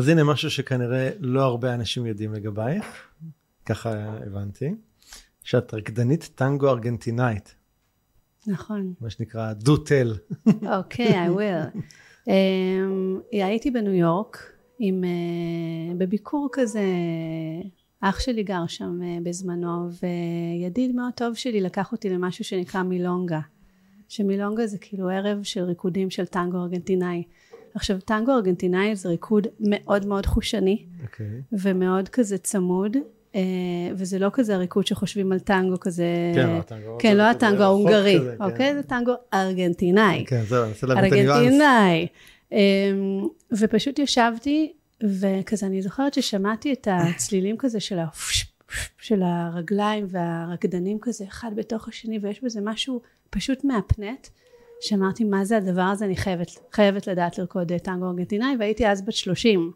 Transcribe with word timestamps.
אז 0.00 0.08
הנה 0.08 0.24
משהו 0.24 0.50
שכנראה 0.50 1.10
לא 1.18 1.42
הרבה 1.42 1.74
אנשים 1.74 2.06
יודעים 2.06 2.32
לגבייך, 2.32 2.84
ככה 3.66 3.90
הבנתי, 4.26 4.74
שאת 5.44 5.74
רקדנית 5.74 6.30
טנגו 6.34 6.68
ארגנטינאית, 6.68 7.54
נכון. 8.46 8.94
מה 9.00 9.10
שנקרא 9.10 9.52
do 9.64 9.70
tell. 9.70 10.36
אוקיי, 10.76 11.26
I 11.26 11.30
will. 11.30 11.78
Um, 12.26 12.30
הייתי 13.32 13.70
בניו 13.70 13.92
יורק 13.92 14.52
עם, 14.78 15.04
uh, 15.04 15.96
בביקור 15.98 16.48
כזה, 16.52 16.84
אח 18.00 18.20
שלי 18.20 18.42
גר 18.42 18.66
שם 18.66 19.00
uh, 19.02 19.24
בזמנו, 19.24 19.88
וידיד 20.02 20.94
מאוד 20.94 21.12
טוב 21.14 21.34
שלי 21.34 21.60
לקח 21.60 21.92
אותי 21.92 22.10
למשהו 22.10 22.44
שנקרא 22.44 22.82
מילונגה. 22.82 23.40
שמילונגה 24.08 24.66
זה 24.66 24.78
כאילו 24.78 25.08
ערב 25.08 25.42
של 25.42 25.62
ריקודים 25.62 26.10
של 26.10 26.26
טנגו 26.26 26.58
ארגנטינאי. 26.58 27.22
עכשיו 27.74 28.00
טנגו 28.00 28.32
ארגנטינאי 28.32 28.96
זה 28.96 29.08
ריקוד 29.08 29.46
מאוד 29.60 30.06
מאוד 30.06 30.26
חושני 30.26 30.84
אוקיי. 31.02 31.26
Okay. 31.26 31.56
ומאוד 31.62 32.08
כזה 32.08 32.38
צמוד 32.38 32.96
אה, 33.34 33.40
וזה 33.92 34.18
לא 34.18 34.30
כזה 34.32 34.54
הריקוד 34.54 34.86
שחושבים 34.86 35.32
על 35.32 35.38
טנגו 35.38 35.80
כזה 35.80 36.04
כן, 36.34 36.46
לא 36.46 36.58
הטנגו. 36.58 36.96
כן 36.98 37.16
לא 37.16 37.22
הטנגו 37.22 37.62
ההונגרי 37.62 38.18
כזה, 38.20 38.34
כן. 38.38 38.44
אוקיי 38.44 38.74
זה 38.74 38.82
טנגו 38.82 39.12
ארגנטינאי 39.34 40.24
כן, 40.26 40.42
זהו, 40.48 40.62
אני 40.62 40.68
מנסה 40.68 40.86
להבין 40.86 41.04
את 41.04 41.12
הניואנס. 41.12 41.36
ארגנטינאי 41.36 42.06
אמ, 42.52 43.28
ופשוט 43.52 43.98
ישבתי 43.98 44.72
וכזה 45.02 45.66
אני 45.66 45.82
זוכרת 45.82 46.14
ששמעתי 46.14 46.72
את 46.72 46.88
הצלילים 46.90 47.56
כזה 47.56 47.80
של 47.80 47.98
ה... 47.98 48.06
של 48.98 49.22
הרגליים 49.22 50.06
והרקדנים 50.08 50.98
כזה 51.00 51.24
אחד 51.24 51.50
בתוך 51.56 51.88
השני 51.88 52.18
ויש 52.22 52.44
בזה 52.44 52.60
משהו 52.62 53.00
פשוט 53.30 53.64
מהפנט 53.64 54.26
שאמרתי 54.80 55.24
מה 55.24 55.44
זה 55.44 55.56
הדבר 55.56 55.82
הזה? 55.82 56.04
אני 56.04 56.16
חייבת, 56.16 56.48
חייבת 56.72 57.06
לדעת 57.06 57.38
לרקוד 57.38 57.72
טנגו 57.76 58.06
ארגנטינאי. 58.06 58.56
והייתי 58.58 58.88
אז 58.88 59.02
בת 59.02 59.12
שלושים. 59.12 59.72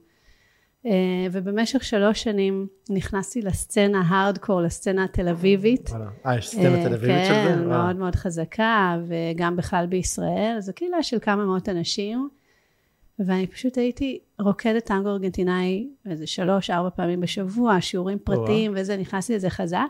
אה, 0.86 1.26
ובמשך 1.32 1.84
שלוש 1.84 2.22
שנים 2.22 2.66
נכנסתי 2.90 3.42
לסצנה 3.42 4.02
הארדקור 4.06 4.60
לסצנה 4.60 5.04
התל 5.04 5.28
אביבית. 5.28 5.90
אה, 6.26 6.38
יש 6.38 6.48
סצנה 6.48 6.88
תל 6.88 6.94
אביבית 6.94 7.26
של 7.26 7.34
זה? 7.34 7.54
כן. 7.54 7.68
מאוד 7.68 7.96
מאוד 7.96 8.14
חזקה, 8.14 8.98
וגם 9.06 9.56
בכלל 9.56 9.86
בישראל, 9.86 10.56
זו 10.58 10.72
קהילה 10.74 11.02
של 11.02 11.18
כמה 11.20 11.44
מאות 11.44 11.68
אנשים, 11.68 12.28
ואני 13.18 13.46
פשוט 13.46 13.78
הייתי 13.78 14.18
רוקדת 14.40 14.84
טנגו 14.84 15.08
ארגנטינאי 15.08 15.88
איזה 16.06 16.26
שלוש, 16.26 16.70
ארבע 16.70 16.90
פעמים 16.90 17.20
בשבוע, 17.20 17.80
שיעורים 17.80 18.18
פרטיים 18.18 18.72
וזה, 18.76 18.96
נכנסתי 18.96 19.34
לזה 19.34 19.50
חזק, 19.50 19.88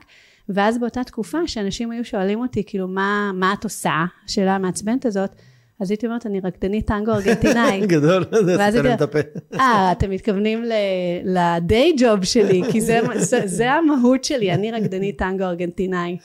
ואז 0.48 0.78
באותה 0.78 1.04
תקופה 1.04 1.38
שאנשים 1.46 1.90
היו 1.90 2.04
שואלים 2.04 2.38
אותי, 2.40 2.62
כאילו, 2.66 2.88
מה, 2.88 3.30
מה 3.34 3.52
את 3.58 3.64
עושה? 3.64 4.04
השאלה 4.26 4.54
המעצבנת 4.54 5.06
הזאת, 5.06 5.30
אז 5.80 5.90
הייתי 5.90 6.06
אומרת, 6.06 6.26
אני 6.26 6.40
רקדנית 6.40 6.86
טנגו 6.86 7.12
ארגנטינאי. 7.12 7.86
גדול, 7.96 8.24
זה 8.44 8.64
הייתי- 8.64 8.94
את 8.94 9.00
הפה. 9.02 9.18
אה, 9.54 9.92
אתם 9.92 10.10
מתכוונים 10.10 10.64
לדיי 11.24 11.94
ג'וב 11.98 12.24
שלי, 12.24 12.62
כי 12.72 12.80
זה, 12.80 13.00
זה, 13.16 13.40
זה 13.44 13.72
המהות 13.72 14.24
שלי, 14.24 14.54
אני 14.54 14.70
רקדנית 14.72 15.18
טנגו 15.18 15.44
ארגנטינאי. 15.44 16.18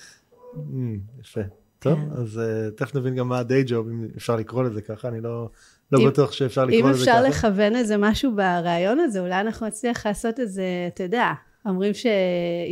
אמ, 0.55 0.99
יפה. 1.21 1.41
טוב, 1.79 1.93
כן. 1.99 2.21
אז 2.21 2.39
אה, 2.39 2.71
תכף 2.71 2.95
נבין 2.95 3.15
גם 3.15 3.27
מה 3.27 3.39
הדיי 3.39 3.63
ג'וב, 3.67 3.87
אם 3.89 4.07
אפשר 4.17 4.35
לקרוא 4.35 4.63
לזה 4.63 4.81
ככה, 4.81 5.07
אני 5.07 5.21
לא 5.21 5.49
לא 5.91 5.99
אם- 5.99 6.07
בטוח 6.07 6.31
שאפשר 6.31 6.63
אם 6.63 6.69
לקרוא 6.69 6.89
לזה 6.89 7.05
ככה. 7.05 7.19
אפשר 7.19 7.29
לכוון 7.29 7.75
איזה 7.75 7.97
משהו 7.97 8.35
ברעיון 8.35 8.99
הזה, 8.99 9.19
אולי 9.19 9.41
אנחנו 9.41 9.67
נצליח 9.67 10.05
לעשות 10.07 10.39
איזה, 10.39 10.63
אתה 10.93 11.03
יודע, 11.03 11.31
אומרים 11.65 11.93
ש- 11.93 12.05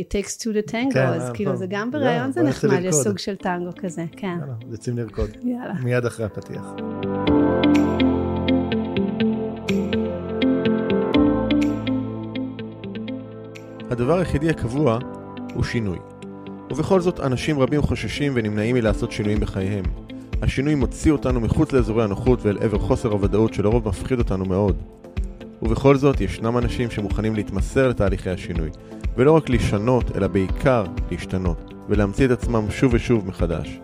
it 0.00 0.12
takes 0.12 0.36
two 0.36 0.66
to 0.66 0.70
tango, 0.70 0.92
כן, 0.94 1.06
אז 1.06 1.22
אה, 1.22 1.34
כאילו 1.34 1.50
נכון. 1.50 1.58
זה 1.58 1.66
גם 1.68 1.90
ברעיון 1.90 2.32
זה 2.32 2.42
נחמד, 2.42 2.78
יש. 2.82 2.94
סוג 2.94 3.18
של 3.18 3.36
טנגו 3.36 3.70
כזה, 3.80 4.04
כן. 4.16 4.36
יאללה, 4.40 4.54
יוצאים 4.70 4.98
לרקוד. 4.98 5.30
יאללה. 5.42 5.74
מיד 5.82 6.04
אחרי 6.06 6.26
הפתיח. 6.26 6.74
הדבר 13.90 14.18
היחידי 14.18 14.50
הקבוע 14.50 14.98
הוא 15.54 15.64
שינוי. 15.64 15.98
ובכל 16.70 17.00
זאת 17.00 17.20
אנשים 17.20 17.60
רבים 17.60 17.82
חוששים 17.82 18.32
ונמנעים 18.36 18.76
מלעשות 18.76 19.12
שינויים 19.12 19.40
בחייהם. 19.40 19.84
השינוי 20.42 20.74
מוציא 20.74 21.12
אותנו 21.12 21.40
מחוץ 21.40 21.72
לאזורי 21.72 22.04
הנוחות 22.04 22.38
ואל 22.42 22.58
עבר 22.60 22.78
חוסר 22.78 23.08
הוודאות 23.12 23.54
שלרוב 23.54 23.88
מפחיד 23.88 24.18
אותנו 24.18 24.44
מאוד. 24.44 24.76
ובכל 25.62 25.96
זאת 25.96 26.20
ישנם 26.20 26.58
אנשים 26.58 26.90
שמוכנים 26.90 27.34
להתמסר 27.34 27.88
לתהליכי 27.88 28.30
השינוי, 28.30 28.70
ולא 29.16 29.32
רק 29.32 29.48
לשנות, 29.48 30.16
אלא 30.16 30.26
בעיקר 30.26 30.84
להשתנות, 31.10 31.74
ולהמציא 31.88 32.26
את 32.26 32.30
עצמם 32.30 32.70
שוב 32.70 32.94
ושוב 32.94 33.26
מחדש. 33.26 33.80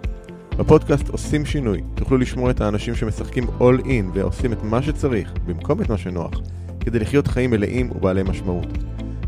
בפודקאסט 0.56 1.08
עושים 1.08 1.44
שינוי, 1.46 1.80
תוכלו 1.94 2.18
לשמוע 2.18 2.50
את 2.50 2.60
האנשים 2.60 2.94
שמשחקים 2.94 3.44
all 3.44 3.84
in 3.84 4.04
ועושים 4.14 4.52
את 4.52 4.62
מה 4.62 4.82
שצריך, 4.82 5.32
במקום 5.46 5.82
את 5.82 5.88
מה 5.88 5.98
שנוח, 5.98 6.40
כדי 6.80 6.98
לחיות 6.98 7.26
חיים 7.26 7.50
מלאים 7.50 7.90
ובעלי 7.90 8.22
משמעות. 8.22 8.66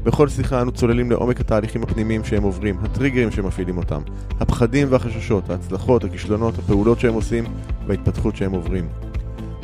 בכל 0.03 0.29
שיחה 0.29 0.63
אנו 0.63 0.73
צוללים 0.73 1.11
לעומק 1.11 1.41
התהליכים 1.41 1.83
הפנימיים 1.83 2.25
שהם 2.25 2.43
עוברים, 2.43 2.79
הטריגרים 2.83 3.31
שמפעילים 3.31 3.79
אותם, 3.79 4.03
הפחדים 4.41 4.89
והחששות, 4.91 5.51
ההצלחות, 5.51 6.05
הכישלונות, 6.05 6.59
הפעולות 6.59 7.01
שהם 7.01 7.15
עושים 7.15 7.45
וההתפתחות 7.87 8.37
שהם 8.37 8.53
עוברים. 8.53 8.89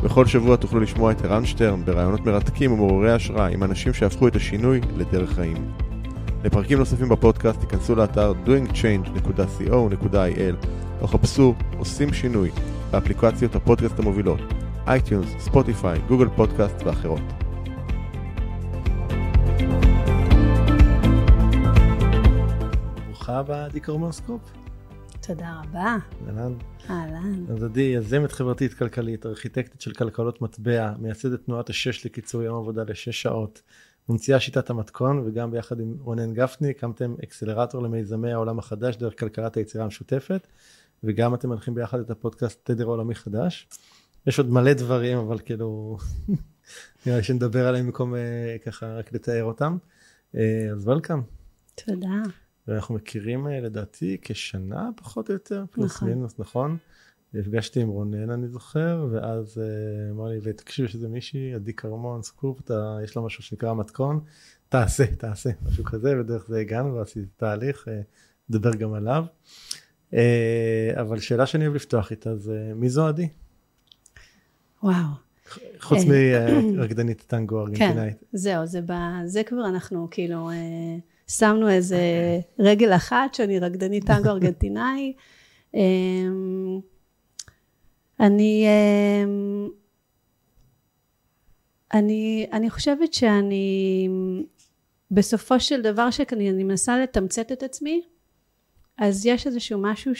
בכל 0.02 0.26
שבוע 0.26 0.56
תוכלו 0.56 0.80
לשמוע 0.80 1.12
את 1.12 1.24
ערן 1.24 1.46
שטרן 1.46 1.84
ברעיונות 1.84 2.26
מרתקים 2.26 2.72
ומעוררי 2.72 3.12
השראה 3.12 3.46
עם 3.46 3.62
אנשים 3.62 3.92
שהפכו 3.92 4.28
את 4.28 4.36
השינוי 4.36 4.80
לדרך 4.96 5.32
חיים. 5.32 5.72
לפרקים 6.44 6.78
נוספים 6.78 7.08
בפודקאסט 7.08 7.60
תיכנסו 7.60 7.94
לאתר 7.94 8.32
doingchange.co.il 8.46 10.66
או 11.00 11.06
חפשו 11.06 11.54
עושים 11.78 12.12
שינוי 12.12 12.50
באפליקציות 12.90 13.56
הפודקאסט 13.56 13.98
המובילות 13.98 14.40
iTunes, 14.86 15.28
Spotify, 15.38 16.00
Google 16.08 16.28
Podcast 16.36 16.76
ואחרות. 16.84 17.20
ברוכה 23.08 23.42
קרמרסקופ. 23.82 24.61
תודה 25.26 25.60
רבה. 25.60 25.96
אהלן. 26.28 26.54
אהלן. 26.90 27.44
אז 27.50 27.62
עדי, 27.62 27.80
יזמת 27.80 28.32
חברתית 28.32 28.74
כלכלית, 28.74 29.26
ארכיטקטית 29.26 29.80
של 29.80 29.92
כלכלות 29.92 30.42
מטבע, 30.42 30.92
מייסדת 30.98 31.44
תנועת 31.44 31.70
השש 31.70 32.06
לקיצור 32.06 32.42
יום 32.42 32.58
עבודה 32.58 32.82
לשש 32.82 33.22
שעות, 33.22 33.62
ממציאה 34.08 34.40
שיטת 34.40 34.70
המתכון, 34.70 35.18
וגם 35.18 35.50
ביחד 35.50 35.80
עם 35.80 35.96
רונן 36.00 36.34
גפני 36.34 36.70
הקמתם 36.70 37.14
אקסלרטור 37.24 37.82
למיזמי 37.82 38.32
העולם 38.32 38.58
החדש 38.58 38.96
דרך 38.96 39.18
כלכלת 39.20 39.56
היצירה 39.56 39.84
המשותפת, 39.84 40.46
וגם 41.04 41.34
אתם 41.34 41.50
מנחים 41.50 41.74
ביחד 41.74 42.00
את 42.00 42.10
הפודקאסט 42.10 42.60
תדר 42.64 42.84
עולמי 42.84 43.14
חדש. 43.14 43.68
יש 44.26 44.38
עוד 44.38 44.50
מלא 44.50 44.72
דברים, 44.72 45.18
אבל 45.18 45.38
כאילו, 45.38 45.98
נראה 47.06 47.16
לי 47.16 47.24
שנדבר 47.24 47.68
עליהם 47.68 47.86
במקום 47.86 48.14
אה, 48.14 48.56
ככה 48.66 48.86
רק 48.86 49.12
לתאר 49.12 49.44
אותם. 49.44 49.76
אה, 50.36 50.68
אז 50.72 50.86
וולקאם. 50.86 51.22
תודה. 51.74 52.41
ואנחנו 52.68 52.94
מכירים 52.94 53.48
אה, 53.48 53.60
לדעתי 53.60 54.16
כשנה 54.22 54.90
פחות 54.96 55.28
או 55.28 55.34
יותר, 55.34 55.64
פלוס 55.70 55.96
נכון. 55.96 56.08
מינוס, 56.08 56.34
נכון? 56.38 56.76
נפגשתי 57.34 57.80
עם 57.80 57.88
רונן 57.88 58.30
אני 58.30 58.48
זוכר, 58.48 59.06
ואז 59.10 59.58
אה, 59.58 60.10
אמר 60.10 60.28
לי, 60.28 60.38
ותקשיב 60.42 60.84
יש 60.84 60.94
איזה 60.94 61.08
מישהי, 61.08 61.54
עדי 61.54 61.72
כרמון, 61.72 62.22
סקופ, 62.22 62.60
אתה, 62.60 62.98
יש 63.04 63.16
לה 63.16 63.22
משהו 63.22 63.42
שנקרא 63.42 63.74
מתכון, 63.74 64.20
תעשה, 64.68 65.06
תעשה, 65.06 65.50
משהו 65.62 65.84
כזה, 65.84 66.20
ודרך 66.20 66.46
זה 66.48 66.58
הגענו 66.58 66.94
ועשיתי 66.94 67.26
תהליך, 67.36 67.88
אה, 67.88 68.00
נדבר 68.48 68.74
גם 68.74 68.94
עליו. 68.94 69.24
אבל 71.00 71.18
שאלה 71.18 71.46
שאני 71.46 71.66
אוהב 71.66 71.74
לפתוח 71.74 72.10
איתה 72.10 72.36
זה, 72.36 72.72
מי 72.74 72.88
זו 72.88 73.06
עדי? 73.06 73.28
וואו. 74.82 74.94
חוץ 75.80 75.98
מרקדנית 76.74 77.24
טנגו 77.30 77.60
ארגנטינאית. 77.60 78.16
זהו, 78.32 78.66
זה, 78.66 78.80
ב, 78.86 78.92
זה 79.24 79.42
כבר 79.44 79.68
אנחנו 79.68 80.08
כאילו 80.10 80.50
שמנו 81.28 81.70
איזה 81.70 82.00
רגל 82.58 82.92
אחת 82.96 83.34
שאני 83.34 83.58
רקדנית 83.58 84.06
טנגו 84.06 84.28
ארגנטינאי. 84.28 85.12
אה, 85.74 85.80
אני, 88.20 88.66
אה, 88.66 89.24
אני, 91.94 92.46
אני 92.52 92.70
חושבת 92.70 93.14
שאני 93.14 94.08
בסופו 95.10 95.60
של 95.60 95.82
דבר 95.82 96.10
שאני 96.10 96.50
אני 96.50 96.64
מנסה 96.64 96.98
לתמצת 96.98 97.52
את 97.52 97.62
עצמי 97.62 98.02
אז 98.98 99.26
יש 99.26 99.46
איזשהו 99.46 99.78
משהו 99.82 100.12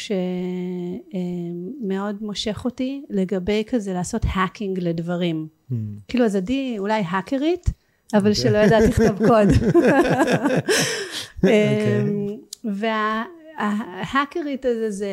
שמאוד 1.85 2.23
מושך 2.23 2.65
אותי 2.65 3.05
לגבי 3.11 3.65
כזה 3.67 3.93
לעשות 3.93 4.23
האקינג 4.29 4.79
לדברים. 4.81 5.49
Hmm. 5.71 5.75
כאילו 6.09 6.25
אז 6.25 6.37
עדי 6.37 6.76
אולי 6.79 7.03
האקרית, 7.06 7.67
אבל 8.14 8.35
שלא 8.35 8.59
יודעת 8.59 8.85
לכתוב 8.88 9.26
קוד. 9.26 9.49
אמ, 11.44 12.37
וההאקרית 13.59 14.64
הזה 14.64 14.91
זה 14.91 15.11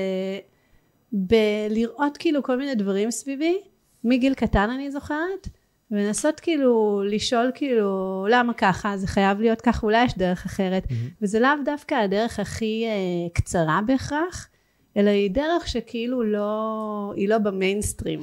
בלראות 1.12 2.18
כאילו 2.18 2.44
כל 2.44 2.58
מיני 2.58 2.76
דברים 2.76 3.12
סביבי, 3.12 3.58
מגיל 4.04 4.34
קטן 4.34 4.70
אני 4.70 4.92
זוכרת, 4.92 5.48
ולנסות 5.92 6.40
כאילו 6.40 7.04
לשאול 7.06 7.52
כאילו 7.56 8.26
למה 8.30 8.54
ככה, 8.54 8.98
זה 8.98 9.08
חייב 9.08 9.40
להיות 9.40 9.62
ככה, 9.62 9.86
אולי 9.88 10.06
יש 10.06 10.18
דרך 10.18 10.46
אחרת, 10.46 10.84
וזה 11.22 11.40
לאו 11.40 11.50
דווקא 11.66 11.96
הדרך 11.96 12.40
הכי 12.40 12.86
אה, 12.86 13.30
קצרה 13.34 13.80
בהכרח, 13.86 14.48
אלא 14.98 15.10
היא 15.10 15.32
דרך 15.32 15.68
שכאילו 15.68 16.24
לא, 16.24 17.14
היא 17.16 17.30
לא 17.30 17.38
במיינסטרים. 17.38 18.20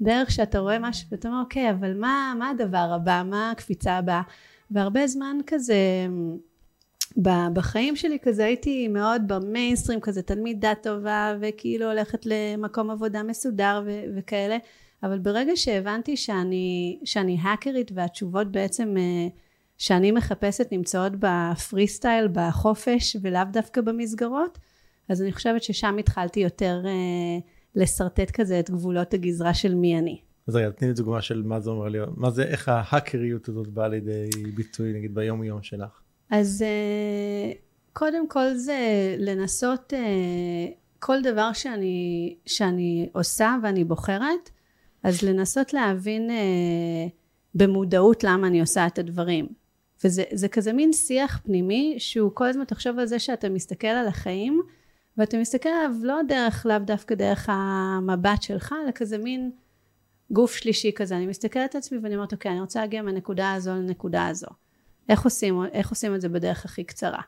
דרך 0.00 0.30
שאתה 0.30 0.58
רואה 0.58 0.78
משהו 0.78 1.08
ואתה 1.10 1.28
אומר 1.28 1.40
אוקיי 1.40 1.70
אבל 1.70 1.94
מה, 1.94 2.34
מה 2.38 2.50
הדבר 2.50 2.92
הבא? 2.94 3.22
מה 3.26 3.50
הקפיצה 3.50 3.92
הבאה? 3.96 4.22
והרבה 4.70 5.06
זמן 5.06 5.36
כזה 5.46 6.06
בחיים 7.52 7.96
שלי 7.96 8.18
כזה 8.22 8.44
הייתי 8.44 8.88
מאוד 8.88 9.22
במיינסטרים 9.26 10.00
כזה 10.00 10.22
תלמידה 10.22 10.72
טובה 10.82 11.34
וכאילו 11.40 11.86
הולכת 11.86 12.26
למקום 12.26 12.90
עבודה 12.90 13.22
מסודר 13.22 13.82
ו- 13.86 14.04
וכאלה. 14.16 14.58
אבל 15.02 15.18
ברגע 15.18 15.52
שהבנתי 15.56 16.16
שאני, 16.16 16.98
שאני 17.04 17.38
האקרית 17.42 17.90
והתשובות 17.94 18.52
בעצם 18.52 18.96
אה, 18.98 19.28
שאני 19.78 20.12
מחפשת 20.12 20.72
נמצאות 20.72 21.12
בפרי 21.18 21.88
סטייל 21.88 22.28
בחופש 22.32 23.16
ולאו 23.22 23.42
דווקא 23.50 23.80
במסגרות 23.80 24.58
אז 25.08 25.22
אני 25.22 25.32
חושבת 25.32 25.62
ששם 25.62 25.96
התחלתי 25.98 26.40
יותר 26.40 26.82
אה, 26.86 27.38
לשרטט 27.74 28.30
כזה 28.30 28.60
את 28.60 28.70
גבולות 28.70 29.14
הגזרה 29.14 29.54
של 29.54 29.74
מי 29.74 29.98
אני. 29.98 30.20
אז 30.46 30.56
רגע, 30.56 30.70
תני 30.70 30.88
לי 30.88 30.94
דוגמה 30.94 31.22
של 31.22 31.42
מה 31.42 31.60
זה 31.60 31.70
אומר 31.70 31.88
לי, 31.88 31.98
מה 32.16 32.30
זה, 32.30 32.42
איך 32.42 32.68
ההאקריות 32.68 33.48
הזאת 33.48 33.68
באה 33.68 33.88
לידי 33.88 34.30
ביטוי 34.54 34.92
נגיד 34.92 35.14
ביום 35.14 35.44
יום 35.44 35.62
שלך. 35.62 36.00
אז 36.30 36.62
אה, 36.62 37.52
קודם 37.92 38.28
כל 38.28 38.54
זה 38.54 38.78
לנסות 39.18 39.94
אה, 39.94 40.66
כל 40.98 41.22
דבר 41.22 41.52
שאני, 41.52 42.36
שאני 42.46 43.08
עושה 43.12 43.56
ואני 43.62 43.84
בוחרת, 43.84 44.50
אז 45.02 45.22
לנסות 45.22 45.74
להבין 45.74 46.30
אה, 46.30 47.06
במודעות 47.54 48.24
למה 48.24 48.46
אני 48.46 48.60
עושה 48.60 48.86
את 48.86 48.98
הדברים. 48.98 49.48
וזה 50.04 50.48
כזה 50.48 50.72
מין 50.72 50.92
שיח 50.92 51.40
פנימי 51.44 51.94
שהוא 51.98 52.30
כל 52.34 52.46
הזמן 52.46 52.64
תחשוב 52.64 52.98
על 52.98 53.06
זה 53.06 53.18
שאתה 53.18 53.48
מסתכל 53.48 53.86
על 53.86 54.08
החיים 54.08 54.62
ואתה 55.20 55.38
מסתכל 55.38 55.68
עליו 55.68 55.92
לא 56.02 56.20
דרך 56.28 56.66
לאו 56.66 56.78
דווקא 56.78 57.14
דרך 57.14 57.48
המבט 57.52 58.42
שלך 58.42 58.74
אלא 58.84 58.90
כזה 58.90 59.18
מין 59.18 59.50
גוף 60.30 60.54
שלישי 60.54 60.92
כזה. 60.94 61.16
אני 61.16 61.26
מסתכלת 61.26 61.74
על 61.74 61.78
עצמי 61.78 61.98
ואני 61.98 62.14
אומרת 62.14 62.32
אוקיי 62.32 62.50
אני 62.50 62.60
רוצה 62.60 62.80
להגיע 62.80 63.02
מהנקודה 63.02 63.52
הזו 63.52 63.70
לנקודה 63.70 64.26
הזו. 64.26 64.46
איך 65.08 65.24
עושים, 65.24 65.64
איך 65.72 65.90
עושים 65.90 66.14
את 66.14 66.20
זה 66.20 66.28
בדרך 66.28 66.64
הכי 66.64 66.84
קצרה? 66.84 67.20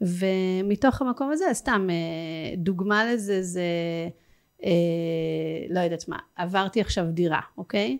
ומתוך 0.00 1.02
המקום 1.02 1.30
הזה 1.30 1.44
סתם 1.52 1.88
אה, 1.90 2.56
דוגמה 2.56 3.12
לזה 3.12 3.42
זה 3.42 3.62
אה, 4.64 4.70
לא 5.70 5.80
יודעת 5.80 6.08
מה 6.08 6.18
עברתי 6.36 6.80
עכשיו 6.80 7.04
דירה 7.10 7.40
אוקיי? 7.58 7.98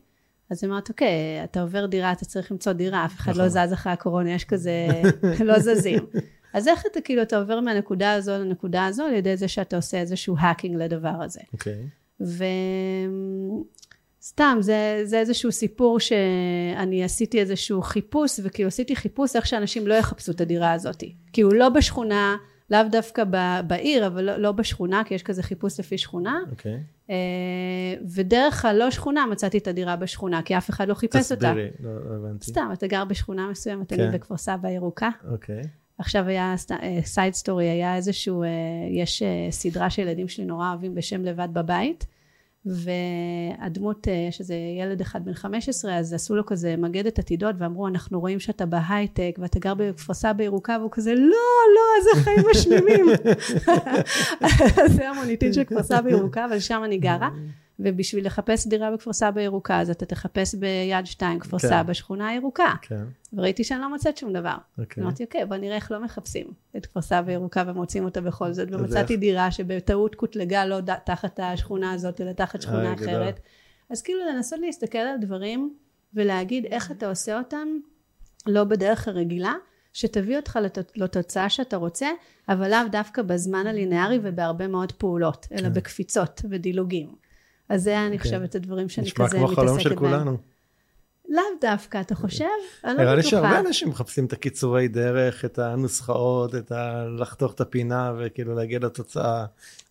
אז 0.51 0.65
היא 0.65 0.71
אומרת 0.71 0.89
אוקיי 0.89 1.45
אתה 1.45 1.61
עובר 1.63 1.87
דירה 1.87 2.13
אתה 2.13 2.25
צריך 2.25 2.53
למצוא 2.53 2.73
דירה 2.73 3.05
אף 3.05 3.15
אחד 3.17 3.37
לא 3.37 3.47
נכון. 3.47 3.67
זז 3.67 3.73
אחרי 3.73 3.93
הקורונה 3.93 4.33
יש 4.33 4.45
כזה 4.45 4.87
לא 5.45 5.59
זזים 5.59 6.07
אז 6.55 6.69
איך 6.69 6.83
אתה 6.93 7.01
כאילו 7.01 7.23
אתה 7.23 7.39
עובר 7.39 7.61
מהנקודה 7.61 8.13
הזו 8.13 8.33
לנקודה 8.33 8.87
הזו 8.87 9.05
על 9.05 9.13
ידי 9.15 9.37
זה 9.37 9.49
שאתה 9.49 9.77
עושה 9.77 10.01
איזשהו 10.01 10.37
האקינג 10.39 10.77
לדבר 10.77 11.23
הזה 11.23 11.41
אוקיי 11.53 11.89
okay. 12.21 12.25
סתם, 14.25 14.59
זה, 14.61 15.01
זה 15.05 15.19
איזשהו 15.19 15.53
סיפור 15.53 16.01
שאני 16.01 17.05
עשיתי 17.05 17.41
איזשהו 17.41 17.83
חיפוש, 17.83 18.41
וכאילו 18.43 18.69
עשיתי 18.69 18.97
חיפוש 18.97 19.37
איך 19.37 19.47
שאנשים 19.47 19.87
לא 19.87 19.95
יחפשו 19.95 20.33
את 20.33 20.41
הדירה 20.41 20.73
הזאת. 20.73 21.05
כי 21.33 21.41
הוא 21.41 21.55
לא 21.55 21.69
בשכונה, 21.69 22.37
לאו 22.71 22.81
דווקא 22.91 23.25
בעיר, 23.67 24.07
אבל 24.07 24.23
לא, 24.25 24.37
לא 24.37 24.53
בשכונה, 24.53 25.03
כי 25.05 25.15
יש 25.15 25.23
כזה 25.23 25.43
חיפוש 25.43 25.81
לפי 25.81 25.99
שכונה. 25.99 26.39
אוקיי. 26.51 26.79
Okay. 27.09 27.13
ודרך 28.15 28.65
הלא 28.65 28.91
שכונה 28.91 29.27
מצאתי 29.27 29.59
את 29.59 29.67
הדירה 29.67 29.97
בשכונה, 29.97 30.43
כי 30.43 30.59
אף 30.59 30.71
אחד 30.71 30.89
לא 30.89 30.95
חיפש 30.95 31.17
תסבירי, 31.17 31.37
אותה. 31.37 31.51
תסבירי, 31.51 31.71
לא, 31.81 32.11
לא 32.11 32.15
הבנתי. 32.15 32.47
סתם, 32.47 32.71
אתה 32.73 32.87
גר 32.87 33.05
בשכונה 33.05 33.49
מסוימת, 33.51 33.89
כן. 33.89 34.01
נגיד 34.01 34.15
בכפר 34.15 34.37
סבא 34.37 34.69
ירוקה. 34.69 35.11
אוקיי. 35.31 35.63
Okay. 35.63 35.84
עכשיו 35.99 36.29
היה 36.29 36.55
side 37.05 37.35
story, 37.35 37.69
היה 37.69 37.97
איזשהו, 37.97 38.43
אה, 38.43 38.49
יש 38.91 39.23
אה, 39.23 39.47
סדרה 39.51 39.91
שילדים 39.91 40.29
שלי 40.29 40.45
נורא 40.45 40.69
אוהבים 40.69 40.95
בשם 40.95 41.25
לבד 41.25 41.49
בבית. 41.53 42.07
והדמות, 42.67 44.09
אה, 44.09 44.27
יש 44.29 44.41
איזה 44.41 44.55
ילד 44.55 45.01
אחד 45.01 45.25
בן 45.25 45.35
15, 45.35 45.99
אז 45.99 46.13
עשו 46.13 46.37
לו 46.37 46.47
כזה 46.47 46.77
מגדת 46.79 47.19
עתידות, 47.19 47.55
ואמרו, 47.59 47.89
אנחנו 47.89 48.21
רואים 48.21 48.41
שאתה 48.41 48.67
בהייטק, 48.67 49.39
ואתה 49.39 49.59
גר 49.59 49.75
בכפר 49.75 50.15
סבא 50.15 50.43
ירוקה, 50.43 50.77
והוא 50.81 50.91
כזה, 50.93 51.15
לא, 51.15 51.21
לא, 51.75 52.05
זה 52.05 52.23
חיים 52.23 52.47
מושלמים. 52.51 53.07
זה 54.97 55.09
המוניטין 55.09 55.53
של 55.53 55.65
כפר 55.65 55.83
סבא 55.83 56.11
ירוקה, 56.11 56.45
אבל 56.45 56.61
שם 56.61 56.83
אני 56.85 56.99
גרה. 56.99 57.29
ובשביל 57.79 58.27
לחפש 58.27 58.67
דירה 58.67 58.91
בכפר 58.91 59.13
סבא 59.13 59.41
ירוקה, 59.41 59.81
אז 59.81 59.91
אתה 59.91 60.07
תחפש 60.07 60.55
ביד 60.55 61.07
שתיים, 61.07 61.39
כפר 61.39 61.59
כן. 61.59 61.69
סבא, 61.69 61.93
שכונה 61.93 62.35
ירוקה. 62.35 62.75
כן. 62.83 63.05
וראיתי 63.33 63.65
שאני 63.65 63.81
לא 63.81 63.91
מוצאת 63.91 64.17
שום 64.17 64.33
דבר. 64.33 64.57
אוקיי. 64.79 65.03
אמרתי, 65.03 65.25
אוקיי, 65.25 65.47
בוא 65.47 65.57
נראה 65.57 65.77
איך 65.77 65.93
לא 65.93 66.05
מחפשים 66.05 66.47
את 66.77 66.87
כפר 66.87 67.03
סבא 67.03 67.33
ירוקה 67.33 67.63
ומוצאים 67.67 68.05
אותה 68.05 68.21
בכל 68.21 68.53
זאת. 68.53 68.69
ומצאתי 68.73 69.13
איך... 69.13 69.21
דירה 69.21 69.51
שבטעות 69.51 70.15
קוטלגה 70.15 70.67
לא 70.67 70.81
ד... 70.81 70.95
תחת 70.95 71.41
השכונה 71.43 71.93
הזאת, 71.93 72.21
אלא 72.21 72.33
תחת 72.33 72.63
שכונה 72.63 72.95
אחרת. 72.95 73.07
גדול. 73.07 73.29
אז 73.91 74.03
כאילו 74.03 74.21
לנסות 74.31 74.59
להסתכל 74.61 74.99
על 74.99 75.17
דברים 75.21 75.75
ולהגיד 76.15 76.67
איך 76.67 76.91
אתה 76.91 77.09
עושה 77.09 77.39
אותם 77.39 77.69
לא 78.47 78.65
בדרך 78.65 79.09
הרגילה. 79.09 79.53
שתביא 79.93 80.37
אותך 80.37 80.59
לת... 80.63 80.79
לתוצאה 80.97 81.51
שאתה 81.51 81.77
רוצה, 81.77 82.09
אבל 82.49 82.71
לאו 82.71 82.89
דווקא 82.93 83.23
בזמן 83.23 83.67
הלינארי 83.67 84.19
ובהרבה 84.23 84.69
מאוד 84.69 84.93
פעולות, 84.93 85.47
אלא 85.53 85.61
כן. 85.61 85.73
בקפיצות 85.73 86.43
ודילוגים. 86.51 87.24
אז 87.69 87.83
זה 87.83 88.07
אני 88.07 88.19
כן. 88.19 88.25
חושבת 88.25 88.55
הדברים 88.55 88.89
שאני 88.89 89.11
כזה 89.11 89.23
מתעסקת 89.25 89.39
בהם. 89.39 89.45
נשמע 89.45 89.57
כמו 89.57 89.67
חלום 89.67 89.81
של 89.81 89.97
כולנו. 89.97 90.37
לאו 91.29 91.43
דווקא, 91.61 92.01
אתה 92.01 92.15
חושב? 92.15 92.45
אני 92.45 92.91
לא 92.91 92.93
בטוחה. 92.93 93.03
נראה 93.05 93.15
לי 93.15 93.23
שהרבה 93.23 93.61
אנשים 93.61 93.89
מחפשים 93.89 94.25
את 94.27 94.33
הקיצורי 94.33 94.89
דרך, 94.89 95.45
את 95.45 95.59
הנוסחאות, 95.59 96.55
את 96.55 96.73
ה... 96.73 97.05
לחתוך 97.19 97.55
את 97.55 97.61
הפינה 97.61 98.13
וכאילו 98.19 98.55
להגיע 98.55 98.79
לתוצאה 98.79 99.45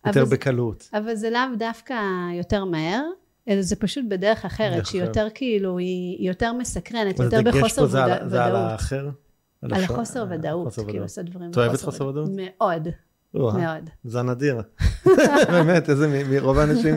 יותר 0.06 0.24
בקלות. 0.24 0.90
אבל 0.92 1.14
זה 1.14 1.30
לאו 1.30 1.40
דווקא 1.58 1.94
יותר 2.38 2.64
מהר, 2.64 3.02
אלא 3.48 3.62
זה 3.62 3.76
פשוט 3.76 4.04
בדרך 4.08 4.44
אחרת, 4.44 4.86
שהיא 4.86 5.02
יותר 5.02 5.28
כאילו, 5.34 5.78
היא 5.78 6.28
יותר 6.28 6.52
מסקרנת, 6.52 7.18
יותר 7.18 7.42
בחוסר 7.42 7.82
ודאות. 7.82 8.30
זה 8.30 8.44
על 8.44 8.56
האחר? 8.56 9.08
על 9.62 9.84
החוסר 9.84 10.26
ודאות, 10.30 10.74
כאילו 10.74 11.00
לעשות 11.00 11.24
דברים 11.24 11.50
בחוסר 11.50 11.60
ודאות. 11.60 11.74
את 11.74 11.80
אוהבת 11.80 11.80
חוסר 11.80 12.06
ודאות? 12.06 12.28
מאוד. 12.32 12.88
מאוד. 13.34 13.90
זה 14.04 14.22
נדיר. 14.22 14.62
באמת, 15.52 15.90
איזה, 15.90 16.24
מרוב 16.30 16.58
האנשים 16.58 16.94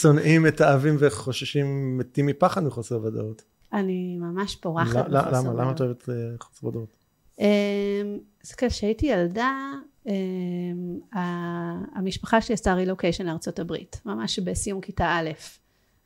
שונאים, 0.00 0.42
מתעבים 0.42 0.96
וחוששים, 0.98 1.98
מתים 1.98 2.26
מפחד 2.26 2.64
מחוסר 2.64 3.00
ודאות. 3.02 3.42
אני 3.72 4.16
ממש 4.20 4.56
פורחת 4.56 4.88
בחוסר 4.88 5.08
ודאות. 5.08 5.32
למה? 5.32 5.62
למה 5.62 5.70
את 5.70 5.80
אוהבת 5.80 6.08
אה, 6.08 6.14
חוסר 6.40 6.66
ודאות? 6.66 6.96
אמ, 7.40 7.46
אז 8.44 8.54
כשהייתי 8.54 9.06
ילדה, 9.06 9.52
אמ, 10.06 10.12
המשפחה 11.94 12.40
שלי 12.40 12.52
עשתה 12.54 12.74
רילוקיישן 12.74 13.26
לארצות 13.26 13.58
הברית, 13.58 14.00
ממש 14.04 14.38
בסיום 14.38 14.80
כיתה 14.80 15.04
א'. 15.06 15.30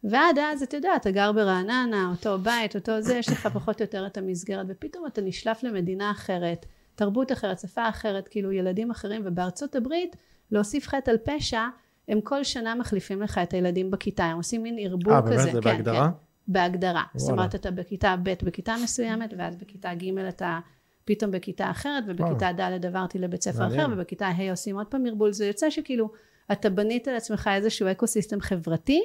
ועד 0.04 0.38
אז, 0.38 0.62
אתה 0.62 0.76
יודע, 0.76 0.96
אתה 0.96 1.10
גר 1.10 1.32
ברעננה, 1.32 2.10
אותו 2.10 2.38
בית, 2.38 2.74
אותו 2.76 3.02
זה, 3.02 3.14
יש 3.14 3.28
לך 3.28 3.46
פחות 3.46 3.80
או 3.80 3.84
יותר 3.84 4.06
את 4.06 4.18
המסגרת, 4.18 4.66
ופתאום 4.68 5.06
אתה 5.06 5.20
נשלף 5.20 5.62
למדינה 5.62 6.10
אחרת. 6.10 6.66
תרבות 7.00 7.32
אחרת, 7.32 7.58
שפה 7.58 7.88
אחרת, 7.88 8.28
כאילו 8.28 8.52
ילדים 8.52 8.90
אחרים, 8.90 9.22
ובארצות 9.24 9.76
הברית 9.76 10.16
להוסיף 10.50 10.88
חטא 10.88 11.10
על 11.10 11.16
פשע, 11.24 11.60
הם 12.08 12.20
כל 12.20 12.44
שנה 12.44 12.74
מחליפים 12.74 13.22
לך 13.22 13.38
את 13.38 13.52
הילדים 13.52 13.90
בכיתה, 13.90 14.24
הם 14.24 14.36
עושים 14.36 14.62
מין 14.62 14.76
ערבול 14.78 15.12
כזה. 15.22 15.30
אה, 15.32 15.36
באמת? 15.36 15.42
זה 15.42 15.50
כן, 15.50 15.60
בהגדרה? 15.60 16.08
כן, 16.08 16.12
בהגדרה. 16.48 16.92
וואלה. 16.92 17.06
זאת 17.14 17.30
אומרת, 17.30 17.54
אתה 17.54 17.70
בכיתה 17.70 18.16
ב' 18.22 18.32
בכיתה 18.42 18.74
מסוימת, 18.82 19.34
ואז 19.38 19.56
בכיתה 19.56 19.94
ג' 19.94 20.18
אתה 20.18 20.58
פתאום 21.04 21.30
בכיתה 21.30 21.70
אחרת, 21.70 22.04
ובכיתה 22.08 22.50
ד' 22.52 22.86
עברתי 22.86 23.18
לבית 23.18 23.42
ספר 23.42 23.66
אחר, 23.66 23.86
ובכיתה 23.92 24.26
ה' 24.26 24.50
עושים 24.50 24.76
עוד 24.76 24.86
פעם 24.86 25.06
ערבול. 25.06 25.32
זה 25.32 25.46
יוצא 25.46 25.70
שכאילו, 25.70 26.10
אתה 26.52 26.70
בנית 26.70 27.06
לעצמך 27.06 27.50
איזשהו 27.54 27.90
אקו 27.90 28.06
סיסטם 28.06 28.40
חברתי, 28.40 29.02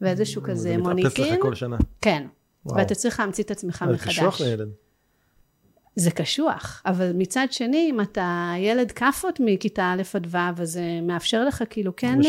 ואיזשהו 0.00 0.42
כזה 0.42 0.76
מוניטין. 0.76 1.10
זה 1.10 1.22
מתאפס 1.22 1.32
לך 1.32 1.42
כל 1.42 1.54
שנה. 1.54 1.76
כן. 2.00 2.26
וואו. 2.66 2.78
ואתה 2.78 2.94
צריך 2.94 3.20
להמציא 3.20 3.44
את 3.44 3.50
עצמך 3.50 3.84
מחדש. 3.88 4.14
זה 4.14 4.20
קשוח 4.20 4.40
לילד. 4.40 4.68
זה 5.98 6.10
קשוח, 6.10 6.82
אבל 6.86 7.12
מצד 7.14 7.46
שני, 7.50 7.88
אם 7.90 8.00
אתה 8.00 8.52
ילד 8.58 8.92
כאפות 8.92 9.40
מכיתה 9.44 9.94
א' 9.96 10.02
עד 10.14 10.26
ו', 10.30 10.62
אז 10.62 10.70
זה 10.70 11.00
מאפשר 11.02 11.44
לך 11.44 11.64
כאילו 11.70 11.96
כן, 11.96 12.20
uh, 12.22 12.26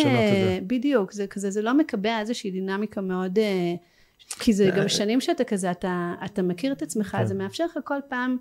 בדיוק, 0.68 1.12
זה 1.12 1.28
כזה, 1.28 1.52
זה 1.52 1.62
לא 1.62 1.74
מקבע 1.74 2.20
איזושהי 2.20 2.52
דינמיקה 2.52 3.02
מאוד, 3.02 3.38
uh, 3.38 4.40
כי 4.40 4.54
זה 4.54 4.70
גם 4.78 4.88
שנים 4.88 5.22
שאתה 5.22 5.44
כזה, 5.44 5.72
אתה, 5.72 6.14
אתה 6.26 6.42
מכיר 6.42 6.72
את 6.72 6.82
עצמך, 6.82 7.08
כן. 7.08 7.26
זה 7.26 7.34
מאפשר 7.34 7.66
לך 7.66 7.80
כל 7.84 8.00
פעם 8.10 8.38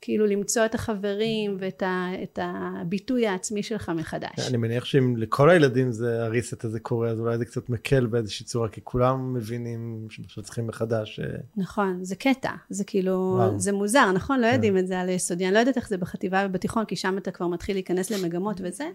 כאילו 0.00 0.26
למצוא 0.26 0.64
את 0.64 0.74
החברים 0.74 1.56
ואת 1.58 1.82
ה, 1.82 2.08
את 2.22 2.38
הביטוי 2.42 3.26
העצמי 3.26 3.62
שלך 3.62 3.88
מחדש. 3.88 4.48
אני 4.48 4.56
מניח 4.56 4.84
שאם 4.84 5.16
לכל 5.16 5.50
הילדים 5.50 5.92
זה 5.92 6.24
הריסט 6.24 6.64
הזה 6.64 6.80
קורה, 6.80 7.08
אז 7.08 7.20
אולי 7.20 7.38
זה 7.38 7.44
קצת 7.44 7.68
מקל 7.68 8.06
באיזושהי 8.06 8.46
צורה, 8.46 8.68
כי 8.68 8.80
כולם 8.84 9.34
מבינים 9.34 10.06
שצריכים 10.10 10.66
מחדש. 10.66 11.20
אה, 11.20 11.26
נכון, 11.56 12.04
זה 12.04 12.16
קטע, 12.16 12.52
זה 12.70 12.84
כאילו, 12.84 13.34
וואו. 13.38 13.58
זה 13.58 13.72
מוזר, 13.72 14.12
נכון? 14.12 14.40
לא 14.40 14.46
כן. 14.46 14.54
יודעים 14.54 14.78
את 14.78 14.86
זה 14.86 15.00
על 15.00 15.08
יסודי, 15.08 15.46
אני 15.46 15.54
לא 15.54 15.58
יודעת 15.58 15.76
איך 15.76 15.88
זה 15.88 15.96
בחטיבה 15.96 16.46
ובתיכון, 16.48 16.84
כי 16.84 16.96
שם 16.96 17.18
אתה 17.18 17.30
כבר 17.30 17.46
מתחיל 17.46 17.76
להיכנס 17.76 18.10
למגמות 18.10 18.60
וזה, 18.64 18.88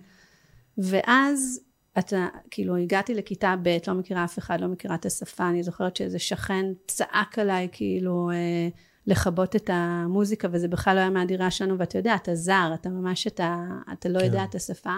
ואז 0.78 1.60
אתה, 2.00 2.28
כאילו 2.52 2.76
הגעתי 2.76 3.14
לכיתה 3.14 3.56
ב', 3.64 3.78
לא 3.88 3.94
מכירה 3.94 4.24
אף 4.24 4.40
אחד, 4.40 4.62
לא 4.62 4.68
מכירה 4.68 4.96
את 4.96 5.06
השפה, 5.06 5.50
אני 5.50 5.64
זוכרת 5.64 5.96
שאיזה 5.96 6.20
שכן 6.20 6.66
צעק 6.88 7.40
עליי, 7.40 7.68
כאילו, 7.72 8.30
אה, 8.34 8.70
לכבות 9.08 9.56
את 9.56 9.70
המוזיקה 9.74 10.48
וזה 10.52 10.68
בכלל 10.68 10.96
לא 10.96 11.00
היה 11.00 11.10
מהדירה 11.10 11.52
שלנו 11.52 11.78
ואתה 11.78 11.98
יודע 11.98 12.16
אתה 12.16 12.36
זר 12.36 12.72
אתה 12.74 12.90
ממש 12.90 13.28
אתה, 13.28 13.66
אתה 13.94 14.10
לא 14.10 14.20
כן. 14.20 14.26
יודע 14.26 14.44
את 14.44 14.56
השפה 14.56 14.98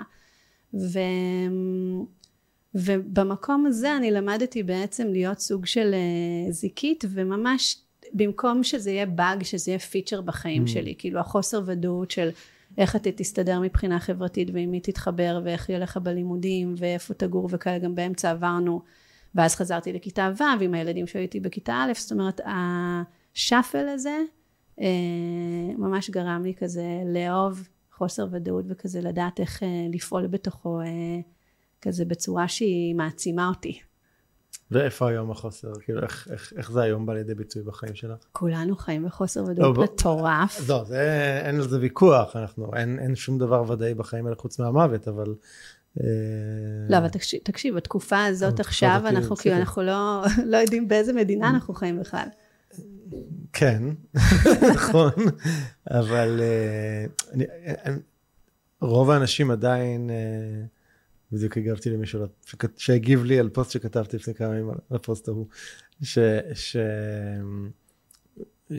ו... 0.74 1.00
ובמקום 2.76 3.66
הזה 3.66 3.98
אני 3.98 4.12
למדתי 4.12 4.64
בעצם 4.64 5.08
להיות 5.08 5.40
סוג 5.40 5.66
של 5.66 5.94
uh, 5.94 6.52
זיקית 6.52 7.04
וממש 7.10 7.78
במקום 8.14 8.64
שזה 8.64 8.92
יהיה 8.92 9.06
באג 9.06 9.44
שזה 9.44 9.72
יהיה 9.72 9.80
פיצ'ר 9.80 10.22
בחיים 10.22 10.64
mm. 10.64 10.68
שלי 10.68 10.96
כאילו 10.98 11.20
החוסר 11.20 11.62
ודאות 11.66 12.12
של 12.12 12.30
איך 12.78 12.96
אתה 12.96 13.12
תסתדר 13.12 13.60
מבחינה 13.60 14.00
חברתית 14.00 14.50
ועם 14.54 14.72
מי 14.72 14.80
תתחבר 14.80 15.42
ואיך 15.44 15.70
יהיה 15.70 15.80
לך 15.80 15.98
בלימודים 15.98 16.76
ואיפה 16.78 17.14
תגור 17.14 17.50
וכאלה 17.52 17.78
גם 17.78 17.96
באמצע 17.96 18.32
עברנו 18.32 18.82
ואז 19.36 19.56
חזרתי 19.56 19.94
לכיתה 19.94 20.32
ו' 20.38 20.64
עם 20.64 20.74
הילדים 20.74 21.08
שהייתי 21.08 21.40
בכיתה 21.40 21.74
א' 21.74 21.92
זאת 21.96 22.12
אומרת 22.12 22.42
השאפל 23.38 23.88
הזה 23.88 24.18
uh, 24.80 24.84
ממש 25.78 26.10
גרם 26.10 26.42
לי 26.44 26.54
כזה 26.60 26.86
לאהוב 27.06 27.68
חוסר 27.98 28.28
ודאות 28.32 28.66
וכזה 28.68 29.02
לדעת 29.02 29.40
איך 29.40 29.64
uh, 29.64 29.66
לפעול 29.96 30.28
בתוכו 30.28 30.82
uh, 30.82 30.86
כזה 31.82 32.06
בצורה 32.06 32.48
שהיא 32.48 32.96
מעצימה 32.96 33.48
אותי. 33.50 33.80
ואיפה 34.72 35.10
היום 35.10 35.32
החוסר? 35.32 35.72
כאילו 35.82 36.04
איך, 36.04 36.28
איך, 36.32 36.54
איך 36.58 36.72
זה 36.72 36.82
היום 36.82 37.06
בא 37.06 37.14
לידי 37.14 37.36
ביטוי 37.36 37.64
בחיים 37.64 37.96
שלך? 37.96 38.20
כולנו 38.32 38.76
חיים 38.76 39.06
בחוסר 39.06 39.44
ודאות 39.44 39.78
לא, 39.78 39.84
מטורף. 39.84 40.60
לא, 40.70 40.84
זה, 40.84 41.42
אין 41.44 41.56
על 41.56 41.68
זה 41.68 41.80
ויכוח, 41.80 42.36
אנחנו, 42.36 42.72
אין, 42.76 43.00
אין 43.00 43.16
שום 43.16 43.38
דבר 43.38 43.72
ודאי 43.72 43.94
בחיים 43.94 44.26
האלה 44.26 44.36
חוץ 44.36 44.60
מהמוות, 44.60 45.08
אבל... 45.08 45.36
אה, 46.00 46.06
לא, 46.90 46.98
אבל 46.98 47.10
תקשיב, 47.10 47.40
תקשיב 47.44 47.76
בתקופה 47.76 48.26
הזאת 48.26 48.60
עכשיו, 48.60 49.02
אנחנו 49.06 49.36
כאילו, 49.36 49.56
אנחנו 49.56 49.82
לא, 49.82 50.24
לא 50.52 50.58
יודעים 50.58 50.88
באיזה 50.88 51.14
מדינה 51.14 51.50
אנחנו 51.50 51.74
חיים 51.74 52.00
בכלל. 52.00 52.28
כן, 53.54 53.84
נכון, 54.76 55.12
אבל 55.92 56.40
אה, 56.42 57.06
אני, 57.34 57.46
אני, 57.86 58.00
רוב 58.82 59.10
האנשים 59.12 59.52
עדיין... 59.52 60.10
אה, 60.10 60.66
בדיוק 61.32 61.58
הגבתי 61.58 61.90
למישהו 61.90 62.26
שהגיב 62.78 63.24
לי 63.24 63.40
על 63.40 63.50
פוסט 63.50 63.72
שכתבתי 63.72 64.18
לפני 64.18 64.34
כמה 64.34 64.48
ימים 64.48 64.70
על 64.70 64.78
הפוסט 64.92 65.28
ההוא, 65.28 65.48
ש, 66.02 66.20
ש, 66.54 66.78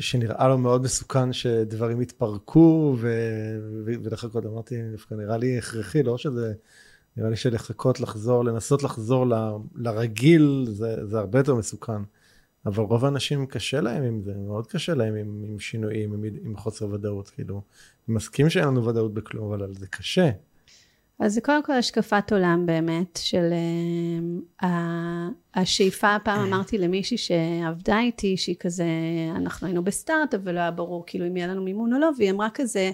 שנראה 0.01 0.49
לו 0.49 0.59
מאוד 0.59 0.83
מסוכן 0.83 1.33
שדברים 1.33 2.03
יתפרקו 2.03 2.97
ו, 2.99 3.11
ו, 3.87 3.93
ולחכות, 4.03 4.47
אמרתי, 4.47 4.91
דווקא 4.91 5.15
נראה 5.15 5.37
לי 5.37 5.59
הכרחי, 5.59 6.03
לא 6.03 6.19
שזה, 6.19 6.53
נראה 7.17 7.31
לי 7.31 7.37
שלחכות, 7.37 8.01
לחזור, 8.01 8.45
לנסות 8.45 8.83
לחזור 8.83 9.27
ל, 9.27 9.35
לרגיל, 9.75 10.67
זה, 10.69 11.07
זה 11.07 11.19
הרבה 11.19 11.39
יותר 11.39 11.55
מסוכן. 11.55 12.03
אבל 12.67 12.83
רוב 12.85 13.05
האנשים 13.05 13.47
קשה 13.47 13.81
להם 13.81 14.03
עם 14.03 14.23
זה, 14.23 14.33
מאוד 14.35 14.67
קשה 14.67 14.95
להם 14.95 15.15
עם, 15.15 15.45
עם 15.49 15.59
שינויים, 15.59 16.13
עם, 16.13 16.25
עם 16.45 16.57
חוסר 16.57 16.89
ודאות, 16.93 17.31
כאילו, 17.31 17.63
אני 18.09 18.17
מסכים 18.17 18.51
שאין 18.51 18.65
לנו 18.65 18.85
ודאות 18.85 19.15
בכלום, 19.15 19.53
אבל 19.53 19.75
זה 19.75 19.87
קשה. 19.87 20.31
אז 21.21 21.35
זה 21.35 21.41
קודם 21.41 21.63
כל 21.63 21.73
השקפת 21.73 22.33
עולם 22.33 22.67
באמת, 22.67 23.19
של 23.23 23.53
uh, 24.63 24.67
השאיפה, 25.55 26.17
פעם 26.25 26.47
אמרתי 26.47 26.79
למישהי 26.79 27.19
שעבדה 27.19 28.01
איתי, 28.01 28.37
שהיא 28.37 28.57
כזה, 28.61 28.87
אנחנו 29.37 29.67
היינו 29.67 29.85
בסטארט-אפ 29.85 30.41
ולא 30.45 30.61
היה 30.61 30.71
ברור 30.71 31.05
כאילו 31.07 31.27
אם 31.27 31.37
יהיה 31.37 31.47
לנו 31.47 31.63
מימון 31.63 31.95
או 31.95 31.99
לא, 31.99 32.11
והיא 32.19 32.31
אמרה 32.31 32.49
כזה, 32.55 32.91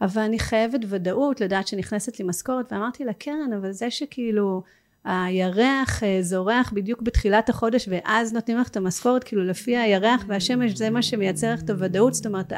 אבל 0.00 0.22
אני 0.22 0.38
חייבת 0.38 0.80
ודאות, 0.88 1.40
לדעת 1.40 1.68
שנכנסת 1.68 2.18
לי 2.18 2.24
משכורת, 2.24 2.72
ואמרתי 2.72 3.04
לה, 3.04 3.12
קרן, 3.12 3.52
אבל 3.56 3.72
זה 3.72 3.90
שכאילו 3.90 4.62
הירח 5.04 6.02
אה, 6.02 6.18
זורח 6.22 6.72
בדיוק 6.72 7.02
בתחילת 7.02 7.48
החודש, 7.48 7.88
ואז 7.90 8.32
נותנים 8.32 8.58
לך 8.58 8.68
את 8.68 8.76
המשכורת, 8.76 9.24
כאילו 9.24 9.44
לפי 9.44 9.76
הירח 9.76 10.24
והשמש, 10.28 10.72
זה 10.72 10.90
מה 10.90 11.02
שמייצר 11.02 11.52
לך 11.52 11.62
את 11.62 11.70
הוודאות, 11.70 12.14
זאת 12.14 12.26
אומרת, 12.26 12.52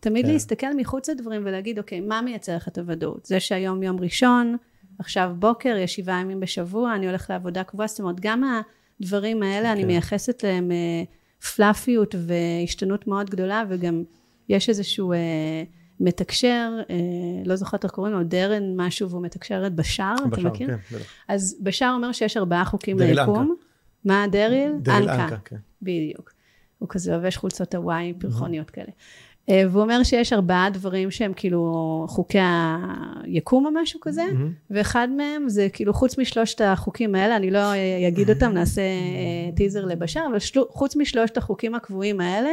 תמיד 0.00 0.26
כן. 0.26 0.32
להסתכל 0.32 0.76
מחוץ 0.76 1.08
לדברים 1.08 1.42
ולהגיד, 1.44 1.78
אוקיי, 1.78 2.00
מה 2.00 2.22
מייצר 2.22 2.56
לך 2.56 2.68
את 2.68 2.78
הוודאות? 2.78 3.26
זה 3.26 3.40
שהיום 3.40 3.82
יום 3.82 4.00
ראשון, 4.00 4.56
עכשיו 4.98 5.32
בוקר, 5.38 5.76
יש 5.76 5.94
שבעה 5.94 6.20
ימים 6.20 6.40
בשבוע, 6.40 6.94
אני 6.94 7.06
הולך 7.06 7.30
לעבודה 7.30 7.64
קבועה, 7.64 7.88
זאת 7.88 8.00
אומרת, 8.00 8.20
גם 8.20 8.60
הדברים 9.00 9.42
האלה, 9.42 9.68
כן. 9.68 9.70
אני 9.70 9.84
מייחסת 9.84 10.44
להם 10.44 10.72
אה, 10.72 11.02
פלאפיות 11.54 12.14
והשתנות 12.18 13.06
מאוד 13.06 13.30
גדולה, 13.30 13.64
וגם 13.68 14.02
יש 14.48 14.68
איזשהו 14.68 15.12
אה, 15.12 15.18
מתקשר, 16.00 16.70
אה, 16.90 16.96
לא 17.44 17.56
זוכרת 17.56 17.84
איך 17.84 17.92
קוראים 17.92 18.14
לו, 18.14 18.24
דרן 18.24 18.76
משהו, 18.76 19.10
והוא 19.10 19.22
מתקשר 19.22 19.66
את 19.66 19.74
בשאר, 19.74 20.14
אתה 20.28 20.40
מכיר? 20.40 20.68
כן. 20.68 20.96
אז 21.28 21.56
בשאר 21.62 21.92
אומר 21.94 22.12
שיש 22.12 22.36
ארבעה 22.36 22.64
חוקים 22.64 22.98
ליקום. 22.98 23.54
מה 24.04 24.26
דריל? 24.30 24.72
דריל 24.78 25.10
אנקה, 25.10 25.36
כן. 25.44 25.56
בדיוק. 25.82 26.32
הוא 26.78 26.88
כזה 26.88 27.12
לובש 27.12 27.36
חולצות 27.36 27.74
הוואי 27.74 28.12
פרחוניות 28.18 28.70
כאלה. 28.70 28.90
אה, 29.48 29.62
והוא 29.70 29.82
אומר 29.82 30.02
שיש 30.02 30.32
ארבעה 30.32 30.70
דברים 30.70 31.10
שהם 31.10 31.32
כאילו 31.36 32.04
חוקי 32.08 32.38
היקום 33.22 33.66
או 33.66 33.70
משהו 33.70 34.00
כזה, 34.00 34.24
mm-hmm. 34.24 34.70
ואחד 34.70 35.08
מהם 35.16 35.48
זה 35.48 35.68
כאילו 35.72 35.94
חוץ 35.94 36.18
משלושת 36.18 36.60
החוקים 36.60 37.14
האלה, 37.14 37.36
אני 37.36 37.50
לא 37.50 37.60
אגיד 38.08 38.30
אותם, 38.30 38.52
נעשה 38.52 38.82
טיזר 39.56 39.82
אה, 39.82 39.86
לבשר, 39.86 40.20
אבל 40.30 40.38
של... 40.38 40.60
חוץ 40.70 40.96
משלושת 40.96 41.36
החוקים 41.36 41.74
הקבועים 41.74 42.20
האלה, 42.20 42.50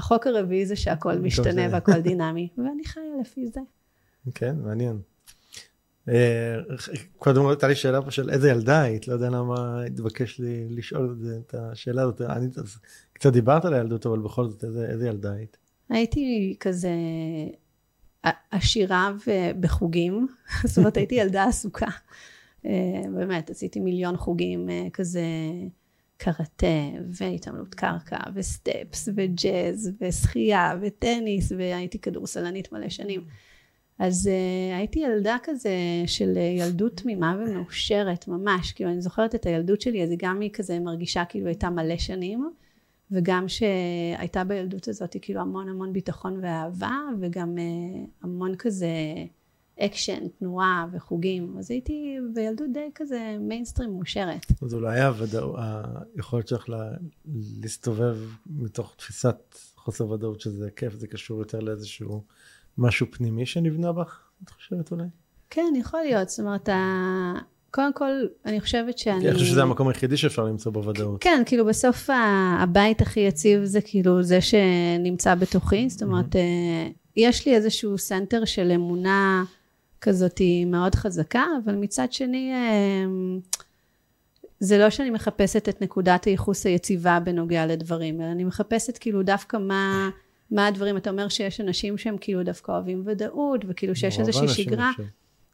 החוק 0.00 0.26
הרביעי 0.26 0.66
זה 0.66 0.76
שהכל 0.76 1.18
משתנה 1.18 1.62
והכל 1.70 2.00
דינמי, 2.00 2.48
ואני 2.58 2.84
חיה 2.84 3.02
לפי 3.20 3.46
זה. 3.48 3.60
כן, 4.34 4.56
מעניין. 4.64 4.98
אה, 6.08 6.56
קודם 7.18 7.46
הייתה 7.46 7.68
לי 7.68 7.74
שאלה 7.74 8.02
פה 8.02 8.10
של 8.10 8.30
איזה 8.30 8.50
ילדה 8.50 8.80
היית, 8.80 9.08
לא 9.08 9.12
יודע 9.12 9.30
למה 9.30 9.82
התבקש 9.86 10.38
לי 10.38 10.66
לשאול 10.70 11.16
את 11.38 11.54
השאלה 11.54 12.02
הזאת, 12.02 12.20
אני 12.20 12.46
קצת 13.12 13.32
דיברת 13.32 13.64
על 13.64 13.74
הילדות, 13.74 14.06
אבל 14.06 14.18
בכל 14.18 14.48
זאת 14.48 14.64
איזה, 14.64 15.08
ילדה 15.08 15.32
היית? 15.32 15.56
הייתי 15.88 16.56
כזה 16.60 16.90
עשירה 18.50 19.12
בחוגים, 19.60 20.26
זאת 20.68 20.78
אומרת 20.78 20.96
הייתי 20.96 21.14
ילדה 21.14 21.44
עסוקה. 21.44 21.90
אה, 22.66 23.02
באמת, 23.14 23.50
עשיתי 23.50 23.80
מיליון 23.80 24.16
חוגים 24.16 24.70
אה, 24.70 24.86
כזה 24.92 25.22
קראטה 26.20 26.66
והתעמלות 27.10 27.74
קרקע 27.74 28.18
וסטפס 28.34 29.08
וג'אז 29.16 29.90
ושחייה 30.00 30.72
וטניס 30.80 31.52
והייתי 31.52 31.98
כדורסלנית 31.98 32.72
מלא 32.72 32.88
שנים. 32.88 33.24
אז 33.98 34.26
uh, 34.26 34.76
הייתי 34.76 35.00
ילדה 35.00 35.36
כזה 35.42 35.70
של 36.06 36.36
ילדות 36.36 36.96
תמימה 36.96 37.36
ומאושרת 37.38 38.28
ממש, 38.28 38.72
כאילו 38.72 38.90
אני 38.90 39.00
זוכרת 39.00 39.34
את 39.34 39.46
הילדות 39.46 39.80
שלי 39.80 40.02
אז 40.02 40.10
גם 40.18 40.40
היא 40.40 40.50
כזה 40.52 40.80
מרגישה 40.80 41.24
כאילו 41.24 41.46
הייתה 41.46 41.70
מלא 41.70 41.96
שנים 41.96 42.50
וגם 43.10 43.44
שהייתה 43.48 44.44
בילדות 44.44 44.88
הזאת 44.88 45.16
כאילו 45.22 45.40
המון 45.40 45.68
המון 45.68 45.92
ביטחון 45.92 46.38
ואהבה 46.42 46.98
וגם 47.20 47.58
אה, 47.58 48.04
המון 48.22 48.56
כזה 48.56 48.88
אקשן, 49.80 50.28
תנועה 50.38 50.86
וחוגים 50.92 51.54
אז 51.58 51.70
הייתי 51.70 52.16
בילדות 52.34 52.72
די 52.72 52.88
כזה 52.94 53.36
מיינסטרים 53.40 53.94
מאושרת. 53.94 54.46
אז 54.62 54.74
אולי 54.74 55.00
היכולת 56.16 56.48
שלך 56.48 56.66
להסתובב 57.62 58.16
מתוך 58.46 58.94
תפיסת 58.96 59.58
חוסר 59.76 60.10
ודאות 60.10 60.40
שזה 60.40 60.70
כיף, 60.76 60.94
זה 60.94 61.06
קשור 61.06 61.38
יותר 61.38 61.60
לאיזשהו 61.60 62.24
משהו 62.78 63.06
פנימי 63.10 63.46
שנבנה 63.46 63.92
בך, 63.92 64.20
את 64.44 64.50
חושבת 64.50 64.92
אולי? 64.92 65.04
כן, 65.50 65.72
יכול 65.76 66.00
להיות, 66.00 66.28
זאת 66.28 66.40
אומרת 66.40 66.68
קודם 67.70 67.92
כל, 67.92 68.10
אני 68.46 68.60
חושבת 68.60 68.98
שאני... 68.98 69.28
אני 69.28 69.34
חושב 69.34 69.46
שזה 69.46 69.62
המקום 69.62 69.88
היחידי 69.88 70.16
שאפשר 70.16 70.44
למצוא 70.44 70.72
בוודאות. 70.72 71.22
כן, 71.22 71.42
כאילו 71.46 71.64
בסוף 71.64 72.10
הבית 72.58 73.00
הכי 73.00 73.20
יציב 73.20 73.64
זה 73.64 73.80
כאילו 73.80 74.22
זה 74.22 74.38
שנמצא 74.40 75.34
בתוכי, 75.34 75.90
זאת 75.90 76.02
אומרת, 76.02 76.36
אה, 76.36 76.88
יש 77.16 77.46
לי 77.46 77.54
איזשהו 77.54 77.98
center 77.98 78.44
של 78.44 78.72
אמונה 78.74 79.44
כזאת 80.00 80.40
מאוד 80.66 80.94
חזקה, 80.94 81.44
אבל 81.64 81.74
מצד 81.74 82.12
שני, 82.12 82.52
אה, 82.52 83.04
זה 84.60 84.78
לא 84.78 84.90
שאני 84.90 85.10
מחפשת 85.10 85.68
את 85.68 85.82
נקודת 85.82 86.24
הייחוס 86.24 86.66
היציבה 86.66 87.18
בנוגע 87.20 87.66
לדברים, 87.66 88.20
אלא 88.20 88.30
אני 88.30 88.44
מחפשת 88.44 88.98
כאילו 88.98 89.22
דווקא 89.22 89.56
מה... 89.56 90.10
מה 90.50 90.66
הדברים, 90.66 90.96
אתה 90.96 91.10
אומר 91.10 91.28
שיש 91.28 91.60
אנשים 91.60 91.98
שהם 91.98 92.16
כאילו 92.20 92.42
דווקא 92.42 92.72
אוהבים 92.72 93.02
ודאות, 93.06 93.60
וכאילו 93.68 93.96
שיש 93.96 94.20
איזושהי 94.20 94.48
שגרה. 94.48 94.90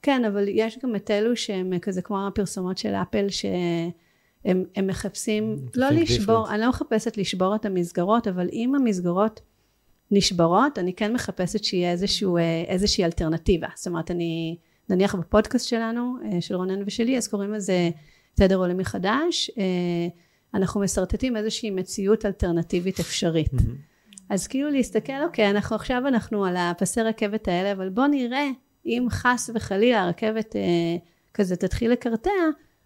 כן, 0.03 0.25
אבל 0.25 0.45
יש 0.49 0.79
גם 0.83 0.97
את 0.97 1.11
אלו 1.11 1.37
שהם 1.37 1.79
כזה 1.79 2.03
כמו 2.03 2.27
הפרסומות 2.27 2.79
של 2.79 2.95
אפל, 2.95 3.27
שהם 3.29 4.67
מחפשים, 4.83 5.57
לא 5.75 5.91
לשבור, 5.91 6.51
אני 6.51 6.61
לא 6.61 6.69
מחפשת 6.69 7.17
לשבור 7.17 7.55
את 7.55 7.65
המסגרות, 7.65 8.29
אבל 8.29 8.49
אם 8.53 8.75
המסגרות 8.75 9.41
נשברות, 10.11 10.79
אני 10.79 10.93
כן 10.93 11.13
מחפשת 11.13 11.65
שיהיה 11.65 11.93
איזשהו, 11.93 12.37
אה, 12.37 12.65
איזושהי 12.69 13.05
אלטרנטיבה. 13.05 13.69
זאת 13.77 13.87
אומרת, 13.87 14.11
אני, 14.11 14.57
נניח 14.89 15.15
בפודקאסט 15.15 15.69
שלנו, 15.69 16.17
אה, 16.25 16.41
של 16.41 16.55
רונן 16.55 16.83
ושלי, 16.87 17.17
אז 17.17 17.29
קוראים 17.29 17.53
לזה 17.53 17.91
תדר 18.35 18.57
עולמי 18.57 18.85
חדש, 18.85 19.51
אה, 19.59 20.09
אנחנו 20.55 20.81
משרטטים 20.81 21.37
איזושהי 21.37 21.71
מציאות 21.71 22.27
אלטרנטיבית 22.27 23.01
אפשרית. 23.01 23.55
Mm-hmm. 23.55 23.97
אז 24.31 24.47
כאילו 24.47 24.71
להסתכל, 24.71 25.23
אוקיי, 25.25 25.51
אנחנו 25.51 25.77
עכשיו 25.77 26.03
אנחנו 26.09 26.45
על 26.45 26.57
הפסי 26.57 27.03
רכבת 27.03 27.49
האלה, 27.49 27.73
אבל 27.73 27.89
בוא 27.89 28.07
נראה 28.07 28.47
אם 28.87 29.07
חס 29.11 29.51
וחלילה 29.55 30.03
הרכבת 30.03 30.57
אה, 30.57 30.97
כזה 31.35 31.57
תתחיל 31.57 31.91
לקרטע, 31.93 32.31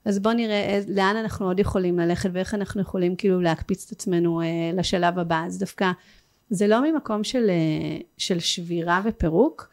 אז 0.05 0.19
בואו 0.19 0.35
נראה 0.35 0.81
לאן 0.89 1.17
אנחנו 1.17 1.47
עוד 1.47 1.61
יכולים 1.61 1.99
ללכת 1.99 2.31
ואיך 2.33 2.55
אנחנו 2.55 2.81
יכולים 2.81 3.17
כאילו 3.17 3.41
להקפיץ 3.41 3.87
את 3.87 3.93
עצמנו 3.93 4.41
אה, 4.41 4.47
לשלב 4.75 5.19
הבא. 5.19 5.45
אז 5.47 5.59
דווקא 5.59 5.91
זה 6.51 6.67
לא 6.67 6.93
ממקום 6.93 7.25
של, 7.25 7.51
אה, 7.51 7.99
של 8.19 8.39
שבירה 8.39 9.01
ופירוק, 9.05 9.71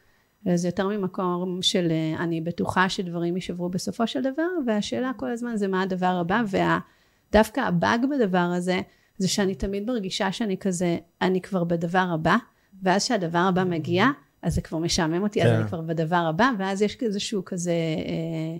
זה 0.55 0.67
יותר 0.67 0.87
ממקום 0.87 1.59
של 1.61 1.87
אה, 1.91 2.23
אני 2.23 2.41
בטוחה 2.41 2.89
שדברים 2.89 3.35
יישברו 3.35 3.69
בסופו 3.69 4.07
של 4.07 4.21
דבר, 4.21 4.47
והשאלה 4.67 5.11
כל 5.17 5.31
הזמן 5.31 5.55
זה 5.57 5.67
מה 5.67 5.81
הדבר 5.81 6.05
הבא, 6.21 6.43
ודווקא 6.47 7.59
הבאג 7.59 8.05
בדבר 8.11 8.37
הזה, 8.37 8.81
זה 9.17 9.27
שאני 9.27 9.55
תמיד 9.55 9.87
מרגישה 9.87 10.31
שאני 10.31 10.57
כזה, 10.57 10.97
אני 11.21 11.41
כבר 11.41 11.63
בדבר 11.63 12.07
הבא, 12.13 12.35
ואז 12.83 13.05
שהדבר 13.05 13.39
הבא 13.39 13.63
מגיע, 13.63 14.05
אז 14.41 14.55
זה 14.55 14.61
כבר 14.61 14.77
משעמם 14.77 15.23
אותי, 15.23 15.41
כן. 15.41 15.47
אז 15.47 15.59
אני 15.59 15.67
כבר 15.67 15.81
בדבר 15.81 16.25
הבא, 16.29 16.51
ואז 16.59 16.81
יש 16.81 16.97
איזשהו 17.01 17.45
כזה 17.45 17.71
אה, 17.71 18.57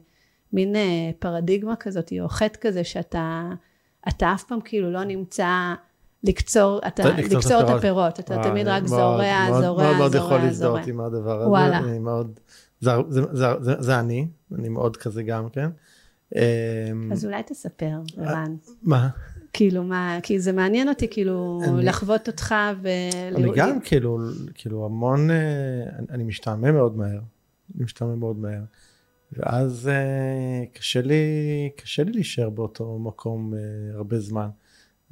מין 0.54 0.76
אה, 0.76 1.12
פרדיגמה 1.20 1.76
כזאת, 1.76 2.14
או 2.22 2.30
חטא 2.30 2.60
כזה, 2.62 2.84
שאתה 2.84 3.50
אתה 4.08 4.34
אף 4.34 4.44
פעם 4.44 4.62
כאילו 4.62 4.92
לא 4.92 5.04
נמצא 5.04 5.74
לקצור, 6.28 6.80
אתה, 6.88 7.10
לקצור, 7.10 7.38
לקצור 7.38 7.62
את 7.62 7.70
הפירות, 7.70 8.20
אתה 8.20 8.34
וואי, 8.34 8.50
תמיד 8.50 8.68
רק 8.68 8.82
מאוד, 8.82 8.90
זורע, 8.90 9.50
מאוד, 9.50 9.64
זורע, 9.64 9.84
מאוד, 9.84 9.98
מאוד 9.98 10.12
זורע, 10.12 10.26
יכול 10.26 10.38
להזדהות 10.38 10.88
עם 10.88 11.00
הדבר 11.00 11.42
הזה, 11.42 11.50
וואלה. 11.50 11.78
אני 11.78 12.00
מאוד, 12.00 12.40
זה, 12.80 12.92
זה, 13.10 13.22
זה, 13.32 13.48
זה, 13.60 13.76
זה 13.80 14.00
אני, 14.00 14.28
אני 14.56 14.70
מאוד 14.70 14.98
כזה 14.98 15.24
גם 15.24 15.50
כן. 15.50 15.70
אמ, 16.36 17.12
אז 17.12 17.26
אולי 17.26 17.44
תספר, 17.44 18.00
ערן. 18.18 18.56
מה? 18.84 19.10
כאילו 19.54 19.84
מה, 19.84 20.20
כי 20.24 20.40
זה 20.40 20.52
מעניין 20.52 20.90
אותי 20.90 21.08
כאילו 21.08 21.62
אני, 21.64 21.86
לחוות 21.86 22.28
אותך 22.28 22.56
ולראות. 22.82 23.44
אני 23.44 23.52
גם 23.56 23.80
כאילו, 23.80 24.20
כאילו 24.54 24.86
המון, 24.86 25.32
אה, 25.32 25.36
אני, 26.00 26.08
אני 26.10 26.24
משתעמם 26.24 26.74
מאוד 26.74 26.98
מהר, 26.98 27.20
אני 27.76 27.84
משתעמם 27.84 28.20
מאוד 28.20 28.38
מהר. 28.38 28.62
ואז 29.34 29.88
אה, 29.88 30.66
קשה 30.74 31.02
לי, 31.02 31.16
קשה 31.76 32.04
לי 32.04 32.12
להישאר 32.12 32.50
באותו 32.50 33.00
מקום 33.00 33.54
אה, 33.54 33.60
הרבה 33.96 34.20
זמן. 34.20 34.50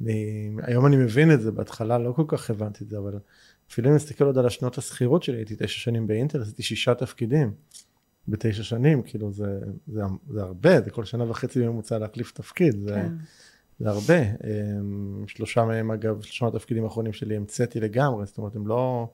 אני, 0.00 0.50
היום 0.62 0.86
אני 0.86 0.96
מבין 0.96 1.32
את 1.32 1.40
זה, 1.40 1.52
בהתחלה 1.52 1.98
לא 1.98 2.12
כל 2.12 2.24
כך 2.28 2.50
הבנתי 2.50 2.84
את 2.84 2.90
זה, 2.90 2.98
אבל 2.98 3.18
אפילו 3.70 3.90
אם 3.90 3.94
נסתכל 3.94 4.24
עוד 4.24 4.38
על 4.38 4.46
השנות 4.46 4.78
השכירות 4.78 5.22
שלי, 5.22 5.36
הייתי 5.36 5.54
תשע 5.58 5.78
שנים 5.78 6.06
באינטל, 6.06 6.42
עשיתי 6.42 6.62
שישה 6.62 6.94
תפקידים 6.94 7.52
בתשע 8.28 8.62
שנים, 8.62 9.02
כאילו 9.02 9.32
זה, 9.32 9.60
זה, 9.86 10.02
זה 10.28 10.42
הרבה, 10.42 10.80
זה 10.80 10.90
כל 10.90 11.04
שנה 11.04 11.30
וחצי 11.30 11.60
בממוצע 11.60 11.98
להחליף 11.98 12.32
תפקיד, 12.32 12.80
זה, 12.80 12.94
כן. 12.94 13.12
זה 13.78 13.88
הרבה. 13.88 14.20
אמ, 14.20 15.24
שלושה 15.26 15.64
מהם 15.64 15.90
אגב, 15.90 16.22
שלושה 16.22 16.46
התפקידים 16.46 16.84
האחרונים 16.84 17.12
שלי 17.12 17.36
המצאתי 17.36 17.80
לגמרי, 17.80 18.26
זאת 18.26 18.38
אומרת 18.38 18.56
הם 18.56 18.66
לא, 18.66 19.08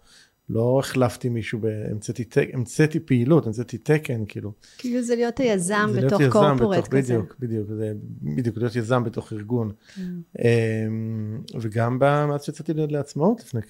לא 0.48 0.78
החלפתי 0.78 1.28
מישהו, 1.28 1.60
המצאתי, 1.90 2.24
המצאתי 2.52 3.00
פעילות, 3.00 3.46
המצאתי 3.46 3.78
תקן, 3.78 4.24
כאילו. 4.28 4.52
כאילו 4.78 5.02
זה 5.02 5.14
להיות 5.14 5.40
היזם 5.40 5.90
זה 5.92 6.06
בתוך 6.06 6.22
קורפורט 6.30 6.88
כזה. 6.88 7.14
בדיוק, 7.14 7.36
בדיוק, 7.40 7.68
זה 7.68 7.92
בדיוק, 8.22 8.58
להיות 8.58 8.76
יזם 8.76 9.04
בתוך 9.04 9.32
ארגון. 9.32 9.72
אמ, 9.98 11.42
וגם 11.60 11.98
מאז 11.98 12.44
שיצאתי 12.44 12.72
לעצמאות 12.74 13.40
לפני 13.40 13.60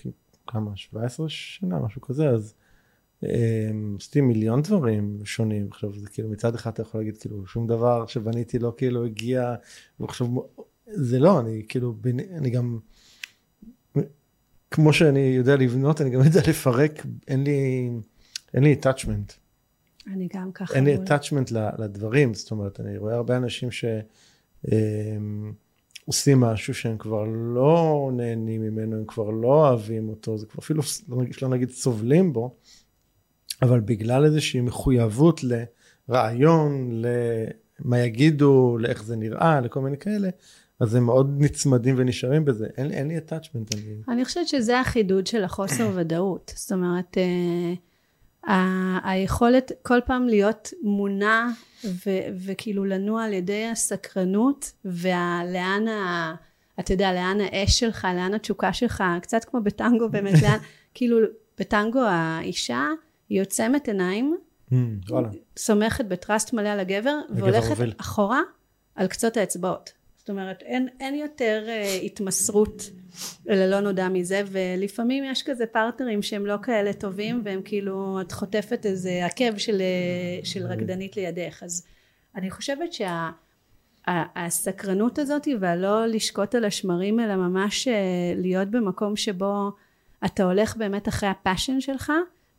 כמה, 0.46 0.70
17 0.74 1.28
שנה, 1.28 1.78
משהו 1.78 2.00
כזה, 2.00 2.28
אז 2.28 2.54
אמ, 3.22 3.96
עשיתי 4.00 4.20
מיליון 4.20 4.62
דברים 4.62 5.18
שונים. 5.24 5.66
עכשיו, 5.70 5.92
זה 5.98 6.08
כאילו 6.08 6.28
מצד 6.28 6.54
אחד 6.54 6.70
אתה 6.70 6.82
יכול 6.82 7.00
להגיד, 7.00 7.16
כאילו, 7.18 7.46
שום 7.46 7.66
דבר 7.66 8.06
שבניתי 8.06 8.58
לא 8.58 8.74
כאילו 8.76 9.04
הגיע, 9.04 9.54
ועכשיו, 10.00 10.26
זה 10.86 11.18
לא, 11.18 11.40
אני 11.40 11.62
כאילו, 11.68 11.94
אני 12.38 12.50
גם... 12.50 12.78
כמו 14.72 14.92
שאני 14.92 15.20
יודע 15.20 15.56
לבנות, 15.56 16.00
אני 16.00 16.10
גם 16.10 16.20
יודע 16.24 16.40
לפרק, 16.48 17.06
אין 17.28 17.44
לי, 17.44 17.90
אין 18.54 18.62
לי 18.62 18.76
attachment. 18.82 19.32
אני 20.06 20.28
גם 20.34 20.52
ככה. 20.52 20.74
אין 20.74 20.84
לי 20.84 20.96
attachment 20.96 21.52
לדברים, 21.78 22.34
זאת 22.34 22.50
אומרת, 22.50 22.80
אני 22.80 22.98
רואה 22.98 23.14
הרבה 23.14 23.36
אנשים 23.36 23.68
שעושים 26.06 26.40
משהו 26.40 26.74
שהם 26.74 26.98
כבר 26.98 27.24
לא 27.54 28.10
נהנים 28.16 28.62
ממנו, 28.62 28.96
הם 28.96 29.04
כבר 29.04 29.30
לא 29.30 29.68
אוהבים 29.68 30.08
אותו, 30.08 30.38
זה 30.38 30.46
כבר 30.46 30.58
אפילו, 30.58 30.82
לא 31.42 31.48
נגיד 31.48 31.70
סובלים 31.70 32.32
בו, 32.32 32.54
אבל 33.62 33.80
בגלל 33.80 34.24
איזושהי 34.24 34.60
מחויבות 34.60 35.40
לרעיון, 36.08 37.02
למה 37.84 37.98
יגידו, 37.98 38.76
לאיך 38.80 39.04
זה 39.04 39.16
נראה, 39.16 39.60
לכל 39.60 39.80
מיני 39.80 39.96
כאלה, 39.96 40.28
אז 40.82 40.94
הם 40.94 41.04
מאוד 41.04 41.34
נצמדים 41.38 41.94
ונשארים 41.98 42.44
בזה. 42.44 42.66
אין, 42.76 42.90
אין 42.90 43.08
לי 43.08 43.18
attachment. 43.18 43.76
אני... 43.76 43.94
אני 44.08 44.24
חושבת 44.24 44.48
שזה 44.48 44.80
החידוד 44.80 45.26
של 45.26 45.44
החוסר 45.44 45.90
ודאות. 45.94 46.52
זאת 46.56 46.72
אומרת, 46.72 47.16
אה, 48.48 48.98
היכולת 49.04 49.72
כל 49.82 49.98
פעם 50.06 50.28
להיות 50.28 50.70
מונע 50.82 51.48
ו- 51.84 52.26
וכאילו 52.46 52.84
לנוע 52.84 53.24
על 53.24 53.32
ידי 53.32 53.66
הסקרנות 53.66 54.72
ולאן 54.84 55.88
ה... 55.88 56.34
אתה 56.80 56.92
יודע, 56.92 57.12
לאן 57.12 57.38
האש 57.40 57.78
שלך, 57.78 58.08
לאן 58.14 58.34
התשוקה 58.34 58.72
שלך, 58.72 59.04
קצת 59.22 59.44
כמו 59.44 59.62
בטנגו 59.62 60.08
באמת, 60.08 60.42
לאן, 60.42 60.58
כאילו 60.94 61.18
בטנגו 61.58 62.00
האישה 62.00 62.86
היא 63.28 63.40
עוצמת 63.42 63.88
עיניים, 63.88 64.36
mm, 64.70 64.74
סומכת 65.56 66.04
בטראסט 66.04 66.52
מלא 66.52 66.68
על 66.68 66.80
הגבר, 66.80 67.18
והולכת 67.36 67.76
אחורה 68.00 68.40
על 68.94 69.06
קצות 69.06 69.36
האצבעות. 69.36 70.01
זאת 70.22 70.30
אומרת 70.30 70.62
אין, 70.62 70.88
אין 71.00 71.14
יותר 71.14 71.64
uh, 71.66 72.04
התמסרות 72.04 72.82
ללא 73.46 73.80
נודע 73.80 74.08
מזה 74.08 74.42
ולפעמים 74.46 75.24
יש 75.24 75.42
כזה 75.42 75.66
פרטנרים 75.66 76.22
שהם 76.22 76.46
לא 76.46 76.56
כאלה 76.62 76.92
טובים 76.92 77.42
והם 77.44 77.60
כאילו 77.64 78.20
את 78.20 78.32
חוטפת 78.32 78.86
איזה 78.86 79.26
עקב 79.26 79.56
של, 79.56 79.80
אה, 79.80 80.44
של 80.44 80.66
רקדנית 80.66 81.16
לידך. 81.16 81.62
אז 81.62 81.86
אני 82.36 82.50
חושבת 82.50 82.92
שה, 82.92 83.30
הזאת 85.18 85.48
והלא 85.60 86.06
לשקוט 86.06 86.54
על 86.54 86.64
השמרים 86.64 87.20
אלא 87.20 87.36
ממש 87.36 87.88
אה, 87.88 87.90
להיות 88.36 88.68
במקום 88.68 89.16
שבו 89.16 89.70
אתה 90.24 90.44
הולך 90.44 90.76
באמת 90.76 91.08
אחרי 91.08 91.28
ה 91.28 91.35
passion 91.35 91.80
שלך 91.80 92.12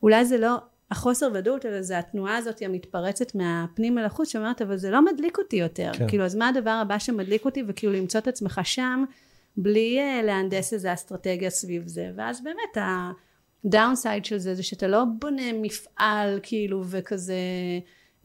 אולי 0.04 0.26
זה 0.26 0.38
לא 0.38 0.58
החוסר 0.94 1.30
ודאות, 1.34 1.66
אלא 1.66 1.82
זה 1.82 2.00
התנועה 2.00 2.38
הזאת 2.38 2.62
המתפרצת 2.62 3.36
מהפנים 3.36 3.98
אל 3.98 4.06
החוץ, 4.06 4.30
שאומרת, 4.30 4.62
אבל 4.62 4.78
זה 4.78 4.90
לא 4.90 5.06
מדליק 5.06 5.38
אותי 5.38 5.56
יותר. 5.56 5.92
כן. 5.94 6.08
כאילו, 6.08 6.26
אז 6.26 6.36
מה 6.36 6.48
הדבר 6.48 6.70
הבא 6.82 7.00
שמדליק 7.00 7.46
אותי, 7.46 7.64
וכאילו 7.68 7.94
למצוא 7.94 8.20
את 8.20 8.28
עצמך 8.28 8.62
שם, 8.64 9.04
בלי 9.58 10.00
אה, 10.00 10.26
להנדס 10.26 10.74
איזה 10.74 10.94
אסטרטגיה 10.94 11.50
סביב 11.50 11.88
זה. 11.88 12.12
ואז 12.16 12.44
באמת, 12.44 12.78
ה 13.66 13.72
downside 13.72 14.26
של 14.26 14.38
זה, 14.38 14.56
זה 14.56 14.64
שאתה 14.64 14.88
לא 14.88 15.04
בונה 15.20 15.54
מפעל, 15.62 16.40
כאילו, 16.44 16.84
וכזה... 16.86 17.36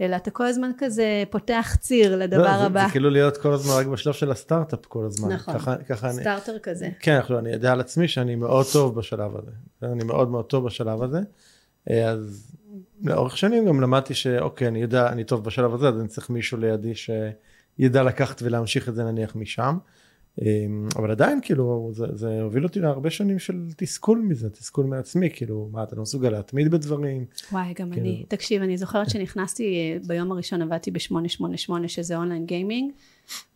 אלא 0.00 0.16
אתה 0.16 0.31
כל 0.31 0.46
הזמן 0.46 0.70
כזה 0.78 1.24
פותח 1.31 1.76
ציר 1.81 2.16
לדבר 2.16 2.42
לא, 2.42 2.48
הבא. 2.48 2.81
זה, 2.81 2.87
זה 2.87 2.92
כאילו 2.92 3.11
להיות 3.11 3.37
כל 3.37 3.52
הזמן 3.52 3.72
רק 3.74 3.87
בשלב 3.87 4.12
של 4.12 4.31
הסטארט-אפ 4.31 4.87
כל 4.87 5.04
הזמן. 5.07 5.33
נכון, 5.33 5.54
ככה, 5.54 5.76
ככה 5.76 6.12
סטארטר 6.12 6.52
אני, 6.52 6.61
כזה. 6.62 6.88
כן, 7.00 7.16
עכשיו 7.16 7.38
אני 7.38 7.52
יודע 7.52 7.72
על 7.72 7.81
עצמי 7.81 8.09
שאני 8.09 8.35
מאוד 8.35 8.66
טוב 8.72 8.94
בשלב 8.98 9.37
הזה. 9.37 9.50
אני 9.83 10.04
מאוד 10.04 10.31
מאוד 10.31 10.44
טוב 10.44 10.66
בשלב 10.66 11.02
הזה. 11.02 11.20
אה, 11.90 12.09
אז 12.11 12.47
לאורך 13.02 13.37
שנים 13.37 13.66
גם 13.66 13.80
למדתי 13.80 14.14
שאוקיי, 14.14 14.68
אני 14.68 14.82
יודע, 14.82 15.08
אני 15.08 15.24
טוב 15.24 15.44
בשלב 15.44 15.74
הזה, 15.74 15.88
אז 15.88 16.00
אני 16.00 16.08
צריך 16.08 16.30
מישהו 16.30 16.58
לידי 16.58 16.92
שידע 16.94 18.02
לקחת 18.02 18.42
ולהמשיך 18.42 18.88
את 18.88 18.94
זה 18.94 19.04
נניח 19.04 19.37
משם. 19.37 19.78
אמ, 20.42 20.88
אבל 20.96 21.11
עדיין 21.11 21.40
כאילו 21.42 21.90
זה, 21.94 22.06
זה 22.12 22.42
הוביל 22.42 22.64
אותי 22.64 22.80
להרבה 22.80 23.11
שנים 23.11 23.38
של 23.38 23.54
תסכול 23.76 24.18
מזה, 24.18 24.50
תסכול 24.50 24.87
מעצמי, 24.87 25.30
כאילו 25.32 25.68
מה 25.72 25.82
אתה 25.82 25.96
לא 25.96 26.02
מסוגל 26.02 26.28
להתמיד 26.28 26.70
בדברים. 26.70 27.24
וואי 27.52 27.74
גם 27.78 27.90
כאילו... 27.90 28.06
אני, 28.06 28.24
תקשיב 28.28 28.62
אני 28.62 28.76
זוכרת 28.76 29.11
שנכנסתי 29.11 29.64
אה, 29.64 29.98
ביום 30.06 30.32
הראשון 30.32 30.62
עבדתי 30.62 30.90
ב-888 30.90 31.88
שזה 31.88 32.16
אונליין 32.16 32.46
גיימינג, 32.46 32.92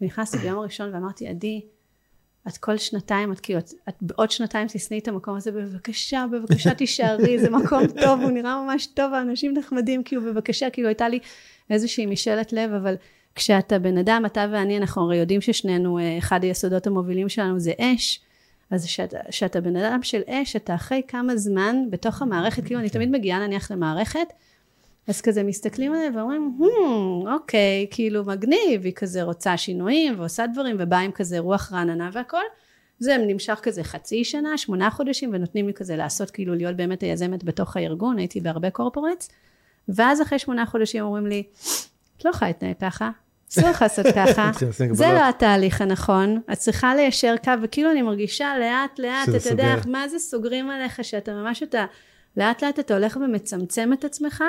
ונכנסתי 0.01 0.39
ביום 0.39 0.59
הראשון 0.59 0.95
ואמרתי 0.95 1.29
עדי 1.29 1.61
את 2.49 2.57
כל 2.57 2.77
שנתיים, 2.77 3.33
את 3.33 3.41
כאילו, 3.41 3.59
את, 3.59 3.71
את 3.89 3.95
בעוד 4.01 4.31
שנתיים 4.31 4.69
תשנאי 4.73 4.99
את 4.99 5.09
המקום 5.09 5.37
הזה, 5.37 5.53
בבקשה, 5.53 6.25
בבקשה 6.33 6.75
תישארי, 6.75 7.39
זה 7.39 7.51
מקום 7.51 7.87
טוב, 8.03 8.21
הוא 8.21 8.31
נראה 8.31 8.63
ממש 8.63 8.87
טוב, 8.87 9.15
האנשים 9.15 9.55
נחמדים, 9.57 10.03
כאילו, 10.03 10.23
בבקשה, 10.23 10.71
כאילו, 10.71 10.89
הייתה 10.89 11.09
לי 11.09 11.19
איזושהי 11.71 12.07
משאלת 12.07 12.53
לב, 12.53 12.73
אבל 12.73 12.95
כשאתה 13.35 13.79
בן 13.79 13.99
אדם, 13.99 14.23
אתה 14.27 14.47
ואני, 14.53 14.79
אנחנו 14.79 15.03
הרי 15.03 15.17
יודעים 15.17 15.41
ששנינו, 15.41 15.99
אה, 15.99 16.19
אחד 16.19 16.43
היסודות 16.45 16.87
המובילים 16.87 17.29
שלנו 17.29 17.61
זה 17.61 17.73
אש, 17.79 18.21
אז 18.71 18.87
כשאתה 19.31 19.61
בן 19.61 19.77
אדם 19.77 20.03
של 20.03 20.21
אש, 20.27 20.57
אתה 20.57 20.75
אחרי 20.75 21.03
כמה 21.09 21.37
זמן 21.37 21.77
בתוך 21.91 22.23
המערכת, 22.23 22.65
כאילו, 22.65 22.81
אני 22.81 22.91
תמיד 22.91 23.11
מגיעה 23.11 23.47
נניח 23.47 23.71
למערכת, 23.71 24.33
אז 25.09 25.21
כזה 25.21 25.43
מסתכלים 25.43 25.93
עליה 25.93 26.11
ואומרים, 26.15 26.59
hmm, 26.61 27.29
אוקיי, 27.31 27.87
כאילו 27.91 28.25
מגניב, 28.25 28.85
היא 28.85 28.93
כזה 28.97 29.23
רוצה 29.23 29.57
שינויים 29.57 30.21
ועושה 30.21 30.47
דברים 30.47 30.77
ובאה 30.79 31.01
עם 31.01 31.13
כזה 31.13 31.39
רוח 31.39 31.73
רעננה 31.73 32.11
והכל. 32.13 32.43
זה 32.99 33.17
נמשך 33.29 33.61
כזה 33.63 33.85
חצי 33.85 34.25
שנה, 34.25 34.59
שמונה 34.59 34.91
חודשים, 34.91 35.31
ונותנים 35.33 35.67
לי 35.67 35.75
כזה 35.75 35.97
לעשות, 35.97 36.31
כאילו 36.31 36.55
להיות 36.55 36.77
באמת 36.77 37.03
היזמת 37.03 37.45
בתוך 37.45 37.77
הארגון, 37.77 38.19
הייתי 38.19 38.41
בהרבה 38.41 38.71
קורפורטס, 38.71 39.31
ואז 39.89 40.23
אחרי 40.23 40.39
שמונה 40.39 40.67
חודשים 40.67 41.05
אומרים 41.05 41.27
לי, 41.27 41.43
את 42.17 42.25
לא 42.25 42.31
יכולה 42.31 42.51
להתנהג 42.51 42.75
ככה, 42.81 43.11
אסור 43.51 43.71
לך 43.71 43.83
לעשות 43.83 44.07
ככה, 44.15 44.51
זה 44.93 45.07
לא 45.07 45.29
התהליך 45.29 45.81
הנכון, 45.81 46.41
את 46.53 46.59
צריכה 46.59 46.95
ליישר 46.95 47.35
קו, 47.45 47.53
וכאילו 47.63 47.91
אני 47.91 48.03
מרגישה 48.03 48.53
לאט 48.61 48.99
לאט, 48.99 49.29
אתה 49.37 49.49
יודע, 49.49 49.75
מה 49.87 50.09
זה 50.09 50.19
סוגרים 50.19 50.71
עליך, 50.71 51.05
שאתה 51.05 51.33
ממש, 51.33 51.63
אתה, 51.63 51.85
לאט 52.37 52.63
לאט 52.63 52.79
אתה 52.79 52.95
הולך 52.95 53.17
ומצמצם 53.17 53.93
את 53.93 54.05
עצמך, 54.05 54.45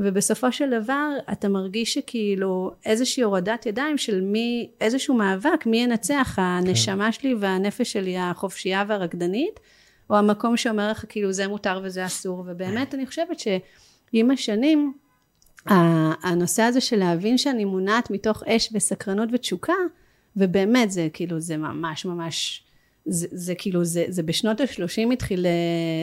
ובסופו 0.00 0.52
של 0.52 0.80
דבר 0.80 1.08
אתה 1.32 1.48
מרגיש 1.48 1.94
שכאילו 1.94 2.70
איזושהי 2.86 3.22
הורדת 3.22 3.66
ידיים 3.66 3.98
של 3.98 4.20
מי, 4.20 4.70
איזשהו 4.80 5.14
מאבק, 5.14 5.66
מי 5.66 5.76
ינצח, 5.76 6.34
הנשמה 6.38 7.04
כן. 7.06 7.12
שלי 7.12 7.34
והנפש 7.34 7.92
שלי 7.92 8.18
החופשייה 8.18 8.84
והרקדנית, 8.88 9.60
או 10.10 10.16
המקום 10.16 10.56
שאומר 10.56 10.90
לך 10.90 11.04
כאילו 11.08 11.32
זה 11.32 11.48
מותר 11.48 11.80
וזה 11.84 12.06
אסור, 12.06 12.44
ובאמת 12.46 12.94
אני 12.94 13.06
חושבת 13.06 13.38
עם 14.12 14.30
השנים, 14.30 14.92
הנושא 16.22 16.62
הזה 16.62 16.80
של 16.80 16.96
להבין 16.96 17.38
שאני 17.38 17.64
מונעת 17.64 18.10
מתוך 18.10 18.42
אש 18.42 18.68
וסקרנות 18.72 19.28
ותשוקה, 19.32 19.72
ובאמת 20.36 20.90
זה 20.90 21.08
כאילו 21.12 21.40
זה 21.40 21.56
ממש 21.56 22.04
ממש 22.04 22.64
זה, 23.08 23.26
זה 23.30 23.54
כאילו 23.54 23.84
זה, 23.84 24.04
זה 24.08 24.22
בשנות 24.22 24.60
השלושים 24.60 25.10
התחיל 25.10 25.46
אה, 25.46 25.50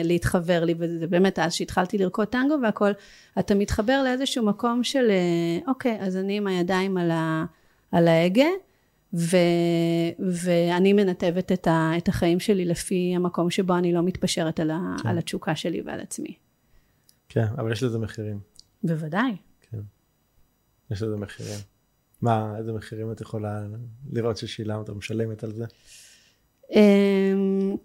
להתחבר 0.04 0.64
לי 0.64 0.74
וזה 0.78 1.06
באמת 1.06 1.38
אז 1.38 1.52
שהתחלתי 1.52 1.98
לרקוד 1.98 2.28
טנגו 2.28 2.54
והכל 2.62 2.90
אתה 3.38 3.54
מתחבר 3.54 4.02
לאיזשהו 4.04 4.44
מקום 4.44 4.84
של 4.84 5.10
אה, 5.10 5.68
אוקיי 5.68 5.98
אז 6.00 6.16
אני 6.16 6.36
עם 6.36 6.46
הידיים 6.46 6.96
על, 6.96 7.10
ה, 7.10 7.44
על 7.92 8.08
ההגה 8.08 8.48
ו, 9.14 9.36
ואני 10.18 10.92
מנתבת 10.92 11.52
את, 11.52 11.66
ה, 11.66 11.90
את 11.98 12.08
החיים 12.08 12.40
שלי 12.40 12.64
לפי 12.64 13.12
המקום 13.16 13.50
שבו 13.50 13.74
אני 13.74 13.92
לא 13.92 14.02
מתפשרת 14.02 14.60
על, 14.60 14.70
ה, 14.70 14.78
כן. 15.02 15.08
על 15.08 15.18
התשוקה 15.18 15.56
שלי 15.56 15.82
ועל 15.86 16.00
עצמי. 16.00 16.34
כן 17.28 17.46
אבל 17.58 17.72
יש 17.72 17.82
לזה 17.82 17.98
מחירים. 17.98 18.40
בוודאי. 18.84 19.36
כן. 19.60 19.80
יש 20.90 21.02
לזה 21.02 21.16
מחירים. 21.16 21.58
מה 22.22 22.54
איזה 22.58 22.72
מחירים 22.72 23.12
את 23.12 23.20
יכולה 23.20 23.66
לראות 24.12 24.36
ששילמת 24.36 24.88
או 24.88 24.94
משלמת 24.94 25.44
על 25.44 25.52
זה? 25.52 25.64
אמ, 26.74 27.76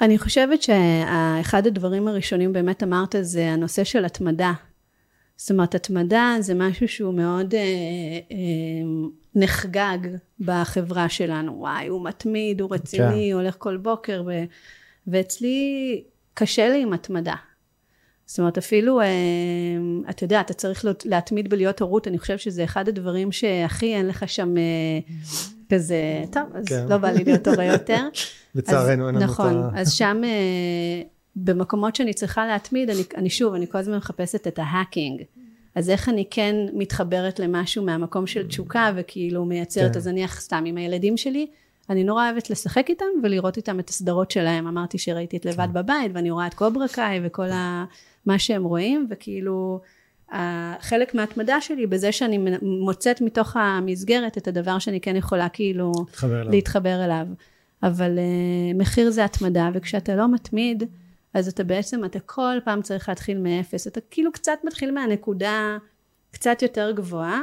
אני 0.00 0.18
חושבת 0.18 0.62
שאחד 0.62 1.66
הדברים 1.66 2.08
הראשונים 2.08 2.52
באמת 2.52 2.82
אמרת 2.82 3.14
זה 3.20 3.50
הנושא 3.50 3.84
של 3.84 4.04
התמדה. 4.04 4.52
זאת 5.36 5.50
אומרת 5.50 5.74
התמדה 5.74 6.36
זה 6.40 6.54
משהו 6.54 6.88
שהוא 6.88 7.14
מאוד 7.14 7.54
אה, 7.54 7.60
אה, 8.30 8.36
נחגג 9.34 9.98
בחברה 10.40 11.08
שלנו. 11.08 11.52
וואי 11.58 11.86
הוא 11.86 12.04
מתמיד, 12.04 12.60
הוא 12.60 12.74
רציני, 12.74 13.28
כן. 13.28 13.32
הוא 13.32 13.40
הולך 13.40 13.54
כל 13.58 13.76
בוקר 13.76 14.22
ו, 14.26 14.32
ואצלי 15.06 16.02
קשה 16.34 16.68
לי 16.68 16.82
עם 16.82 16.92
התמדה. 16.92 17.34
זאת 18.30 18.38
אומרת 18.38 18.58
אפילו, 18.58 19.00
אה, 19.00 19.06
אתה 20.10 20.24
יודע, 20.24 20.40
אתה 20.40 20.52
צריך 20.52 20.84
להתמיד 21.04 21.50
בלהיות 21.50 21.80
הורות, 21.80 22.08
אני 22.08 22.18
חושבת 22.18 22.40
שזה 22.40 22.64
אחד 22.64 22.88
הדברים 22.88 23.32
שהכי 23.32 23.94
אין 23.94 24.06
לך 24.06 24.28
שם 24.28 24.56
אה, 24.56 24.62
כזה, 25.70 26.24
טוב, 26.32 26.42
אז 26.54 26.64
כן. 26.64 26.86
לא 26.88 26.98
בא 26.98 27.10
לי 27.10 27.24
להיות 27.24 27.48
הורה 27.48 27.64
יותר. 27.64 28.08
לצערנו 28.54 28.90
אין 28.90 28.98
לנו 29.00 29.18
את 29.18 29.22
נכון, 29.22 29.56
ה... 29.56 29.58
נכון, 29.58 29.78
אז 29.78 29.92
שם 29.92 30.20
אה, 30.24 31.02
במקומות 31.36 31.96
שאני 31.96 32.14
צריכה 32.14 32.46
להתמיד, 32.46 32.90
אני, 32.90 33.02
אני 33.16 33.30
שוב, 33.30 33.54
אני 33.54 33.66
כל 33.66 33.78
הזמן 33.78 33.96
מחפשת 33.96 34.46
את 34.46 34.58
ההאקינג. 34.58 35.22
אז 35.74 35.90
איך 35.90 36.08
אני 36.08 36.24
כן 36.30 36.56
מתחברת 36.72 37.38
למשהו 37.38 37.84
מהמקום 37.84 38.26
של 38.26 38.46
תשוקה 38.46 38.92
וכאילו 38.96 39.44
מייצרת, 39.44 39.92
כן. 39.92 39.98
אז 39.98 40.08
אני 40.08 40.28
סתם 40.28 40.64
עם 40.66 40.76
הילדים 40.76 41.16
שלי, 41.16 41.46
אני 41.90 42.04
נורא 42.04 42.30
אוהבת 42.30 42.50
לשחק 42.50 42.86
איתם 42.88 43.04
ולראות 43.22 43.56
איתם 43.56 43.80
את 43.80 43.88
הסדרות 43.88 44.30
שלהם. 44.30 44.66
אמרתי 44.66 44.98
שראיתי 44.98 45.36
את 45.36 45.44
לבד 45.44 45.66
כן. 45.66 45.72
בבית 45.72 46.12
ואני 46.14 46.30
רואה 46.30 46.46
את 46.46 46.54
קוברה 46.54 46.88
קאי 46.88 47.20
וכל 47.22 47.50
ה... 47.50 47.84
מה 48.26 48.38
שהם 48.38 48.64
רואים, 48.64 49.06
וכאילו 49.10 49.80
חלק 50.80 51.14
מההתמדה 51.14 51.60
שלי 51.60 51.86
בזה 51.86 52.12
שאני 52.12 52.38
מוצאת 52.62 53.20
מתוך 53.20 53.56
המסגרת 53.56 54.38
את 54.38 54.48
הדבר 54.48 54.78
שאני 54.78 55.00
כן 55.00 55.16
יכולה 55.16 55.48
כאילו 55.48 55.92
להתחבר 55.92 56.40
אליו. 56.40 56.50
להתחבר 56.50 57.04
אליו. 57.04 57.26
אבל 57.82 58.18
uh, 58.18 58.78
מחיר 58.78 59.10
זה 59.10 59.24
התמדה, 59.24 59.70
וכשאתה 59.74 60.14
לא 60.14 60.32
מתמיד, 60.32 60.84
אז 61.34 61.48
אתה 61.48 61.64
בעצם, 61.64 62.04
אתה 62.04 62.20
כל 62.20 62.58
פעם 62.64 62.82
צריך 62.82 63.08
להתחיל 63.08 63.38
מאפס. 63.38 63.86
אתה 63.86 64.00
כאילו 64.10 64.32
קצת 64.32 64.58
מתחיל 64.64 64.90
מהנקודה 64.90 65.78
קצת 66.30 66.62
יותר 66.62 66.90
גבוהה, 66.90 67.40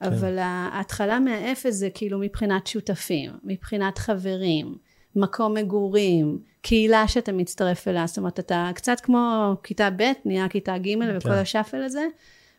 כן. 0.00 0.06
אבל 0.06 0.38
ההתחלה 0.38 1.20
מהאפס 1.20 1.74
זה 1.74 1.88
כאילו 1.94 2.18
מבחינת 2.18 2.66
שותפים, 2.66 3.30
מבחינת 3.44 3.98
חברים, 3.98 4.74
מקום 5.16 5.54
מגורים, 5.54 6.38
קהילה 6.62 7.08
שאתה 7.08 7.32
מצטרף 7.32 7.88
אליה, 7.88 8.06
זאת 8.06 8.18
אומרת 8.18 8.38
אתה 8.38 8.70
קצת 8.74 9.00
כמו 9.00 9.54
כיתה 9.62 9.90
ב' 9.96 10.12
נהיה 10.24 10.48
כיתה 10.48 10.78
ג' 10.78 10.86
okay. 10.86 11.16
וכל 11.16 11.28
כן. 11.28 11.34
השאפל 11.34 11.82
הזה, 11.82 12.06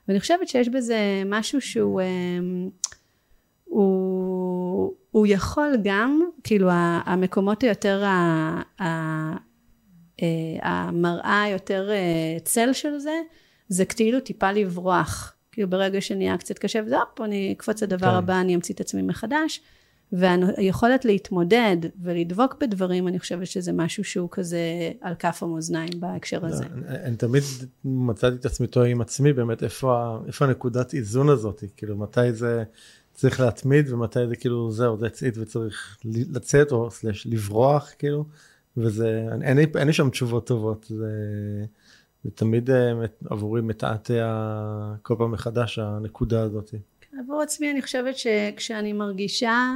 ואני 0.08 0.20
חושבת 0.20 0.48
שיש 0.48 0.70
בזה 0.70 1.24
משהו 1.26 1.62
שהוא 1.62 2.02
אמ, 2.02 2.70
הוא, 3.64 4.94
הוא 5.12 5.28
יכול 5.30 5.78
גם, 5.84 6.22
כאילו 6.44 6.70
המקומות 7.06 7.62
היותר, 7.64 8.04
אה, 8.04 8.62
המראה 10.62 11.44
היותר 11.44 11.90
אה, 11.92 12.38
צל 12.44 12.74
של 12.74 12.98
זה, 12.98 13.22
זה 13.68 13.86
כאילו 13.86 14.20
טיפה 14.20 14.52
לברוח, 14.52 15.36
כאילו 15.52 15.70
ברגע 15.70 16.02
שנהיה 16.02 16.38
קצת 16.38 16.60
קשה 16.60 16.82
וזה, 16.86 16.98
הופ, 16.98 17.22
אני 17.22 17.54
אקפוץ 17.58 17.84
לדבר 17.84 18.12
כן. 18.12 18.16
הבא, 18.16 18.42
אני 18.42 18.56
אמציא 18.56 18.76
את 18.76 18.80
עצמי 18.80 19.02
מחדש. 19.02 19.62
והיכולת 20.12 21.06
להתמודד 21.06 21.78
ולדבוק 22.02 22.56
בדברים, 22.62 23.08
אני 23.08 23.20
חושבת 23.20 23.48
שזה 23.48 23.72
משהו 23.72 24.04
שהוא 24.04 24.30
כזה 24.32 24.60
על 25.02 25.16
כף 25.16 25.44
המאזניים 25.44 26.00
בהקשר 26.00 26.40
לא, 26.40 26.48
הזה. 26.48 26.64
אני, 26.66 26.98
אני 27.04 27.16
תמיד 27.16 27.44
מצאתי 27.86 28.36
את 28.36 28.46
עצמי 28.46 28.68
טועה 28.68 28.88
עם 28.88 29.02
עצמי, 29.02 29.34
באמת, 29.34 29.64
איפה, 29.64 30.20
איפה 30.28 30.46
הנקודת 30.46 30.94
איזון 30.94 31.30
הזאת? 31.30 31.64
כאילו, 31.78 31.98
מתי 31.98 32.34
זה 32.34 32.64
צריך 33.14 33.40
להתמיד 33.40 33.94
ומתי 33.94 34.28
זה 34.28 34.36
כאילו, 34.36 34.72
זהו, 34.72 34.98
זה 34.98 35.06
הצעית 35.06 35.38
וצריך 35.38 35.98
לצאת 36.06 36.72
או 36.72 36.92
סלש 36.92 37.28
לברוח, 37.28 37.92
כאילו, 38.00 38.26
וזה, 38.78 39.28
אין, 39.32 39.42
אין, 39.42 39.58
אין 39.78 39.88
לי 39.88 39.94
שם 39.94 40.10
תשובות 40.10 40.48
טובות, 40.48 40.86
זה, 40.90 41.12
זה 42.24 42.32
תמיד 42.32 42.70
אה, 42.70 42.92
עבורי 43.30 43.62
מתעתע 43.62 44.98
כל 45.02 45.16
פעם 45.18 45.32
מחדש, 45.32 45.80
הנקודה 45.80 46.42
הזאת. 46.42 46.74
עבור 47.20 47.42
עצמי 47.42 47.72
אני 47.72 47.82
חושבת 47.82 48.18
שכשאני 48.18 48.94
מרגישה 48.94 49.74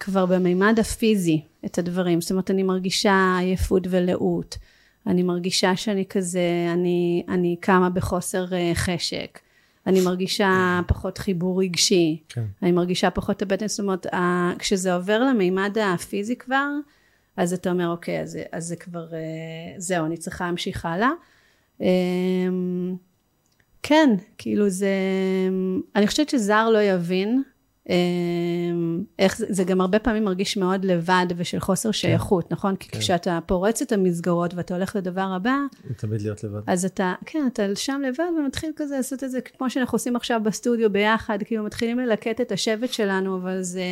כבר 0.00 0.26
במימד 0.26 0.78
הפיזי 0.80 1.40
את 1.64 1.78
הדברים, 1.78 2.20
זאת 2.20 2.30
אומרת 2.30 2.50
אני 2.50 2.62
מרגישה 2.62 3.36
עייפות 3.40 3.86
ולאות, 3.90 4.58
אני 5.06 5.22
מרגישה 5.22 5.76
שאני 5.76 6.04
כזה, 6.08 6.70
אני, 6.72 7.24
אני 7.28 7.56
קמה 7.60 7.90
בחוסר 7.90 8.54
אה, 8.54 8.70
חשק, 8.74 9.38
אני 9.86 10.00
מרגישה 10.00 10.80
פחות 10.86 11.18
חיבור 11.18 11.62
רגשי, 11.62 12.20
כן. 12.28 12.44
אני 12.62 12.72
מרגישה 12.72 13.10
פחות 13.10 13.42
הבטן, 13.42 13.68
זאת 13.68 13.80
אומרת 13.80 14.06
כשזה 14.58 14.94
עובר 14.94 15.18
למימד 15.20 15.76
הפיזי 15.78 16.36
כבר, 16.36 16.68
אז 17.36 17.52
אתה 17.52 17.70
אומר 17.70 17.88
אוקיי 17.88 18.20
אז, 18.20 18.38
אז 18.52 18.64
זה 18.64 18.76
כבר 18.76 19.14
אה, 19.14 19.18
זהו 19.78 20.06
אני 20.06 20.16
צריכה 20.16 20.46
להמשיך 20.46 20.86
הלאה. 20.86 21.10
אמ, 21.80 22.96
כן 23.82 24.10
כאילו 24.38 24.68
זה 24.68 24.90
אני 25.96 26.06
חושבת 26.06 26.28
שזר 26.28 26.70
לא 26.70 26.82
יבין 26.82 27.28
אמ, 27.28 27.42
איך 29.18 29.38
זה, 29.38 29.46
זה 29.48 29.64
גם 29.64 29.80
הרבה 29.80 29.98
פעמים 29.98 30.24
מרגיש 30.24 30.56
מאוד 30.56 30.84
לבד 30.84 31.26
ושל 31.36 31.60
חוסר 31.60 31.88
כן. 31.88 31.92
שייכות, 31.92 32.52
נכון? 32.52 32.76
כי 32.76 32.88
כן. 32.88 32.98
כשאתה 32.98 33.38
פורץ 33.46 33.82
את 33.82 33.92
המסגרות 33.92 34.54
ואתה 34.54 34.74
הולך 34.74 34.96
לדבר 34.96 35.28
הבא, 35.36 35.56
תמיד 35.96 36.22
להיות 36.22 36.44
לבד. 36.44 36.60
אז 36.66 36.84
אתה, 36.84 37.14
כן, 37.26 37.48
אתה 37.52 37.62
שם 37.74 38.02
לבד 38.08 38.24
ומתחיל 38.38 38.70
כזה 38.76 38.96
לעשות 38.96 39.24
את 39.24 39.30
זה 39.30 39.40
כמו 39.40 39.70
שאנחנו 39.70 39.96
עושים 39.96 40.16
עכשיו 40.16 40.40
בסטודיו 40.44 40.92
ביחד, 40.92 41.38
כאילו 41.44 41.64
מתחילים 41.64 41.98
ללקט 41.98 42.40
את 42.40 42.52
השבט 42.52 42.92
שלנו, 42.92 43.36
אבל 43.36 43.62
זה, 43.62 43.84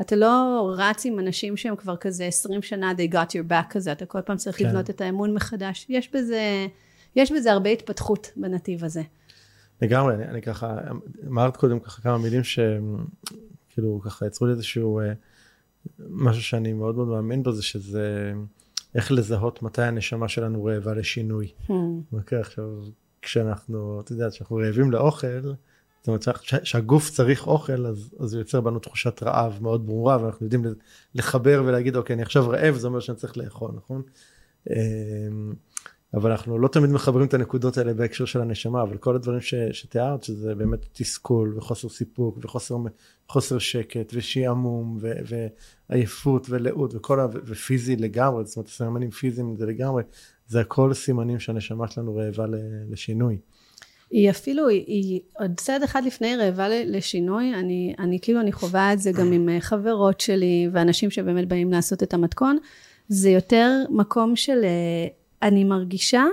אתה 0.00 0.16
לא 0.16 0.68
רץ 0.76 1.06
עם 1.06 1.18
אנשים 1.18 1.56
שהם 1.56 1.76
כבר 1.76 1.96
כזה 1.96 2.24
20 2.24 2.62
שנה, 2.62 2.92
they 2.92 3.12
got 3.12 3.30
your 3.30 3.50
back 3.50 3.70
כזה, 3.70 3.92
אתה 3.92 4.06
כל 4.06 4.20
פעם 4.20 4.36
צריך 4.36 4.58
כן. 4.58 4.66
לבנות 4.66 4.90
את 4.90 5.00
האמון 5.00 5.34
מחדש. 5.34 5.86
יש 5.88 6.10
בזה, 6.14 6.66
יש 7.16 7.32
בזה 7.32 7.52
הרבה 7.52 7.70
התפתחות 7.70 8.30
בנתיב 8.36 8.84
הזה. 8.84 9.02
לגמרי, 9.82 10.14
אני, 10.14 10.24
אני 10.24 10.42
ככה, 10.42 10.76
אמרת 11.26 11.56
קודם 11.56 11.80
ככה 11.80 12.02
כמה 12.02 12.18
מילים 12.18 12.42
שכאילו 12.44 14.00
ככה 14.04 14.26
יצרו 14.26 14.46
לי 14.46 14.52
איזשהו 14.52 15.00
אה, 15.00 15.12
משהו 16.08 16.42
שאני 16.42 16.72
מאוד 16.72 16.96
מאוד 16.96 17.08
מאמין 17.08 17.42
בו, 17.42 17.52
זה 17.52 17.62
שזה 17.62 18.32
איך 18.94 19.12
לזהות 19.12 19.62
מתי 19.62 19.82
הנשמה 19.82 20.28
שלנו 20.28 20.64
רעבה 20.64 20.94
לשינוי. 20.94 21.52
Hmm. 21.68 21.72
אוקיי, 22.12 22.40
עכשיו, 22.40 22.64
כשאנחנו, 23.22 24.00
אתה 24.00 24.12
יודע, 24.12 24.30
כשאנחנו 24.30 24.56
רעבים 24.56 24.90
לאוכל, 24.90 25.40
זאת 26.00 26.08
אומרת 26.08 26.24
שהגוף 26.62 27.10
צריך 27.10 27.46
אוכל, 27.46 27.86
אז, 27.86 28.14
אז 28.20 28.34
הוא 28.34 28.40
יוצר 28.40 28.60
בנו 28.60 28.78
תחושת 28.78 29.22
רעב 29.22 29.58
מאוד 29.60 29.86
ברורה, 29.86 30.22
ואנחנו 30.22 30.46
יודעים 30.46 30.64
לחבר 31.14 31.62
ולהגיד, 31.66 31.96
אוקיי, 31.96 32.14
אני 32.14 32.22
עכשיו 32.22 32.48
רעב, 32.48 32.74
זה 32.74 32.86
אומר 32.86 33.00
שאני 33.00 33.16
צריך 33.16 33.36
לאכול, 33.36 33.70
נכון? 33.76 34.02
אבל 36.14 36.30
אנחנו 36.30 36.58
לא 36.58 36.68
תמיד 36.68 36.90
מחברים 36.90 37.26
את 37.26 37.34
הנקודות 37.34 37.78
האלה 37.78 37.94
בהקשר 37.94 38.24
של 38.24 38.40
הנשמה, 38.40 38.82
אבל 38.82 38.96
כל 38.96 39.14
הדברים 39.14 39.40
ש, 39.40 39.54
שתיארת, 39.72 40.22
שזה 40.22 40.54
באמת 40.54 40.86
תסכול 40.92 41.54
וחוסר 41.56 41.88
סיפוק 41.88 42.38
וחוסר 43.26 43.58
שקט 43.58 44.12
ושעמום 44.14 44.98
ועייפות 45.90 46.46
ולאות 46.50 46.94
וכל 46.94 47.20
ה... 47.20 47.26
ופיזי 47.44 47.96
לגמרי, 47.96 48.44
זאת 48.44 48.56
אומרת 48.56 48.68
סימנים 48.68 49.10
פיזיים 49.10 49.56
זה 49.56 49.66
לגמרי, 49.66 50.02
זה 50.46 50.60
הכל 50.60 50.94
סימנים 50.94 51.40
שהנשמה 51.40 51.88
שלנו 51.88 52.16
רעבה 52.16 52.46
לשינוי. 52.90 53.38
היא 54.10 54.30
אפילו, 54.30 54.68
היא, 54.68 54.84
היא 54.86 55.20
עוד 55.38 55.50
צעד 55.56 55.82
אחד 55.82 56.04
לפני 56.04 56.36
רעבה 56.36 56.68
לשינוי, 56.68 57.54
אני, 57.54 57.94
אני 57.98 58.18
כאילו, 58.22 58.40
אני 58.40 58.52
חווה 58.52 58.92
את 58.92 58.98
זה 58.98 59.12
גם 59.12 59.32
עם 59.32 59.48
אה, 59.48 59.60
חברות 59.60 60.20
שלי 60.20 60.68
ואנשים 60.72 61.10
שבאמת 61.10 61.48
באים 61.48 61.72
לעשות 61.72 62.02
את 62.02 62.14
המתכון, 62.14 62.58
זה 63.08 63.30
יותר 63.30 63.70
מקום 63.90 64.36
של 64.36 64.64
אה, 64.64 65.06
אני 65.42 65.64
מרגישה 65.64 66.24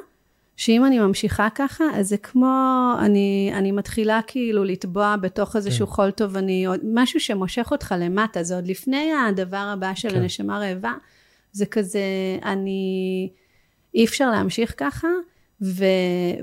שאם 0.57 0.85
אני 0.85 0.99
ממשיכה 0.99 1.47
ככה, 1.55 1.83
אז 1.93 2.09
זה 2.09 2.17
כמו, 2.17 2.93
אני, 2.99 3.51
אני 3.53 3.71
מתחילה 3.71 4.19
כאילו 4.27 4.63
לטבוע 4.63 5.15
בתוך 5.21 5.55
איזשהו 5.55 5.87
כן. 5.87 5.93
חול 5.93 6.11
תובעני, 6.11 6.65
משהו 6.93 7.19
שמושך 7.19 7.67
אותך 7.71 7.95
למטה, 7.99 8.43
זה 8.43 8.55
עוד 8.55 8.67
לפני 8.67 9.11
הדבר 9.27 9.71
הבא 9.73 9.91
של 9.95 10.09
כן. 10.09 10.15
הנשמה 10.15 10.59
רעבה, 10.59 10.93
זה 11.51 11.65
כזה, 11.65 11.99
אני, 12.43 13.29
אי 13.95 14.05
אפשר 14.05 14.31
להמשיך 14.31 14.73
ככה, 14.77 15.07
ו, 15.61 15.85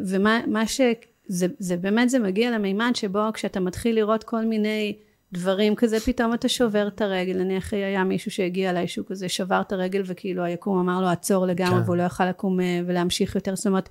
ומה 0.06 0.40
מה 0.46 0.66
ש... 0.66 0.80
זה, 1.26 1.46
זה 1.58 1.76
באמת 1.76 2.10
זה 2.10 2.18
מגיע 2.18 2.50
למימד 2.50 2.92
שבו 2.94 3.20
כשאתה 3.34 3.60
מתחיל 3.60 3.96
לראות 3.96 4.24
כל 4.24 4.44
מיני 4.44 4.96
דברים 5.32 5.74
כזה 5.74 6.00
פתאום 6.00 6.34
אתה 6.34 6.48
שובר 6.48 6.88
את 6.88 7.00
הרגל 7.00 7.38
נניח 7.38 7.72
היה 7.74 8.04
מישהו 8.04 8.30
שהגיע 8.30 8.70
אליי 8.70 8.88
שהוא 8.88 9.06
כזה 9.08 9.28
שבר 9.28 9.60
את 9.60 9.72
הרגל 9.72 10.02
וכאילו 10.04 10.42
היקום 10.42 10.78
אמר 10.78 11.00
לו 11.00 11.08
עצור 11.08 11.46
לגמרי 11.46 11.80
כן. 11.80 11.84
והוא 11.84 11.96
לא 11.96 12.02
יכל 12.02 12.28
לקום 12.28 12.60
אה, 12.60 12.80
ולהמשיך 12.86 13.34
יותר 13.34 13.56
זאת 13.56 13.66
אומרת 13.66 13.88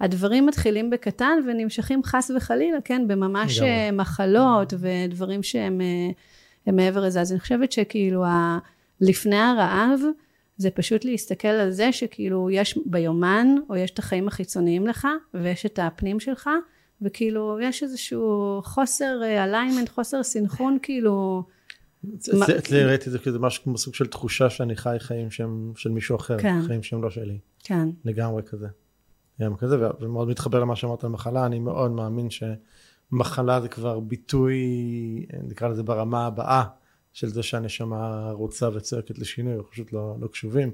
הדברים 0.00 0.46
מתחילים 0.46 0.90
בקטן 0.90 1.38
ונמשכים 1.46 2.02
חס 2.02 2.30
וחלילה 2.36 2.78
כן 2.84 3.08
בממש 3.08 3.58
לגמרי. 3.58 3.70
אה, 3.70 3.92
מחלות 3.92 4.74
ודברים 4.78 5.42
שהם 5.42 5.80
אה, 6.66 6.72
מעבר 6.72 7.00
לזה 7.00 7.20
אז 7.20 7.32
אני 7.32 7.40
חושבת 7.40 7.72
שכאילו 7.72 8.24
ה, 8.24 8.58
לפני 9.00 9.36
הרעב 9.36 10.00
זה 10.56 10.70
פשוט 10.70 11.04
להסתכל 11.04 11.48
על 11.48 11.70
זה 11.70 11.92
שכאילו 11.92 12.50
יש 12.50 12.78
ביומן 12.86 13.54
או 13.70 13.76
יש 13.76 13.90
את 13.90 13.98
החיים 13.98 14.28
החיצוניים 14.28 14.86
לך 14.86 15.08
ויש 15.34 15.66
את 15.66 15.78
הפנים 15.82 16.20
שלך 16.20 16.50
וכאילו 17.02 17.58
יש 17.62 17.82
איזשהו 17.82 18.60
חוסר 18.64 19.20
אליימנט, 19.24 19.88
חוסר 19.88 20.22
סינכרון 20.22 20.78
כאילו. 20.82 21.42
אצלי 22.58 22.84
ראיתי 22.84 23.06
את 23.06 23.12
זה 23.12 23.18
כזה 23.18 23.38
משהו 23.38 23.64
כמו 23.64 23.78
סוג 23.78 23.94
של 23.94 24.06
תחושה 24.06 24.50
שאני 24.50 24.76
חי 24.76 24.96
חיים 24.98 25.30
שהם 25.30 25.72
של 25.76 25.90
מישהו 25.90 26.16
אחר, 26.16 26.38
כן. 26.38 26.58
חיים 26.66 26.82
שהם 26.82 27.02
לא 27.02 27.10
שלי. 27.10 27.38
כן. 27.64 27.88
לגמרי 28.04 28.42
כזה. 28.42 28.66
גם 29.40 29.56
כזה, 29.56 29.76
ומאוד 30.00 30.28
מתחבר 30.28 30.60
למה 30.60 30.76
שאמרת 30.76 31.04
על 31.04 31.10
מחלה, 31.10 31.46
אני 31.46 31.58
מאוד 31.58 31.90
מאמין 31.90 32.28
שמחלה 32.30 33.60
זה 33.60 33.68
כבר 33.68 34.00
ביטוי, 34.00 34.60
נקרא 35.42 35.68
לזה 35.68 35.82
ברמה 35.82 36.26
הבאה, 36.26 36.64
של 37.12 37.28
זה 37.28 37.42
שהנשמה 37.42 38.30
רוצה 38.30 38.68
וצועקת 38.74 39.18
לשינוי, 39.18 39.54
פשוט 39.70 39.92
לא, 39.92 40.16
לא 40.20 40.26
קשובים. 40.26 40.70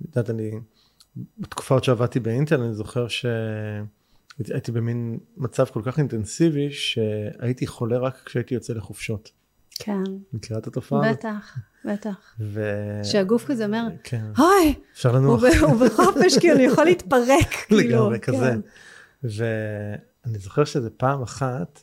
את 0.00 0.16
יודעת, 0.16 0.30
אני, 0.30 0.50
בתקופה 1.38 1.82
שעבדתי 1.82 2.20
באינטל, 2.20 2.60
אני 2.60 2.74
זוכר 2.74 3.08
ש... 3.08 3.26
הייתי 4.38 4.72
במין 4.72 5.18
מצב 5.36 5.64
כל 5.64 5.82
כך 5.84 5.98
אינטנסיבי 5.98 6.70
שהייתי 6.70 7.66
חולה 7.66 7.98
רק 7.98 8.22
כשהייתי 8.24 8.54
יוצא 8.54 8.72
לחופשות. 8.72 9.30
כן. 9.78 10.02
מכירה 10.32 10.58
את 10.58 10.66
התופעה? 10.66 11.12
בטח, 11.12 11.58
בטח. 11.84 12.34
ו... 12.40 12.60
שהגוף 13.04 13.44
כזה 13.46 13.66
אומר, 13.66 13.88
כן. 14.04 14.24
היי, 14.36 14.74
אפשר 14.92 15.12
לנוח. 15.12 15.42
הוא 15.60 15.86
בחופש, 15.86 16.38
כי 16.38 16.52
אני 16.52 16.62
יכול 16.62 16.84
להתפרק, 16.84 17.50
כאילו. 17.68 17.80
לגמרי, 17.80 18.20
כזה. 18.20 18.38
כן. 18.38 18.60
ואני 19.22 20.38
זוכר 20.38 20.64
שזה 20.64 20.90
פעם 20.90 21.22
אחת, 21.22 21.82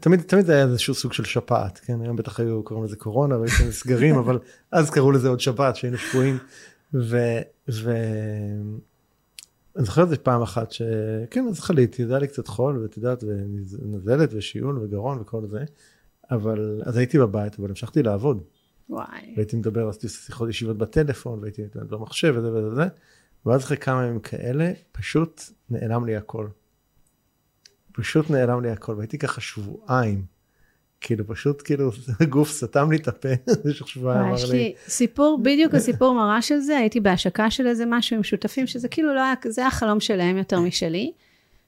תמיד, 0.00 0.20
תמיד 0.20 0.46
זה 0.46 0.52
היה 0.54 0.64
איזשהו 0.64 0.94
סוג 0.94 1.12
של 1.12 1.24
שפעת, 1.24 1.78
כן? 1.84 2.00
היום 2.00 2.16
בטח 2.16 2.40
היו 2.40 2.62
קוראים 2.62 2.84
לזה 2.84 2.96
קורונה 2.96 3.38
והייתם 3.38 3.70
סגרים, 3.70 4.18
אבל 4.24 4.38
אז 4.72 4.90
קראו 4.90 5.12
לזה 5.12 5.28
עוד 5.28 5.40
שפעת, 5.40 5.76
שהיינו 5.76 5.98
שקועים. 5.98 6.38
ו... 6.94 7.18
ו... 7.68 7.92
אני 9.76 9.84
זוכר 9.84 10.02
את 10.02 10.08
זה 10.08 10.16
פעם 10.16 10.42
אחת 10.42 10.72
שכן 10.72 11.46
אז 11.50 11.60
חליתי 11.60 12.06
זה 12.06 12.12
היה 12.12 12.20
לי 12.20 12.28
קצת 12.28 12.48
חול 12.48 12.78
ואת 12.78 12.96
יודעת 12.96 13.24
ונזלת 13.26 14.30
ושיעול 14.32 14.78
וגרון 14.78 15.20
וכל 15.20 15.46
זה 15.46 15.64
אבל 16.30 16.82
אז 16.84 16.96
הייתי 16.96 17.18
בבית 17.18 17.58
אבל 17.58 17.68
המשכתי 17.68 18.02
לעבוד. 18.02 18.44
וואי. 18.88 19.32
והייתי 19.36 19.56
מדבר 19.56 19.88
עשיתי 19.88 20.08
שיחות 20.08 20.48
ישיבות 20.48 20.78
בטלפון 20.78 21.38
והייתי 21.38 21.62
במחשב 21.74 22.34
וזה 22.36 22.52
וזה 22.52 22.68
וזה 22.68 22.84
ואז 23.46 23.60
אחרי 23.60 23.76
כמה 23.76 24.04
ימים 24.04 24.20
כאלה 24.20 24.72
פשוט 24.92 25.42
נעלם 25.70 26.04
לי 26.04 26.16
הכל. 26.16 26.48
פשוט 27.92 28.30
נעלם 28.30 28.62
לי 28.62 28.70
הכל 28.70 28.94
והייתי 28.94 29.18
ככה 29.18 29.40
שבועיים 29.40 30.24
כאילו 31.04 31.26
פשוט 31.26 31.62
כאילו 31.64 31.90
הגוף 32.20 32.50
סתם 32.50 32.90
לי 32.90 32.96
את 32.96 33.08
הפה 33.08 33.28
במשך 33.64 33.88
שבועיים 33.88 34.20
אמר 34.20 34.34
לי. 34.34 34.42
יש 34.42 34.50
לי 34.50 34.74
סיפור 34.88 35.38
בדיוק 35.42 35.74
הסיפור 35.74 36.14
מראה 36.14 36.42
של 36.42 36.58
זה 36.58 36.76
הייתי 36.76 37.00
בהשקה 37.00 37.50
של 37.50 37.66
איזה 37.66 37.84
משהו 37.86 38.16
עם 38.16 38.22
שותפים 38.22 38.66
שזה 38.66 38.88
כאילו 38.88 39.14
לא 39.14 39.20
היה 39.20 39.34
זה 39.48 39.60
היה 39.60 39.70
חלום 39.70 40.00
שלהם 40.00 40.36
יותר 40.36 40.60
משלי. 40.60 41.12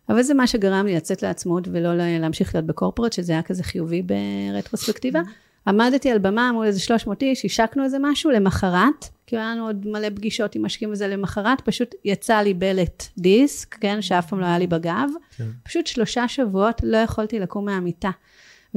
אבל 0.09 0.23
זה 0.23 0.35
מה 0.35 0.47
שגרם 0.47 0.87
לי 0.87 0.97
לצאת 0.97 1.23
לעצמאות 1.23 1.69
ולא 1.73 1.91
להמשיך 1.97 2.55
להיות 2.55 2.67
בקורפורט 2.67 3.13
שזה 3.13 3.33
היה 3.33 3.43
כזה 3.43 3.63
חיובי 3.63 4.03
ברטרוספקטיבה. 4.03 5.21
עמדתי 5.67 6.11
על 6.11 6.19
במה 6.19 6.53
מול 6.53 6.67
איזה 6.67 6.81
300 6.81 7.23
איש 7.23 7.45
השקנו 7.45 7.85
איזה 7.85 7.97
משהו 8.01 8.31
למחרת 8.31 9.09
כי 9.27 9.37
היה 9.37 9.51
לנו 9.51 9.67
עוד 9.67 9.87
מלא 9.87 10.11
פגישות 10.11 10.55
עם 10.55 10.65
משקיעים 10.65 10.93
וזה 10.93 11.09
למחרת 11.09 11.61
פשוט 11.61 11.95
יצא 12.05 12.37
לי 12.37 12.55
בלט 12.55 13.05
דיסק 13.19 13.75
כן 13.75 14.03
שאף 14.03 14.29
פעם 14.29 14.41
לא 14.41 14.47
היה 14.47 14.59
לי 14.59 14.67
בגב 14.67 15.09
כן. 15.37 15.45
פשוט 15.63 15.87
שלושה 15.87 16.29
שבועות 16.29 16.81
לא 16.85 16.97
יכולתי 16.97 17.39
לקום 17.41 17.65
מהמיטה. 17.65 18.11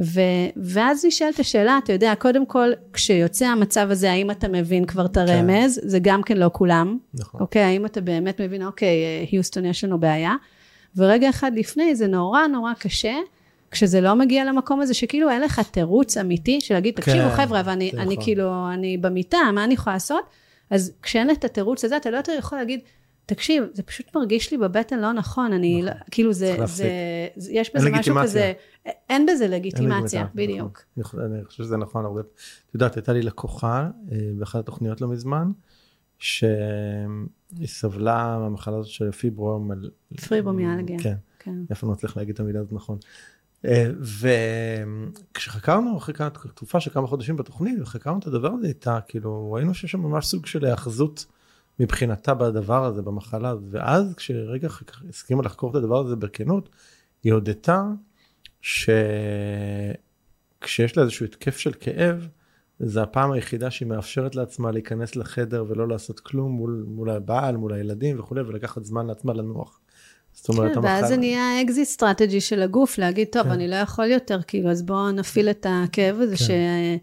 ו, 0.00 0.20
ואז 0.56 1.04
נשאלת 1.04 1.40
השאלה, 1.40 1.78
אתה 1.84 1.92
יודע, 1.92 2.14
קודם 2.18 2.46
כל, 2.46 2.70
כשיוצא 2.92 3.46
המצב 3.46 3.88
הזה, 3.90 4.10
האם 4.10 4.30
אתה 4.30 4.48
מבין 4.48 4.84
כבר 4.84 5.06
את 5.06 5.16
הרמז? 5.16 5.80
כן. 5.82 5.88
זה 5.88 5.98
גם 5.98 6.22
כן 6.22 6.36
לא 6.36 6.50
כולם. 6.52 6.98
נכון. 7.14 7.40
אוקיי, 7.40 7.62
האם 7.62 7.86
אתה 7.86 8.00
באמת 8.00 8.40
מבין, 8.40 8.66
אוקיי, 8.66 9.26
היוסטון 9.30 9.64
יש 9.64 9.84
לנו 9.84 10.00
בעיה. 10.00 10.34
ורגע 10.96 11.30
אחד 11.30 11.52
לפני, 11.54 11.94
זה 11.94 12.06
נורא 12.06 12.46
נורא 12.46 12.72
קשה, 12.78 13.14
כשזה 13.70 14.00
לא 14.00 14.14
מגיע 14.14 14.44
למקום 14.44 14.80
הזה, 14.80 14.94
שכאילו 14.94 15.30
אין 15.30 15.42
לך 15.42 15.60
תירוץ 15.70 16.16
אמיתי 16.16 16.60
של 16.60 16.74
להגיד, 16.74 16.94
תקשיבו 16.94 17.30
כן, 17.30 17.36
חבר'ה, 17.36 17.62
ואני 17.64 17.90
אני, 17.98 18.02
נכון. 18.02 18.24
כאילו, 18.24 18.72
אני 18.74 18.96
במיטה, 18.96 19.38
מה 19.54 19.64
אני 19.64 19.74
יכולה 19.74 19.96
לעשות? 19.96 20.24
אז 20.70 20.92
כשאין 21.02 21.30
את 21.30 21.44
התירוץ 21.44 21.84
הזה, 21.84 21.96
אתה 21.96 22.10
לא 22.10 22.16
יותר 22.16 22.32
יכול 22.38 22.58
להגיד, 22.58 22.80
תקשיב, 23.34 23.64
זה 23.72 23.82
פשוט 23.82 24.16
מרגיש 24.16 24.50
לי 24.50 24.58
בבטן 24.58 24.98
לא 24.98 25.12
נכון, 25.12 25.52
אני, 25.52 25.82
נכון. 25.82 25.88
לא, 25.88 26.04
כאילו 26.10 26.32
זה, 26.32 26.56
זה, 26.64 27.28
זה, 27.36 27.52
יש 27.52 27.74
בזה 27.74 27.90
משהו 27.90 28.16
כזה, 28.22 28.52
אין 29.08 29.26
בזה 29.26 29.48
לגיטימציה. 29.48 30.26
בדיוק. 30.34 30.82
נכון. 30.96 31.20
אני 31.20 31.44
חושב 31.44 31.64
שזה 31.64 31.76
נכון 31.76 32.04
הרבה. 32.04 32.20
את 32.20 32.74
יודעת, 32.74 32.96
הייתה 32.96 33.12
לי 33.12 33.22
לקוחה 33.22 33.90
אה, 34.12 34.18
באחת 34.38 34.58
התוכניות 34.58 35.00
לא 35.00 35.08
מזמן, 35.08 35.50
שהיא 36.18 37.66
סבלה 37.66 38.38
מהמחלה 38.38 38.76
הזאת 38.76 38.90
של 38.90 39.10
פיברומל... 39.10 39.90
פיברומיאלגיה. 40.28 40.98
כן, 40.98 41.14
כן. 41.38 41.54
איפה 41.70 41.86
אני 41.86 41.92
מצליח 41.92 42.16
להגיד 42.16 42.34
את 42.34 42.40
המילה 42.40 42.60
הזאת 42.60 42.72
נכון. 42.72 42.98
אה, 43.64 43.90
וכשחקרנו 45.32 45.98
אחרי 45.98 46.14
תקופה 46.54 46.80
של 46.80 46.90
כמה 46.90 47.06
חודשים 47.06 47.36
בתוכנית 47.36 47.78
וחקרנו 47.82 48.18
את 48.18 48.26
הדבר 48.26 48.48
הזה 48.48 48.66
איתה 48.66 48.98
כאילו 49.08 49.52
ראינו 49.52 49.74
שיש 49.74 49.90
שם 49.90 50.00
ממש 50.00 50.26
סוג 50.26 50.46
של 50.46 50.64
היאחזות 50.64 51.26
מבחינתה 51.80 52.34
בדבר 52.34 52.84
הזה, 52.84 53.02
במחלה, 53.02 53.54
ואז 53.70 54.14
כשרגע 54.16 54.68
הסכימה 55.08 55.42
לחקור 55.42 55.70
את 55.70 55.74
הדבר 55.74 56.00
הזה 56.06 56.16
בכנות, 56.16 56.68
היא 57.22 57.32
הודתה 57.32 57.84
שכשיש 58.60 58.86
לה 60.96 61.02
איזשהו 61.02 61.26
התקף 61.26 61.58
של 61.58 61.72
כאב, 61.80 62.28
זה 62.80 63.02
הפעם 63.02 63.32
היחידה 63.32 63.70
שהיא 63.70 63.88
מאפשרת 63.88 64.34
לעצמה 64.34 64.70
להיכנס 64.70 65.16
לחדר 65.16 65.64
ולא 65.68 65.88
לעשות 65.88 66.20
כלום 66.20 66.52
מול, 66.52 66.84
מול 66.88 67.10
הבעל, 67.10 67.56
מול 67.56 67.72
הילדים 67.72 68.20
וכולי, 68.20 68.40
ולקחת 68.40 68.84
זמן 68.84 69.06
לעצמה 69.06 69.32
לנוח. 69.32 69.80
זאת 70.32 70.48
אומרת, 70.48 70.72
כן, 70.72 70.78
המחלה... 70.78 70.92
ואז 70.92 71.08
זה 71.08 71.16
נהיה 71.16 71.62
exit 71.62 71.88
strategy 71.88 72.40
של 72.40 72.62
הגוף, 72.62 72.98
להגיד, 72.98 73.28
טוב, 73.32 73.42
כן. 73.42 73.50
אני 73.50 73.68
לא 73.68 73.74
יכול 73.74 74.04
יותר, 74.04 74.42
כאילו, 74.42 74.70
אז 74.70 74.82
בואו 74.82 75.10
נפעיל 75.10 75.50
את 75.50 75.66
הכאב 75.68 76.16
הזה, 76.20 76.36
כן. 76.36 76.96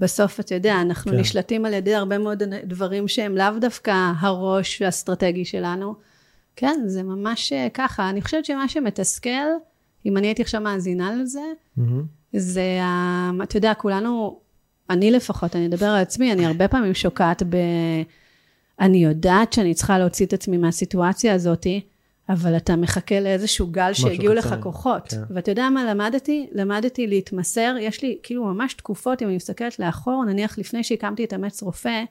בסוף, 0.00 0.40
אתה 0.40 0.54
יודע, 0.54 0.80
אנחנו 0.80 1.12
כן. 1.12 1.18
נשלטים 1.18 1.64
על 1.64 1.74
ידי 1.74 1.94
הרבה 1.94 2.18
מאוד 2.18 2.42
דברים 2.64 3.08
שהם 3.08 3.36
לאו 3.36 3.58
דווקא 3.60 4.12
הראש 4.20 4.82
האסטרטגי 4.82 5.44
שלנו. 5.44 5.94
כן, 6.56 6.80
זה 6.86 7.02
ממש 7.02 7.52
אה, 7.52 7.68
ככה. 7.74 8.10
אני 8.10 8.22
חושבת 8.22 8.44
שמה 8.44 8.68
שמתסכל, 8.68 9.30
אם 10.06 10.16
אני 10.16 10.26
הייתי 10.26 10.42
עכשיו 10.42 10.60
מאזינה 10.60 11.14
לזה, 11.14 11.40
mm-hmm. 11.78 11.82
זה, 12.32 12.62
אתה 13.42 13.56
יודע, 13.56 13.74
כולנו, 13.74 14.40
אני 14.90 15.10
לפחות, 15.10 15.56
אני 15.56 15.66
אדבר 15.66 15.86
על 15.86 16.02
עצמי, 16.02 16.32
אני 16.32 16.46
הרבה 16.46 16.68
פעמים 16.68 16.94
שוקעת 16.94 17.42
ב... 17.42 17.56
אני 18.80 18.98
יודעת 18.98 19.52
שאני 19.52 19.74
צריכה 19.74 19.98
להוציא 19.98 20.26
את 20.26 20.32
עצמי 20.32 20.56
מהסיטואציה 20.56 21.34
הזאתי, 21.34 21.80
אבל 22.32 22.56
אתה 22.56 22.76
מחכה 22.76 23.20
לאיזשהו 23.20 23.66
גל 23.66 23.92
שהגיעו 23.92 24.34
לך 24.34 24.54
כוחות. 24.60 25.08
כן. 25.08 25.22
ואתה 25.30 25.50
יודע 25.50 25.68
מה 25.68 25.84
למדתי? 25.90 26.48
למדתי 26.52 27.06
להתמסר, 27.06 27.76
יש 27.80 28.02
לי 28.02 28.18
כאילו 28.22 28.44
ממש 28.44 28.74
תקופות, 28.74 29.22
אם 29.22 29.28
אני 29.28 29.36
מסתכלת 29.36 29.78
לאחור, 29.78 30.24
נניח 30.24 30.58
לפני 30.58 30.84
שהקמתי 30.84 31.24
את 31.24 31.34
אמץ 31.34 31.62
רופא, 31.62 32.04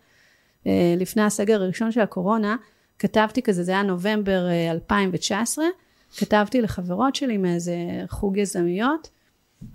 אה, 0.68 0.96
לפני 0.98 1.22
הסגר 1.22 1.62
הראשון 1.62 1.92
של 1.92 2.02
הקורונה, 2.02 2.56
כתבתי 3.00 3.42
כזה, 3.42 3.64
זה 3.64 3.72
היה 3.72 3.84
נובמבר 3.84 4.48
2019, 4.72 5.66
אה, 5.66 5.70
כתבתי 6.18 6.62
לחברות 6.62 7.16
שלי 7.16 7.38
מאיזה 7.38 7.76
חוג 8.10 8.38
יזמיות, 8.38 9.10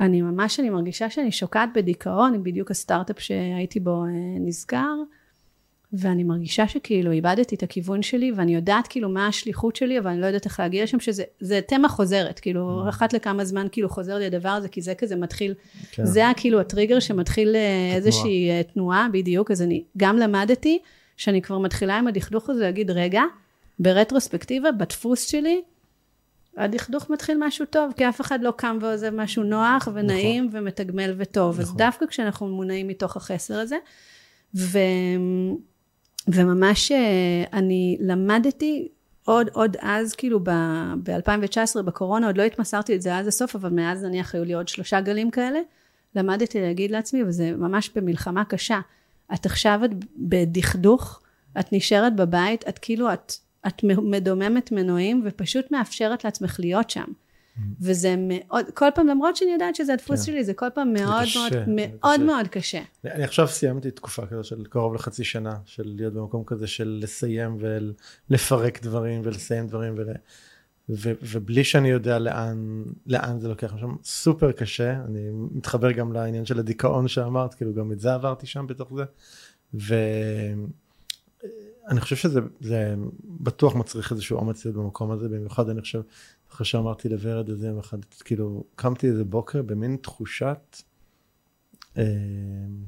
אני 0.01 0.23
ממש, 0.23 0.61
אני 0.61 0.71
מרגישה 0.71 1.11
שאני 1.11 1.33
שוקעת 1.33 1.69
בדיכאון, 1.75 2.43
בדיוק 2.43 2.71
הסטארט-אפ 2.71 3.21
שהייתי 3.21 3.81
בו 3.81 4.05
אה, 4.05 4.11
נסגר. 4.41 4.95
ואני 5.99 6.25
מרגישה 6.25 6.69
שכאילו 6.69 7.11
איבדתי 7.11 7.55
את 7.55 7.63
הכיוון 7.63 8.03
שלי, 8.03 8.33
ואני 8.37 8.55
יודעת 8.55 8.87
כאילו 8.87 9.09
מה 9.09 9.27
השליחות 9.27 9.77
שלי, 9.77 9.99
אבל 9.99 10.11
אני 10.11 10.21
לא 10.21 10.27
יודעת 10.27 10.45
איך 10.45 10.61
להגיע 10.61 10.83
לשם, 10.83 11.01
שזה 11.01 11.61
תמה 11.67 11.89
חוזרת, 11.89 12.39
כאילו 12.39 12.85
mm. 12.87 12.89
אחת 12.89 13.13
לכמה 13.13 13.45
זמן 13.45 13.67
כאילו 13.73 13.89
חוזר 13.89 14.19
לי 14.19 14.27
הדבר 14.27 14.49
הזה, 14.49 14.69
כי 14.69 14.83
זה 14.83 14.95
כזה 14.95 15.17
מתחיל, 15.17 15.55
כן. 15.93 16.05
זה 16.05 16.23
כאילו 16.37 16.61
הטריגר 16.61 17.01
שמתחיל 17.01 17.57
אה, 17.57 17.93
איזושהי 17.95 18.51
אה, 18.51 18.63
תנועה, 18.63 19.07
בדיוק, 19.13 19.51
אז 19.51 19.63
אני 19.63 19.85
גם 19.97 20.17
למדתי, 20.19 20.79
שאני 21.17 21.43
כבר 21.43 21.59
מתחילה 21.59 21.99
עם 21.99 22.07
הדכדוך 22.07 22.51
הזה 22.51 22.61
להגיד, 22.61 22.91
רגע, 22.91 23.23
ברטרוספקטיבה, 23.79 24.73
בדפוס 24.73 25.27
שלי, 25.27 25.63
הדכדוך 26.57 27.11
מתחיל 27.11 27.37
משהו 27.41 27.67
טוב, 27.67 27.93
כי 27.97 28.09
אף 28.09 28.21
אחד 28.21 28.43
לא 28.43 28.53
קם 28.57 28.79
ועוזב 28.81 29.11
משהו 29.11 29.43
נוח 29.43 29.89
ונעים 29.95 30.47
נכון. 30.47 30.61
ומתגמל 30.61 31.15
וטוב. 31.17 31.61
נכון. 31.61 31.63
אז 31.63 31.77
דווקא 31.77 32.07
כשאנחנו 32.07 32.49
מונעים 32.49 32.89
מתוך 32.89 33.17
החסר 33.17 33.59
הזה, 33.59 33.77
ו... 34.55 34.79
וממש 36.29 36.93
אה, 36.93 37.45
אני 37.53 37.97
למדתי 38.01 38.89
עוד, 39.25 39.51
עוד 39.53 39.77
אז, 39.81 40.15
כאילו 40.15 40.41
ב-2019 40.41 41.83
בקורונה, 41.83 42.27
עוד 42.27 42.37
לא 42.37 42.43
התמסרתי 42.43 42.97
את 42.97 43.03
זה 43.03 43.19
עד 43.19 43.27
הסוף, 43.27 43.57
אבל 43.57 43.71
מאז 43.71 44.05
נניח 44.05 44.35
היו 44.35 44.45
לי 44.45 44.53
עוד 44.53 44.69
שלושה 44.69 45.01
גלים 45.01 45.31
כאלה, 45.31 45.61
למדתי 46.15 46.61
להגיד 46.61 46.91
לעצמי, 46.91 47.23
וזה 47.23 47.53
ממש 47.57 47.91
במלחמה 47.95 48.45
קשה, 48.45 48.81
את 49.35 49.47
עכשיו 49.47 49.81
את 49.85 49.91
בדכדוך, 50.17 51.21
את 51.61 51.73
נשארת 51.73 52.17
בבית, 52.17 52.69
את 52.69 52.79
כאילו, 52.79 53.13
את, 53.13 53.33
את 53.67 53.85
מדוממת 53.85 54.73
מנועים, 54.73 55.23
ופשוט 55.25 55.71
מאפשרת 55.71 56.25
לעצמך 56.25 56.57
להיות 56.61 56.91
שם. 56.91 57.05
וזה 57.81 58.15
מאוד, 58.19 58.67
כל 58.75 58.89
פעם, 58.95 59.07
למרות 59.07 59.37
שאני 59.37 59.53
יודעת 59.53 59.75
שזה 59.75 59.93
הדפוס 59.93 60.21
כן. 60.21 60.27
שלי, 60.27 60.45
זה 60.45 60.55
כל 60.55 60.71
פעם 60.75 60.93
מאוד 60.93 61.23
קשה, 61.23 61.41
מאוד, 61.41 61.67
מאוד 61.67 62.15
קשה. 62.15 62.25
מאוד 62.25 62.49
קשה. 62.49 62.83
אני 63.05 63.25
עכשיו 63.25 63.49
סיימתי 63.49 63.91
תקופה 63.91 64.27
כזו 64.27 64.45
של 64.45 64.65
קרוב 64.65 64.95
לחצי 64.95 65.25
שנה, 65.25 65.57
של 65.65 65.93
להיות 65.97 66.15
במקום 66.15 66.45
כזה 66.47 66.67
של 66.67 66.99
לסיים 67.03 67.59
ולפרק 68.31 68.83
דברים 68.83 69.21
ולסיים 69.25 69.67
דברים, 69.67 69.95
ול... 69.97 70.09
ו, 70.89 71.13
ובלי 71.23 71.65
שאני 71.65 71.89
יודע 71.89 72.19
לאן, 72.19 72.85
לאן 73.07 73.41
זה 73.41 73.49
לוקח 73.49 73.75
שם, 73.81 73.95
סופר 74.05 74.53
קשה, 74.53 75.05
אני 75.05 75.31
מתחבר 75.33 75.93
גם 75.93 76.13
לעניין 76.13 76.47
של 76.47 76.59
הדיכאון 76.59 77.09
שאמרת, 77.09 77.55
כאילו 77.55 77.75
גם 77.75 77.93
את 77.93 78.01
זה 78.01 78.15
עברתי 78.15 78.47
שם 78.47 78.67
בתוך 78.67 78.93
זה, 78.95 79.05
ואני 79.75 80.67
חושב 82.01 82.17
שזה 82.17 82.41
בטוח 83.25 83.75
מצריך 83.75 84.13
איזשהו 84.13 84.39
אומץ 84.39 84.65
להיות 84.65 84.77
במקום 84.77 85.11
הזה, 85.11 85.29
במיוחד 85.29 85.69
אני 85.69 85.81
חושב 85.81 86.01
אחרי 86.55 86.67
שאמרתי 86.67 87.09
לוורד 87.09 87.49
איזה 87.49 87.67
יום 87.67 87.79
אחד, 87.79 88.05
כאילו, 88.25 88.65
קמתי 88.77 89.07
איזה 89.07 89.25
בוקר 89.25 89.63
במין 89.63 89.97
תחושת, 90.03 90.77
אה, 91.97 92.03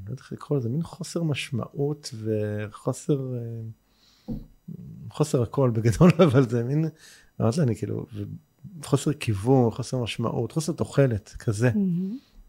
לא 0.05 0.11
יודע 0.11 0.21
איך 0.21 0.31
לקרוא 0.31 0.57
לזה, 0.57 0.69
מין 0.69 0.83
חוסר 0.83 1.23
משמעות 1.23 2.13
וחוסר, 2.23 3.33
אה, 3.35 4.33
חוסר 5.09 5.41
הכל 5.41 5.69
בגדול, 5.69 6.11
אבל 6.25 6.49
זה 6.49 6.63
מין, 6.63 6.85
אמרתי 7.41 7.57
לה, 7.57 7.63
אני 7.63 7.75
כאילו, 7.75 8.05
חוסר 8.83 9.13
כיוון, 9.13 9.71
חוסר 9.71 10.03
משמעות, 10.03 10.51
חוסר 10.51 10.71
תוחלת, 10.71 11.35
כזה. 11.39 11.69
Mm-hmm. 11.69 11.77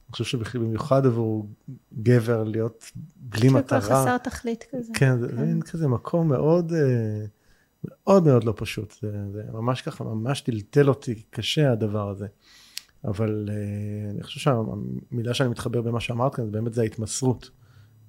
אני 0.08 0.12
חושב 0.12 0.24
שבמיוחד 0.24 1.06
עבור 1.06 1.48
גבר 2.02 2.44
להיות 2.44 2.90
בלי 3.16 3.48
מטרה. 3.48 3.80
כאילו 3.80 3.94
חסר 3.94 4.18
תכלית 4.18 4.64
כזה. 4.70 4.92
כן, 4.94 5.18
זה 5.20 5.28
כן. 5.28 5.36
מין 5.36 5.62
כזה 5.62 5.88
מקום 5.88 6.28
מאוד... 6.28 6.72
אה, 7.84 7.90
מאוד 8.06 8.24
מאוד 8.24 8.44
לא 8.44 8.54
פשוט, 8.56 8.94
זה, 9.02 9.10
זה 9.32 9.42
ממש 9.52 9.82
ככה, 9.82 10.04
ממש 10.04 10.40
טלטל 10.40 10.88
אותי 10.88 11.22
קשה 11.30 11.72
הדבר 11.72 12.08
הזה. 12.08 12.26
אבל 13.04 13.48
uh, 13.48 14.10
אני 14.10 14.22
חושב 14.22 14.40
שהמילה 14.40 15.34
שאני 15.34 15.48
מתחבר 15.48 15.82
במה 15.82 16.00
שאמרת 16.00 16.34
כאן, 16.34 16.44
זה 16.44 16.50
באמת 16.50 16.74
זה 16.74 16.82
ההתמסרות. 16.82 17.50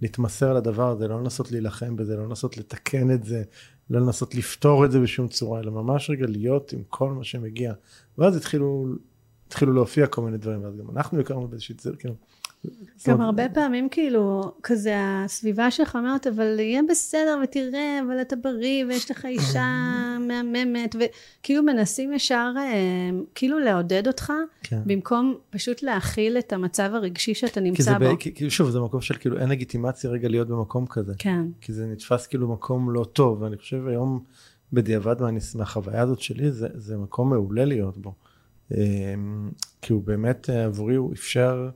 להתמסר 0.01 0.53
לדבר 0.53 0.89
הזה, 0.89 1.07
לא 1.07 1.19
לנסות 1.21 1.51
להילחם 1.51 1.95
בזה, 1.95 2.17
לא 2.17 2.25
לנסות 2.25 2.57
לתקן 2.57 3.11
את 3.11 3.23
זה, 3.23 3.43
לא 3.89 3.99
לנסות 3.99 4.35
לפתור 4.35 4.85
את 4.85 4.91
זה 4.91 4.99
בשום 4.99 5.27
צורה, 5.27 5.59
אלא 5.59 5.71
ממש 5.71 6.09
רגע 6.09 6.25
להיות 6.27 6.73
עם 6.73 6.83
כל 6.89 7.11
מה 7.11 7.23
שמגיע. 7.23 7.73
ואז 8.17 8.35
התחילו, 8.35 8.85
התחילו 9.47 9.73
להופיע 9.73 10.07
כל 10.07 10.21
מיני 10.21 10.37
דברים, 10.37 10.63
ואז 10.63 10.75
גם 10.77 10.89
אנחנו 10.97 11.19
הכרנו 11.19 11.47
באיזושהי 11.47 11.75
צל, 11.75 11.95
כאילו, 11.99 12.15
גם 13.07 13.21
הרבה 13.21 13.49
פעמים 13.49 13.89
כאילו, 13.89 14.51
כזה 14.63 14.93
הסביבה 14.97 15.71
שלך 15.71 15.95
אומרת, 15.95 16.27
אבל 16.27 16.59
יהיה 16.59 16.81
בסדר 16.89 17.39
ותראה, 17.43 17.99
אבל 18.05 18.21
אתה 18.21 18.35
בריא 18.35 18.85
ויש 18.85 19.11
לך 19.11 19.25
אישה 19.25 19.67
מהממת, 20.27 20.95
וכאילו 20.95 21.63
מנסים 21.63 22.13
ישר 22.13 22.53
אה, 22.57 23.09
כאילו 23.35 23.59
לעודד 23.59 24.07
אותך, 24.07 24.33
כן. 24.63 24.81
במקום 24.85 25.35
פשוט 25.49 25.83
להכיל 25.83 26.37
את 26.37 26.53
המצב 26.53 26.91
הרגשי 26.93 27.33
שאתה 27.33 27.59
נמצא 27.61 27.97
בו. 27.97 28.05
כי, 28.19 28.33
כי 28.33 28.49
שוב, 28.49 28.69
זה 28.69 28.79
מקום 28.79 29.01
של 29.01 29.15
כאילו 29.15 29.37
אין 29.37 29.49
לגיטימציה 29.49 30.09
רגע 30.09 30.29
להיות 30.29 30.47
במקום 30.47 30.85
כזה. 30.87 31.13
כן. 31.17 31.45
כי 31.61 31.73
זה 31.73 31.85
נתפס 31.85 32.27
כאילו 32.27 32.53
מקום 32.53 32.91
לא 32.91 33.03
טוב, 33.13 33.41
ואני 33.41 33.57
חושב 33.57 33.87
היום 33.87 34.23
בדיעבד 34.73 35.15
מהחוויה 35.55 36.01
הזאת 36.01 36.19
שלי, 36.19 36.51
זה, 36.51 36.67
זה 36.73 36.97
מקום 36.97 37.29
מעולה 37.29 37.65
להיות 37.65 37.97
בו. 37.97 38.13
אה, 38.71 39.13
כי 39.81 39.93
הוא 39.93 40.03
באמת 40.03 40.49
אה, 40.49 40.65
עבורי, 40.65 40.95
הוא 40.95 41.13
אפשר... 41.13 41.69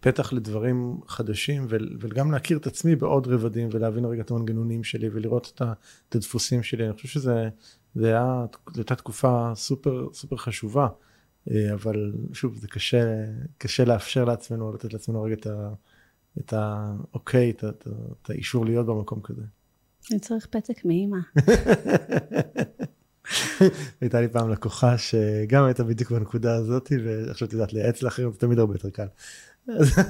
פתח 0.00 0.32
לדברים 0.32 1.00
חדשים 1.06 1.66
וגם 2.00 2.32
להכיר 2.32 2.58
את 2.58 2.66
עצמי 2.66 2.96
בעוד 2.96 3.26
רבדים 3.26 3.68
ולהבין 3.72 4.04
רגע 4.04 4.22
את 4.22 4.30
המנגנונים 4.30 4.84
שלי 4.84 5.08
ולראות 5.12 5.62
את 6.08 6.14
הדפוסים 6.14 6.62
שלי. 6.62 6.84
אני 6.84 6.92
חושב 6.92 7.08
שזה 7.08 7.48
היה, 7.96 8.44
הייתה 8.74 8.94
תקופה 8.94 9.52
סופר 9.54 10.06
סופר 10.12 10.36
חשובה, 10.36 10.88
אה, 11.50 11.74
אבל 11.74 12.12
שוב 12.32 12.56
זה 12.56 12.68
קשה, 12.68 13.24
קשה 13.58 13.84
לאפשר 13.84 14.24
לעצמנו, 14.24 14.72
לתת 14.72 14.92
לעצמנו 14.92 15.22
רגע 15.22 15.34
את, 15.34 15.46
ה, 15.46 15.70
את 16.38 16.52
האוקיי, 16.52 17.50
את, 17.50 17.64
את, 17.64 17.88
את 18.22 18.30
האישור 18.30 18.64
להיות 18.64 18.86
במקום 18.86 19.20
כזה. 19.22 19.42
אני 20.10 20.20
צריך 20.20 20.46
פתק 20.46 20.84
מאימא. 20.84 21.18
הייתה 24.00 24.20
לי 24.20 24.28
פעם 24.28 24.50
לקוחה 24.50 24.98
שגם 24.98 25.64
הייתה 25.64 25.84
בדיוק 25.84 26.10
בנקודה 26.10 26.54
הזאת, 26.54 26.92
ועכשיו 27.04 27.48
את 27.48 27.52
יודעת, 27.52 27.72
לייעץ 27.72 28.02
לאחרים 28.02 28.32
זה 28.32 28.38
תמיד 28.38 28.58
הרבה 28.58 28.74
יותר 28.74 28.90
קל. 28.90 29.06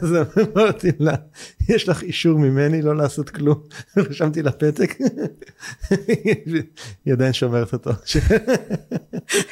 אז 0.03 0.15
אמרתי 0.57 0.91
לה, 0.99 1.15
יש 1.69 1.89
לך 1.89 2.03
אישור 2.03 2.39
ממני 2.39 2.83
לא 2.83 2.97
לעשות 2.97 3.31
כלום. 3.31 3.63
רשמתי 3.97 4.43
לה 4.43 4.53
פתק, 4.53 4.95
היא 7.05 7.13
עדיין 7.13 7.33
שומרת 7.33 7.73
אותו. 7.73 7.91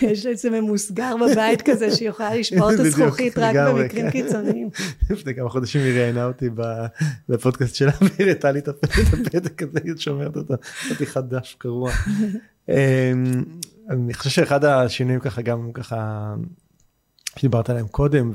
יש 0.03 0.27
איזה 0.27 0.51
ממוסגר 0.51 1.15
בבית 1.17 1.63
כזה 1.63 1.91
שהיא 1.97 2.09
יכולה 2.09 2.35
לשבור 2.35 2.75
את 2.75 2.81
הזכוכית 2.81 3.39
רק 3.39 3.57
במקרים 3.57 4.11
קיצוניים. 4.11 4.71
לפני 5.11 5.35
כמה 5.35 5.49
חודשים 5.49 5.81
היא 5.81 5.93
ראיינה 5.93 6.25
אותי 6.25 6.49
בפודקאסט 7.29 7.75
שלה 7.75 7.93
והיא 8.01 8.29
הראתה 8.29 8.53
לי 8.53 8.59
את 8.59 8.69
הפתק 8.69 9.63
הזה, 9.63 9.79
היא 9.85 9.93
שומרת 9.97 10.37
אותו, 10.37 10.55
נתתי 10.91 11.05
דף 11.29 11.55
קרוע. 11.59 11.93
אמ, 12.69 12.75
אני 13.91 14.15
חושב 14.15 14.31
שאחד 14.31 14.65
השינויים 14.65 15.21
ככה 15.21 15.43
גם 15.43 15.71
ככה 15.75 16.35
שדיברת 17.37 17.71
עליהם 17.71 17.89
קודם, 17.89 18.33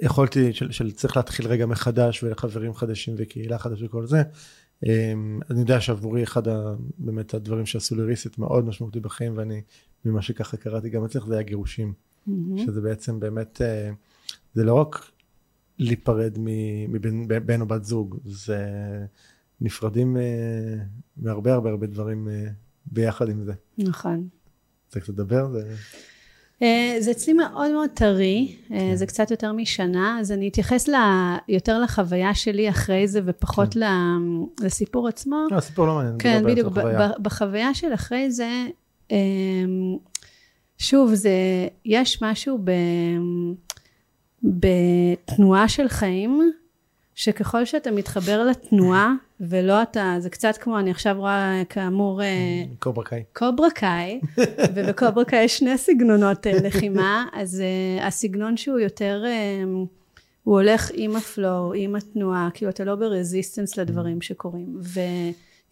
יכולתי, 0.00 0.52
של, 0.52 0.70
של 0.70 0.90
צריך 0.90 1.16
להתחיל 1.16 1.46
רגע 1.46 1.66
מחדש 1.66 2.22
ולחברים 2.22 2.74
חדשים 2.74 3.14
וקהילה 3.18 3.58
חדשה 3.58 3.86
וכל 3.86 4.06
זה. 4.06 4.22
אמ, 4.86 5.40
אני 5.50 5.60
יודע 5.60 5.80
שעבורי 5.80 6.22
אחד 6.22 6.48
ה, 6.48 6.74
באמת 6.98 7.34
הדברים 7.34 7.66
שעשו 7.66 7.94
לי 7.94 8.02
ריסט 8.02 8.38
מאוד 8.38 8.64
משמעותי 8.64 9.00
בחיים 9.00 9.36
ואני 9.36 9.62
ממה 10.04 10.22
שככה 10.22 10.56
קראתי 10.56 10.90
גם 10.90 11.04
אצלך 11.04 11.26
זה 11.26 11.34
היה 11.34 11.42
גירושים. 11.42 11.92
Mm-hmm. 11.92 12.58
שזה 12.66 12.80
בעצם 12.80 13.20
באמת, 13.20 13.60
אה, 13.62 13.90
זה 14.54 14.64
לא 14.64 14.74
רק 14.74 15.10
להיפרד 15.78 16.38
מבן 16.88 17.46
בן 17.46 17.60
או 17.60 17.66
בת 17.66 17.84
זוג, 17.84 18.18
זה 18.24 18.66
נפרדים 19.60 20.16
אה, 20.16 20.22
מהרבה 21.16 21.52
הרבה 21.52 21.70
הרבה 21.70 21.86
דברים 21.86 22.28
אה, 22.28 22.46
ביחד 22.86 23.28
עם 23.28 23.44
זה. 23.44 23.52
נכון. 23.78 24.28
צריך 24.88 25.08
לדבר? 25.08 25.50
זה... 25.52 25.74
אה, 26.62 26.96
זה 26.98 27.10
אצלי 27.10 27.32
מאוד 27.32 27.72
מאוד 27.72 27.90
טרי, 27.94 28.56
אה, 28.72 28.78
כן. 28.78 28.94
זה 28.94 29.06
קצת 29.06 29.30
יותר 29.30 29.52
משנה, 29.52 30.20
אז 30.20 30.32
אני 30.32 30.48
אתייחס 30.48 30.88
יותר 31.48 31.80
לחוויה 31.80 32.34
שלי 32.34 32.68
אחרי 32.68 33.08
זה 33.08 33.20
ופחות 33.24 33.74
כן. 33.74 33.80
לסיפור 34.60 35.08
עצמו. 35.08 35.46
לא, 35.50 35.56
הסיפור 35.56 35.86
לא 35.86 35.94
מעניין. 35.94 36.16
כן, 36.18 36.42
בדיוק, 36.46 36.72
בחוויה 37.22 37.74
של 37.74 37.94
אחרי 37.94 38.30
זה, 38.30 38.66
אמ, 39.10 39.96
שוב, 40.78 41.14
זה, 41.14 41.30
יש 41.84 42.22
משהו 42.22 42.58
ב, 42.64 42.70
בתנועה 44.42 45.68
של 45.68 45.88
חיים, 45.88 46.52
שככל 47.14 47.64
שאתה 47.64 47.90
מתחבר 47.90 48.44
לתנועה, 48.44 49.14
ולא 49.40 49.82
אתה, 49.82 50.16
זה 50.18 50.30
קצת 50.30 50.56
כמו, 50.56 50.78
אני 50.78 50.90
עכשיו 50.90 51.16
רואה 51.18 51.62
כאמור... 51.68 52.22
אה, 52.22 52.62
Cobra 52.78 53.04
Kai. 53.04 53.22
Cobra 53.32 53.70
Kai, 53.70 54.20
וב 54.74 54.88
Cobra 54.88 55.24
Kai 55.24 55.44
יש 55.44 55.58
שני 55.58 55.78
סגנונות 55.78 56.46
אה, 56.46 56.52
לחימה, 56.62 57.26
אז 57.32 57.62
אה, 57.62 58.04
הסגנון 58.04 58.56
שהוא 58.56 58.78
יותר, 58.78 59.24
אממ, 59.24 59.86
הוא 60.44 60.54
הולך 60.54 60.90
עם 60.94 61.16
ה 61.16 61.25
flow, 61.25 61.72
עם 61.74 61.96
התנועה, 61.96 62.48
כאילו 62.54 62.70
אתה 62.70 62.84
לא 62.84 62.94
ב 62.94 63.01
resistance 63.01 63.76
לדברים 63.76 64.20
שקורים, 64.20 64.80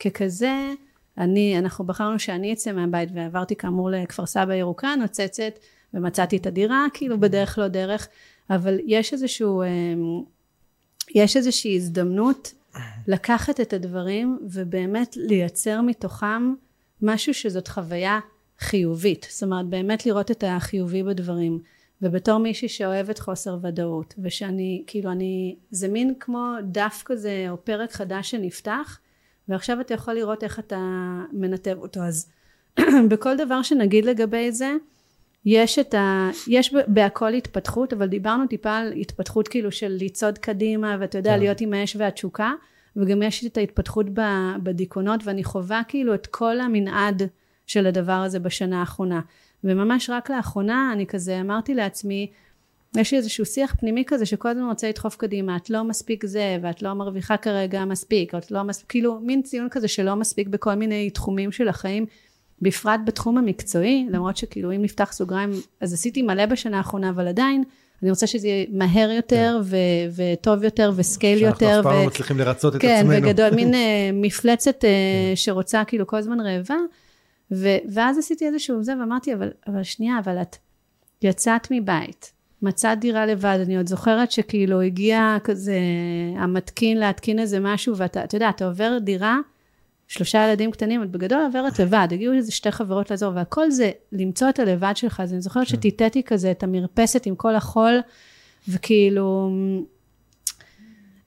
וככזה, 0.00 0.72
אני, 1.18 1.58
אנחנו 1.58 1.84
בחרנו 1.84 2.18
שאני 2.18 2.52
אצא 2.52 2.72
מהבית 2.72 3.08
ועברתי 3.14 3.56
כאמור 3.56 3.90
לכפר 3.90 4.26
סבא 4.26 4.54
ירוקה, 4.54 4.94
נוצצת, 4.94 5.58
ומצאתי 5.94 6.36
את 6.36 6.46
הדירה, 6.46 6.86
כאילו 6.94 7.20
בדרך 7.20 7.58
לא 7.58 7.68
דרך, 7.68 8.08
אבל 8.50 8.78
יש 8.86 9.12
איזשהו, 9.12 9.62
um, 9.62 10.24
יש 11.14 11.36
איזושהי 11.36 11.76
הזדמנות 11.76 12.52
לקחת 13.06 13.60
את 13.60 13.72
הדברים 13.72 14.38
ובאמת 14.50 15.16
לייצר 15.16 15.80
מתוכם 15.80 16.54
משהו 17.02 17.34
שזאת 17.34 17.68
חוויה 17.68 18.20
חיובית. 18.58 19.26
זאת 19.30 19.42
אומרת, 19.42 19.66
באמת 19.66 20.06
לראות 20.06 20.30
את 20.30 20.44
החיובי 20.46 21.02
בדברים. 21.02 21.58
ובתור 22.02 22.38
מישהי 22.38 22.68
שאוהבת 22.68 23.18
חוסר 23.18 23.58
ודאות, 23.62 24.14
ושאני, 24.22 24.82
כאילו 24.86 25.12
אני, 25.12 25.56
זה 25.70 25.88
מין 25.88 26.14
כמו 26.20 26.52
דף 26.62 27.02
כזה, 27.04 27.46
או 27.50 27.64
פרק 27.64 27.92
חדש 27.92 28.30
שנפתח, 28.30 28.98
ועכשיו 29.48 29.80
אתה 29.80 29.94
יכול 29.94 30.14
לראות 30.14 30.44
איך 30.44 30.58
אתה 30.58 30.78
מנתב 31.32 31.76
אותו. 31.78 32.00
אז 32.00 32.30
בכל 33.10 33.36
דבר 33.36 33.62
שנגיד 33.62 34.04
לגבי 34.04 34.52
זה, 34.52 34.72
יש 35.50 35.78
את 35.78 35.94
ה... 35.94 36.30
יש 36.48 36.74
בהכל 36.86 37.34
התפתחות, 37.34 37.92
אבל 37.92 38.06
דיברנו 38.06 38.46
טיפה 38.46 38.76
על 38.76 38.92
התפתחות 38.92 39.48
כאילו 39.48 39.72
של 39.72 39.96
לצעוד 40.00 40.38
קדימה, 40.38 40.96
ואתה 41.00 41.18
יודע, 41.18 41.34
כן. 41.34 41.38
להיות 41.38 41.60
עם 41.60 41.72
האש 41.72 41.96
והתשוקה, 41.96 42.52
וגם 42.96 43.22
יש 43.22 43.46
את 43.46 43.56
ההתפתחות 43.56 44.06
בדיכאונות, 44.62 45.20
ואני 45.24 45.44
חווה 45.44 45.82
כאילו 45.88 46.14
את 46.14 46.26
כל 46.26 46.60
המנעד 46.60 47.22
של 47.66 47.86
הדבר 47.86 48.12
הזה 48.12 48.38
בשנה 48.38 48.80
האחרונה 48.80 49.20
וממש 49.64 50.10
רק 50.10 50.30
לאחרונה 50.30 50.90
אני 50.92 51.06
כזה 51.06 51.40
אמרתי 51.40 51.74
לעצמי 51.74 52.30
יש 52.96 53.12
לי 53.12 53.18
איזשהו 53.18 53.44
שיח 53.44 53.74
פנימי 53.80 54.04
כזה 54.06 54.26
שכל 54.26 54.48
הזמן 54.48 54.64
רוצה 54.64 54.88
לדחוף 54.88 55.16
קדימה 55.16 55.56
את 55.56 55.70
לא 55.70 55.84
מספיק 55.84 56.26
זה 56.26 56.58
ואת 56.62 56.82
לא 56.82 56.94
מרוויחה 56.94 57.36
כרגע 57.36 57.84
מספיק 57.84 58.34
את 58.34 58.50
לא 58.50 58.62
מספיק 58.62 58.88
כאילו 58.88 59.20
מין 59.20 59.42
ציון 59.42 59.68
כזה 59.70 59.88
שלא 59.88 60.16
מספיק 60.16 60.48
בכל 60.48 60.74
מיני 60.74 61.10
תחומים 61.10 61.52
של 61.52 61.68
החיים 61.68 62.06
בפרט 62.62 63.00
בתחום 63.04 63.38
המקצועי 63.38 64.06
למרות 64.10 64.36
שכאילו 64.36 64.72
אם 64.72 64.82
נפתח 64.82 65.12
סוגריים 65.12 65.50
אז 65.80 65.92
עשיתי 65.92 66.22
מלא 66.22 66.46
בשנה 66.46 66.76
האחרונה 66.78 67.10
אבל 67.10 67.28
עדיין 67.28 67.64
אני 68.02 68.10
רוצה 68.10 68.26
שזה 68.26 68.48
יהיה 68.48 68.66
מהר 68.70 69.10
יותר 69.10 69.60
כן. 69.70 69.76
ו- 69.76 70.32
וטוב 70.34 70.64
יותר 70.64 70.92
וסקייל 70.96 71.42
יותר. 71.42 71.58
שאנחנו 71.58 71.80
אף 71.80 71.84
פעם 71.84 72.02
לא 72.02 72.06
מצליחים 72.06 72.38
לרצות 72.38 72.76
את 72.76 72.80
כן, 72.80 72.96
עצמנו. 73.00 73.20
כן, 73.20 73.24
וגדול, 73.24 73.50
מין 73.50 73.74
uh, 73.74 73.76
מפלצת 74.26 74.84
uh, 74.84 74.86
שרוצה 75.34 75.84
כאילו 75.84 76.06
כל 76.06 76.16
הזמן 76.16 76.40
רעבה. 76.40 76.76
ו- 77.52 77.76
ואז 77.92 78.18
עשיתי 78.18 78.46
איזשהו 78.46 78.82
זה 78.82 78.92
ואמרתי 79.00 79.34
אבל, 79.34 79.50
אבל 79.68 79.82
שנייה 79.82 80.18
אבל 80.18 80.42
את 80.42 80.56
יצאת 81.22 81.68
מבית 81.70 82.32
מצאת 82.62 83.00
דירה 83.00 83.26
לבד 83.26 83.58
אני 83.66 83.76
עוד 83.76 83.86
זוכרת 83.86 84.32
שכאילו 84.32 84.80
הגיע 84.80 85.36
כזה 85.44 85.78
המתקין 86.36 86.98
להתקין 86.98 87.38
איזה 87.38 87.60
משהו 87.60 87.96
ואתה 87.96 88.24
אתה 88.24 88.36
יודע 88.36 88.48
אתה 88.48 88.66
עובר 88.66 88.98
דירה 89.00 89.38
שלושה 90.08 90.48
ילדים 90.48 90.70
קטנים, 90.70 91.02
את 91.02 91.10
בגדול 91.10 91.42
עוברת 91.42 91.78
לבד, 91.78 92.08
הגיעו 92.12 92.34
איזה 92.34 92.52
שתי 92.52 92.70
חברות 92.70 93.10
לעזור, 93.10 93.32
והכל 93.34 93.70
זה 93.70 93.90
למצוא 94.12 94.48
את 94.48 94.58
הלבד 94.58 94.92
שלך, 94.94 95.20
אז 95.20 95.32
אני 95.32 95.40
זוכרת 95.40 95.68
כן. 95.68 95.76
שטיטטי 95.76 96.22
כזה 96.22 96.50
את 96.50 96.62
המרפסת 96.62 97.26
עם 97.26 97.34
כל 97.34 97.54
החול, 97.54 98.00
וכאילו, 98.68 99.50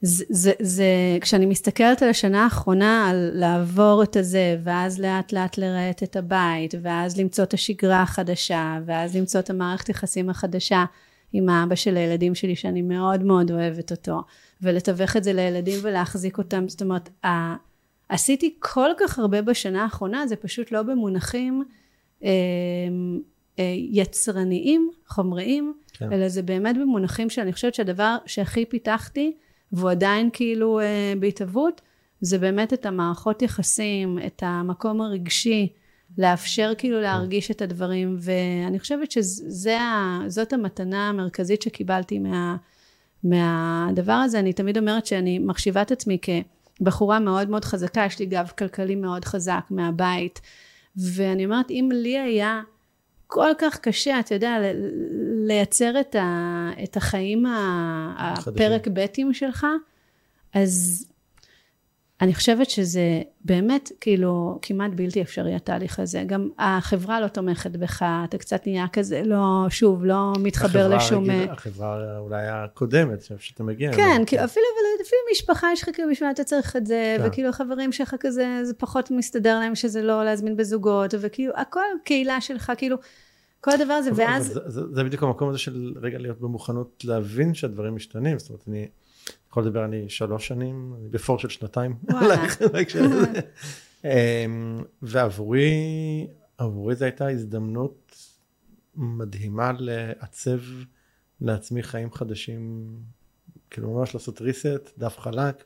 זה, 0.01 0.25
זה, 0.29 0.51
זה, 0.59 0.86
כשאני 1.21 1.45
מסתכלת 1.45 2.03
על 2.03 2.09
השנה 2.09 2.43
האחרונה, 2.43 3.09
על 3.09 3.32
לעבור 3.34 4.03
את 4.03 4.15
הזה, 4.15 4.57
ואז 4.63 4.99
לאט 4.99 5.34
לאט 5.34 5.57
לרהט 5.57 6.03
את 6.03 6.15
הבית, 6.15 6.73
ואז 6.82 7.19
למצוא 7.19 7.43
את 7.43 7.53
השגרה 7.53 8.01
החדשה, 8.01 8.79
ואז 8.86 9.15
למצוא 9.15 9.39
את 9.39 9.49
המערכת 9.49 9.89
יחסים 9.89 10.29
החדשה 10.29 10.86
עם 11.34 11.49
האבא 11.49 11.75
של 11.75 11.97
הילדים 11.97 12.36
שלי, 12.36 12.55
שאני 12.55 12.82
מאוד 12.82 13.23
מאוד 13.23 13.51
אוהבת 13.51 13.91
אותו, 13.91 14.21
ולתווך 14.61 15.17
את 15.17 15.23
זה 15.23 15.34
לילדים 15.34 15.79
ולהחזיק 15.82 16.38
אותם, 16.38 16.67
זאת 16.67 16.82
אומרת, 16.82 17.09
עשיתי 18.12 18.55
כל 18.59 18.89
כך 18.99 19.20
הרבה 19.20 19.41
בשנה 19.41 19.84
האחרונה, 19.84 20.28
זה 20.28 20.36
פשוט 20.36 20.72
לא 20.72 20.82
במונחים 20.82 21.64
אה, 22.24 22.30
אה, 23.59 23.76
יצרניים, 23.78 24.91
חומריים, 25.07 25.74
כן. 25.93 26.14
אלא 26.14 26.30
זה 26.30 26.41
באמת 26.41 26.78
במונחים 26.78 27.30
שאני 27.30 27.53
חושבת 27.53 27.74
שהדבר 27.74 28.18
שהכי 28.26 28.66
פיתחתי, 28.66 29.34
והוא 29.72 29.91
עדיין 29.91 30.30
כאילו 30.34 30.80
אה, 30.80 31.14
בהתהוות, 31.20 31.82
זה 32.22 32.38
באמת 32.38 32.74
את 32.74 32.86
המערכות 32.86 33.41
יחסים, 33.41 34.20
את 34.26 34.43
המקום 34.45 35.01
הרגשי, 35.01 35.68
לאפשר 36.18 36.74
כאילו 36.78 36.97
כן. 36.97 37.03
להרגיש 37.03 37.51
את 37.51 37.62
הדברים, 37.62 38.18
ואני 38.20 38.80
חושבת 38.80 39.12
שזאת 39.12 40.53
המתנה 40.53 41.09
המרכזית 41.09 41.62
שקיבלתי 41.62 42.20
מה, 42.20 42.55
מהדבר 43.24 44.14
הזה. 44.14 44.39
אני 44.39 44.53
תמיד 44.53 44.78
אומרת 44.78 45.05
שאני 45.05 45.39
מחשיבה 45.39 45.82
את 45.82 45.91
עצמי 45.91 46.18
כ... 46.22 46.30
בחורה 46.82 47.19
מאוד 47.19 47.49
מאוד 47.49 47.65
חזקה, 47.65 48.03
יש 48.05 48.19
לי 48.19 48.25
גב 48.25 48.51
כלכלי 48.57 48.95
מאוד 48.95 49.25
חזק 49.25 49.63
מהבית, 49.69 50.41
ואני 50.97 51.45
אומרת, 51.45 51.71
אם 51.71 51.89
לי 51.93 52.19
היה 52.19 52.61
כל 53.27 53.51
כך 53.57 53.77
קשה, 53.77 54.19
אתה 54.19 54.36
יודע, 54.36 54.57
לייצר 55.47 55.99
את, 55.99 56.15
ה, 56.15 56.69
את 56.84 56.97
החיים 56.97 57.45
הפרק 58.17 58.88
בטים 58.93 59.34
שלך, 59.34 59.67
אז 60.53 61.07
אני 62.22 62.34
חושבת 62.34 62.69
שזה 62.69 63.22
באמת 63.45 63.91
כאילו 64.01 64.59
כמעט 64.61 64.91
בלתי 64.95 65.22
אפשרי 65.22 65.55
התהליך 65.55 65.99
הזה. 65.99 66.24
גם 66.28 66.49
החברה 66.59 67.22
לא 67.22 67.28
תומכת 67.28 67.72
בך, 67.72 68.05
אתה 68.24 68.38
קצת 68.38 68.67
נהיה 68.67 68.86
כזה, 68.93 69.22
לא, 69.26 69.65
שוב, 69.69 70.05
לא 70.05 70.34
מתחבר 70.39 70.88
לשום... 70.95 71.30
רגיל, 71.30 71.49
החברה 71.49 72.17
אולי 72.17 72.47
הקודמת, 72.47 73.24
שאתה 73.39 73.63
מגיע. 73.63 73.93
כן, 73.93 74.24
כאילו, 74.26 74.43
אפילו, 74.43 74.65
אבל 74.74 75.05
אפילו 75.07 75.22
משפחה 75.32 75.67
יש 75.74 75.84
לך 75.84 75.89
כאילו 75.93 76.09
בשביל 76.11 76.30
אתה 76.32 76.43
צריך 76.43 76.76
את 76.76 76.86
זה, 76.88 77.15
כן. 77.17 77.28
וכאילו 77.28 77.49
החברים 77.49 77.91
שלך 77.91 78.15
כזה, 78.19 78.59
זה 78.63 78.74
פחות 78.74 79.11
מסתדר 79.11 79.59
להם 79.59 79.76
שזה 79.76 80.01
לא 80.01 80.26
להזמין 80.26 80.57
בזוגות, 80.57 81.13
וכאילו 81.19 81.53
הכל 81.55 81.82
קהילה 82.03 82.41
שלך, 82.41 82.72
כאילו, 82.78 82.97
כל 83.61 83.72
הדבר 83.72 83.93
הזה, 83.93 84.11
ואז... 84.15 84.47
זה, 84.47 84.59
זה, 84.65 84.82
זה 84.91 85.03
בדיוק 85.03 85.24
המקום 85.24 85.49
הזה 85.49 85.57
של 85.57 85.93
רגע 86.01 86.17
להיות 86.17 86.41
במוכנות 86.41 87.03
להבין 87.03 87.53
שהדברים 87.53 87.95
משתנים, 87.95 88.39
זאת 88.39 88.49
אומרת, 88.49 88.63
אני... 88.67 88.88
יכול 89.52 89.64
לדבר 89.64 89.86
אני 89.86 90.10
שלוש 90.10 90.47
שנים, 90.47 90.93
אני 90.99 91.10
בפור 91.10 91.39
של 91.39 91.49
שנתיים. 91.49 91.95
אמ, 94.06 94.84
ועבורי, 95.02 96.28
עבורי 96.58 96.95
זו 96.95 97.06
הייתה 97.06 97.30
הזדמנות 97.30 98.16
מדהימה 98.95 99.72
לעצב 99.80 100.60
לעצמי 101.41 101.84
חיים 101.84 102.12
חדשים, 102.12 102.95
כאילו 103.70 103.93
ממש 103.93 104.14
לעשות 104.14 104.41
reset, 104.41 104.89
דף 104.97 105.20
חלק, 105.20 105.64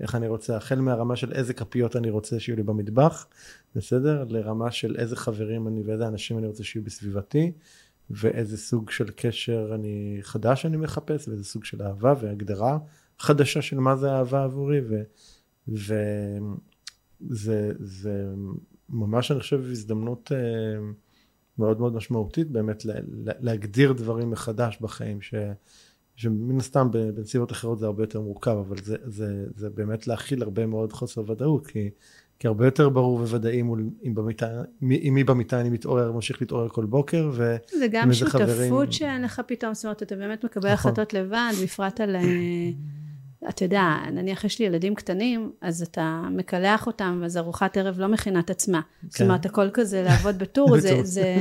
איך 0.00 0.14
אני 0.14 0.28
רוצה, 0.28 0.56
החל 0.56 0.80
מהרמה 0.80 1.16
של 1.16 1.32
איזה 1.32 1.54
כפיות 1.54 1.96
אני 1.96 2.10
רוצה 2.10 2.40
שיהיו 2.40 2.56
לי 2.56 2.62
במטבח, 2.62 3.26
בסדר? 3.74 4.24
לרמה 4.28 4.70
של 4.70 4.96
איזה 4.98 5.16
חברים 5.16 5.68
אני 5.68 5.82
ואיזה 5.82 6.06
אנשים 6.06 6.38
אני 6.38 6.46
רוצה 6.46 6.64
שיהיו 6.64 6.84
בסביבתי, 6.84 7.52
ואיזה 8.10 8.56
סוג 8.56 8.90
של 8.90 9.10
קשר 9.16 9.70
אני 9.74 10.18
חדש 10.22 10.66
אני 10.66 10.76
מחפש, 10.76 11.28
ואיזה 11.28 11.44
סוג 11.44 11.64
של 11.64 11.82
אהבה 11.82 12.14
והגדרה 12.20 12.78
חדשה 13.18 13.62
של 13.62 13.78
מה 13.78 13.96
זה 13.96 14.12
אהבה 14.12 14.44
עבורי, 14.44 14.80
וזה 15.68 17.72
זה 17.78 18.24
ממש 18.88 19.30
אני 19.30 19.40
חושב 19.40 19.60
הזדמנות 19.70 20.32
אה, 20.32 20.38
מאוד 21.58 21.80
מאוד 21.80 21.94
משמעותית 21.94 22.50
באמת 22.50 22.82
להגדיר 23.40 23.92
דברים 23.92 24.30
מחדש 24.30 24.78
בחיים, 24.80 25.22
ש, 25.22 25.34
שמן 26.16 26.58
הסתם 26.58 26.90
בנסיבות 26.90 27.52
אחרות 27.52 27.78
זה 27.78 27.86
הרבה 27.86 28.02
יותר 28.02 28.20
מורכב, 28.20 28.56
אבל 28.68 28.76
זה, 28.82 28.96
זה, 29.04 29.44
זה 29.56 29.70
באמת 29.70 30.06
להכיל 30.06 30.42
הרבה 30.42 30.66
מאוד 30.66 30.92
חוסר 30.92 31.30
ודאות, 31.30 31.66
כי 31.66 31.90
כי 32.38 32.46
הרבה 32.46 32.64
יותר 32.64 32.88
ברור 32.88 33.20
וודאי 33.20 33.62
מול 33.62 33.90
אם 34.06 34.14
במיטה, 34.14 34.62
מי 34.80 35.24
במיטה 35.24 35.60
אני 35.60 35.70
מתעורר, 35.70 36.12
ממשיך 36.12 36.40
להתעורר 36.40 36.68
כל 36.68 36.84
בוקר, 36.84 37.30
ו... 37.32 37.56
זה 37.78 37.86
גם 37.90 38.12
שותפות 38.12 38.40
חברים... 38.40 38.92
שאין 38.92 39.22
לך 39.22 39.42
פתאום, 39.46 39.74
זאת 39.74 39.84
אומרת, 39.84 40.02
אתה 40.02 40.16
באמת 40.16 40.44
מקבל 40.44 40.72
נכון. 40.72 40.92
החלטות 40.92 41.14
לבד, 41.14 41.52
בפרט 41.64 42.00
על... 42.00 42.16
אתה 43.48 43.64
יודע, 43.64 43.96
נניח 44.12 44.44
יש 44.44 44.58
לי 44.58 44.64
ילדים 44.64 44.94
קטנים, 44.94 45.52
אז 45.60 45.82
אתה 45.82 46.22
מקלח 46.30 46.86
אותם, 46.86 47.22
אז 47.24 47.36
ארוחת 47.36 47.76
ערב 47.76 48.00
לא 48.00 48.08
מכינה 48.08 48.40
את 48.40 48.50
עצמה. 48.50 48.80
כן. 48.80 49.08
זאת 49.08 49.20
אומרת, 49.20 49.46
הכל 49.46 49.70
כזה 49.70 50.02
לעבוד 50.02 50.38
בטור, 50.38 50.80
זה, 50.80 51.00
זה, 51.02 51.34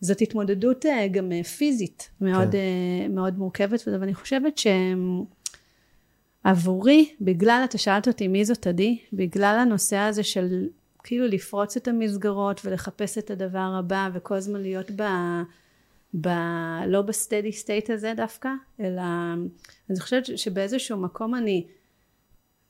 זאת 0.00 0.20
התמודדות 0.20 0.86
אה, 0.86 1.08
גם 1.08 1.32
אה, 1.32 1.44
פיזית 1.44 2.10
מאוד, 2.20 2.52
כן. 2.52 2.58
אה, 2.58 3.08
מאוד 3.08 3.38
מורכבת, 3.38 3.82
ואני 3.86 4.14
חושבת 4.14 4.60
שעבורי, 6.44 7.14
בגלל, 7.20 7.62
אתה 7.64 7.78
שאלת 7.78 8.08
אותי 8.08 8.28
מי 8.28 8.44
זאת 8.44 8.66
עדי, 8.66 8.98
בגלל 9.12 9.58
הנושא 9.60 9.96
הזה 9.96 10.22
של 10.22 10.68
כאילו 11.02 11.26
לפרוץ 11.26 11.76
את 11.76 11.88
המסגרות 11.88 12.60
ולחפש 12.64 13.18
את 13.18 13.30
הדבר 13.30 13.74
הבא, 13.78 14.08
וכל 14.14 14.34
הזמן 14.34 14.60
להיות 14.60 14.90
ב... 14.96 15.02
ב... 16.20 16.28
לא 16.86 17.02
בסטדי 17.02 17.52
סטייט 17.52 17.90
הזה 17.90 18.12
דווקא, 18.16 18.48
אלא 18.80 19.02
אני 19.90 20.00
חושבת 20.00 20.38
שבאיזשהו 20.38 20.98
מקום 20.98 21.34
אני, 21.34 21.66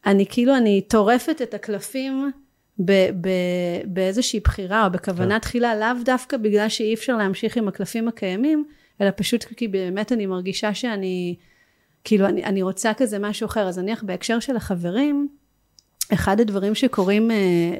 אני 0.06 0.26
כאילו, 0.28 0.56
אני 0.56 0.82
טורפת 0.82 1.42
את 1.42 1.54
הקלפים 1.54 2.30
ב, 2.78 2.92
ב, 3.20 3.28
באיזושהי 3.84 4.40
בחירה 4.40 4.86
או 4.86 4.90
בכוונה 4.92 5.34
כן. 5.34 5.38
תחילה, 5.38 5.76
לאו 5.76 6.02
דווקא 6.04 6.36
בגלל 6.36 6.68
שאי 6.68 6.94
אפשר 6.94 7.16
להמשיך 7.16 7.56
עם 7.56 7.68
הקלפים 7.68 8.08
הקיימים, 8.08 8.64
אלא 9.00 9.10
פשוט 9.16 9.44
כי 9.44 9.68
באמת 9.68 10.12
אני 10.12 10.26
מרגישה 10.26 10.74
שאני, 10.74 11.36
כאילו, 12.04 12.26
אני, 12.26 12.44
אני 12.44 12.62
רוצה 12.62 12.94
כזה 12.94 13.18
משהו 13.18 13.46
אחר. 13.46 13.68
אז 13.68 13.78
נניח 13.78 14.02
בהקשר 14.02 14.40
של 14.40 14.56
החברים, 14.56 15.28
אחד 16.12 16.40
הדברים 16.40 16.74
שקורים 16.74 17.30
uh, 17.30 17.34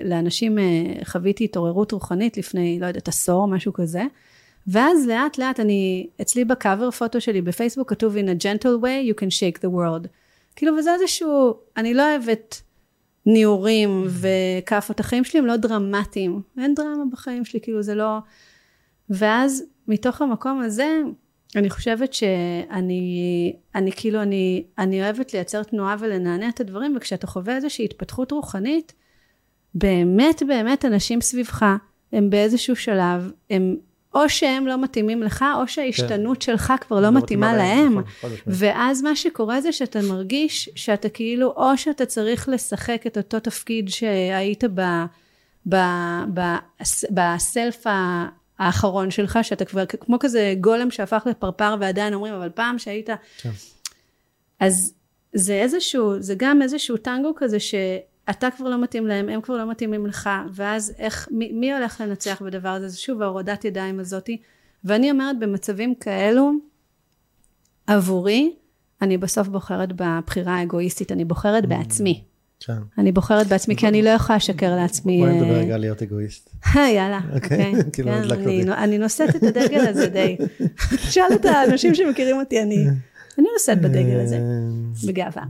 לאנשים, 0.04 0.58
uh, 0.58 1.04
חוויתי 1.04 1.44
התעוררות 1.44 1.92
רוחנית 1.92 2.36
לפני, 2.36 2.78
לא 2.80 2.86
יודעת, 2.86 3.08
עשור, 3.08 3.48
משהו 3.48 3.72
כזה, 3.72 4.02
ואז 4.66 5.06
לאט 5.06 5.38
לאט 5.38 5.60
אני, 5.60 6.06
אצלי 6.20 6.44
בקאבר 6.44 6.90
פוטו 6.90 7.20
שלי 7.20 7.42
בפייסבוק 7.42 7.90
כתוב 7.90 8.16
in 8.16 8.40
a 8.40 8.42
gentle 8.42 8.82
way 8.82 9.12
you 9.12 9.20
can 9.20 9.28
shake 9.28 9.58
the 9.58 9.70
world. 9.70 10.08
כאילו 10.56 10.76
וזה 10.78 10.94
איזשהו, 10.94 11.54
אני 11.76 11.94
לא 11.94 12.10
אוהבת 12.10 12.62
ניעורים 13.26 14.04
וכאפות, 14.08 15.00
החיים 15.00 15.24
שלי 15.24 15.40
הם 15.40 15.46
לא 15.46 15.56
דרמטיים, 15.56 16.42
אין 16.58 16.74
דרמה 16.74 17.04
בחיים 17.12 17.44
שלי, 17.44 17.60
כאילו 17.60 17.82
זה 17.82 17.94
לא... 17.94 18.18
ואז 19.10 19.64
מתוך 19.88 20.22
המקום 20.22 20.60
הזה, 20.60 21.00
אני 21.56 21.70
חושבת 21.70 22.14
שאני, 22.14 23.56
אני 23.74 23.92
כאילו, 23.92 24.22
אני, 24.22 24.64
אני 24.78 25.02
אוהבת 25.02 25.34
לייצר 25.34 25.62
תנועה 25.62 25.96
ולנענע 25.98 26.48
את 26.48 26.60
הדברים, 26.60 26.96
וכשאתה 26.96 27.26
חווה 27.26 27.56
איזושהי 27.56 27.84
התפתחות 27.84 28.32
רוחנית, 28.32 28.92
באמת 29.74 30.42
באמת 30.46 30.84
אנשים 30.84 31.20
סביבך, 31.20 31.66
הם 32.12 32.30
באיזשהו 32.30 32.76
שלב, 32.76 33.32
הם 33.50 33.76
או 34.14 34.28
שהם 34.28 34.66
לא 34.66 34.82
מתאימים 34.82 35.22
לך, 35.22 35.44
או 35.60 35.68
שההשתנות 35.68 36.36
כן. 36.36 36.40
שלך 36.40 36.72
כבר 36.80 36.96
לא, 36.96 37.02
לא 37.02 37.10
מתאימה 37.10 37.56
להם. 37.56 37.98
נכון, 37.98 38.30
ואז 38.46 39.02
מה 39.02 39.16
שקורה 39.16 39.60
זה 39.60 39.72
שאתה 39.72 40.02
מרגיש 40.02 40.70
שאתה 40.74 41.08
כאילו, 41.08 41.54
או 41.56 41.76
שאתה 41.76 42.06
צריך 42.06 42.48
לשחק 42.48 43.02
את 43.06 43.16
אותו 43.16 43.40
תפקיד 43.40 43.88
שהיית 43.88 44.64
ב... 44.74 44.82
בסלף 47.10 47.84
האחרון 48.58 49.10
שלך, 49.10 49.38
שאתה 49.42 49.64
כבר 49.64 49.86
כמו 49.86 50.18
כזה 50.18 50.54
גולם 50.60 50.90
שהפך 50.90 51.22
לפרפר 51.26 51.76
ועדיין 51.80 52.14
אומרים, 52.14 52.34
אבל 52.34 52.48
פעם 52.48 52.78
שהיית... 52.78 53.10
כן. 53.38 53.50
אז 54.60 54.94
זה 55.32 55.54
איזשהו, 55.54 56.22
זה 56.22 56.34
גם 56.36 56.62
איזשהו 56.62 56.96
טנגו 56.96 57.32
כזה 57.36 57.60
שאתה 58.30 58.48
כבר 58.56 58.68
לא 58.68 58.82
מתאים 58.82 59.06
להם, 59.06 59.28
הם 59.28 59.40
כבר 59.40 59.56
לא 59.56 59.70
מתאימים 59.70 60.06
לך, 60.06 60.30
ואז 60.52 60.92
איך, 60.98 61.28
מי, 61.30 61.52
מי 61.52 61.74
הולך 61.74 62.00
לנצח 62.00 62.42
בדבר 62.42 62.68
הזה? 62.68 62.88
זה 62.88 62.98
שוב 62.98 63.22
ההורדת 63.22 63.64
ידיים 63.64 64.00
הזאתי. 64.00 64.40
ואני 64.84 65.10
אומרת, 65.10 65.38
במצבים 65.38 65.94
כאלו, 65.94 66.52
עבורי, 67.86 68.52
אני 69.02 69.18
בסוף 69.18 69.48
בוחרת 69.48 69.88
בבחירה 69.96 70.54
האגואיסטית, 70.56 71.12
אני 71.12 71.24
בוחרת 71.24 71.66
בעצמי. 71.66 72.24
כן. 72.60 72.72
אני 72.98 73.12
בוחרת 73.12 73.46
בעצמי, 73.46 73.76
כי 73.76 73.88
אני 73.88 74.02
לא 74.02 74.10
יכולה 74.10 74.36
לשקר 74.36 74.76
לעצמי. 74.76 75.18
בואי 75.20 75.32
נדבר 75.32 75.54
אה, 75.54 75.60
רגע 75.60 75.74
על 75.74 75.80
להיות 75.80 76.02
אגואיסט. 76.02 76.50
יאללה, 76.96 77.20
אוקיי. 77.34 77.72
כאילו, 77.92 78.10
כן, 78.28 78.72
אני 78.72 78.98
נושאת 78.98 79.36
את 79.36 79.42
הדגל 79.42 79.86
הזה 79.88 80.06
די. 80.08 80.36
תשאל 81.08 81.34
את 81.34 81.44
האנשים 81.44 81.94
שמכירים 81.94 82.36
אותי, 82.36 82.62
אני 82.62 82.86
נושאת 83.38 83.80
בדגל 83.80 84.20
הזה, 84.20 84.36
אה, 84.36 84.42
בגאווה. 85.06 85.42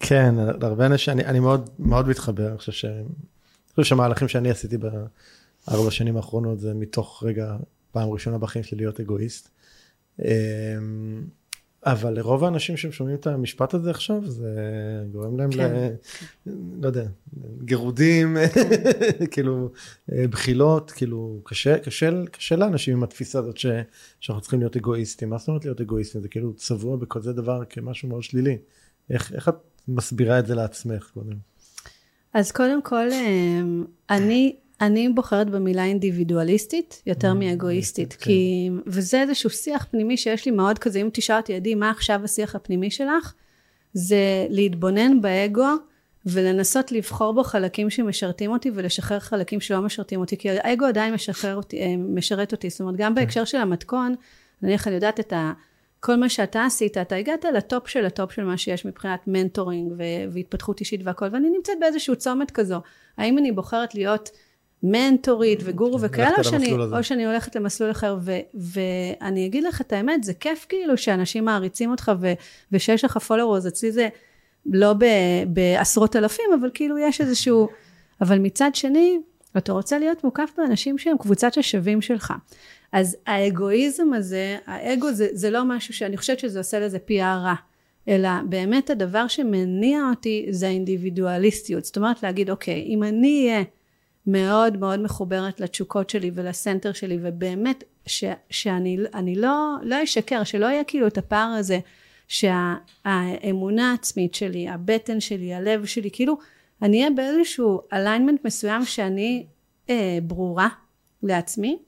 כן, 0.00 0.34
להרבה 0.60 0.86
אנשים, 0.86 1.18
אני 1.18 1.40
מאוד 1.40 1.70
מאוד 1.78 2.08
מתחבר, 2.08 2.48
אני 2.48 2.58
חושב 2.58 2.98
שהמהלכים 3.82 4.28
שאני 4.28 4.50
עשיתי 4.50 4.76
בארבע 4.78 5.90
שנים 5.90 6.16
האחרונות 6.16 6.60
זה 6.60 6.74
מתוך 6.74 7.22
רגע, 7.26 7.56
פעם 7.92 8.10
ראשונה 8.10 8.38
בחיים 8.38 8.64
שלי 8.64 8.78
להיות 8.78 9.00
אגואיסט. 9.00 9.48
אה, 10.24 10.76
אבל 11.86 12.12
לרוב 12.14 12.44
האנשים 12.44 12.76
ששומעים 12.76 13.16
את 13.16 13.26
המשפט 13.26 13.74
הזה 13.74 13.90
עכשיו, 13.90 14.26
זה 14.26 14.50
גורם 15.12 15.38
להם 15.38 15.50
כן. 15.50 15.90
ל... 16.46 16.50
לא 16.80 16.86
יודע, 16.86 17.06
גירודים, 17.64 18.36
כאילו, 19.32 19.70
בחילות, 20.08 20.90
כאילו, 20.90 21.40
קשה, 21.44 21.78
קשה, 21.78 22.10
קשה 22.30 22.56
לאנשים 22.56 22.96
עם 22.96 23.02
התפיסה 23.02 23.38
הזאת 23.38 23.56
ש, 23.56 23.66
שאנחנו 24.20 24.40
צריכים 24.40 24.58
להיות 24.60 24.76
אגואיסטים. 24.76 25.30
מה 25.30 25.38
זאת 25.38 25.48
אומרת 25.48 25.64
להיות 25.64 25.80
אגואיסטים? 25.80 26.20
זה 26.20 26.28
כאילו 26.28 26.54
צבוע 26.54 26.96
בכזה 26.96 27.32
דבר 27.32 27.62
כמשהו 27.70 28.08
מאוד 28.08 28.22
שלילי. 28.22 28.58
איך, 29.10 29.32
איך 29.32 29.48
את 29.48 29.54
מסבירה 29.88 30.38
את 30.38 30.46
זה 30.46 30.54
לעצמך 30.54 31.10
קודם? 31.14 31.36
אז 32.34 32.52
קודם 32.52 32.82
כל, 32.82 33.12
אה, 33.12 33.60
אני 34.10 34.56
אני 34.80 35.08
בוחרת 35.08 35.50
במילה 35.50 35.84
אינדיבידואליסטית 35.84 37.02
יותר 37.06 37.30
mm, 37.30 37.34
מאגואיסטית, 37.34 38.12
כן. 38.12 38.24
כי, 38.24 38.70
וזה 38.86 39.20
איזשהו 39.20 39.50
שיח 39.50 39.86
פנימי 39.90 40.16
שיש 40.16 40.46
לי 40.46 40.52
מאוד 40.52 40.78
כזה, 40.78 40.98
אם 40.98 41.08
תשאל 41.12 41.36
אותי, 41.36 41.54
עדי, 41.54 41.74
מה 41.74 41.90
עכשיו 41.90 42.20
השיח 42.24 42.54
הפנימי 42.54 42.90
שלך? 42.90 43.34
זה 43.92 44.46
להתבונן 44.50 45.20
באגו 45.20 45.68
ולנסות 46.26 46.92
לבחור 46.92 47.34
בו 47.34 47.44
חלקים 47.44 47.90
שמשרתים 47.90 48.50
אותי 48.50 48.70
ולשחרר 48.74 49.18
חלקים 49.18 49.60
שלא 49.60 49.82
משרתים 49.82 50.20
אותי, 50.20 50.36
כי 50.36 50.50
האגו 50.50 50.84
עדיין 50.86 51.14
משחרר 51.14 51.56
אותי, 51.56 51.80
אה, 51.80 51.94
משרת 51.96 52.52
אותי, 52.52 52.70
זאת 52.70 52.80
אומרת, 52.80 52.96
גם 52.96 53.14
כן. 53.14 53.20
בהקשר 53.20 53.44
של 53.44 53.58
המתכון, 53.58 54.14
נניח 54.62 54.86
אני 54.86 54.94
יודעת 54.94 55.20
את 55.20 55.32
ה... 55.32 55.52
כל 56.06 56.16
מה 56.16 56.28
שאתה 56.28 56.64
עשית, 56.64 56.98
אתה 56.98 57.16
הגעת 57.16 57.44
ל 57.54 57.62
top 57.62 57.88
של 57.88 58.06
ה 58.06 58.12
top 58.12 58.32
של 58.32 58.44
מה 58.44 58.58
שיש 58.58 58.84
מבחינת 58.84 59.20
mentoring 59.26 59.92
והתפתחות 60.32 60.80
אישית 60.80 61.00
והכל, 61.04 61.26
ואני 61.32 61.50
נמצאת 61.50 61.76
באיזשהו 61.80 62.16
צומת 62.16 62.50
כזו. 62.50 62.80
האם 63.18 63.38
אני 63.38 63.52
בוחרת 63.52 63.94
להיות 63.94 64.30
מנטורית 64.82 65.60
וגורו 65.64 65.98
כן, 65.98 66.04
וכאלה, 66.06 66.36
או 66.38 66.44
שאני, 66.44 66.72
או 66.92 67.04
שאני 67.04 67.26
הולכת 67.26 67.56
למסלול 67.56 67.90
אחר, 67.90 68.16
ו, 68.20 68.32
ואני 68.54 69.46
אגיד 69.46 69.64
לך 69.64 69.80
את 69.80 69.92
האמת, 69.92 70.24
זה 70.24 70.34
כיף 70.34 70.66
כאילו 70.68 70.96
שאנשים 70.96 71.44
מעריצים 71.44 71.90
אותך, 71.90 72.12
ו, 72.20 72.32
ושיש 72.72 73.04
לך 73.04 73.18
פולורוז, 73.18 73.66
אצלי 73.66 73.92
זה 73.92 74.08
לא 74.66 74.92
ב, 74.92 75.04
בעשרות 75.46 76.16
אלפים, 76.16 76.46
אבל 76.60 76.70
כאילו 76.74 76.98
יש 76.98 77.20
איזשהו, 77.20 77.68
אבל 78.20 78.38
מצד 78.38 78.74
שני, 78.74 79.18
אתה 79.56 79.72
רוצה 79.72 79.98
להיות 79.98 80.24
מוקף 80.24 80.50
באנשים 80.58 80.98
שהם 80.98 81.18
קבוצת 81.18 81.58
השווים 81.58 82.00
שלך. 82.00 82.32
אז 82.92 83.16
האגואיזם 83.26 84.12
הזה, 84.12 84.58
האגו 84.66 85.12
זה, 85.12 85.28
זה 85.32 85.50
לא 85.50 85.64
משהו 85.64 85.94
שאני 85.94 86.16
חושבת 86.16 86.38
שזה 86.38 86.58
עושה 86.58 86.80
לזה 86.80 86.98
פי 86.98 87.20
רע. 87.20 87.54
אלא 88.08 88.28
באמת 88.48 88.90
הדבר 88.90 89.28
שמניע 89.28 90.00
אותי 90.10 90.46
זה 90.50 90.66
האינדיבידואליסטיות. 90.66 91.84
זאת 91.84 91.96
אומרת 91.96 92.22
להגיד, 92.22 92.50
אוקיי, 92.50 92.84
אם 92.86 93.02
אני 93.02 93.48
אהיה 93.48 93.64
מאוד 94.26 94.76
מאוד 94.76 95.00
מחוברת 95.00 95.60
לתשוקות 95.60 96.10
שלי 96.10 96.30
ולסנטר 96.34 96.92
שלי 96.92 97.18
ובאמת 97.22 97.84
ש, 98.06 98.24
שאני 98.50 99.34
לא, 99.36 99.76
לא 99.82 100.04
אשקר 100.04 100.44
שלא 100.44 100.66
יהיה 100.66 100.84
כאילו 100.84 101.06
את 101.06 101.18
הפער 101.18 101.48
הזה 101.58 101.78
שהאמונה 102.28 103.90
העצמית 103.90 104.34
שלי 104.34 104.68
הבטן 104.68 105.20
שלי 105.20 105.54
הלב 105.54 105.84
שלי 105.84 106.10
כאילו 106.12 106.38
אני 106.82 106.98
אהיה 106.98 107.10
באיזשהו 107.10 107.80
אליינמנט 107.92 108.44
מסוים 108.44 108.84
שאני 108.84 109.46
אה, 109.90 110.18
ברורה 110.22 110.68
לעצמי 111.22 111.78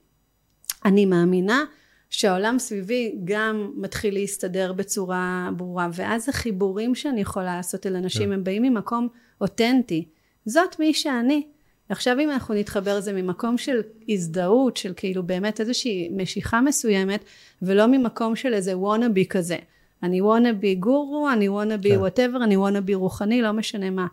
אני 0.88 1.06
מאמינה 1.06 1.64
שהעולם 2.10 2.58
סביבי 2.58 3.18
גם 3.24 3.72
מתחיל 3.76 4.14
להסתדר 4.14 4.72
בצורה 4.72 5.50
ברורה 5.56 5.88
ואז 5.92 6.28
החיבורים 6.28 6.94
שאני 6.94 7.20
יכולה 7.20 7.56
לעשות 7.56 7.86
אל 7.86 7.96
אנשים 7.96 8.22
yeah. 8.22 8.26
כן. 8.26 8.32
הם 8.32 8.44
באים 8.44 8.62
ממקום 8.62 9.08
אותנטי 9.40 10.04
זאת 10.46 10.80
מי 10.80 10.94
שאני 10.94 11.42
עכשיו 11.88 12.20
אם 12.20 12.30
אנחנו 12.30 12.54
נתחבר 12.54 12.96
לזה 12.98 13.12
ממקום 13.12 13.58
של 13.58 13.80
הזדהות, 14.08 14.76
של 14.76 14.92
כאילו 14.96 15.22
באמת 15.22 15.60
איזושהי 15.60 16.08
משיכה 16.16 16.60
מסוימת, 16.60 17.24
ולא 17.62 17.86
ממקום 17.86 18.36
של 18.36 18.54
איזה 18.54 18.78
wannabe 18.78 19.26
כזה. 19.26 19.56
אני 20.02 20.20
wannabe 20.20 20.74
גורו, 20.74 21.28
אני 21.32 21.48
wannabe 21.48 21.96
whatever, 21.96 22.44
אני 22.44 22.56
wannabe 22.56 22.94
רוחני, 22.94 23.42
לא 23.42 23.52
משנה 23.52 23.90
מה. 23.90 24.06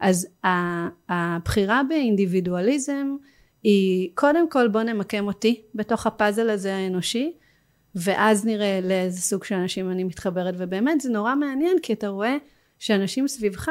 אז 0.00 0.28
הבחירה 1.08 1.82
באינדיבידואליזם 1.88 3.16
היא 3.66 4.10
קודם 4.14 4.50
כל 4.50 4.68
בוא 4.68 4.82
נמקם 4.82 5.26
אותי 5.26 5.62
בתוך 5.74 6.06
הפאזל 6.06 6.50
הזה 6.50 6.76
האנושי, 6.76 7.32
ואז 7.94 8.44
נראה 8.44 8.80
לאיזה 8.82 9.20
סוג 9.20 9.44
של 9.44 9.54
אנשים 9.54 9.90
אני 9.90 10.04
מתחברת, 10.04 10.54
ובאמת 10.58 11.00
זה 11.00 11.10
נורא 11.10 11.34
מעניין 11.34 11.76
כי 11.82 11.92
אתה 11.92 12.08
רואה 12.08 12.36
שאנשים 12.78 13.28
סביבך, 13.28 13.70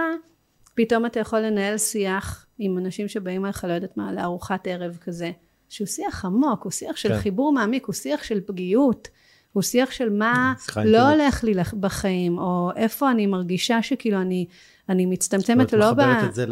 פתאום 0.73 1.05
אתה 1.05 1.19
יכול 1.19 1.39
לנהל 1.39 1.77
שיח 1.77 2.45
עם 2.59 2.77
אנשים 2.77 3.07
שבאים 3.07 3.45
אליך, 3.45 3.63
לא 3.63 3.73
יודעת 3.73 3.97
מה, 3.97 4.13
לארוחת 4.13 4.67
ערב 4.67 4.97
כזה, 5.01 5.31
שהוא 5.69 5.87
שיח 5.87 6.25
עמוק, 6.25 6.63
הוא 6.63 6.71
שיח 6.71 6.95
של 6.95 7.09
כן. 7.09 7.19
חיבור 7.19 7.53
מעמיק, 7.53 7.85
הוא 7.85 7.93
שיח 7.93 8.23
של 8.23 8.41
פגיעות, 8.45 9.07
הוא 9.53 9.63
שיח 9.63 9.91
של 9.91 10.09
מה 10.09 10.53
לא 10.85 11.09
הולך 11.09 11.43
לי 11.43 11.53
בחיים, 11.79 12.37
או 12.37 12.69
איפה 12.75 13.11
אני 13.11 13.25
מרגישה 13.25 13.81
שכאילו 13.81 14.21
אני, 14.21 14.45
אני 14.89 15.05
מצטמצמת 15.05 15.73
ולא 15.73 15.91
ב... 15.91 15.95
זאת 15.95 15.99
אומרת, 15.99 16.17
מחברת 16.17 16.29
את 16.29 16.35
זה 16.35 16.45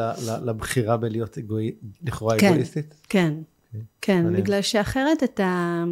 לבחירה 0.45 0.97
בלהיות 0.97 1.37
אגואי, 1.37 1.71
לכאורה 2.03 2.39
כן, 2.39 2.47
אגואיסטית? 2.47 2.95
כן, 3.09 3.33
okay. 3.73 3.77
כן, 4.01 4.23
מעניין. 4.23 4.43
בגלל 4.43 4.61
שאחרת 4.61 5.23
אתה, 5.23 5.83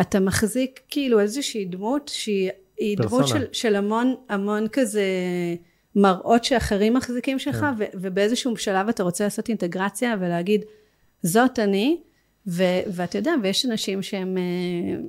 אתה 0.00 0.20
מחזיק 0.20 0.80
כאילו 0.88 1.20
איזושהי 1.20 1.64
דמות 1.64 2.08
שהיא 2.08 2.96
דמות 2.96 3.28
של, 3.28 3.44
של 3.52 3.76
המון, 3.76 4.14
המון 4.28 4.66
כזה... 4.72 5.04
מראות 5.96 6.44
שאחרים 6.44 6.94
מחזיקים 6.94 7.38
שלך, 7.38 7.56
כן. 7.56 7.74
ו- 7.78 7.84
ובאיזשהו 7.94 8.56
שלב 8.56 8.88
אתה 8.88 9.02
רוצה 9.02 9.24
לעשות 9.24 9.48
אינטגרציה 9.48 10.16
ולהגיד, 10.20 10.64
זאת 11.22 11.58
אני, 11.58 12.00
ו- 12.46 12.80
ואתה 12.86 13.18
יודע, 13.18 13.32
ויש 13.42 13.66
אנשים 13.66 14.02
שהם, 14.02 14.38
אה, 14.38 15.00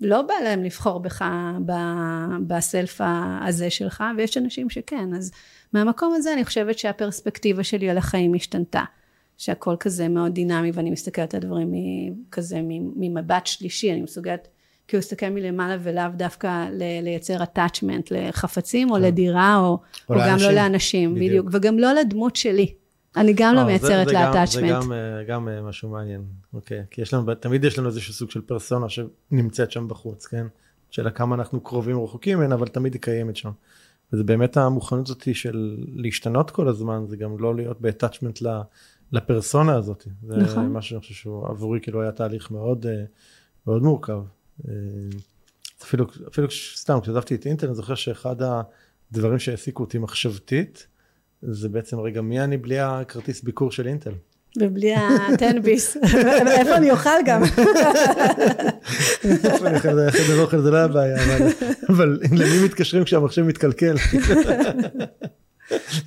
לא 0.00 0.22
בא 0.22 0.34
להם 0.44 0.64
לבחור 0.64 1.00
בך 1.00 1.24
ב- 1.66 2.36
בסלף 2.46 3.00
הזה 3.46 3.70
שלך, 3.70 4.04
ויש 4.16 4.36
אנשים 4.36 4.70
שכן, 4.70 5.14
אז 5.14 5.30
מהמקום 5.72 6.14
הזה 6.16 6.32
אני 6.32 6.44
חושבת 6.44 6.78
שהפרספקטיבה 6.78 7.64
שלי 7.64 7.90
על 7.90 7.98
החיים 7.98 8.34
השתנתה. 8.34 8.82
שהכל 9.38 9.76
כזה 9.80 10.08
מאוד 10.08 10.34
דינמי 10.34 10.70
ואני 10.74 10.90
מסתכלת 10.90 11.34
על 11.34 11.40
הדברים 11.42 11.72
כזה 12.30 12.60
ממבט 12.96 13.46
שלישי, 13.46 13.92
אני 13.92 14.02
מסוגלת 14.02 14.48
כי 14.88 14.96
הוא 14.96 14.98
הסתכל 14.98 15.28
מלמעלה 15.28 15.76
ולאו 15.82 16.04
דווקא 16.16 16.68
לייצר 17.02 17.42
attachment 17.42 18.06
לחפצים 18.10 18.90
או 18.90 18.94
כן. 18.94 19.02
לדירה 19.02 19.56
או, 19.56 19.78
או, 20.08 20.14
או 20.14 20.20
גם 20.26 20.36
לא 20.40 20.50
לאנשים, 20.50 21.14
בדיוק. 21.14 21.28
בדיוק, 21.28 21.48
וגם 21.52 21.78
לא 21.78 21.92
לדמות 21.92 22.36
שלי. 22.36 22.74
אני 23.16 23.32
גם 23.36 23.54
לא 23.54 23.60
אה, 23.60 23.64
מייצרת 23.64 24.06
לה 24.06 24.32
attachment. 24.32 24.46
זה 24.46 24.66
גם, 24.68 24.92
אה, 24.92 25.24
גם 25.28 25.48
אה, 25.48 25.62
משהו 25.62 25.88
מעניין, 25.88 26.24
אוקיי. 26.54 26.84
כי 26.90 27.02
יש 27.02 27.14
לנו, 27.14 27.34
תמיד 27.34 27.64
יש 27.64 27.78
לנו 27.78 27.88
איזשהו 27.88 28.14
סוג 28.14 28.30
של 28.30 28.40
פרסונה 28.40 28.86
שנמצאת 28.88 29.72
שם 29.72 29.88
בחוץ, 29.88 30.26
כן? 30.26 30.46
שאלה 30.90 31.10
כמה 31.10 31.34
אנחנו 31.34 31.60
קרובים 31.60 31.96
או 31.96 32.04
רחוקים 32.04 32.38
ממנה, 32.38 32.54
אבל 32.54 32.68
תמיד 32.68 32.92
היא 32.92 33.02
קיימת 33.02 33.36
שם. 33.36 33.50
וזה 34.12 34.24
באמת 34.24 34.56
המוכנות 34.56 35.06
הזאת 35.08 35.34
של 35.34 35.84
להשתנות 35.94 36.50
כל 36.50 36.68
הזמן, 36.68 37.04
זה 37.08 37.16
גם 37.16 37.38
לא 37.38 37.54
להיות 37.54 37.80
ב-attachment 37.80 38.44
לפרסונה 39.12 39.74
הזאת. 39.74 40.06
זה 40.26 40.36
נכון. 40.36 40.72
משהו 40.72 40.90
שאני 40.90 41.00
חושב 41.00 41.14
שהוא 41.14 41.46
עבורי 41.46 41.80
כאילו 41.80 42.02
היה 42.02 42.12
תהליך 42.12 42.50
מאוד, 42.50 42.86
מאוד 43.66 43.82
מורכב. 43.82 44.20
אה, 44.68 44.72
אפילו, 45.82 46.06
אפילו 46.28 46.48
סתם 46.76 47.00
כשעזבתי 47.00 47.34
את 47.34 47.46
אינטל 47.46 47.66
אני 47.66 47.74
זוכר 47.74 47.94
שאחד 47.94 48.36
הדברים 49.12 49.38
שהעסיקו 49.38 49.82
אותי 49.82 49.98
מחשבתית 49.98 50.86
זה 51.42 51.68
בעצם 51.68 52.00
רגע 52.00 52.20
מי 52.20 52.40
אני 52.40 52.56
בלי 52.56 52.78
הכרטיס 52.80 53.42
ביקור 53.42 53.72
של 53.72 53.86
אינטל. 53.86 54.12
ובלי 54.56 54.94
הטנביס, 54.94 55.96
איפה 56.58 56.76
אני 56.76 56.90
אוכל 56.90 57.10
גם. 57.24 57.42
איפה 59.24 59.66
אני 59.66 59.76
אוכל, 59.76 60.10
חדר 60.10 60.40
אוכל 60.40 60.60
זה 60.60 60.70
לא 60.70 60.78
הבעיה, 60.78 61.16
אבל 61.88 62.18
למי 62.32 62.64
מתקשרים 62.64 63.04
כשהמחשב 63.04 63.42
מתקלקל. 63.42 63.94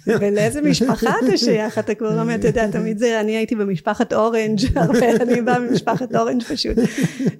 ולאיזה 0.07 0.61
משפחה 0.61 1.13
אתה 1.25 1.37
שייך, 1.37 1.79
אתה 1.79 1.95
כבר 1.95 2.21
אומר, 2.21 2.35
אתה 2.35 2.47
יודע, 2.47 2.71
תמיד 2.71 2.97
זה, 2.97 3.19
אני 3.21 3.31
הייתי 3.37 3.55
במשפחת 3.55 4.13
אורנג', 4.13 4.59
הרבה, 4.75 5.11
אני 5.21 5.41
באה 5.41 5.59
ממשפחת 5.59 6.15
אורנג' 6.15 6.43
פשוט. 6.43 6.77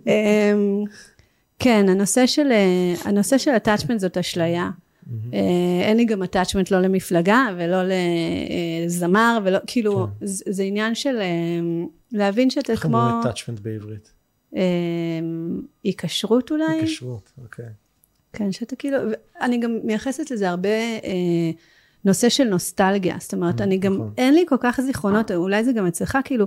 אמ, 0.08 0.84
כן, 1.60 1.86
הנושא 1.90 2.26
של, 2.26 2.52
אה, 2.52 2.94
הנושא 3.06 3.38
של 3.38 3.52
attachment 3.56 3.98
זאת 3.98 4.18
אשליה. 4.18 4.70
אה, 5.34 5.40
אין 5.82 5.98
לי 5.98 6.06
גם 6.06 6.24
attachment 6.24 6.68
לא 6.72 6.82
למפלגה 6.82 7.48
ולא 7.58 7.78
לזמר 8.86 9.40
ולא, 9.44 9.60
כאילו, 9.68 10.08
כן. 10.20 10.26
זה 10.26 10.64
עניין 10.64 10.96
של 10.96 11.20
להבין 12.12 12.50
שאתה 12.50 12.76
כמו... 12.76 12.76
איך 12.76 12.86
אומרים 12.86 13.22
attachment 13.24 13.62
בעברית? 13.62 14.14
היקשרות 15.84 16.52
אולי? 16.52 16.66
היקשרות, 16.66 17.32
אוקיי. 17.44 17.66
כן, 18.34 18.52
שאתה 18.52 18.76
כאילו, 18.76 18.98
אני 19.42 19.58
גם 19.58 19.80
מייחסת 19.84 20.32
לזה 20.32 20.50
הרבה 20.50 20.70
אה, 20.70 21.52
נושא 22.06 22.30
של 22.30 22.44
נוסטלגיה, 22.44 23.16
זאת 23.20 23.34
אומרת, 23.34 23.62
אני 23.62 23.78
גם, 23.78 23.94
נכון. 23.94 24.14
אין 24.18 24.34
לי 24.34 24.46
כל 24.48 24.56
כך 24.60 24.82
זיכרונות, 24.82 25.32
אולי 25.32 25.64
זה 25.64 25.74
גם 25.74 25.88
אצלך, 25.88 26.18
כאילו, 26.24 26.46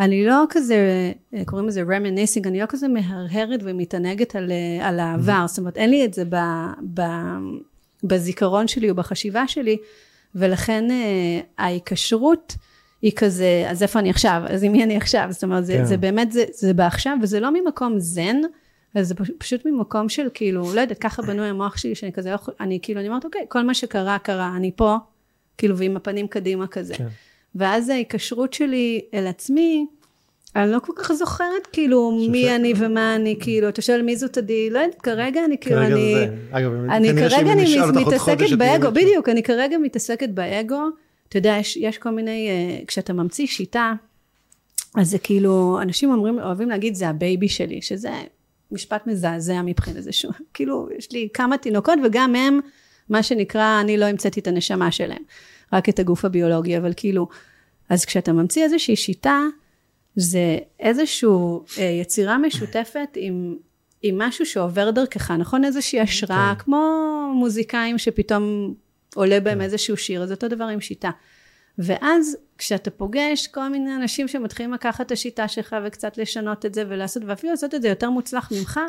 אני 0.00 0.26
לא 0.26 0.44
כזה, 0.50 1.12
אה, 1.34 1.42
קוראים 1.44 1.68
לזה 1.68 1.82
רמיניסינג, 1.82 2.46
אני 2.46 2.60
לא 2.60 2.66
כזה 2.68 2.88
מהרהרת 2.88 3.60
ומתענגת 3.62 4.36
על, 4.36 4.52
אה, 4.52 4.88
על 4.88 5.00
העבר, 5.00 5.44
זאת 5.46 5.58
אומרת, 5.58 5.76
אין 5.76 5.90
לי 5.90 6.04
את 6.04 6.14
זה 6.14 6.24
ב, 6.24 6.36
ב, 6.94 7.00
בזיכרון 8.04 8.68
שלי 8.68 8.90
או 8.90 8.94
בחשיבה 8.94 9.48
שלי, 9.48 9.76
ולכן 10.34 10.90
אה, 10.90 11.40
ההיקשרות 11.58 12.56
היא 13.02 13.12
כזה, 13.16 13.66
אז 13.68 13.82
איפה 13.82 13.98
אני 13.98 14.10
עכשיו? 14.10 14.42
אז 14.48 14.62
עם 14.62 14.72
מי 14.72 14.84
אני 14.84 14.96
עכשיו? 14.96 15.26
זאת 15.30 15.44
אומרת, 15.44 15.66
זה, 15.66 15.72
כן. 15.72 15.84
זה 15.84 15.96
באמת, 15.96 16.32
זה, 16.32 16.44
זה 16.52 16.74
בעכשיו, 16.74 17.16
וזה 17.22 17.40
לא 17.40 17.50
ממקום 17.52 17.98
זן, 17.98 18.36
אז 18.94 19.08
זה 19.08 19.14
פשוט 19.38 19.66
ממקום 19.66 20.08
של 20.08 20.28
כאילו, 20.34 20.74
לא 20.74 20.80
יודעת, 20.80 20.98
ככה 20.98 21.22
בנוי 21.22 21.48
המוח 21.48 21.76
שלי, 21.76 21.94
שאני 21.94 22.12
כזה, 22.12 22.34
אני 22.60 22.78
כאילו, 22.82 23.00
אני 23.00 23.08
אומרת, 23.08 23.24
אוקיי, 23.24 23.46
כל 23.48 23.62
מה 23.62 23.74
שקרה, 23.74 24.18
קרה, 24.18 24.52
אני 24.56 24.70
פה, 24.76 24.96
כאילו, 25.58 25.78
ועם 25.78 25.96
הפנים 25.96 26.28
קדימה 26.28 26.66
כזה. 26.66 26.94
כן. 26.94 27.06
ואז 27.54 27.88
ההיקשרות 27.88 28.52
שלי 28.52 29.00
אל 29.14 29.26
עצמי, 29.26 29.86
אני 30.56 30.72
לא 30.72 30.78
כל 30.78 30.92
כך 30.96 31.12
זוכרת 31.12 31.66
כאילו 31.72 32.18
ש... 32.24 32.28
מי 32.28 32.56
אני 32.56 32.72
ומה 32.76 33.16
אני, 33.16 33.36
כאילו, 33.40 33.68
אתה 33.68 33.82
שואל 33.82 34.02
מי 34.02 34.16
זאת 34.16 34.38
עדי, 34.38 34.70
לא 34.70 34.78
יודעת, 34.78 35.00
כרגע 35.02 35.44
אני 35.44 35.58
כאילו, 35.58 35.76
כרגע 35.76 35.94
אני... 35.94 36.14
זה, 36.14 36.28
אגב, 36.50 36.72
אני 36.90 37.08
כרגע 37.08 37.52
אני 37.52 37.76
מתעסקת 37.94 38.50
באגו, 38.58 38.90
בדיוק, 38.90 39.28
אני 39.28 39.42
כרגע 39.42 39.78
מתעסקת 39.78 40.28
באגו, 40.28 40.82
אתה 41.28 41.38
יודע, 41.38 41.56
יש, 41.60 41.76
יש 41.76 41.98
כל 41.98 42.10
מיני, 42.10 42.48
אה, 42.82 42.86
כשאתה 42.86 43.12
ממציא 43.12 43.46
שיטה, 43.46 43.92
אז 44.94 45.10
זה 45.10 45.18
כאילו, 45.18 45.78
אנשים 45.82 46.10
אומרים, 46.10 46.38
אוהבים 46.38 46.68
להגיד, 46.68 46.94
זה 46.94 47.08
ה 47.08 47.16
baby 47.16 47.48
שלי, 47.48 47.82
שזה 47.82 48.10
משפט 48.72 49.06
מזעזע 49.06 49.62
מבחינת 49.62 50.02
זה 50.02 50.12
שהוא, 50.12 50.32
כאילו, 50.54 50.88
יש 50.98 51.12
לי 51.12 51.28
כמה 51.34 51.58
תינוקות 51.58 51.98
וגם 52.04 52.34
הם, 52.34 52.60
מה 53.08 53.22
שנקרא, 53.22 53.80
אני 53.80 53.96
לא 53.96 54.04
המצאתי 54.04 54.40
את 54.40 54.46
הנשמה 54.46 54.90
שלהם, 54.90 55.22
רק 55.72 55.88
את 55.88 55.98
הגוף 55.98 56.24
הביולוגי, 56.24 56.78
אבל 56.78 56.92
כאילו, 56.96 57.28
אז 57.88 58.04
כשאתה 58.04 58.32
ממציא 58.32 58.64
איזושהי 58.64 58.96
שיטה, 58.96 59.40
זה 60.16 60.58
איזושהי 60.80 61.28
אה, 61.78 61.84
יצירה 61.84 62.38
משותפת 62.38 63.08
עם, 63.16 63.56
עם 64.02 64.18
משהו 64.18 64.46
שעובר 64.46 64.90
דרכך, 64.90 65.30
נכון? 65.30 65.64
איזושהי 65.64 66.00
השראה, 66.00 66.54
כן. 66.58 66.64
כמו 66.64 66.80
מוזיקאים 67.34 67.98
שפתאום 67.98 68.74
עולה 69.14 69.40
בהם 69.40 69.58
כן. 69.58 69.60
איזשהו 69.60 69.96
שיר, 69.96 70.22
אז 70.22 70.32
אותו 70.32 70.48
דבר 70.48 70.64
עם 70.64 70.80
שיטה. 70.80 71.10
ואז 71.78 72.36
כשאתה 72.58 72.90
פוגש 72.90 73.46
כל 73.46 73.68
מיני 73.68 73.96
אנשים 73.96 74.28
שמתחילים 74.28 74.72
לקחת 74.72 75.06
את 75.06 75.12
השיטה 75.12 75.48
שלך 75.48 75.76
וקצת 75.86 76.18
לשנות 76.18 76.66
את 76.66 76.74
זה 76.74 76.84
ולעשות, 76.88 77.22
ואפילו 77.26 77.50
לעשות 77.52 77.74
את 77.74 77.82
זה 77.82 77.88
יותר 77.88 78.10
מוצלח 78.10 78.52
ממך, 78.52 78.80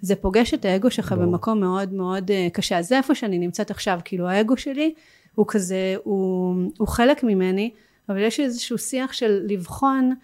זה 0.00 0.16
פוגש 0.16 0.54
את 0.54 0.64
האגו 0.64 0.90
שלך 0.90 1.12
בוא. 1.12 1.22
במקום 1.22 1.60
מאוד 1.60 1.92
מאוד 1.92 2.30
uh, 2.30 2.50
קשה. 2.52 2.78
אז 2.78 2.88
זה 2.88 2.96
איפה 2.96 3.14
שאני 3.14 3.38
נמצאת 3.38 3.70
עכשיו, 3.70 3.98
כאילו 4.04 4.28
האגו 4.28 4.56
שלי 4.56 4.94
הוא 5.34 5.46
כזה, 5.48 5.94
הוא, 6.04 6.54
הוא 6.78 6.88
חלק 6.88 7.22
ממני, 7.22 7.70
אבל 8.08 8.22
יש 8.22 8.40
איזשהו 8.40 8.78
שיח 8.78 9.12
של 9.12 9.40
לבחון 9.48 10.14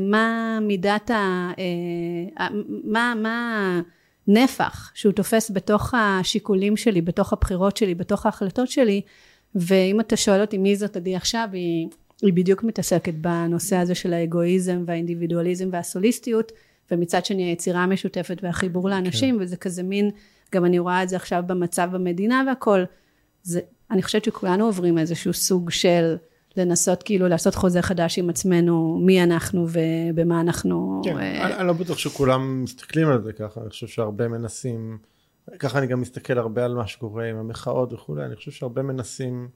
מה 0.00 0.58
מידת 0.62 1.10
ה... 1.10 1.50
Uh, 1.56 2.42
מה, 2.84 3.14
מה 3.22 3.80
הנפח 4.28 4.92
שהוא 4.94 5.12
תופס 5.12 5.50
בתוך 5.50 5.94
השיקולים 5.94 6.76
שלי, 6.76 7.00
בתוך 7.00 7.32
הבחירות 7.32 7.76
שלי, 7.76 7.94
בתוך 7.94 8.26
ההחלטות 8.26 8.68
שלי, 8.68 9.00
ואם 9.54 10.00
אתה 10.00 10.16
שואל 10.16 10.40
אותי 10.40 10.58
מי 10.58 10.76
זאת 10.76 10.96
עדי 10.96 11.16
עכשיו, 11.16 11.48
היא, 11.52 11.88
היא 12.22 12.32
בדיוק 12.32 12.64
מתעסקת 12.64 13.14
בנושא 13.14 13.76
הזה 13.76 13.94
של 13.94 14.12
האגואיזם 14.12 14.84
והאינדיבידואליזם 14.86 15.68
והסוליסטיות, 15.72 16.52
ומצד 16.90 17.24
שני 17.24 17.42
היצירה 17.42 17.82
המשותפת 17.82 18.38
והחיבור 18.42 18.88
לאנשים, 18.88 19.36
כן. 19.36 19.42
וזה 19.42 19.56
כזה 19.56 19.82
מין, 19.82 20.10
גם 20.54 20.64
אני 20.64 20.78
רואה 20.78 21.02
את 21.02 21.08
זה 21.08 21.16
עכשיו 21.16 21.42
במצב 21.46 21.88
במדינה 21.92 22.44
והכל, 22.46 22.84
זה, 23.42 23.60
אני 23.90 24.02
חושבת 24.02 24.24
שכולנו 24.24 24.64
עוברים 24.64 24.98
איזשהו 24.98 25.32
סוג 25.32 25.70
של 25.70 26.16
לנסות 26.56 27.02
כאילו 27.02 27.28
לעשות 27.28 27.54
חוזה 27.54 27.82
חדש 27.82 28.18
עם 28.18 28.30
עצמנו, 28.30 28.98
מי 29.02 29.22
אנחנו 29.22 29.66
ובמה 29.68 30.40
אנחנו... 30.40 31.00
כן, 31.04 31.18
אה... 31.18 31.46
אני, 31.46 31.54
אני 31.54 31.66
לא 31.66 31.72
בטוח 31.72 31.98
שכולם 31.98 32.62
מסתכלים 32.62 33.08
על 33.08 33.22
זה 33.22 33.32
ככה, 33.32 33.60
אני 33.60 33.70
חושב 33.70 33.86
שהרבה 33.86 34.28
מנסים... 34.28 34.98
ככה 35.58 35.78
אני 35.78 35.86
גם 35.86 36.00
מסתכל 36.00 36.38
הרבה 36.38 36.64
על 36.64 36.74
מה 36.74 36.86
שקורה 36.86 37.24
עם 37.24 37.36
המחאות 37.36 37.92
וכולי, 37.92 38.24
אני 38.24 38.36
חושב 38.36 38.50
שהרבה 38.50 38.82
מנסים 38.82 39.48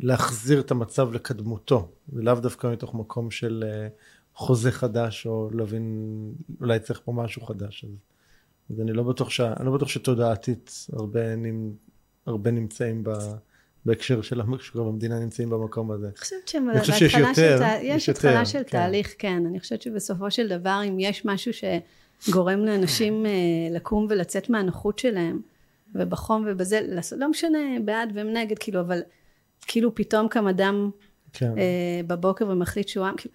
להחזיר 0.00 0.60
את 0.60 0.70
המצב 0.70 1.12
לקדמותו, 1.12 1.88
ולאו 2.12 2.34
דווקא 2.34 2.66
מתוך 2.66 2.94
מקום 2.94 3.30
של 3.30 3.64
אה, 3.66 3.88
חוזה 4.34 4.72
חדש, 4.72 5.26
או 5.26 5.50
להבין, 5.52 6.32
אולי 6.60 6.78
צריך 6.78 7.00
פה 7.04 7.12
משהו 7.12 7.42
חדש. 7.42 7.84
אז, 7.84 7.90
אז 8.70 8.80
אני 8.80 8.92
לא 8.92 9.02
בטוח, 9.02 9.30
ש... 9.30 9.40
אני 9.40 9.66
לא 9.66 9.72
בטוח 9.72 9.88
שתודעתית. 9.88 10.86
הרבה 12.26 12.50
נמצאים 12.50 13.04
ב... 13.04 13.10
בהקשר 13.86 14.22
של 14.22 14.40
שקורה 14.60 14.84
במדינה 14.84 15.18
נמצאים 15.18 15.50
במקום 15.50 15.90
הזה. 15.90 16.06
אני 16.06 16.14
חושבת 16.16 16.48
שבהתחלה 16.48 17.34
של, 17.34 17.58
תה... 17.58 17.70
יש 17.82 18.08
התחלה 18.08 18.46
של 18.46 18.58
כן. 18.58 18.64
תהליך, 18.64 19.14
כן. 19.18 19.42
אני 19.46 19.60
חושבת 19.60 19.82
שבסופו 19.82 20.30
של 20.30 20.48
דבר, 20.48 20.80
אם 20.88 20.96
יש 21.00 21.24
משהו 21.24 21.52
ש... 21.52 21.64
גורם 22.30 22.64
לאנשים 22.64 23.26
אה, 23.26 23.30
לקום 23.70 24.06
ולצאת 24.10 24.50
מהנוחות 24.50 24.98
שלהם, 24.98 25.40
ובחום 25.94 26.46
ובזה, 26.48 26.80
לא 27.16 27.30
משנה 27.30 27.58
בעד 27.84 28.12
ונגד, 28.14 28.58
כאילו, 28.58 28.80
אבל 28.80 29.00
כאילו 29.66 29.94
פתאום 29.94 30.28
קם 30.28 30.46
אדם 30.46 30.90
כן. 31.32 31.58
אה, 31.58 32.00
בבוקר 32.06 32.48
ומחליט 32.48 32.88
שהוא 32.88 33.06
עם, 33.06 33.16
כאילו, 33.16 33.34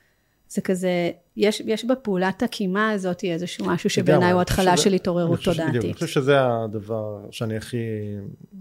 זה 0.49 0.61
כזה, 0.61 1.11
יש, 1.37 1.61
יש 1.65 1.85
בפעולת 1.85 2.43
הקימה 2.43 2.91
הזאת 2.91 3.23
איזשהו 3.23 3.65
משהו 3.65 3.89
שבעיניי 3.89 4.31
הוא 4.31 4.41
התחלה 4.41 4.77
של 4.77 4.93
התעוררות 4.93 5.39
תודעתית. 5.43 5.83
אני 5.83 5.93
חושב 5.93 6.07
שזה 6.07 6.37
הדבר 6.45 7.19
שאני 7.31 7.57
הכי 7.57 7.77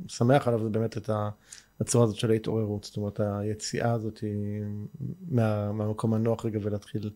שמח 0.08 0.48
עליו, 0.48 0.62
זה 0.62 0.68
באמת 0.68 0.96
את 0.96 1.10
הצורה 1.80 2.04
הזאת 2.04 2.16
של 2.16 2.30
ההתעוררות, 2.30 2.84
זאת 2.84 2.96
אומרת 2.96 3.20
היציאה 3.20 3.92
הזאת 3.92 4.24
מה, 5.30 5.72
מהמקום 5.72 6.14
הנוח 6.14 6.44
רגע 6.44 6.58
ולהתחיל 6.62 7.10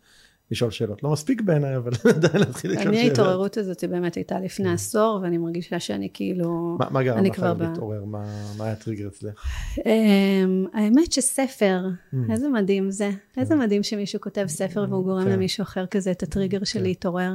לשאול 0.51 0.71
שאלות. 0.71 1.03
לא 1.03 1.13
מספיק 1.13 1.41
בעיניי, 1.41 1.77
אבל 1.77 1.93
עדיין 2.17 2.39
להתחיל 2.39 2.71
לשאול 2.71 2.85
שאלות. 2.85 2.99
אני 2.99 3.09
ההתעוררות 3.09 3.57
הזאת 3.57 3.85
באמת 3.85 4.15
הייתה 4.15 4.41
לפני 4.41 4.67
כן. 4.67 4.73
עשור, 4.73 5.21
ואני 5.23 5.39
מרגישה 5.39 5.81
שאני 5.81 6.09
כאילו... 6.15 6.79
מה 6.91 7.03
גרם 7.03 7.25
לך 7.25 7.47
להתעורר? 7.59 8.05
מה 8.05 8.25
היה 8.61 8.73
הטריגר 8.73 9.09
אצלך? 9.09 9.45
אמ, 9.87 10.67
האמת 10.75 11.13
שספר, 11.13 11.81
mm. 11.87 12.17
איזה 12.33 12.49
מדהים 12.49 12.91
זה. 12.91 13.11
איזה 13.37 13.55
mm. 13.55 13.57
מדהים 13.57 13.83
שמישהו 13.83 14.21
כותב 14.21 14.45
ספר 14.47 14.87
והוא 14.89 15.05
גורם 15.05 15.25
כן. 15.25 15.31
למישהו 15.31 15.63
אחר 15.63 15.87
כזה 15.87 16.11
את 16.11 16.23
הטריגר 16.23 16.65
של 16.65 16.79
כן. 16.79 16.85
להתעורר. 16.85 17.35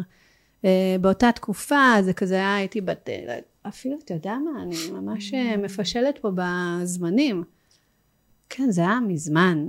אה, 0.66 0.96
באותה 1.02 1.32
תקופה 1.36 1.96
זה 2.02 2.14
כזה 2.14 2.36
היה, 2.36 2.56
הייתי 2.56 2.82
בת... 2.82 3.10
אפילו, 3.68 3.98
אתה 4.06 4.14
יודע 4.14 4.36
מה, 4.38 4.64
אני 4.64 4.76
ממש 4.92 5.34
אה, 5.34 5.58
מפשלת 5.58 6.18
פה 6.18 6.32
בזמנים. 6.36 7.44
כן, 8.50 8.72
זה 8.72 8.82
היה 8.82 9.00
מזמן. 9.08 9.68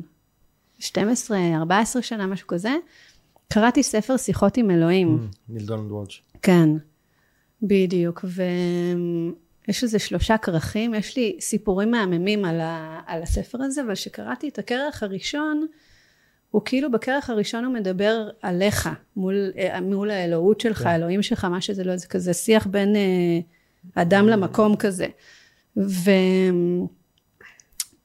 12, 0.78 1.38
14 1.55 2.03
שנה, 2.03 2.26
משהו 2.26 2.46
כזה. 2.46 2.76
קראתי 3.49 3.82
ספר 3.82 4.16
שיחות 4.16 4.57
עם 4.57 4.70
אלוהים. 4.70 5.18
Mm, 5.18 5.36
ניל 5.49 5.66
דונלד 5.66 5.92
וולץ'. 5.92 6.20
כן, 6.42 6.68
בדיוק. 7.62 8.24
ויש 8.24 9.82
איזה 9.82 9.99
שלושה 9.99 10.38
כרכים, 10.38 10.94
יש 10.94 11.16
לי 11.16 11.36
סיפורים 11.40 11.90
מהממים 11.90 12.44
על, 12.44 12.61
ה... 12.61 13.01
על 13.07 13.22
הספר 13.22 13.62
הזה, 13.62 13.82
אבל 13.82 13.94
כשקראתי 13.94 14.49
את 14.49 14.59
הכרך 14.59 15.03
הראשון, 15.03 15.66
הוא 16.51 16.62
כאילו 16.64 16.90
בכרך 16.90 17.30
הראשון 17.30 17.64
הוא 17.64 17.74
מדבר 17.74 18.28
עליך, 18.42 18.88
מול, 19.16 19.51
אה, 19.59 19.80
מול 19.80 20.11
האלוהות 20.11 20.61
שלך, 20.61 20.78
כן. 20.78 20.86
האלוהים 20.86 21.22
שלך, 21.22 21.44
מה 21.44 21.61
שזה 21.61 21.84
לא, 21.84 21.96
זה 21.96 22.07
כזה 22.07 22.32
שיח 22.32 22.66
בין 22.66 22.96
אה, 22.96 23.40
אדם 23.95 24.26
למקום 24.26 24.76
כזה. 24.76 25.07
ו... 25.76 26.11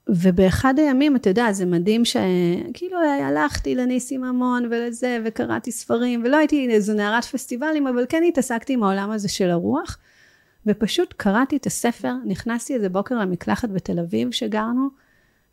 ובאחד 0.10 0.80
הימים, 0.80 1.16
אתה 1.16 1.30
יודע, 1.30 1.52
זה 1.52 1.66
מדהים 1.66 2.06
שכאילו 2.06 2.98
הלכתי 3.22 3.76
לניסים 3.76 4.24
המון 4.24 4.66
ולזה, 4.66 5.20
וקראתי 5.26 5.72
ספרים, 5.72 6.22
ולא 6.26 6.38
הייתי 6.38 6.68
איזו 6.70 6.94
נערת 6.94 7.24
פסטיבלים, 7.24 7.88
אבל 7.88 8.06
כן 8.10 8.24
התעסקתי 8.28 8.74
עם 8.74 8.84
העולם 8.84 9.12
הזה 9.12 9.30
של 9.30 9.50
הרוח, 9.50 9.98
ופשוט 10.66 11.14
קראתי 11.18 11.58
את 11.58 11.66
הספר, 11.66 12.14
נכנסתי 12.26 12.76
איזה 12.76 12.90
בוקר 12.90 13.16
למקלחת 13.16 13.70
בתל 13.70 14.00
אביב 14.00 14.32
שגרנו, 14.32 14.90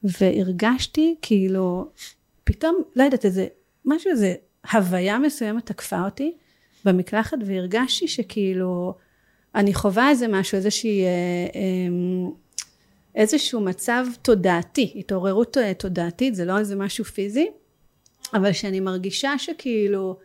והרגשתי 0.02 1.16
כאילו, 1.22 1.90
פתאום, 2.44 2.82
לא 2.96 3.02
יודעת, 3.02 3.24
איזה, 3.24 3.46
משהו, 3.84 4.10
איזה 4.10 4.34
הוויה 4.72 5.18
מסוימת 5.18 5.66
תקפה 5.66 6.04
אותי 6.04 6.32
במקלחת, 6.84 7.38
והרגשתי 7.46 8.08
שכאילו, 8.08 8.94
אני 9.54 9.74
חווה 9.74 10.10
איזה 10.10 10.28
משהו, 10.28 10.56
איזושהי... 10.56 11.04
אה, 11.04 11.08
אה, 11.54 12.30
איזשהו 13.14 13.60
מצב 13.60 14.06
תודעתי, 14.22 14.92
התעוררות 14.96 15.58
אה, 15.58 15.74
תודעתית, 15.74 16.34
זה 16.34 16.44
לא 16.44 16.58
איזה 16.58 16.76
משהו 16.76 17.04
פיזי, 17.04 17.48
אבל 18.34 18.52
שאני 18.52 18.80
מרגישה 18.80 19.38
שכאילו, 19.38 20.16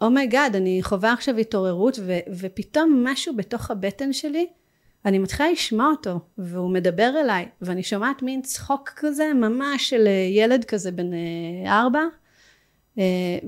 oh 0.00 0.14
my 0.14 0.27
god, 0.27 0.54
oh 0.54 0.56
אני 0.56 0.82
חווה 0.82 1.12
עכשיו 1.12 1.36
התעוררות, 1.36 1.98
ו, 2.02 2.18
ופתאום 2.38 3.04
משהו 3.06 3.36
בתוך 3.36 3.70
הבטן 3.70 4.12
שלי, 4.12 4.46
אני 5.04 5.18
מתחילה 5.18 5.50
לשמוע 5.50 5.86
אותו, 5.90 6.20
והוא 6.38 6.70
מדבר 6.70 7.12
אליי, 7.20 7.48
ואני 7.62 7.82
שומעת 7.82 8.22
מין 8.22 8.42
צחוק 8.42 8.90
כזה, 8.96 9.34
ממש 9.34 9.90
של 9.90 10.06
אה, 10.06 10.28
ילד 10.30 10.64
כזה 10.64 10.90
בן 10.90 11.10
ארבע, 11.66 12.02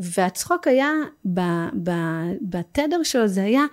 והצחוק 0.01 0.67
היה, 0.67 0.91
בתדר 2.41 3.03
שלו 3.03 3.29
זה 3.29 3.43
היה, 3.43 3.65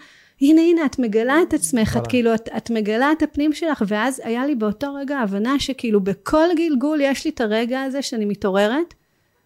הנה 0.44 0.62
הנה 0.62 0.86
את 0.86 1.00
מגלה 1.00 1.42
את 1.42 1.54
עצמך, 1.54 1.98
את 2.02 2.08
כאילו 2.08 2.36
את, 2.36 2.50
את 2.58 2.70
מגלה 2.70 3.12
את 3.12 3.24
הפנים 3.24 3.54
שלך 3.54 3.84
ואז 3.88 4.22
היה 4.24 4.46
לי 4.46 4.56
באותו 4.56 4.94
רגע 4.94 5.18
הבנה 5.20 5.60
שכאילו 5.60 6.02
בכל 6.02 6.48
גלגול 6.58 7.02
יש 7.02 7.26
לי 7.26 7.32
את 7.32 7.42
הרגע 7.42 7.82
הזה 7.82 8.02
שאני 8.02 8.26
מתעוררת 8.26 8.94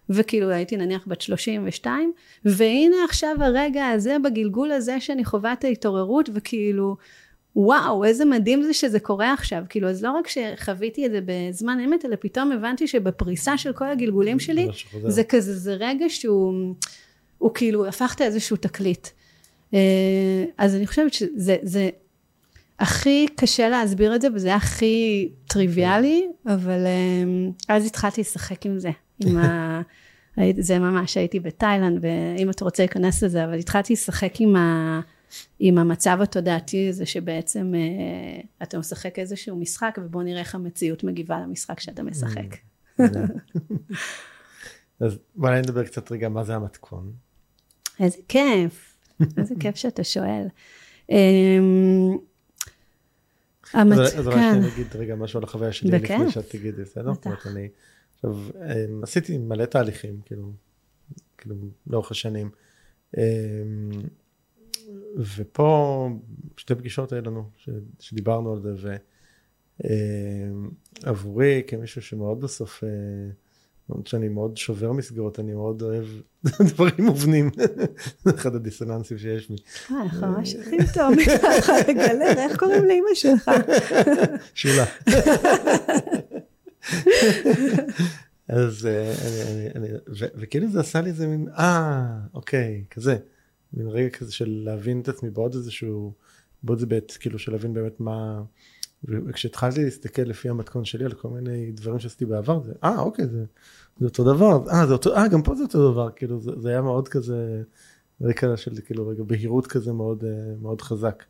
וכאילו 0.10 0.50
הייתי 0.50 0.78
נניח 0.78 1.04
בת 1.08 1.22
32 1.22 2.12
והנה 2.46 2.96
עכשיו 3.06 3.36
הרגע 3.40 3.88
הזה 3.88 4.18
בגלגול 4.24 4.72
הזה 4.72 5.00
שאני 5.00 5.26
חווה 5.26 5.54
את 5.54 5.64
ההתעוררות 5.64 6.30
וכאילו 6.34 6.96
וואו 7.56 8.06
איזה 8.06 8.26
מדהים 8.26 8.64
זה 8.64 8.74
שזה 8.74 9.00
קורה 9.00 9.34
עכשיו. 9.34 9.64
כאילו 9.70 9.90
אז 9.90 10.04
לא 10.04 10.12
רק 10.12 10.28
שחוויתי 10.28 11.06
את 11.06 11.12
זה 11.12 11.20
בזמן 11.26 11.80
אמת 11.80 12.06
אלא 12.06 12.16
פתאום 12.20 12.52
הבנתי 12.52 12.88
שבפריסה 12.88 13.58
של 13.58 13.74
כל 13.74 13.90
הגלגולים 13.90 14.40
שלי 14.40 14.68
זה 15.08 15.24
כזה 15.24 15.54
זה 15.56 15.74
רגע 15.74 16.06
שהוא 16.10 16.74
הוא 17.38 17.52
כאילו 17.54 17.86
הפך 17.86 18.16
איזשהו 18.22 18.58
תקליט 18.58 19.08
אז 20.58 20.76
אני 20.76 20.88
חושבת 20.88 21.14
שזה 21.14 21.58
זה 21.62 21.90
הכי 22.80 23.26
קשה 23.36 23.70
להסביר 23.70 24.16
את 24.16 24.22
זה 24.22 24.28
וזה 24.34 24.56
הכי 24.56 25.30
טריוויאלי, 25.48 26.28
אבל 26.46 26.86
אה, 26.86 27.24
אז 27.76 27.86
התחלתי 27.86 28.22
לשחק 28.22 28.66
עם 28.66 28.80
זה, 28.80 28.92
עם 29.26 29.38
ה... 29.38 29.82
זה 30.60 30.80
ממש 30.80 31.18
הייתי 31.18 31.40
בתאילנד, 31.40 32.00
ואם 32.02 32.50
אתה 32.50 32.66
רוצה 32.66 32.84
להיכנס 32.84 33.24
לזה, 33.24 33.44
אבל 33.46 33.54
התחלתי 33.54 33.94
לשחק 33.94 34.34
עם, 34.40 34.56
ה, 34.56 35.00
עם 35.60 35.78
המצב 35.78 36.18
התודעתי 36.22 36.90
הזה 36.90 37.06
שבעצם 37.06 37.74
אה, 37.76 38.42
אתה 38.64 38.80
משחק 38.80 39.20
איזשהו 39.20 39.56
משחק, 39.56 39.98
ובוא 40.02 40.24
נראה 40.24 40.40
איך 40.40 40.56
המציאות 40.56 41.04
מגיבה 41.04 41.40
למשחק 41.40 41.80
שאתה 41.80 42.04
משחק. 42.04 42.56
אז 45.00 45.18
בואי 45.36 45.60
נדבר 45.60 45.84
קצת 45.84 46.12
רגע 46.12 46.30
מה 46.30 46.44
זה 46.44 46.56
המתכון. 46.56 47.12
איזה 48.00 48.18
כיף. 48.28 48.97
איזה 49.38 49.56
כיף 49.60 49.76
שאתה 49.76 50.04
שואל. 50.04 50.48
אמ, 51.10 52.18
אז 53.74 54.28
רק 54.28 54.34
כן. 54.34 54.60
נגיד 54.60 54.96
רגע 54.96 55.16
משהו 55.16 55.38
על 55.38 55.44
החוויה 55.44 55.72
שלי 55.72 55.92
לפני 55.92 56.32
שאת 56.32 56.50
תגידי, 56.50 56.82
בסדר? 56.82 57.14
אומרת, 57.26 57.48
אני 57.48 57.70
עכשיו 58.16 58.32
אמ, 58.56 59.04
עשיתי 59.04 59.38
מלא 59.38 59.66
תהליכים, 59.66 60.20
כאילו, 60.26 60.52
כאילו, 61.38 61.56
לאורך 61.88 62.12
השנים. 62.12 62.50
אמ, 63.18 63.22
ופה 65.36 66.10
שתי 66.58 66.76
פגישות 66.76 67.14
היו 67.14 67.22
לנו, 67.22 67.50
שדיברנו 68.00 68.54
על 68.54 68.78
זה, 68.78 68.98
ועבורי 71.04 71.64
כמישהו 71.68 72.02
שמאוד 72.02 72.42
בסוף 72.42 72.84
אה, 72.84 72.90
למרות 73.90 74.08
שאני 74.08 74.28
מאוד 74.30 74.58
שובר 74.58 74.92
מסגרות, 74.92 75.40
אני 75.40 75.54
מאוד 75.54 75.82
אוהב 75.82 76.06
דברים 76.74 77.06
מובנים. 77.06 77.50
זה 78.24 78.32
אחד 78.36 78.56
הדיסוננסים 78.56 79.18
שיש 79.18 79.50
לי. 79.50 79.56
אה, 79.92 80.02
אנחנו 80.02 80.28
ממש 80.28 80.56
הכי 80.56 80.78
טוב, 80.94 81.14
לגלר, 81.90 82.38
איך 82.38 82.58
קוראים 82.58 82.86
לאמא 82.86 83.14
שלך? 83.14 83.52
שולה. 84.54 84.86
אז 88.48 88.86
אה, 88.86 89.14
אני, 89.52 89.70
אני, 89.76 89.88
וכאילו 90.36 90.72
זה 90.72 90.80
עשה 90.80 91.02
לי 91.02 91.10
איזה 91.10 91.28
מין, 91.28 91.48
אה, 91.58 92.18
אוקיי, 92.34 92.84
כזה. 92.92 93.18
מין 93.74 93.88
רגע 93.88 94.10
כזה 94.10 94.34
של 94.34 94.62
להבין 94.66 95.02
את 95.02 95.10
עצמי 95.10 95.30
בעוד 95.30 95.56
איזשהו, 95.56 96.14
בעוד 96.64 96.80
זה 96.80 96.86
בית, 96.86 97.18
כאילו 97.20 97.40
של 97.40 97.52
להבין 97.52 97.74
באמת 97.74 98.00
מה... 98.00 98.42
וכשהתחלתי 99.04 99.84
להסתכל 99.84 100.22
לפי 100.22 100.50
המתכון 100.50 100.86
שלי 100.86 101.06
על 101.06 101.14
כל 101.14 101.30
מיני 101.30 101.72
דברים 101.72 102.00
שעשיתי 102.00 102.26
בעבר, 102.26 102.64
זה, 102.64 102.74
אה, 102.84 103.00
אוקיי, 103.00 103.28
זה, 103.28 103.46
זה 104.00 104.06
אותו 104.06 104.24
דבר, 104.24 104.64
אה, 104.72 104.88
זה 104.88 104.94
אותו, 104.94 105.16
אה, 105.16 105.28
גם 105.28 105.42
פה 105.42 105.56
זה 105.56 105.64
אותו 105.64 105.92
דבר, 105.92 106.10
כאילו, 106.16 106.40
זה, 106.40 106.52
זה 106.58 106.70
היה 106.70 106.82
מאוד 106.82 107.08
כזה, 107.08 107.62
רקע 108.22 108.58
של, 108.58 108.72
כאילו, 108.86 109.08
רגע, 109.08 109.24
בהירות 109.24 109.68
כזה 109.68 109.94
מאוד, 109.94 110.24
אה, 110.24 110.54
מאוד 110.62 110.82
חזק. 110.82 111.24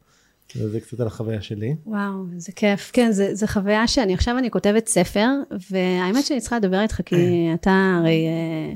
זה 0.53 0.79
קצת 0.79 0.99
על 0.99 1.07
החוויה 1.07 1.41
שלי. 1.41 1.75
וואו, 1.85 2.25
זה 2.37 2.51
כיף. 2.51 2.89
כן, 2.93 3.11
זה, 3.11 3.35
זה 3.35 3.47
חוויה 3.47 3.87
שאני, 3.87 4.13
עכשיו 4.13 4.37
אני 4.37 4.51
כותבת 4.51 4.87
ספר, 4.87 5.27
והאמת 5.71 6.25
שאני 6.25 6.41
צריכה 6.41 6.57
לדבר 6.57 6.81
איתך, 6.81 7.01
כי 7.05 7.15
אתה 7.61 7.97
הרי 7.99 8.25
אה, 8.27 8.73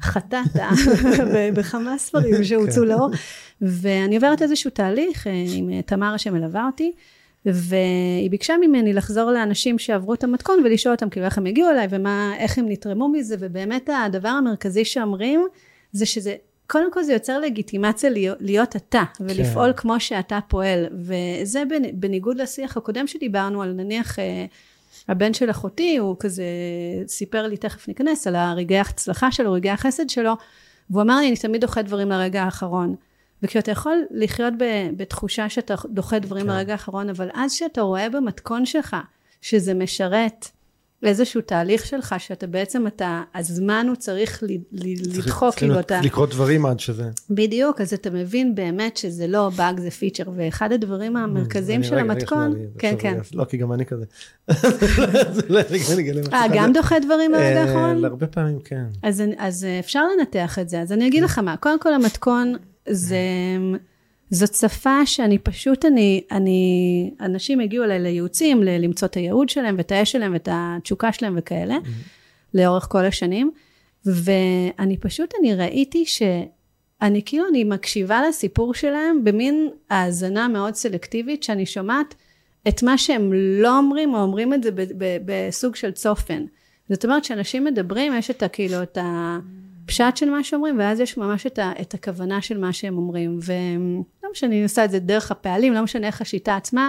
חטאת 0.00 0.56
בכמה 1.56 1.98
ספרים 1.98 2.44
שהוצאו 2.44 2.82
כן. 2.82 2.88
לאור, 2.88 3.10
ואני 3.62 4.16
עוברת 4.16 4.42
איזשהו 4.42 4.70
תהליך 4.70 5.26
עם 5.54 5.82
תמרה 5.82 6.18
שמלווה 6.18 6.66
אותי. 6.66 6.92
והיא 7.46 8.30
ביקשה 8.30 8.54
ממני 8.60 8.92
לחזור 8.92 9.30
לאנשים 9.30 9.78
שעברו 9.78 10.14
את 10.14 10.24
המתכון 10.24 10.60
ולשאול 10.64 10.94
אותם 10.94 11.10
כאילו 11.10 11.26
איך 11.26 11.38
הם 11.38 11.46
הגיעו 11.46 11.70
אליי 11.70 11.86
ומה, 11.90 12.34
איך 12.38 12.58
הם 12.58 12.68
נתרמו 12.68 13.08
מזה 13.08 13.36
ובאמת 13.38 13.90
הדבר 14.06 14.28
המרכזי 14.28 14.84
שאומרים 14.84 15.46
זה 15.92 16.06
שזה 16.06 16.34
קודם 16.66 16.92
כל 16.92 17.02
זה 17.02 17.12
יוצר 17.12 17.38
לגיטימציה 17.38 18.10
להיות, 18.10 18.38
להיות 18.40 18.76
אתה 18.76 19.02
ולפעול 19.20 19.72
כן. 19.72 19.78
כמו 19.78 20.00
שאתה 20.00 20.38
פועל 20.48 20.86
וזה 20.92 21.62
בניגוד 21.94 22.36
לשיח 22.36 22.76
הקודם 22.76 23.06
שדיברנו 23.06 23.62
על 23.62 23.72
נניח 23.72 24.18
אה, 24.18 24.46
הבן 25.08 25.34
של 25.34 25.50
אחותי 25.50 25.96
הוא 25.96 26.16
כזה 26.20 26.44
סיפר 27.06 27.46
לי 27.46 27.56
תכף 27.56 27.88
ניכנס 27.88 28.26
על 28.26 28.36
הרגעי 28.36 28.78
ההצלחה 28.78 29.32
שלו 29.32 29.52
רגעי 29.52 29.72
החסד 29.72 30.10
שלו 30.10 30.32
והוא 30.90 31.02
אמר 31.02 31.20
לי 31.20 31.28
אני 31.28 31.36
תמיד 31.36 31.60
דוחה 31.60 31.82
דברים 31.82 32.08
לרגע 32.08 32.42
האחרון 32.42 32.94
וכי 33.44 33.58
אתה 33.58 33.70
יכול 33.70 34.04
לחיות 34.10 34.54
בתחושה 34.96 35.48
שאתה 35.48 35.74
דוחה 35.86 36.18
דברים 36.18 36.46
כן. 36.46 36.52
לרגע 36.52 36.72
האחרון, 36.72 37.08
אבל 37.08 37.28
אז 37.34 37.52
שאתה 37.52 37.80
רואה 37.80 38.10
במתכון 38.10 38.66
שלך 38.66 38.96
שזה 39.40 39.74
משרת 39.74 40.48
איזשהו 41.04 41.40
תהליך 41.40 41.86
שלך, 41.86 42.14
שאתה 42.18 42.46
בעצם, 42.46 42.86
אתה, 42.86 43.22
הזמן 43.34 43.86
הוא 43.88 43.96
צריך 43.96 44.42
לדחוק, 44.72 45.54
כאילו 45.54 45.80
אתה... 45.80 46.00
לקרות 46.00 46.30
דברים 46.30 46.66
עד 46.66 46.80
שזה... 46.80 47.10
בדיוק, 47.30 47.80
אז 47.80 47.94
אתה 47.94 48.10
מבין 48.10 48.54
באמת 48.54 48.96
שזה 48.96 49.26
לא 49.26 49.50
באג, 49.56 49.80
זה 49.80 49.90
פיצ'ר, 49.90 50.24
ואחד 50.36 50.72
הדברים 50.72 51.16
המרכזיים 51.16 51.82
של 51.82 51.98
המתכון... 51.98 52.54
כן, 52.78 52.94
כן. 52.98 53.18
לא, 53.34 53.44
כי 53.44 53.56
גם 53.56 53.72
אני 53.72 53.86
כזה. 53.86 54.04
אה, 56.32 56.44
גם 56.54 56.72
דוחה 56.72 56.98
דברים 56.98 57.32
לרגע 57.32 57.56
אה, 57.56 57.62
האחרון? 57.62 58.04
הרבה 58.04 58.26
פעמים 58.26 58.58
כן. 58.64 58.84
אז 59.38 59.66
אפשר 59.80 60.00
לנתח 60.18 60.58
את 60.58 60.68
זה, 60.68 60.80
אז 60.80 60.92
אני 60.92 61.06
אגיד 61.08 61.22
לך 61.22 61.38
מה, 61.38 61.56
קודם 61.56 61.80
כל 61.80 61.94
המתכון... 61.94 62.56
זה, 62.88 63.18
זאת 64.30 64.54
שפה 64.54 65.06
שאני 65.06 65.38
פשוט, 65.38 65.84
אני, 65.84 66.24
אני, 66.30 67.10
אנשים 67.20 67.60
הגיעו 67.60 67.84
אליי 67.84 67.98
לייעוצים, 68.00 68.62
למצוא 68.62 69.08
את 69.08 69.14
הייעוד 69.14 69.48
שלהם 69.48 69.74
ואת 69.78 69.92
האש 69.92 70.12
שלהם 70.12 70.32
ואת 70.32 70.48
התשוקה 70.52 71.12
שלהם 71.12 71.34
וכאלה. 71.38 71.76
לאורך 72.54 72.86
כל 72.90 73.04
השנים, 73.04 73.50
ואני 74.06 74.96
פשוט, 75.00 75.34
אני 75.40 75.54
ראיתי 75.54 76.04
שאני 76.06 77.22
כאילו, 77.24 77.48
אני 77.48 77.64
מקשיבה 77.64 78.22
לסיפור 78.28 78.74
שלהם 78.74 79.24
במין 79.24 79.68
האזנה 79.90 80.48
מאוד 80.48 80.74
סלקטיבית, 80.74 81.42
שאני 81.42 81.66
שומעת 81.66 82.14
את 82.68 82.82
מה 82.82 82.98
שהם 82.98 83.32
לא 83.32 83.78
אומרים, 83.78 84.14
או 84.14 84.22
אומרים 84.22 84.54
את 84.54 84.62
זה 84.62 84.70
בסוג 85.24 85.76
של 85.76 85.90
צופן. 85.90 86.44
זאת 86.88 87.04
אומרת, 87.04 87.24
שאנשים 87.24 87.64
מדברים, 87.64 88.12
יש 88.18 88.30
את 88.30 88.42
ה, 88.42 88.48
כאילו, 88.48 88.82
את 88.82 88.98
ה... 88.98 89.38
הפשט 89.84 90.16
של 90.16 90.30
מה 90.30 90.44
שאומרים, 90.44 90.78
ואז 90.78 91.00
יש 91.00 91.16
ממש 91.16 91.46
את, 91.46 91.58
ה, 91.58 91.72
את 91.80 91.94
הכוונה 91.94 92.42
של 92.42 92.58
מה 92.58 92.72
שהם 92.72 92.98
אומרים. 92.98 93.38
ולא 93.44 94.30
משנה, 94.32 94.50
אני 94.50 94.62
עושה 94.62 94.84
את 94.84 94.90
זה 94.90 94.98
דרך 94.98 95.30
הפעלים, 95.30 95.72
לא 95.72 95.82
משנה 95.82 96.06
איך 96.06 96.20
השיטה 96.20 96.56
עצמה 96.56 96.88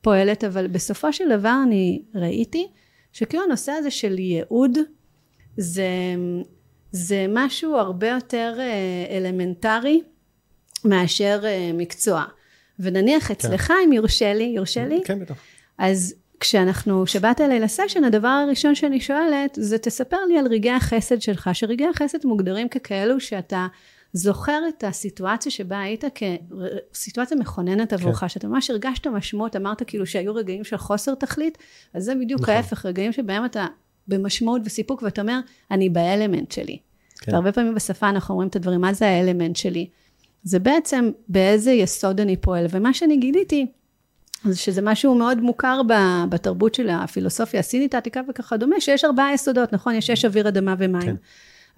פועלת, 0.00 0.44
אבל 0.44 0.66
בסופו 0.66 1.12
של 1.12 1.38
דבר 1.38 1.54
אני 1.66 2.02
ראיתי 2.14 2.66
שכאילו 3.12 3.44
הנושא 3.44 3.72
הזה 3.72 3.90
של 3.90 4.18
ייעוד, 4.18 4.78
זה, 5.56 5.88
זה 6.92 7.26
משהו 7.28 7.76
הרבה 7.76 8.08
יותר 8.08 8.56
אה, 8.58 9.16
אלמנטרי 9.16 10.02
מאשר 10.84 11.40
אה, 11.44 11.70
מקצוע. 11.74 12.24
ונניח 12.78 13.26
כן. 13.26 13.34
אצלך, 13.34 13.68
כן. 13.68 13.74
אם 13.84 13.92
יורשה 13.92 14.34
לי, 14.34 14.44
יורשה 14.44 14.86
לי? 14.86 15.00
כן, 15.04 15.20
בטח. 15.20 15.34
אז 15.78 16.14
כשאנחנו, 16.40 17.04
כשבאת 17.04 17.40
אליי 17.40 17.60
לסשן, 17.60 18.04
הדבר 18.04 18.28
הראשון 18.28 18.74
שאני 18.74 19.00
שואלת, 19.00 19.58
זה 19.60 19.78
תספר 19.78 20.16
לי 20.28 20.38
על 20.38 20.46
רגעי 20.46 20.72
החסד 20.72 21.22
שלך, 21.22 21.50
שרגעי 21.52 21.88
החסד 21.88 22.26
מוגדרים 22.26 22.68
ככאלו 22.68 23.20
שאתה 23.20 23.66
זוכר 24.12 24.62
את 24.68 24.84
הסיטואציה 24.84 25.52
שבה 25.52 25.80
היית 25.80 26.04
כסיטואציה 26.14 27.36
מכוננת 27.36 27.92
עבורך, 27.92 28.20
כן. 28.20 28.28
שאתה 28.28 28.48
ממש 28.48 28.70
הרגשת 28.70 29.06
משמעות, 29.06 29.56
אמרת 29.56 29.82
כאילו 29.86 30.06
שהיו 30.06 30.34
רגעים 30.34 30.64
של 30.64 30.76
חוסר 30.76 31.14
תכלית, 31.14 31.58
אז 31.94 32.04
זה 32.04 32.14
בדיוק 32.14 32.40
נכון. 32.40 32.54
ההפך, 32.54 32.86
רגעים 32.86 33.12
שבהם 33.12 33.44
אתה 33.44 33.66
במשמעות 34.08 34.62
וסיפוק, 34.64 35.02
ואתה 35.02 35.20
אומר, 35.20 35.40
אני 35.70 35.88
באלמנט 35.88 36.52
שלי. 36.52 36.78
כן. 37.20 37.32
והרבה 37.32 37.52
פעמים 37.52 37.74
בשפה 37.74 38.08
אנחנו 38.08 38.32
אומרים 38.32 38.48
את 38.48 38.56
הדברים, 38.56 38.80
מה 38.80 38.92
זה 38.92 39.06
האלמנט 39.06 39.56
שלי? 39.56 39.88
זה 40.42 40.58
בעצם 40.58 41.10
באיזה 41.28 41.72
יסוד 41.72 42.20
אני 42.20 42.36
פועל, 42.36 42.66
ומה 42.70 42.94
שאני 42.94 43.16
גיליתי, 43.16 43.66
אז 44.44 44.58
שזה 44.58 44.82
משהו 44.82 45.14
מאוד 45.14 45.40
מוכר 45.40 45.80
בתרבות 46.28 46.74
של 46.74 46.88
הפילוסופיה 46.88 47.60
הסינית 47.60 47.94
העתיקה 47.94 48.20
וכדומה, 48.28 48.80
שיש 48.80 49.04
ארבעה 49.04 49.34
יסודות, 49.34 49.72
נכון? 49.72 49.94
יש 49.94 50.10
אש, 50.10 50.24
אוויר, 50.24 50.48
אדמה 50.48 50.74
ומים. 50.78 51.00
כן. 51.02 51.14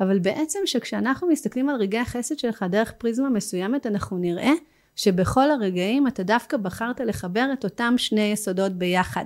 אבל 0.00 0.18
בעצם 0.18 0.58
שכשאנחנו 0.66 1.28
מסתכלים 1.28 1.68
על 1.68 1.76
רגעי 1.76 2.00
החסד 2.00 2.38
שלך 2.38 2.64
דרך 2.70 2.92
פריזמה 2.92 3.28
מסוימת, 3.28 3.86
אנחנו 3.86 4.18
נראה 4.18 4.52
שבכל 4.96 5.50
הרגעים 5.50 6.06
אתה 6.06 6.22
דווקא 6.22 6.56
בחרת 6.56 7.00
לחבר 7.00 7.46
את 7.52 7.64
אותם 7.64 7.94
שני 7.96 8.20
יסודות 8.32 8.72
ביחד. 8.72 9.24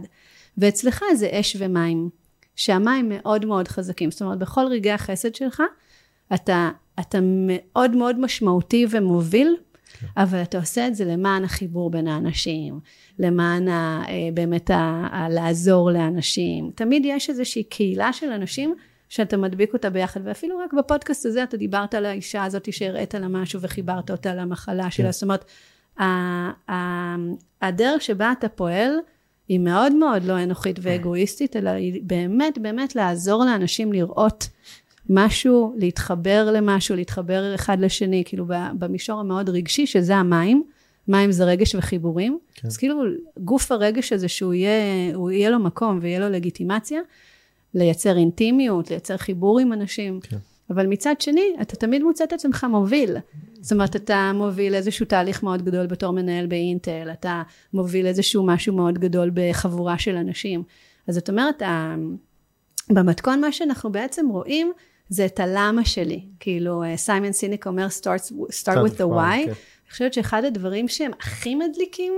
ואצלך 0.58 1.04
זה 1.14 1.28
אש 1.32 1.56
ומים, 1.58 2.08
שהמים 2.56 3.08
מאוד 3.08 3.46
מאוד 3.46 3.68
חזקים. 3.68 4.10
זאת 4.10 4.22
אומרת, 4.22 4.38
בכל 4.38 4.66
רגעי 4.66 4.92
החסד 4.92 5.34
שלך, 5.34 5.62
אתה, 6.34 6.70
אתה 7.00 7.18
מאוד 7.22 7.96
מאוד 7.96 8.20
משמעותי 8.20 8.86
ומוביל. 8.90 9.56
אבל 10.16 10.42
אתה 10.42 10.58
עושה 10.58 10.86
את 10.86 10.94
זה 10.94 11.04
למען 11.04 11.44
החיבור 11.44 11.90
בין 11.90 12.08
האנשים, 12.08 12.80
למען 13.18 13.68
ה, 13.68 14.02
אה, 14.08 14.28
באמת 14.34 14.70
ה, 14.70 15.08
ה, 15.12 15.28
לעזור 15.28 15.90
לאנשים. 15.90 16.70
תמיד 16.74 17.02
יש 17.04 17.30
איזושהי 17.30 17.62
קהילה 17.62 18.12
של 18.12 18.30
אנשים 18.30 18.74
שאתה 19.08 19.36
מדביק 19.36 19.72
אותה 19.72 19.90
ביחד, 19.90 20.20
ואפילו 20.24 20.58
רק 20.58 20.72
בפודקאסט 20.72 21.26
הזה 21.26 21.42
אתה 21.42 21.56
דיברת 21.56 21.94
על 21.94 22.06
האישה 22.06 22.44
הזאת 22.44 22.72
שהראית 22.72 23.14
לה 23.14 23.28
משהו 23.28 23.60
וחיברת 23.60 24.10
אותה 24.10 24.34
למחלה 24.34 24.90
שלה, 24.90 25.06
כן. 25.06 25.12
זאת 25.12 25.22
אומרת, 25.22 25.44
הדרך 27.62 28.02
שבה 28.02 28.32
אתה 28.38 28.48
פועל 28.48 28.90
היא 29.48 29.60
מאוד 29.60 29.94
מאוד 29.94 30.24
לא 30.24 30.42
אנוכית 30.42 30.78
ואגואיסטית, 30.82 31.56
אלא 31.56 31.70
היא 31.70 32.02
באמת 32.02 32.58
באמת 32.58 32.96
לעזור 32.96 33.44
לאנשים 33.44 33.92
לראות 33.92 34.48
משהו, 35.10 35.74
להתחבר 35.78 36.50
למשהו, 36.52 36.96
להתחבר 36.96 37.54
אחד 37.54 37.80
לשני, 37.80 38.22
כאילו 38.26 38.44
במישור 38.78 39.20
המאוד 39.20 39.48
רגשי, 39.48 39.86
שזה 39.86 40.16
המים. 40.16 40.62
מים 41.08 41.32
זה 41.32 41.44
רגש 41.44 41.74
וחיבורים. 41.74 42.38
כן. 42.54 42.68
אז 42.68 42.76
כאילו 42.76 43.02
גוף 43.38 43.72
הרגש 43.72 44.12
הזה 44.12 44.28
שהוא 44.28 44.54
יהיה, 44.54 45.10
יהיה 45.32 45.50
לו 45.50 45.58
מקום 45.58 45.98
ויהיה 46.02 46.18
לו 46.18 46.28
לגיטימציה, 46.28 47.00
לייצר 47.74 48.16
אינטימיות, 48.16 48.90
לייצר 48.90 49.16
חיבור 49.16 49.60
עם 49.60 49.72
אנשים. 49.72 50.20
כן. 50.20 50.36
אבל 50.70 50.86
מצד 50.86 51.14
שני, 51.20 51.56
אתה 51.62 51.76
תמיד 51.76 52.02
מוצא 52.02 52.24
את 52.24 52.32
עצמך 52.32 52.66
מוביל. 52.70 53.16
זאת 53.60 53.72
אומרת, 53.72 53.96
אתה 53.96 54.32
מוביל 54.34 54.74
איזשהו 54.74 55.06
תהליך 55.06 55.42
מאוד 55.42 55.62
גדול 55.62 55.86
בתור 55.86 56.12
מנהל 56.12 56.46
באינטל, 56.46 57.08
אתה 57.12 57.42
מוביל 57.74 58.06
איזשהו 58.06 58.46
משהו 58.46 58.74
מאוד 58.74 58.98
גדול 58.98 59.30
בחבורה 59.34 59.98
של 59.98 60.16
אנשים. 60.16 60.62
אז 61.08 61.14
זאת 61.14 61.30
אומרת, 61.30 61.62
במתכון 62.90 63.40
מה 63.40 63.52
שאנחנו 63.52 63.92
בעצם 63.92 64.28
רואים, 64.28 64.72
זה 65.08 65.26
את 65.26 65.40
הלמה 65.40 65.84
שלי. 65.84 66.24
כאילו, 66.40 66.82
סיימון 66.96 67.32
סיניק 67.32 67.66
אומר, 67.66 67.86
start, 68.00 68.32
start 68.32 68.76
with 68.76 68.98
the 68.98 69.04
why. 69.04 69.44
Okay. 69.44 69.46
כן. 69.46 69.52
אני 69.84 69.90
חושבת 69.90 70.12
שאחד 70.12 70.44
הדברים 70.44 70.88
שהם 70.88 71.12
הכי 71.12 71.54
מדליקים, 71.54 72.12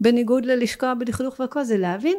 בניגוד 0.00 0.44
ללשקוע 0.44 0.94
בדכדוך 0.94 1.40
והכל, 1.40 1.64
זה 1.64 1.76
להבין 1.76 2.16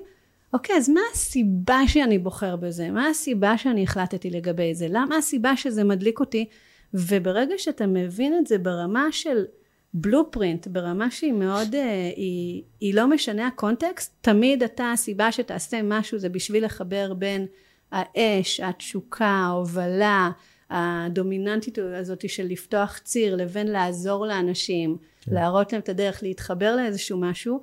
אוקיי, 0.53 0.75
אז 0.75 0.89
מה 0.89 1.01
הסיבה 1.13 1.79
שאני 1.87 2.17
בוחר 2.17 2.55
בזה? 2.55 2.91
מה 2.91 3.07
הסיבה 3.07 3.57
שאני 3.57 3.83
החלטתי 3.83 4.29
לגבי 4.29 4.75
זה? 4.75 4.87
למה 4.89 5.17
הסיבה 5.17 5.57
שזה 5.57 5.83
מדליק 5.83 6.19
אותי? 6.19 6.45
וברגע 6.93 7.55
שאתה 7.57 7.87
מבין 7.87 8.37
את 8.37 8.47
זה 8.47 8.57
ברמה 8.57 9.07
של 9.11 9.45
בלופרינט, 9.93 10.67
ברמה 10.67 11.11
שהיא 11.11 11.33
מאוד, 11.33 11.75
אה, 11.75 12.11
היא, 12.15 12.63
היא 12.79 12.93
לא 12.93 13.07
משנה 13.07 13.47
הקונטקסט, 13.47 14.13
תמיד 14.21 14.63
אתה, 14.63 14.91
הסיבה 14.91 15.31
שתעשה 15.31 15.81
משהו 15.83 16.17
זה 16.17 16.29
בשביל 16.29 16.65
לחבר 16.65 17.13
בין 17.13 17.45
האש, 17.91 18.59
התשוקה, 18.59 19.25
ההובלה, 19.25 20.29
הדומיננטית 20.69 21.77
הזאת 21.99 22.29
של 22.29 22.43
לפתוח 22.43 22.97
ציר 22.97 23.35
לבין 23.35 23.67
לעזור 23.67 24.25
לאנשים, 24.25 24.97
כן. 25.21 25.33
להראות 25.33 25.73
להם 25.73 25.81
את 25.81 25.89
הדרך, 25.89 26.23
להתחבר 26.23 26.75
לאיזשהו 26.75 27.17
משהו, 27.17 27.61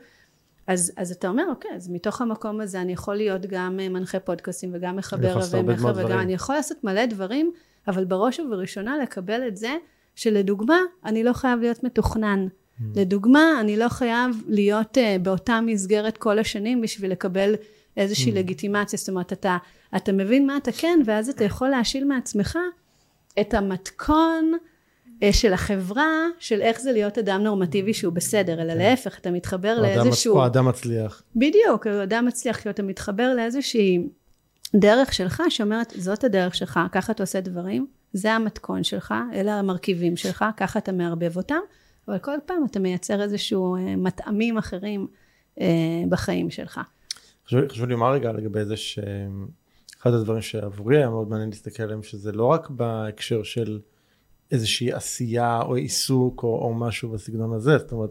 אז, 0.66 0.92
אז 0.96 1.10
אתה 1.10 1.28
אומר, 1.28 1.44
אוקיי, 1.50 1.70
אז 1.76 1.88
מתוך 1.88 2.20
המקום 2.20 2.60
הזה 2.60 2.80
אני 2.80 2.92
יכול 2.92 3.14
להיות 3.14 3.46
גם 3.46 3.80
אה, 3.80 3.88
מנחה 3.88 4.20
פודקאסים 4.20 4.70
וגם 4.74 4.96
מחבר 4.96 5.38
מכר 5.62 5.92
וגם 5.96 6.20
אני 6.20 6.34
יכול 6.34 6.54
לעשות 6.54 6.84
מלא 6.84 7.06
דברים, 7.06 7.52
אבל 7.88 8.04
בראש 8.04 8.40
ובראשונה 8.40 8.98
לקבל 9.02 9.48
את 9.48 9.56
זה 9.56 9.76
שלדוגמה, 10.14 10.78
אני 11.04 11.24
לא 11.24 11.32
חייב 11.32 11.60
להיות 11.60 11.84
מתוכנן. 11.84 12.46
Mm. 12.46 12.82
לדוגמה, 12.96 13.60
אני 13.60 13.76
לא 13.76 13.88
חייב 13.88 14.42
להיות 14.48 14.98
uh, 14.98 15.22
באותה 15.22 15.60
מסגרת 15.60 16.18
כל 16.18 16.38
השנים 16.38 16.80
בשביל 16.80 17.10
לקבל 17.10 17.54
איזושהי 17.96 18.32
mm. 18.32 18.34
לגיטימציה. 18.34 18.98
זאת 18.98 19.08
אומרת, 19.08 19.32
אתה, 19.32 19.56
אתה 19.96 20.12
מבין 20.12 20.46
מה 20.46 20.56
אתה 20.56 20.72
כן, 20.72 20.98
ואז 21.04 21.28
אתה 21.28 21.44
יכול 21.44 21.68
להשיל 21.68 22.04
מעצמך 22.04 22.58
את 23.40 23.54
המתכון 23.54 24.52
אה, 25.22 25.32
של 25.32 25.52
החברה, 25.52 26.08
של 26.38 26.60
איך 26.60 26.80
זה 26.80 26.92
להיות 26.92 27.18
אדם 27.18 27.42
נורמטיבי 27.42 27.94
שהוא 27.94 28.12
בסדר, 28.12 28.62
אלא 28.62 28.72
כן. 28.72 28.78
להפך, 28.78 29.18
אתה 29.18 29.30
מתחבר 29.30 29.80
לאיזשהו... 29.80 30.36
או 30.36 30.46
אדם 30.46 30.68
מצליח. 30.68 31.22
בדיוק, 31.36 31.86
או 31.86 32.02
אדם 32.02 32.26
מצליח, 32.26 32.56
כי 32.56 32.70
אתה 32.70 32.82
מתחבר 32.82 33.34
לאיזושהי 33.34 34.08
דרך 34.74 35.14
שלך 35.14 35.42
שאומרת, 35.48 35.92
זאת 35.96 36.24
הדרך 36.24 36.54
שלך, 36.54 36.80
ככה 36.92 37.12
אתה 37.12 37.22
עושה 37.22 37.40
דברים, 37.40 37.86
זה 38.12 38.32
המתכון 38.32 38.84
שלך, 38.84 39.14
אלה 39.32 39.58
המרכיבים 39.58 40.16
שלך, 40.16 40.44
ככה 40.56 40.78
אתה 40.78 40.92
מערבב 40.92 41.36
אותם, 41.36 41.60
אבל 42.08 42.18
כל 42.18 42.36
פעם 42.46 42.64
אתה 42.70 42.80
מייצר 42.80 43.22
איזשהו 43.22 43.76
אה, 43.76 43.96
מטעמים 43.96 44.58
אחרים 44.58 45.06
אה, 45.60 45.66
בחיים 46.08 46.50
שלך. 46.50 46.80
חשוב, 47.46 47.68
חשוב 47.68 47.86
לי 47.86 47.92
לומר 47.92 48.12
רגע 48.12 48.32
לגבי 48.32 48.64
זה 48.64 48.76
שאחד 50.04 50.14
הדברים 50.14 50.42
שעבורי 50.42 50.96
היה 50.96 51.10
מאוד 51.10 51.28
מעניין 51.28 51.48
להסתכל 51.48 51.82
עליהם, 51.82 52.02
שזה 52.02 52.32
לא 52.32 52.46
רק 52.46 52.70
בהקשר 52.70 53.42
של 53.42 53.80
איזושהי 54.50 54.92
עשייה 54.92 55.62
או 55.62 55.74
עיסוק 55.74 56.42
או, 56.42 56.48
או 56.48 56.74
משהו 56.74 57.08
בסגנון 57.08 57.52
הזה, 57.52 57.78
זאת 57.78 57.92
אומרת, 57.92 58.10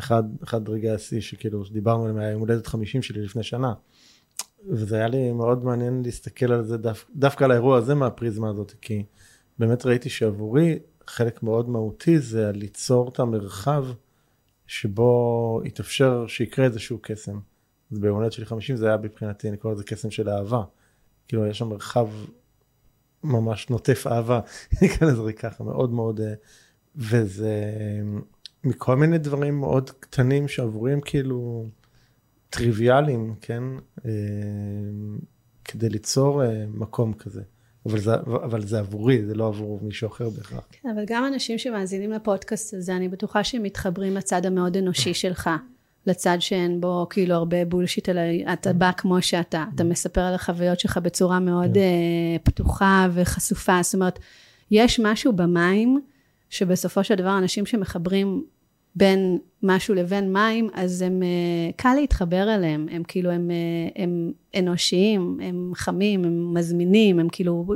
אחד, 0.00 0.22
אחד 0.44 0.68
רגעי 0.68 0.90
השיא 0.90 1.20
שכאילו 1.20 1.64
שדיברנו 1.64 2.02
עליהם 2.02 2.18
היה 2.18 2.30
יום 2.30 2.40
הולדת 2.40 2.66
50 2.66 3.02
שלי 3.02 3.22
לפני 3.22 3.42
שנה. 3.42 3.74
וזה 4.68 4.96
היה 4.96 5.08
לי 5.08 5.32
מאוד 5.32 5.64
מעניין 5.64 6.02
להסתכל 6.04 6.52
על 6.52 6.64
זה 6.64 6.76
דו, 6.76 6.90
דווקא 7.16 7.44
על 7.44 7.50
האירוע 7.50 7.78
הזה 7.78 7.94
מהפריזמה 7.94 8.50
הזאת, 8.50 8.72
כי 8.80 9.04
באמת 9.58 9.86
ראיתי 9.86 10.08
שעבורי 10.08 10.78
חלק 11.06 11.42
מאוד 11.42 11.68
מהותי 11.68 12.18
זה 12.18 12.52
ליצור 12.52 13.08
את 13.08 13.20
המרחב 13.20 13.84
שבו 14.66 15.60
יתאפשר 15.64 16.26
שיקרה 16.26 16.64
איזשהו 16.64 16.98
קסם. 17.02 17.38
אז 17.92 17.98
ביום 17.98 18.16
הולדת 18.16 18.32
שלי 18.32 18.46
50 18.46 18.76
זה 18.76 18.88
היה 18.88 18.96
מבחינתי, 18.96 19.48
אני 19.48 19.56
קורא 19.56 19.72
לזה 19.72 19.84
קסם 19.84 20.10
של 20.10 20.28
אהבה. 20.28 20.62
כאילו 21.28 21.46
יש 21.46 21.58
שם 21.58 21.68
מרחב 21.68 22.08
ממש 23.24 23.70
נוטף 23.70 24.06
אהבה, 24.06 24.40
נקרא 24.82 25.08
לזה 25.08 25.32
ככה, 25.32 25.64
מאוד 25.64 25.92
מאוד, 25.92 26.20
אה, 26.20 26.34
וזה 26.96 27.72
מכל 28.64 28.96
מיני 28.96 29.18
דברים 29.18 29.60
מאוד 29.60 29.90
קטנים 29.90 30.48
שעבורי 30.48 30.92
הם 30.92 31.00
כאילו 31.00 31.68
טריוויאליים, 32.50 33.34
כן, 33.40 33.62
אה, 34.06 34.10
כדי 35.64 35.88
ליצור 35.88 36.44
אה, 36.44 36.64
מקום 36.68 37.12
כזה. 37.12 37.42
אבל 37.86 37.98
זה, 38.00 38.14
אבל 38.14 38.66
זה 38.66 38.78
עבורי, 38.78 39.26
זה 39.26 39.34
לא 39.34 39.46
עבור 39.46 39.80
מישהו 39.82 40.08
אחר 40.08 40.30
בהכרח. 40.30 40.66
כן, 40.70 40.88
אבל 40.88 41.04
גם 41.06 41.26
אנשים 41.26 41.58
שמאזינים 41.58 42.12
לפודקאסט 42.12 42.74
הזה, 42.74 42.96
אני 42.96 43.08
בטוחה 43.08 43.44
שהם 43.44 43.62
מתחברים 43.62 44.14
לצד 44.14 44.46
המאוד 44.46 44.76
אנושי 44.76 45.14
שלך. 45.14 45.50
לצד 46.08 46.36
שאין 46.40 46.80
בו 46.80 47.06
כאילו 47.10 47.34
הרבה 47.34 47.64
בולשיט, 47.64 48.08
אלא 48.08 48.20
אתה 48.52 48.72
בא 48.72 48.90
כמו 48.96 49.22
שאתה, 49.22 49.64
אתה 49.74 49.84
מספר 49.84 50.20
על 50.20 50.34
החוויות 50.34 50.80
שלך 50.80 50.98
בצורה 50.98 51.40
מאוד 51.40 51.74
כן. 51.74 51.80
uh, 51.80 52.42
פתוחה 52.42 53.06
וחשופה, 53.12 53.78
זאת 53.82 53.94
אומרת, 53.94 54.18
יש 54.70 55.00
משהו 55.00 55.32
במים, 55.32 56.00
שבסופו 56.50 57.04
של 57.04 57.14
דבר 57.14 57.38
אנשים 57.38 57.66
שמחברים 57.66 58.44
בין 58.96 59.38
משהו 59.62 59.94
לבין 59.94 60.32
מים, 60.32 60.70
אז 60.74 61.02
הם, 61.02 61.22
uh, 61.22 61.72
קל 61.76 61.94
להתחבר 62.00 62.54
אליהם, 62.54 62.86
הם 62.90 63.02
כאילו, 63.08 63.30
הם, 63.30 63.50
uh, 63.50 63.98
הם 64.02 64.32
אנושיים, 64.58 65.38
הם 65.42 65.72
חמים, 65.74 66.24
הם 66.24 66.54
מזמינים, 66.54 67.18
הם 67.18 67.28
כאילו 67.32 67.66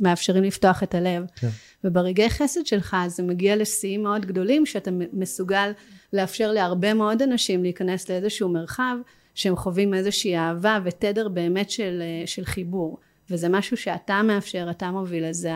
מאפשרים 0.00 0.44
לפתוח 0.44 0.82
את 0.82 0.94
הלב. 0.94 1.24
כן. 1.36 1.48
וברגעי 1.86 2.30
חסד 2.30 2.66
שלך 2.66 2.96
זה 3.06 3.22
מגיע 3.22 3.56
לשיאים 3.56 4.02
מאוד 4.02 4.26
גדולים, 4.26 4.66
שאתה 4.66 4.90
מסוגל 5.12 5.70
לאפשר 6.12 6.52
להרבה 6.52 6.94
מאוד 6.94 7.22
אנשים 7.22 7.62
להיכנס 7.62 8.10
לאיזשהו 8.10 8.48
מרחב 8.48 8.96
שהם 9.34 9.56
חווים 9.56 9.94
איזושהי 9.94 10.36
אהבה 10.36 10.78
ותדר 10.84 11.28
באמת 11.28 11.70
של, 11.70 12.02
אה, 12.02 12.26
של 12.26 12.44
חיבור 12.44 12.98
וזה 13.30 13.48
משהו 13.48 13.76
שאתה 13.76 14.22
מאפשר, 14.22 14.66
אתה 14.70 14.90
מוביל 14.90 15.24
אז 15.24 15.36
זה 15.36 15.52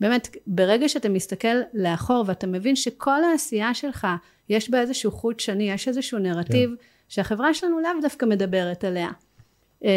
באמת 0.00 0.36
ברגע 0.46 0.88
שאתה 0.88 1.08
מסתכל 1.08 1.56
לאחור 1.74 2.24
ואתה 2.26 2.46
מבין 2.46 2.76
שכל 2.76 3.24
העשייה 3.24 3.74
שלך 3.74 4.06
יש 4.48 4.70
בה 4.70 4.80
איזשהו 4.80 5.10
חוט 5.10 5.40
שני, 5.40 5.70
יש 5.70 5.88
איזשהו 5.88 6.18
נרטיב 6.18 6.70
כן. 6.70 6.84
שהחברה 7.08 7.54
שלנו 7.54 7.80
לאו 7.80 7.90
דווקא 8.02 8.26
מדברת 8.26 8.84
עליה 8.84 9.10
אמ, 9.84 9.88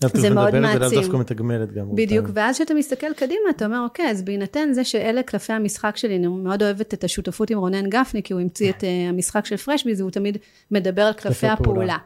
זה 0.00 0.30
מאוד 0.30 0.60
מעצים. 0.60 0.80
ולאו 0.80 1.02
דווקא 1.02 1.16
מתגמלת 1.16 1.72
גם. 1.72 1.94
בדיוק, 1.94 2.26
אותנו. 2.26 2.34
ואז 2.34 2.54
כשאתה 2.54 2.74
מסתכל 2.74 3.12
קדימה, 3.16 3.50
אתה 3.50 3.64
אומר, 3.64 3.80
אוקיי, 3.84 4.10
אז 4.10 4.22
בהינתן 4.22 4.68
זה 4.72 4.84
שאלה 4.84 5.22
קלפי 5.22 5.52
המשחק 5.52 5.96
שלי, 5.96 6.16
אני 6.16 6.26
מאוד 6.26 6.62
אוהבת 6.62 6.94
את 6.94 7.04
השותפות 7.04 7.50
עם 7.50 7.58
רונן 7.58 7.88
גפני, 7.88 8.22
כי 8.22 8.32
הוא 8.32 8.40
המציא 8.40 8.70
את 8.70 8.80
uh, 8.80 8.86
המשחק 9.08 9.46
של 9.46 9.56
פרשביז, 9.56 10.00
והוא 10.00 10.10
תמיד 10.10 10.38
מדבר 10.70 11.02
על 11.02 11.12
קלפי 11.12 11.46
הפעולה. 11.46 11.96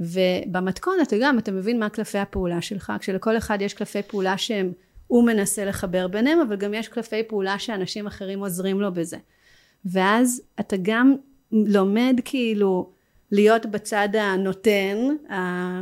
ובמתכון 0.00 0.94
אתה 1.02 1.16
גם, 1.20 1.38
אתה 1.38 1.52
מבין 1.52 1.78
מה 1.80 1.88
קלפי 1.88 2.18
הפעולה 2.18 2.62
שלך, 2.62 2.92
כשלכל 3.00 3.36
אחד 3.36 3.58
יש 3.60 3.74
קלפי 3.74 4.02
פעולה 4.02 4.38
שהם, 4.38 4.72
הוא 5.06 5.24
מנסה 5.24 5.64
לחבר 5.64 6.08
ביניהם, 6.08 6.40
אבל 6.40 6.56
גם 6.56 6.74
יש 6.74 6.88
קלפי 6.88 7.22
פעולה 7.22 7.58
שאנשים 7.58 8.06
אחרים 8.06 8.40
עוזרים 8.40 8.80
לו 8.80 8.92
בזה. 8.92 9.16
ואז 9.84 10.42
אתה 10.60 10.76
גם 10.82 11.14
לומד 11.52 12.20
כאילו, 12.24 12.90
להיות 13.32 13.66
בצד 13.66 14.08
הנותן, 14.16 14.96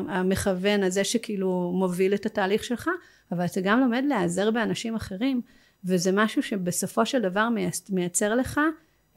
המכוון, 0.09 0.83
הזה 0.83 1.05
שכאילו 1.05 1.73
מוביל 1.75 2.15
את 2.15 2.27
התהליך 2.27 2.65
שלך, 2.65 2.91
אבל 3.33 3.45
אתה 3.45 3.61
גם 3.61 3.81
לומד 3.81 4.05
להיעזר 4.09 4.51
באנשים 4.51 4.95
אחרים, 4.95 5.41
וזה 5.85 6.11
משהו 6.13 6.43
שבסופו 6.43 7.07
של 7.07 7.23
דבר 7.23 7.49
מייצר 7.91 8.35
לך 8.35 8.61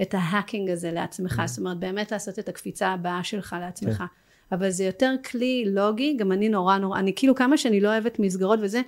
את 0.02 0.16
ההאקינג 0.18 0.70
הזה 0.70 0.92
לעצמך, 0.92 1.42
mm. 1.44 1.48
זאת 1.48 1.60
אומרת 1.60 1.78
באמת 1.78 2.12
לעשות 2.12 2.40
את 2.40 2.50
הקפיצה 2.50 2.88
הבאה 2.88 3.24
שלך 3.24 3.56
לעצמך. 3.60 3.98
כן. 3.98 4.06
אבל 4.52 4.70
זה 4.70 4.84
יותר 4.84 5.16
כלי 5.32 5.64
לוגי, 5.68 6.16
גם 6.18 6.32
אני 6.32 6.50
נורא 6.50 6.78
נורא, 6.78 7.00
אני 7.00 7.14
כאילו 7.16 7.36
כמה 7.36 7.58
שאני 7.58 7.82
לא 7.82 7.88
אוהבת 7.88 8.20
מסגרות 8.20 8.60
וזה, 8.62 8.82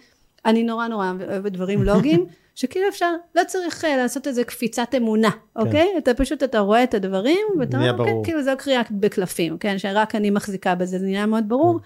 אני 0.46 0.64
נורא 0.64 0.88
נורא 0.88 1.12
אוהבת 1.28 1.52
דברים 1.52 1.84
לוגיים, 1.84 2.26
שכאילו 2.56 2.88
אפשר, 2.90 3.14
לא 3.36 3.42
צריך 3.48 3.84
uh, 3.84 3.88
לעשות 3.88 4.28
איזה 4.28 4.44
קפיצת 4.44 4.96
אמונה, 4.98 5.32
כן. 5.32 5.40
אוקיי? 5.56 5.88
אתה 5.98 6.14
פשוט, 6.14 6.44
אתה 6.44 6.60
רואה 6.60 6.84
את 6.84 6.94
הדברים, 6.94 7.48
ואתה 7.60 7.78
אומר, 7.78 8.06
כן, 8.06 8.24
כאילו 8.24 8.44
זו 8.44 8.52
קריאה 8.58 8.82
בקלפים, 8.92 9.58
כן? 9.58 9.78
שרק 9.78 10.16
אני 10.16 10.30
מחזיקה 10.30 10.76
בזה, 10.76 11.00
זה 11.00 11.06
נראה 11.06 11.26
מאוד 11.26 11.50
ברור. 11.50 11.80
כן. 11.80 11.86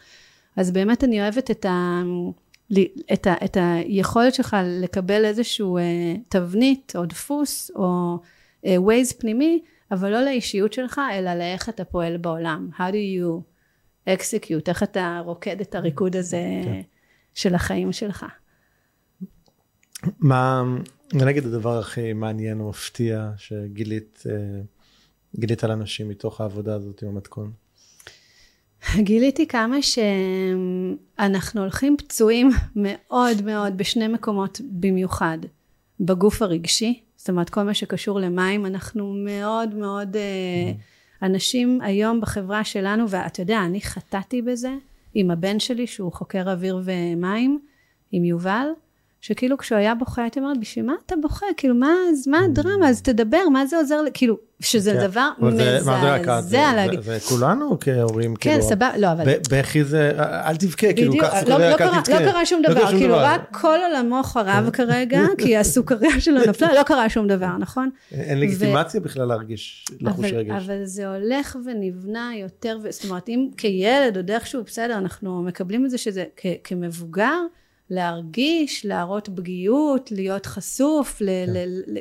אז 0.62 0.72
באמת 0.72 1.04
אני 1.04 1.22
אוהבת 1.22 1.52
את 1.52 1.66
ה... 1.66 2.02
את, 3.14 3.28
ה, 3.28 3.34
את 3.46 3.58
היכולת 3.60 4.34
שלך 4.34 4.58
לקבל 4.82 5.26
איזשהו 5.26 5.78
uh, 5.78 5.82
תבנית 6.30 6.94
או 6.96 7.06
דפוס 7.06 7.72
או 7.76 8.18
uh, 8.66 8.68
ways 8.68 9.20
פנימי, 9.20 9.62
אבל 9.92 10.12
לא 10.12 10.22
לאישיות 10.22 10.74
שלך, 10.74 11.02
אלא 11.14 11.34
לאיך 11.34 11.70
אתה 11.70 11.86
פועל 11.86 12.18
בעולם. 12.18 12.70
How 12.78 12.92
do 12.92 13.22
you 13.22 13.42
execute, 14.10 14.64
איך 14.68 14.84
אתה 14.84 15.22
רוקד 15.26 15.62
את 15.62 15.76
הריקוד 15.76 16.16
הזה 16.16 16.38
כן. 16.64 16.82
של 17.34 17.56
החיים 17.56 17.92
שלך. 17.92 18.26
מה, 20.20 20.64
נגיד 21.14 21.46
הדבר 21.46 21.80
הכי 21.80 22.14
מעניין 22.14 22.60
או 22.60 22.70
מפתיע 22.70 23.32
שגילית 23.38 24.24
אה, 24.30 24.62
גילית 25.40 25.64
על 25.64 25.72
אנשים 25.72 26.10
מתוך 26.10 26.42
העבודה 26.42 26.76
הזאת 26.76 27.04
עם 27.04 27.10
המתכון? 27.10 27.52
גיליתי 28.98 29.48
כמה 29.48 29.78
שאנחנו 29.82 31.62
הולכים 31.62 31.98
פצועים 31.98 32.50
מאוד 32.76 33.42
מאוד 33.42 33.78
בשני 33.78 34.08
מקומות 34.08 34.62
במיוחד. 34.72 35.38
בגוף 36.00 36.42
הרגשי, 36.42 37.02
זאת 37.18 37.30
אומרת 37.30 37.50
כל 37.50 37.64
מה 37.64 37.74
שקשור 37.74 38.20
למים, 38.20 38.66
אנחנו 38.66 39.14
מאוד 39.14 39.76
מאוד... 39.76 40.16
Mm-hmm. 40.16 40.96
אנשים 41.22 41.82
היום 41.82 42.22
בחברה 42.22 42.64
שלנו, 42.64 43.10
ואתה 43.10 43.42
יודע, 43.42 43.60
אני 43.66 43.82
חטאתי 43.82 44.42
בזה 44.42 44.74
עם 45.14 45.32
הבן 45.32 45.60
שלי 45.60 45.88
שהוא 45.88 46.14
חוקר 46.14 46.52
אוויר 46.52 46.82
ומים, 46.84 47.60
עם 48.12 48.24
יובל, 48.24 48.68
שכאילו 49.26 49.58
כשהוא 49.58 49.78
היה 49.78 49.96
בוכה 49.96 50.22
הייתי 50.22 50.40
אומרת, 50.40 50.60
בשביל 50.60 50.86
מה 50.86 50.94
אתה 51.06 51.16
בוכה? 51.22 51.46
כאילו, 51.58 51.76
מה, 51.76 51.94
אז 52.12 52.28
מה 52.28 52.40
הדרמה? 52.40 52.90
אז 52.90 53.02
תדבר, 53.02 53.50
מה 53.54 53.66
זה 53.66 53.78
עוזר? 53.78 54.00
כאילו, 54.14 54.38
שזה 54.60 54.94
כן. 54.94 55.08
דבר 55.08 55.30
מזעזע 55.40 56.74
להגיד. 56.76 57.00
וכולנו 57.04 57.78
כהורים, 57.80 58.36
כן, 58.36 58.50
כאילו, 58.50 58.64
סבבה, 58.64 58.98
לא, 58.98 59.12
אבל... 59.12 59.24
בכי 59.52 59.84
זה, 59.84 60.12
אל 60.20 60.56
תבכה, 60.56 60.94
כאילו, 60.94 61.14
קח 61.18 61.34
לא, 61.34 61.40
סוכריה, 61.40 61.58
לא, 61.58 61.70
לא, 61.70 62.02
תבכה. 62.02 62.26
לא 62.26 62.32
קרה 62.32 62.46
שום 62.46 62.62
דבר, 62.62 62.88
כאילו, 62.88 63.16
רק 63.18 63.42
כל 63.52 63.78
עולמו 63.92 64.24
חרב 64.24 64.70
כרגע, 64.78 65.22
כי 65.38 65.58
הסוכריה 65.58 66.20
שלו 66.20 66.40
נפלה, 66.48 66.74
לא 66.74 66.84
קרה 66.84 67.10
שום 67.10 67.28
דבר, 67.28 67.58
נכון? 67.60 67.90
אין 68.12 68.40
לגיטימציה 68.40 69.02
בכלל 69.02 69.26
להרגיש 69.26 69.86
לחוש 70.02 70.32
רגש. 70.32 70.64
אבל 70.66 70.84
זה 70.84 71.08
הולך 71.08 71.58
ונבנה 71.66 72.32
יותר, 72.36 72.78
זאת 72.90 73.06
אומרת, 73.06 73.30
אם 73.30 73.50
כילד, 73.58 74.18
עוד 74.18 74.32
איכשהו, 74.32 74.64
בסדר, 74.64 74.98
אנחנו 74.98 75.44
מקבלים 75.44 75.86
את 75.86 75.90
זה 75.90 75.98
שזה 75.98 76.24
כמבוגר, 76.64 77.40
להרגיש, 77.90 78.86
להראות 78.86 79.30
פגיעות, 79.36 80.12
להיות 80.12 80.46
חשוף, 80.46 81.22
ל- 81.22 81.26
כן. 81.26 81.54
ל- 81.54 81.98
ל- 81.98 82.00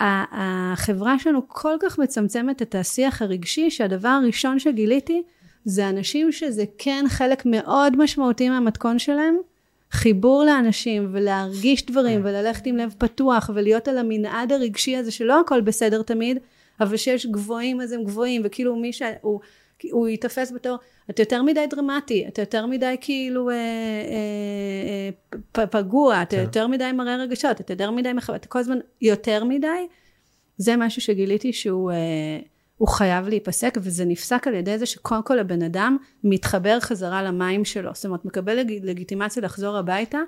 החברה 0.00 1.18
שלנו 1.18 1.48
כל 1.48 1.76
כך 1.80 1.98
מצמצמת 1.98 2.62
את 2.62 2.74
השיח 2.74 3.22
הרגשי 3.22 3.70
שהדבר 3.70 4.08
הראשון 4.08 4.58
שגיליתי 4.58 5.22
זה 5.64 5.88
אנשים 5.88 6.32
שזה 6.32 6.64
כן 6.78 7.04
חלק 7.08 7.42
מאוד 7.46 7.96
משמעותי 7.96 8.48
מהמתכון 8.48 8.98
שלהם 8.98 9.36
חיבור 9.90 10.44
לאנשים 10.44 11.08
ולהרגיש 11.12 11.86
דברים 11.86 12.22
כן. 12.22 12.26
וללכת 12.28 12.66
עם 12.66 12.76
לב 12.76 12.94
פתוח 12.98 13.50
ולהיות 13.54 13.88
על 13.88 13.98
המנעד 13.98 14.52
הרגשי 14.52 14.96
הזה 14.96 15.10
שלא 15.10 15.40
הכל 15.40 15.60
בסדר 15.60 16.02
תמיד 16.02 16.38
אבל 16.80 16.96
שיש 16.96 17.26
גבוהים 17.26 17.80
אז 17.80 17.92
הם 17.92 18.04
גבוהים 18.04 18.42
וכאילו 18.44 18.76
מי 18.76 18.92
שהוא 18.92 19.40
הוא 19.92 20.08
ייתפס 20.08 20.52
בתור 20.52 20.78
אתה 21.10 21.22
יותר 21.22 21.42
מדי 21.42 21.66
דרמטי, 21.70 22.24
אתה 22.28 22.42
יותר 22.42 22.66
מדי 22.66 22.96
כאילו 23.00 23.50
אה, 23.50 23.54
אה, 23.54 25.10
אה, 25.58 25.66
פגוע, 25.66 26.22
אתה 26.22 26.36
כן. 26.36 26.42
יותר 26.42 26.66
מדי 26.66 26.92
מראה 26.92 27.16
רגשות, 27.16 27.60
אתה 27.60 27.72
יותר 27.72 27.90
מדי 27.90 28.12
מחבר, 28.12 28.36
אתה 28.36 28.48
כל 28.48 28.58
הזמן 28.58 28.78
יותר 29.00 29.44
מדי, 29.44 29.86
זה 30.58 30.76
משהו 30.76 31.02
שגיליתי 31.02 31.52
שהוא 31.52 31.90
אה, 31.90 32.86
חייב 32.86 33.28
להיפסק, 33.28 33.78
וזה 33.82 34.04
נפסק 34.04 34.46
על 34.46 34.54
ידי 34.54 34.78
זה 34.78 34.86
שקודם 34.86 35.22
כל 35.22 35.38
הבן 35.38 35.62
אדם 35.62 35.96
מתחבר 36.24 36.80
חזרה 36.80 37.22
למים 37.22 37.64
שלו, 37.64 37.90
זאת 37.94 38.04
אומרת 38.04 38.24
מקבל 38.24 38.54
לג, 38.54 38.72
לגיטימציה 38.82 39.42
לחזור 39.42 39.76
הביתה, 39.76 40.18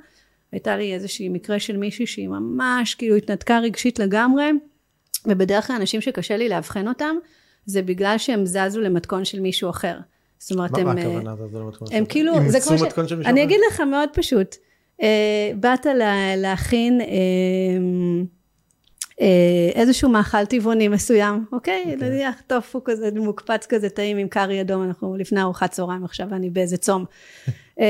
הייתה 0.52 0.76
לי 0.76 0.94
איזושהי 0.94 1.28
מקרה 1.28 1.61
של 1.61 1.76
מישהי 1.76 2.07
שהיא 2.07 2.28
ממש 2.28 2.94
כאילו 2.94 3.16
התנתקה 3.16 3.59
רגשית 3.59 3.98
לגמרי, 3.98 4.50
ובדרך 5.26 5.66
כלל 5.66 5.76
אנשים 5.76 6.00
שקשה 6.00 6.36
לי 6.36 6.48
לאבחן 6.48 6.88
אותם, 6.88 7.16
זה 7.67 7.83
בגלל 7.83 8.19
שהם 8.19 8.47
זזו 8.47 8.81
למתכון 8.81 9.25
של 9.25 9.41
מישהו 9.41 9.71
אחר. 9.71 9.99
זאת 10.39 10.53
אומרת, 10.53 10.79
הם... 10.79 10.85
מה 10.85 10.93
הכוונה 10.93 11.37
זזו 11.37 11.61
למתכון? 11.61 11.89
הם 11.93 12.05
כאילו, 12.05 12.33
זה 12.49 12.61
כמו 12.61 12.79
ש... 12.79 12.81
של 12.81 13.17
מישהו 13.17 13.31
אני 13.31 13.43
אגיד 13.43 13.61
לך 13.71 13.81
מאוד 13.81 14.09
פשוט. 14.12 14.57
אה, 15.03 15.51
באת 15.61 15.87
להכין 16.37 17.01
אה, 17.01 17.07
אה, 19.21 19.71
איזשהו 19.75 20.09
מאכל 20.09 20.45
טבעוני 20.45 20.89
מסוים, 20.89 21.45
אוקיי? 21.53 21.83
אוקיי. 21.95 22.11
נניח 22.11 22.41
טופו 22.47 22.85
כזה 22.85 23.09
מוקפץ 23.14 23.67
כזה 23.67 23.89
טעים 23.89 24.17
עם 24.17 24.29
קארי 24.29 24.61
אדום, 24.61 24.83
אנחנו 24.83 25.17
לפני 25.17 25.43
ארוחת 25.43 25.71
צהריים 25.71 26.05
עכשיו, 26.05 26.27
אני 26.33 26.51
באיזה 26.51 26.77
צום. 26.77 27.05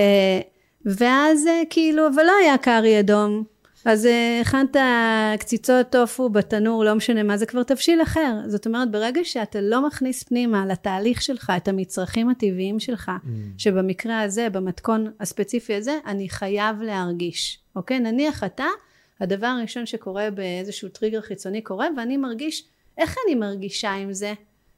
ואז 0.99 1.49
כאילו, 1.71 2.09
אבל 2.09 2.23
לא 2.23 2.33
היה 2.43 2.59
קארי 2.59 3.01
אדום. 3.01 3.45
אז 3.89 4.07
אה, 4.07 4.41
הכנת 4.41 4.77
קציצות 5.39 5.87
טופו 5.91 6.29
בתנור, 6.29 6.85
לא 6.85 6.95
משנה 6.95 7.23
מה, 7.23 7.37
זה 7.37 7.47
כבר 7.47 7.63
תבשיל 7.63 8.03
אחר. 8.03 8.35
זאת 8.47 8.67
אומרת, 8.67 8.91
ברגע 8.91 9.21
שאתה 9.25 9.61
לא 9.61 9.87
מכניס 9.87 10.23
פנימה 10.23 10.67
לתהליך 10.67 11.23
שלך 11.23 11.53
את 11.57 11.69
המצרכים 11.69 12.29
הטבעיים 12.29 12.81
שלך, 12.81 13.09
mm. 13.09 13.29
שבמקרה 13.59 14.21
הזה, 14.21 14.51
במתכון 14.51 15.13
הספציפי 15.21 15.75
הזה, 15.75 15.99
אני 16.07 16.29
חייב 16.29 16.83
להרגיש. 16.83 17.59
אוקיי? 17.77 18.01
נניח 18.01 18.45
אתה, 18.45 18.67
הדבר 19.21 19.47
הראשון 19.47 19.87
שקורה 19.87 20.31
באיזשהו 20.31 20.89
טריגר 20.89 21.21
חיצוני 21.21 21.63
קורה, 21.63 21.87
ואני 21.97 22.17
מרגיש, 22.17 22.65
איך 22.99 23.17
אני 23.27 23.35
מרגישה 23.35 23.93
עם 23.93 24.13
זה? 24.13 24.33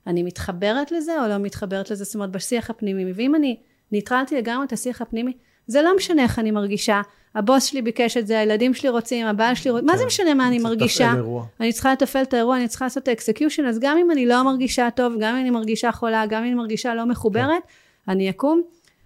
אני 0.07 0.23
מתחברת 0.23 0.93
לזה 0.93 1.23
או 1.23 1.29
לא 1.29 1.39
מתחברת 1.39 1.91
לזה? 1.91 2.05
זאת 2.05 2.15
אומרת, 2.15 2.31
בשיח 2.31 2.71
הפנימי. 2.71 3.13
ואם 3.13 3.35
אני 3.35 3.57
ניטרלתי 3.93 4.37
לגמרי 4.37 4.67
את 4.67 4.73
השיח 4.73 5.03
הפנימי, 5.03 5.33
זה 5.67 5.83
לא 5.83 5.97
משנה 5.97 6.23
איך 6.23 6.39
אני 6.39 6.51
מרגישה, 6.51 7.03
הבוס 7.35 7.65
שלי 7.65 7.83
ביקש 7.83 8.17
את 8.17 8.27
זה, 8.27 8.39
הילדים 8.39 8.75
שלי 8.75 8.89
רוצים, 8.89 9.27
הבעל 9.27 9.55
שלי 9.55 9.71
רוצה, 9.71 9.87
מה 9.87 9.97
זה 9.97 10.03
כן. 10.03 10.07
משנה 10.07 10.35
מה 10.35 10.49
אני 10.49 10.59
מרגישה? 10.59 11.13
אני 11.61 11.73
צריכה 11.73 11.93
לתפעל 11.93 12.23
את 12.23 12.35
האירוע, 12.35 12.57
אני 12.57 12.69
צריכה 12.69 12.85
לעשות 12.85 13.03
את 13.03 13.09
ה 13.09 13.14
execution, 13.14 13.65
אז 13.65 13.79
גם 13.79 13.99
אם 13.99 14.11
אני 14.11 14.27
לא 14.27 14.43
מרגישה 14.43 14.89
טוב, 14.95 15.13
גם 15.21 15.35
אם 15.35 15.41
אני 15.41 15.51
מרגישה 15.51 15.93
חולה, 15.93 16.27
גם 16.27 16.43
אם 16.43 16.49
אני 16.49 16.55
מרגישה 16.55 16.95
לא 16.95 17.07
מחוברת, 17.07 17.63
כן. 17.67 18.13
אני 18.13 18.31
אקום. 18.31 18.63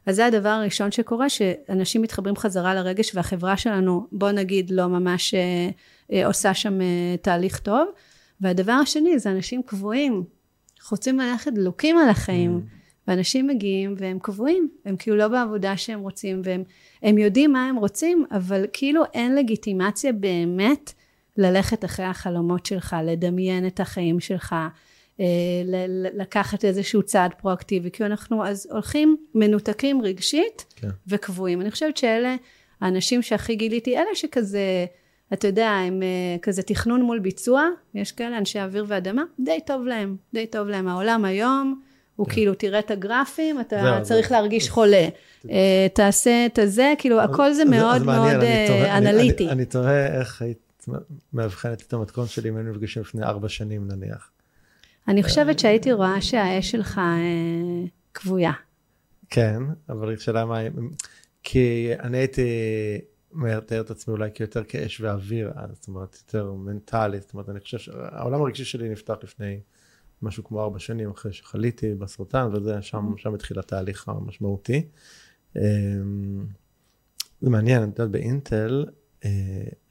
אז 0.06 0.16
זה 0.16 0.26
הדבר 0.26 0.48
הראשון 0.48 0.90
שקורה, 0.90 1.28
שאנשים 1.28 2.02
מתחברים 2.02 2.36
חזרה 2.36 2.74
לרגש, 2.74 3.14
והחברה 3.14 3.56
שלנו, 3.56 4.06
בוא 4.12 4.30
נגיד, 4.30 4.70
לא 4.70 4.86
ממש 4.86 5.34
אה, 5.34 5.40
אה, 6.12 6.26
עושה 6.26 6.54
שם 6.54 6.80
אה, 6.80 7.16
תהליך 7.22 7.58
טוב. 7.58 7.88
והדבר 8.40 8.72
השני, 8.72 9.18
זה 9.18 9.30
אנשים 9.30 9.62
קבועים, 9.62 10.24
רוצים 10.90 11.18
ללכת 11.18 11.52
דלוקים 11.52 11.98
על 11.98 12.08
החיים. 12.08 12.60
Mm. 12.64 12.81
ואנשים 13.08 13.46
מגיעים 13.46 13.94
והם 13.98 14.18
קבועים, 14.22 14.68
הם 14.84 14.96
כאילו 14.96 15.16
לא 15.16 15.28
בעבודה 15.28 15.76
שהם 15.76 16.00
רוצים, 16.00 16.42
והם 17.02 17.18
יודעים 17.18 17.52
מה 17.52 17.68
הם 17.68 17.76
רוצים, 17.76 18.24
אבל 18.30 18.64
כאילו 18.72 19.02
אין 19.14 19.34
לגיטימציה 19.34 20.12
באמת 20.12 20.92
ללכת 21.36 21.84
אחרי 21.84 22.06
החלומות 22.06 22.66
שלך, 22.66 22.96
לדמיין 23.04 23.66
את 23.66 23.80
החיים 23.80 24.20
שלך, 24.20 24.54
אה, 25.20 25.26
לקחת 26.14 26.64
איזשהו 26.64 27.02
צעד 27.02 27.34
פרואקטיבי, 27.34 27.90
כי 27.90 28.04
אנחנו 28.04 28.46
אז 28.46 28.68
הולכים 28.70 29.16
מנותקים 29.34 30.02
רגשית 30.02 30.74
כן. 30.76 30.88
וקבועים. 31.06 31.60
אני 31.60 31.70
חושבת 31.70 31.96
שאלה 31.96 32.36
האנשים 32.80 33.22
שהכי 33.22 33.54
גיליתי, 33.54 33.96
אלה 33.96 34.14
שכזה, 34.14 34.86
אתה 35.32 35.46
יודע, 35.46 35.68
הם 35.70 36.02
אה, 36.02 36.38
כזה 36.42 36.62
תכנון 36.62 37.02
מול 37.02 37.18
ביצוע, 37.18 37.68
יש 37.94 38.12
כאלה 38.12 38.38
אנשי 38.38 38.60
אוויר 38.60 38.84
ואדמה, 38.88 39.22
די 39.40 39.58
טוב 39.66 39.86
להם, 39.86 40.16
די 40.34 40.46
טוב 40.46 40.68
להם. 40.68 40.88
העולם 40.88 41.24
היום, 41.24 41.80
הוא 42.22 42.28
כן. 42.28 42.34
כאילו, 42.34 42.54
תראה 42.54 42.78
את 42.78 42.90
הגרפים, 42.90 43.60
אתה 43.60 44.00
צריך 44.02 44.32
להרגיש 44.32 44.70
חולה. 44.70 45.08
אה, 45.50 45.86
תעשה 45.94 46.46
את 46.46 46.58
הזה, 46.58 46.94
כאילו, 46.98 47.20
הכל 47.20 47.52
זה 47.52 47.64
מאוד 47.64 48.02
מאוד 48.02 48.42
אה, 48.42 48.98
אנליטי. 48.98 49.48
אני 49.48 49.64
תוהה 49.64 50.18
איך 50.20 50.42
היית 50.42 50.86
מאבחנת 51.32 51.82
את 51.82 51.92
המתכון 51.92 52.26
שלי 52.26 52.48
אם 52.48 52.56
היינו 52.56 52.70
נפגשים 52.70 53.02
לפני 53.02 53.24
ארבע 53.24 53.48
שנים 53.48 53.88
נניח. 53.88 54.30
אני 55.08 55.22
חושבת 55.22 55.58
שהייתי 55.58 55.92
רואה 55.92 56.20
שהאש 56.20 56.70
שלך 56.70 56.98
אה, 56.98 57.88
כבויה. 58.14 58.52
כן, 59.30 59.62
אבל 59.88 60.14
השאלה 60.14 60.44
מה... 60.44 60.58
כי 61.42 61.90
אני 62.00 62.18
הייתי 62.18 62.42
מתאר 63.32 63.80
את 63.80 63.90
עצמי 63.90 64.12
אולי 64.12 64.30
כיותר 64.34 64.64
כאש 64.64 65.00
ואוויר, 65.00 65.52
זאת 65.72 65.88
אומרת, 65.88 66.16
יותר 66.26 66.52
מנטלי, 66.52 67.20
זאת 67.20 67.32
אומרת, 67.34 67.48
אני 67.48 67.60
חושב 67.60 67.78
שהעולם 67.78 68.42
הרגשי 68.42 68.64
שלי 68.64 68.88
נפתח 68.88 69.14
לפני 69.22 69.60
משהו 70.22 70.44
כמו 70.44 70.60
ארבע 70.60 70.78
שנים 70.78 71.10
אחרי 71.10 71.32
שחליתי 71.32 71.94
בסרטן, 71.94 72.48
וזה 72.52 72.82
שם, 72.82 73.14
שם 73.16 73.34
התחיל 73.34 73.58
התהליך 73.58 74.08
המשמעותי. 74.08 74.86
אה, 75.56 75.62
זה 77.40 77.50
מעניין, 77.50 77.82
את 77.82 77.98
יודעת, 77.98 78.10
באינטל, 78.10 78.86
אה, 79.24 79.30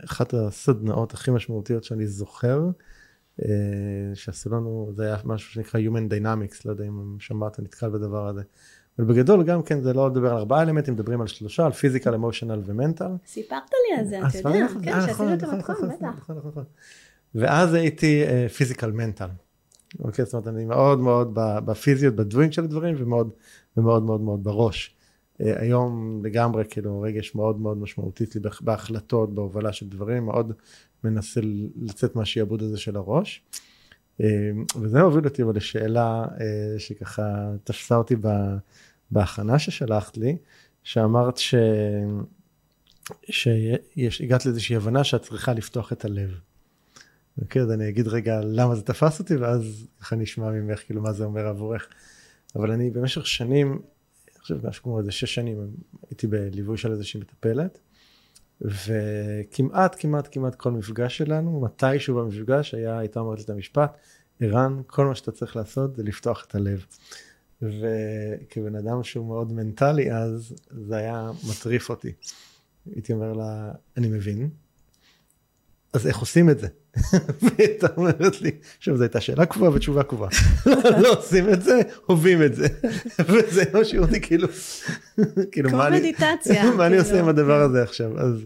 אחת 0.05 0.33
הסדנאות 0.33 1.13
הכי 1.13 1.31
משמעותיות 1.31 1.83
שאני 1.83 2.07
זוכר, 2.07 2.69
אה, 3.41 3.47
שעשו 4.13 4.49
לנו, 4.49 4.91
זה 4.95 5.05
היה 5.05 5.17
משהו 5.25 5.51
שנקרא 5.51 5.79
Human 5.79 6.11
Dynamics, 6.11 6.61
לא 6.65 6.71
יודע 6.71 6.85
אם 6.87 7.15
שמעת, 7.19 7.59
נתקל 7.59 7.89
בדבר 7.89 8.27
הזה. 8.27 8.41
אבל 8.99 9.07
בגדול 9.07 9.43
גם 9.43 9.63
כן 9.63 9.81
זה 9.81 9.93
לא 9.93 10.09
לדבר 10.09 10.31
על 10.31 10.37
ארבעה 10.37 10.61
אלמנטים, 10.61 10.93
מדברים 10.93 11.21
על 11.21 11.27
שלושה, 11.27 11.65
על 11.65 11.71
פיזיקל, 11.71 12.13
אמושיונל 12.13 12.61
ומנטל. 12.65 13.11
סיפרת 13.25 13.61
לי 13.71 13.99
על 13.99 14.05
זה, 14.05 14.19
אתה 14.27 14.49
יודע, 14.49 14.67
כן, 14.83 15.01
שעשינו 15.01 15.33
את 15.33 15.43
המתכון, 15.43 15.75
בטח. 15.75 16.05
נכון, 16.17 16.37
נכון, 16.37 16.51
נכון. 16.51 16.63
ואז 17.35 17.73
הייתי 17.73 18.23
פיזיקל 18.57 18.91
מנטל. 18.91 19.27
אוקיי, 19.99 20.25
זאת 20.25 20.33
אומרת, 20.33 20.47
אני 20.47 20.65
מאוד 20.65 20.99
מאוד 20.99 21.31
בפיזיות, 21.35 22.15
בדווינג 22.15 22.51
של 22.51 22.63
הדברים, 22.63 22.95
ומאוד 22.99 23.29
ומאוד 23.77 24.03
מאוד 24.03 24.21
מאוד 24.21 24.43
בראש. 24.43 24.95
אה, 25.41 25.61
היום 25.61 26.21
לגמרי 26.25 26.63
כאילו 26.69 27.01
רגש 27.01 27.35
מאוד 27.35 27.59
מאוד 27.59 27.77
משמעותי 27.77 28.25
לי 28.25 28.61
בהחלטות, 28.61 29.35
בהובלה 29.35 29.73
של 29.73 29.89
דברים, 29.89 30.25
מאוד 30.25 30.53
מנסה 31.03 31.41
לצאת 31.81 32.15
מהשיעבוד 32.15 32.61
הזה 32.61 32.77
של 32.77 32.95
הראש. 32.95 33.43
אה, 34.21 34.51
וזה 34.81 35.01
הוביל 35.01 35.25
אותי 35.25 35.43
אבל 35.43 35.55
לשאלה 35.55 36.25
אה, 36.39 36.79
שככה 36.79 37.51
תפסה 37.63 37.95
אותי 37.95 38.15
בהכנה 39.11 39.59
ששלחת 39.59 40.17
לי, 40.17 40.37
שאמרת 40.83 41.37
ש... 41.37 41.55
שהגעת 43.29 44.45
לאיזושהי 44.45 44.75
הבנה 44.75 45.03
שאת 45.03 45.21
צריכה 45.21 45.53
לפתוח 45.53 45.93
את 45.93 46.05
הלב. 46.05 46.39
אוקיי, 47.41 47.61
אז 47.61 47.71
אני 47.71 47.89
אגיד 47.89 48.07
רגע 48.07 48.41
למה 48.43 48.75
זה 48.75 48.81
תפס 48.81 49.19
אותי, 49.19 49.35
ואז 49.35 49.87
ככה 49.99 50.15
נשמע 50.15 50.51
ממך 50.51 50.79
כאילו 50.85 51.01
מה 51.01 51.13
זה 51.13 51.23
אומר 51.23 51.47
עבורך. 51.47 51.87
אבל 52.55 52.71
אני 52.71 52.89
במשך 52.89 53.27
שנים 53.27 53.81
חושב 54.39 54.67
משהו 54.67 54.83
כמו 54.83 54.99
איזה 54.99 55.11
שש 55.11 55.35
שנים 55.35 55.57
הייתי 56.09 56.27
בליווי 56.27 56.77
של 56.77 56.91
איזושהי 56.91 57.19
מטפלת, 57.19 57.79
וכמעט 58.61 59.95
כמעט 59.99 60.27
כמעט 60.31 60.55
כל 60.55 60.71
מפגש 60.71 61.17
שלנו, 61.17 61.61
מתישהו 61.61 62.15
במפגש 62.15 62.73
היה, 62.73 62.99
הייתה 62.99 63.19
אומרת 63.19 63.37
לי 63.37 63.43
את 63.43 63.49
המשפט, 63.49 63.97
ערן, 64.39 64.81
כל 64.87 65.05
מה 65.05 65.15
שאתה 65.15 65.31
צריך 65.31 65.55
לעשות 65.55 65.95
זה 65.95 66.03
לפתוח 66.03 66.45
את 66.47 66.55
הלב. 66.55 66.85
וכבן 67.61 68.75
אדם 68.75 69.03
שהוא 69.03 69.27
מאוד 69.27 69.53
מנטלי 69.53 70.11
אז, 70.11 70.55
זה 70.87 70.95
היה 70.95 71.31
מטריף 71.49 71.89
אותי. 71.89 72.11
הייתי 72.85 73.13
אומר 73.13 73.33
לה, 73.33 73.71
אני 73.97 74.07
מבין, 74.07 74.49
אז 75.93 76.07
איך 76.07 76.17
עושים 76.17 76.49
את 76.49 76.59
זה? 76.59 76.67
והייתה 77.41 77.87
אומרת 77.97 78.41
לי, 78.41 78.51
עכשיו 78.77 78.97
זו 78.97 79.03
הייתה 79.03 79.21
שאלה 79.21 79.45
קבועה 79.45 79.71
ותשובה 79.73 80.03
קבועה. 80.03 80.29
לא 81.03 81.13
עושים 81.13 81.49
את 81.49 81.61
זה, 81.61 81.79
הובים 82.05 82.43
את 82.43 82.55
זה. 82.55 82.67
וזה 83.29 83.63
מה 83.73 83.79
אותי 83.97 84.21
כאילו, 84.21 84.47
כאילו 85.51 85.69
מה 85.71 85.87
אני, 85.87 86.13
מה 86.77 86.87
אני 86.87 86.97
עושה 86.97 87.11
עם 87.11 87.15
כאילו. 87.17 87.29
הדבר 87.29 87.61
הזה 87.61 87.83
עכשיו? 87.83 88.19
אז, 88.19 88.45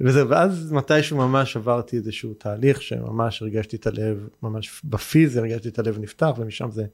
וזה, 0.00 0.28
ואז 0.28 0.72
מתישהו 0.72 1.16
ממש 1.16 1.56
עברתי 1.56 1.96
איזשהו 1.96 2.34
תהליך 2.34 2.82
שממש 2.82 3.42
הרגשתי 3.42 3.76
את 3.76 3.86
הלב, 3.86 4.28
ממש 4.42 4.82
בפיזי 4.84 5.38
הרגשתי 5.38 5.68
את 5.68 5.78
הלב 5.78 5.98
נפתח 5.98 6.30
ומשם 6.38 6.70
זה 6.70 6.84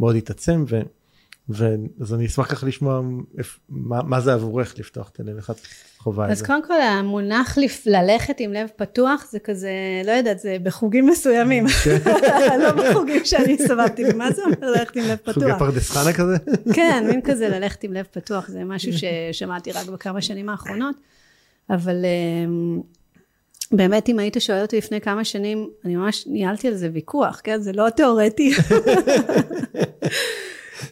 מאוד 0.00 0.16
התעצם. 0.16 0.64
ו... 0.68 0.80
ואז 1.48 2.14
אני 2.14 2.26
אשמח 2.26 2.52
ככה 2.52 2.66
לשמוע 2.66 3.00
מה, 3.68 4.02
מה 4.02 4.20
זה 4.20 4.32
עבורך 4.32 4.74
לפתוח 4.78 5.08
את 5.08 5.20
הלב, 5.20 5.36
איך 5.36 5.50
את 5.50 5.56
חווה 5.98 6.24
את 6.24 6.36
זה. 6.36 6.42
אז 6.42 6.46
קודם 6.46 6.66
כל 6.66 6.80
המונח 6.80 7.58
ללכת 7.86 8.36
עם 8.38 8.52
לב 8.52 8.68
פתוח 8.76 9.26
זה 9.30 9.38
כזה, 9.38 9.70
לא 10.04 10.12
יודעת, 10.12 10.38
זה 10.38 10.56
בחוגים 10.62 11.06
מסוימים, 11.06 11.66
כן. 11.68 11.98
לא 12.62 12.70
בחוגים 12.70 13.24
שאני 13.24 13.56
הסתובבתי, 13.60 14.04
ומה 14.10 14.32
זה 14.32 14.42
אומר 14.42 14.70
ללכת 14.70 14.96
עם 14.96 15.04
לב 15.04 15.16
פתוח? 15.16 15.34
חוגי 15.34 15.58
פרדס 15.58 15.90
חנה 15.90 16.12
כזה? 16.12 16.36
כן, 16.76 17.04
מין 17.08 17.20
כזה 17.20 17.48
ללכת 17.48 17.84
עם 17.84 17.92
לב 17.92 18.06
פתוח, 18.10 18.48
זה 18.48 18.64
משהו 18.64 18.92
ששמעתי 18.92 19.72
רק 19.72 19.86
בכמה 19.86 20.22
שנים 20.22 20.48
האחרונות, 20.48 20.96
אבל 21.70 22.04
אמ, 22.04 22.80
באמת 23.72 24.08
אם 24.08 24.18
היית 24.18 24.36
שואל 24.38 24.62
אותי 24.62 24.78
לפני 24.78 25.00
כמה 25.00 25.24
שנים, 25.24 25.68
אני 25.84 25.96
ממש 25.96 26.26
ניהלתי 26.26 26.68
על 26.68 26.74
זה 26.74 26.88
ויכוח, 26.92 27.40
כן? 27.44 27.60
זה 27.60 27.72
לא 27.72 27.90
תיאורטי. 27.90 28.52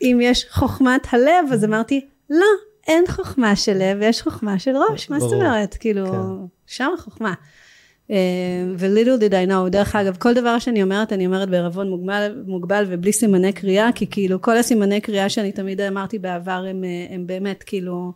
אם 0.03 0.19
יש 0.23 0.47
חוכמת 0.51 1.07
הלב, 1.13 1.53
אז 1.53 1.65
אמרתי, 1.65 2.07
לא, 2.31 2.47
אין 2.87 3.05
חוכמה 3.09 3.57
של 3.57 3.75
לב, 3.75 3.99
יש 4.03 4.23
חוכמה 4.23 4.59
של 4.59 4.71
ראש, 4.77 5.11
מה 5.11 5.21
זאת 5.21 5.33
אומרת? 5.33 5.75
כאילו, 5.75 6.07
כן. 6.07 6.47
שם 6.67 6.91
החוכמה. 6.99 7.35
Uh, 8.09 8.13
ו-little 8.79 9.21
did 9.21 9.33
I 9.33 9.51
know, 9.51 9.69
דרך 9.71 9.97
אגב, 9.97 10.17
כל 10.17 10.35
דבר 10.35 10.59
שאני 10.59 10.83
אומרת, 10.83 11.13
אני 11.13 11.27
אומרת 11.27 11.51
בערבון 11.51 11.91
מוגבל, 11.91 12.43
מוגבל 12.47 12.85
ובלי 12.89 13.13
סימני 13.13 13.53
קריאה, 13.53 13.93
כי 13.95 14.07
כאילו 14.11 14.43
כל 14.43 14.57
הסימני 14.57 15.01
קריאה 15.01 15.29
שאני 15.29 15.53
תמיד 15.53 15.81
אמרתי 15.81 16.19
בעבר, 16.19 16.65
הם, 16.71 16.85
אה, 16.85 17.15
הם 17.15 17.27
באמת 17.27 17.63
כאילו, 17.63 18.13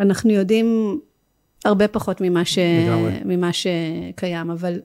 אנחנו 0.00 0.30
יודעים 0.30 1.00
הרבה 1.64 1.88
פחות 1.88 2.20
ממה, 2.20 2.44
ש, 2.44 2.58
ממה 3.24 3.50
שקיים, 3.52 4.50
אבל 4.50 4.80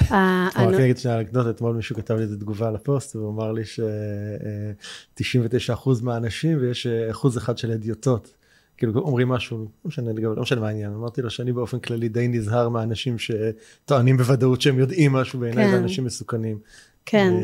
רק 0.56 0.74
אגיד 0.74 0.98
שנייה 0.98 1.18
אנקדוטה, 1.18 1.50
אתמול 1.50 1.76
מישהו 1.76 1.96
כתב 1.96 2.14
לי 2.14 2.22
איזה 2.22 2.40
תגובה 2.40 2.70
לפוסט, 2.70 3.16
והוא 3.16 3.30
אמר 3.30 3.52
לי 3.52 3.64
ש-99% 3.64 5.88
מהאנשים 6.02 6.58
ויש 6.60 6.86
אה, 6.86 7.10
אחוז 7.10 7.38
אחד 7.38 7.58
של 7.58 7.72
אדיוטות. 7.72 8.34
כאילו 8.76 9.00
אומרים 9.00 9.28
משהו, 9.28 9.58
לא 9.58 9.66
משנה 9.84 10.12
לגבי, 10.12 10.36
לא 10.36 10.42
משנה 10.42 10.60
מה 10.60 10.68
העניין, 10.68 10.92
אמרתי 10.92 11.22
לו 11.22 11.30
שאני 11.30 11.52
באופן 11.52 11.78
כללי 11.78 12.08
די 12.08 12.28
נזהר 12.28 12.68
מהאנשים 12.68 13.16
שטוענים 13.18 14.16
בוודאות 14.16 14.60
שהם 14.60 14.78
יודעים 14.78 15.12
משהו 15.12 15.38
בעיניי, 15.38 15.66
כן. 15.66 15.74
ואנשים 15.74 16.04
מסוכנים. 16.04 16.58
כן, 17.06 17.32
אה, 17.34 17.40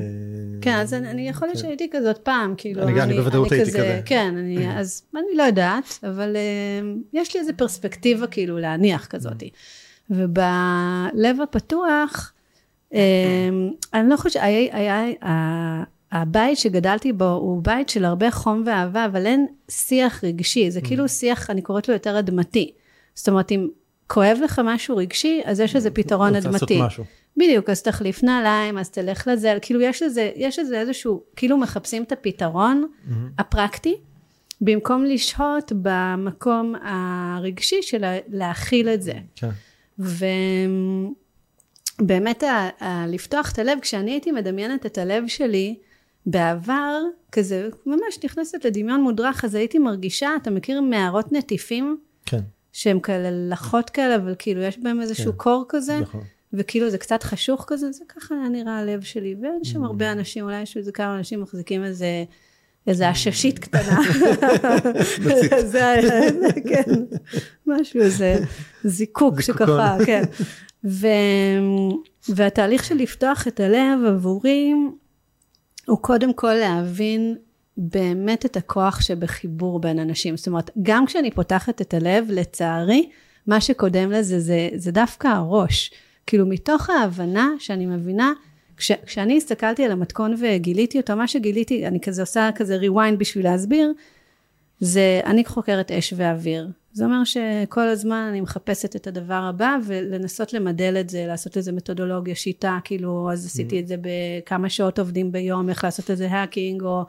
כן, 0.60 0.74
אז 0.74 0.94
אני 0.94 1.28
יכול 1.28 1.48
להיות 1.48 1.56
כן. 1.56 1.62
שהייתי 1.62 1.88
כזאת 1.92 2.18
פעם, 2.18 2.54
כאילו, 2.56 2.82
אני, 2.82 3.02
אני 3.02 3.14
בוודאות 3.14 3.52
הייתי 3.52 3.70
כזה, 3.70 4.00
כן, 4.04 4.34
אני, 4.38 4.78
אז 4.78 5.02
אני 5.14 5.36
לא 5.36 5.42
יודעת, 5.42 5.98
אבל 6.02 6.36
אה, 6.36 6.90
יש 7.12 7.34
לי 7.34 7.40
איזה 7.40 7.52
פרספקטיבה 7.52 8.26
כאילו 8.26 8.58
להניח 8.58 9.06
כזאת. 9.06 9.42
ובלב 10.10 11.40
הפתוח, 11.42 12.32
אני 12.92 14.08
לא 14.08 14.16
חושבת, 14.16 14.42
הבית 16.12 16.58
שגדלתי 16.58 17.12
בו 17.12 17.24
הוא 17.24 17.62
בית 17.62 17.88
של 17.88 18.04
הרבה 18.04 18.30
חום 18.30 18.62
ואהבה, 18.66 19.04
אבל 19.04 19.26
אין 19.26 19.46
שיח 19.70 20.24
רגשי, 20.24 20.70
זה 20.70 20.80
כאילו 20.80 21.04
mm. 21.04 21.08
שיח, 21.08 21.50
אני 21.50 21.62
קוראת 21.62 21.88
לו 21.88 21.94
יותר 21.94 22.18
אדמתי. 22.18 22.72
זאת 23.14 23.28
אומרת, 23.28 23.52
אם 23.52 23.68
כואב 24.06 24.38
לך 24.44 24.60
משהו 24.64 24.96
רגשי, 24.96 25.40
אז 25.44 25.60
יש 25.60 25.76
איזה 25.76 25.90
פתרון 25.90 26.34
אדמתי. 26.34 26.48
רוצה 26.48 26.74
לעשות 26.74 26.86
משהו. 26.86 27.04
בדיוק, 27.36 27.70
אז 27.70 27.82
תחליף 27.82 28.22
נעליים, 28.22 28.78
אז 28.78 28.90
תלך 28.90 29.28
לזה, 29.32 29.58
כאילו 29.62 29.80
יש 29.80 30.02
לזה, 30.02 30.30
יש 30.36 30.58
לזה 30.58 30.80
איזשהו, 30.80 31.22
כאילו 31.36 31.56
מחפשים 31.56 32.02
את 32.02 32.12
הפתרון 32.12 32.84
mm-hmm. 32.84 33.12
הפרקטי, 33.38 33.96
במקום 34.60 35.04
לשהות 35.04 35.72
במקום 35.82 36.74
הרגשי 36.82 37.82
של 37.82 38.04
להכיל 38.28 38.88
את 38.88 39.02
זה. 39.02 39.14
כן. 39.36 39.50
ו... 39.98 40.24
באמת 42.00 42.42
ה- 42.42 42.68
ה- 42.80 43.06
לפתוח 43.06 43.52
את 43.52 43.58
הלב, 43.58 43.78
כשאני 43.82 44.10
הייתי 44.10 44.32
מדמיינת 44.32 44.86
את 44.86 44.98
הלב 44.98 45.24
שלי 45.26 45.76
בעבר, 46.26 47.02
כזה 47.32 47.68
ממש 47.86 48.18
נכנסת 48.24 48.64
לדמיון 48.64 49.00
מודרך, 49.00 49.44
אז 49.44 49.54
הייתי 49.54 49.78
מרגישה, 49.78 50.30
אתה 50.42 50.50
מכיר 50.50 50.80
מערות 50.80 51.32
נטיפים? 51.32 51.98
כן. 52.26 52.40
שהם 52.72 53.00
כאלה 53.00 53.28
לחות 53.32 53.90
כאלה, 53.90 54.16
אבל 54.16 54.34
כאילו 54.38 54.62
יש 54.62 54.78
בהם 54.78 55.00
איזשהו 55.00 55.32
כן. 55.32 55.38
קור 55.38 55.64
כזה, 55.68 56.00
נכון. 56.00 56.20
וכאילו 56.52 56.90
זה 56.90 56.98
קצת 56.98 57.22
חשוך 57.22 57.64
כזה, 57.66 57.92
זה 57.92 58.04
ככה 58.08 58.34
נראה 58.34 58.78
הלב 58.78 59.00
שלי, 59.00 59.34
ואין 59.42 59.64
שם 59.64 59.82
mm. 59.82 59.86
הרבה 59.86 60.12
אנשים, 60.12 60.44
אולי 60.44 60.62
יש 60.62 60.76
איזה 60.76 60.92
כמה 60.92 61.18
אנשים 61.18 61.40
מחזיקים 61.40 61.84
איזה... 61.84 62.24
איזה 62.86 63.08
עששית 63.08 63.58
קטנה. 63.58 64.00
זה 65.72 65.88
היה, 65.88 66.02
כן, 66.68 66.92
משהו, 67.66 68.00
איזה 68.00 68.38
זיקוק 68.84 69.40
שככה, 69.40 69.96
כן. 70.06 70.22
ו... 70.86 71.06
והתהליך 72.28 72.84
של 72.84 72.94
לפתוח 72.94 73.48
את 73.48 73.60
הלב 73.60 74.04
עבורי 74.06 74.72
הוא 75.86 75.98
קודם 75.98 76.32
כל 76.32 76.54
להבין 76.54 77.36
באמת 77.76 78.46
את 78.46 78.56
הכוח 78.56 79.00
שבחיבור 79.00 79.80
בין 79.80 79.98
אנשים. 79.98 80.36
זאת 80.36 80.46
אומרת, 80.46 80.70
גם 80.82 81.06
כשאני 81.06 81.30
פותחת 81.30 81.80
את 81.80 81.94
הלב, 81.94 82.26
לצערי, 82.30 83.08
מה 83.46 83.60
שקודם 83.60 84.10
לזה 84.10 84.40
זה, 84.40 84.68
זה 84.74 84.92
דווקא 84.92 85.28
הראש. 85.28 85.90
כאילו 86.26 86.46
מתוך 86.46 86.90
ההבנה 86.90 87.50
שאני 87.58 87.86
מבינה, 87.86 88.32
כש, 88.76 88.92
כשאני 88.92 89.36
הסתכלתי 89.36 89.84
על 89.84 89.92
המתכון 89.92 90.34
וגיליתי 90.38 90.98
אותו, 90.98 91.16
מה 91.16 91.28
שגיליתי, 91.28 91.86
אני 91.86 92.00
כזה 92.00 92.22
עושה 92.22 92.50
כזה 92.54 92.78
rewind 92.80 93.16
בשביל 93.18 93.44
להסביר, 93.44 93.92
זה 94.80 95.20
אני 95.24 95.44
חוקרת 95.44 95.90
אש 95.90 96.14
ואוויר. 96.16 96.68
זה 96.96 97.04
אומר 97.04 97.24
שכל 97.24 97.88
הזמן 97.88 98.26
אני 98.30 98.40
מחפשת 98.40 98.96
את 98.96 99.06
הדבר 99.06 99.42
הבא 99.48 99.76
ולנסות 99.84 100.52
למדל 100.52 100.96
את 101.00 101.10
זה, 101.10 101.24
לעשות 101.26 101.56
איזה 101.56 101.72
מתודולוגיה, 101.72 102.34
שיטה, 102.34 102.78
כאילו 102.84 103.30
אז 103.32 103.46
עשיתי 103.46 103.76
mm-hmm. 103.76 103.82
את 103.82 103.86
זה 103.88 103.96
בכמה 104.00 104.68
שעות 104.68 104.98
עובדים 104.98 105.32
ביום, 105.32 105.68
איך 105.68 105.84
לעשות 105.84 106.10
איזה 106.10 106.30
האקינג 106.30 106.82
או 106.82 107.04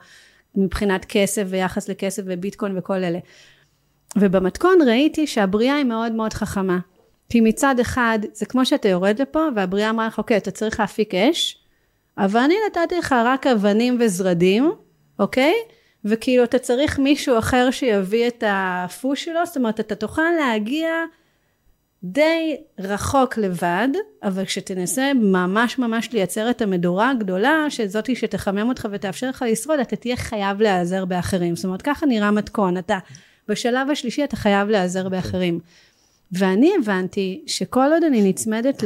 מבחינת 0.54 1.04
כסף 1.04 1.42
ויחס 1.46 1.88
לכסף 1.88 2.22
וביטקוין 2.26 2.78
וכל 2.78 2.94
אלה. 2.94 3.18
ובמתכון 4.18 4.78
ראיתי 4.86 5.26
שהבריאה 5.26 5.76
היא 5.76 5.84
מאוד 5.84 6.12
מאוד 6.12 6.32
חכמה. 6.32 6.78
כי 7.28 7.40
מצד 7.40 7.80
אחד 7.80 8.18
זה 8.32 8.46
כמו 8.46 8.66
שאתה 8.66 8.88
יורד 8.88 9.20
לפה 9.22 9.46
והבריאה 9.56 9.90
אמרה 9.90 10.06
לך 10.06 10.18
אוקיי 10.18 10.36
אתה 10.36 10.50
צריך 10.50 10.80
להפיק 10.80 11.14
אש 11.14 11.58
אבל 12.18 12.40
אני 12.40 12.54
נתתי 12.66 12.98
לך 12.98 13.14
רק 13.24 13.46
אבנים 13.46 13.98
וזרדים, 14.00 14.72
אוקיי? 15.18 15.54
וכאילו 16.04 16.44
אתה 16.44 16.58
צריך 16.58 16.98
מישהו 16.98 17.38
אחר 17.38 17.70
שיביא 17.70 18.28
את 18.28 18.44
הפוש 18.46 19.24
שלו, 19.24 19.46
זאת 19.46 19.56
אומרת 19.56 19.80
אתה 19.80 19.94
תוכל 19.94 20.22
להגיע 20.40 20.88
די 22.04 22.56
רחוק 22.78 23.38
לבד, 23.38 23.88
אבל 24.22 24.44
כשתנסה 24.44 25.12
ממש 25.14 25.78
ממש 25.78 26.12
לייצר 26.12 26.50
את 26.50 26.62
המדורה 26.62 27.10
הגדולה, 27.10 27.66
שזאתי 27.68 28.16
שתחמם 28.16 28.68
אותך 28.68 28.88
ותאפשר 28.92 29.28
לך 29.28 29.44
לשרוד, 29.48 29.80
אתה 29.80 29.96
תהיה 29.96 30.16
חייב 30.16 30.60
להיעזר 30.60 31.04
באחרים. 31.04 31.56
זאת 31.56 31.64
אומרת, 31.64 31.82
ככה 31.82 32.06
נראה 32.06 32.30
מתכון, 32.30 32.78
אתה 32.78 32.98
בשלב 33.48 33.90
השלישי 33.90 34.24
אתה 34.24 34.36
חייב 34.36 34.68
להיעזר 34.68 35.08
באחרים. 35.08 35.60
ואני 36.32 36.72
הבנתי 36.78 37.44
שכל 37.46 37.90
עוד 37.92 38.04
אני 38.04 38.28
נצמדת 38.28 38.82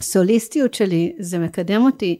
לסוליסטיות 0.00 0.74
שלי, 0.74 1.12
זה 1.18 1.38
מקדם 1.38 1.82
אותי 1.82 2.18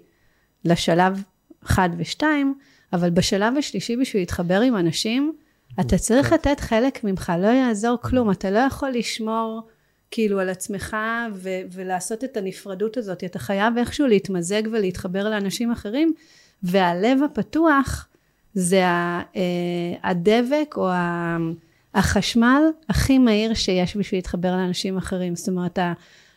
לשלב 0.65 1.23
אחד 1.65 1.89
ושתיים, 1.99 2.55
אבל 2.93 3.11
בשלב 3.11 3.57
השלישי 3.59 3.97
בשביל 3.97 4.23
להתחבר 4.23 4.61
עם 4.61 4.77
אנשים, 4.77 5.33
אתה 5.81 5.99
צריך 5.99 6.29
כן. 6.29 6.35
לתת 6.35 6.61
חלק 6.61 7.05
ממך, 7.05 7.33
לא 7.39 7.47
יעזור 7.47 7.97
כלום, 8.03 8.31
אתה 8.31 8.51
לא 8.51 8.59
יכול 8.59 8.91
לשמור 8.91 9.63
כאילו 10.11 10.41
על 10.41 10.49
עצמך 10.49 10.97
ו- 11.35 11.61
ולעשות 11.73 12.25
את 12.25 12.37
הנפרדות 12.37 12.97
הזאת, 12.97 13.25
אתה 13.25 13.39
חייב 13.39 13.79
איכשהו 13.79 14.07
להתמזג 14.07 14.63
ולהתחבר 14.73 15.31
לאנשים 15.31 15.71
אחרים, 15.71 16.13
והלב 16.63 17.19
הפתוח 17.23 18.09
זה 18.55 18.83
אה, 18.83 19.41
הדבק 20.03 20.75
או 20.77 20.89
החשמל 21.95 22.63
הכי 22.89 23.19
מהיר 23.19 23.55
שיש 23.55 23.97
בשביל 23.97 24.19
להתחבר 24.19 24.51
לאנשים 24.51 24.97
אחרים, 24.97 25.37
זאת 25.37 25.49
אומרת 25.49 25.79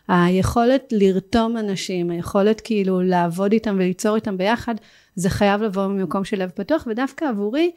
היכולת 0.07 0.83
לרתום 0.91 1.57
אנשים, 1.57 2.11
היכולת 2.11 2.61
כאילו 2.61 3.01
לעבוד 3.01 3.51
איתם 3.51 3.75
וליצור 3.75 4.15
איתם 4.15 4.37
ביחד, 4.37 4.75
זה 5.15 5.29
חייב 5.29 5.61
לבוא 5.61 5.87
ממקום 5.87 6.25
של 6.25 6.43
לב 6.43 6.49
פתוח, 6.49 6.87
ודווקא 6.87 7.25
עבורי 7.25 7.71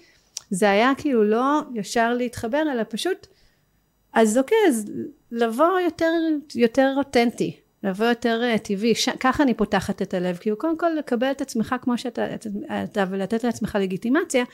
זה 0.51 0.71
היה 0.71 0.93
כאילו 0.99 1.25
לא 1.25 1.61
ישר 1.75 2.15
להתחבר, 2.15 2.63
אלא 2.73 2.83
פשוט, 2.89 3.27
אז 4.13 4.39
אוקיי, 4.39 4.59
אז 4.69 4.91
לבוא 5.33 5.81
יותר, 5.85 6.13
יותר 6.55 6.95
אותנטי, 6.97 7.57
לבוא 7.83 8.07
יותר 8.07 8.43
uh, 8.55 8.59
טבעי, 8.59 8.95
ש... 8.95 9.09
ככה 9.09 9.43
אני 9.43 9.55
פותחת 9.55 10.03
את 10.03 10.15
הלב, 10.15 10.37
כאילו 10.37 10.59
קודם 10.59 10.79
כל 10.79 10.91
לקבל 10.99 11.31
את 11.31 11.41
עצמך 11.41 11.75
כמו 11.81 11.99
שאתה, 11.99 12.27
אתה, 12.85 13.05
ולתת 13.11 13.45
לעצמך 13.45 13.79
לגיטימציה, 13.81 14.45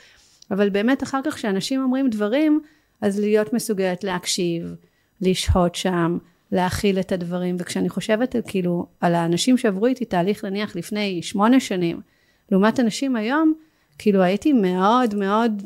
אבל 0.51 0.69
באמת 0.69 1.03
אחר 1.03 1.19
כך 1.25 1.33
כשאנשים 1.33 1.83
אומרים 1.83 2.09
דברים, 2.09 2.61
אז 3.01 3.19
להיות 3.19 3.53
מסוגלת 3.53 4.03
להקשיב, 4.03 4.75
לשהות 5.21 5.75
שם, 5.75 6.17
להכיל 6.51 6.99
את 6.99 7.11
הדברים, 7.11 7.55
וכשאני 7.59 7.89
חושבת 7.89 8.35
כאילו 8.47 8.85
על 9.01 9.15
האנשים 9.15 9.57
שעברו 9.57 9.85
איתי 9.85 10.05
תהליך 10.05 10.45
נניח 10.45 10.75
לפני 10.75 11.21
שמונה 11.23 11.59
שנים, 11.59 12.01
לעומת 12.51 12.79
אנשים 12.79 13.15
היום, 13.15 13.53
כאילו 13.97 14.21
הייתי 14.21 14.53
מאוד 14.53 15.15
מאוד 15.15 15.63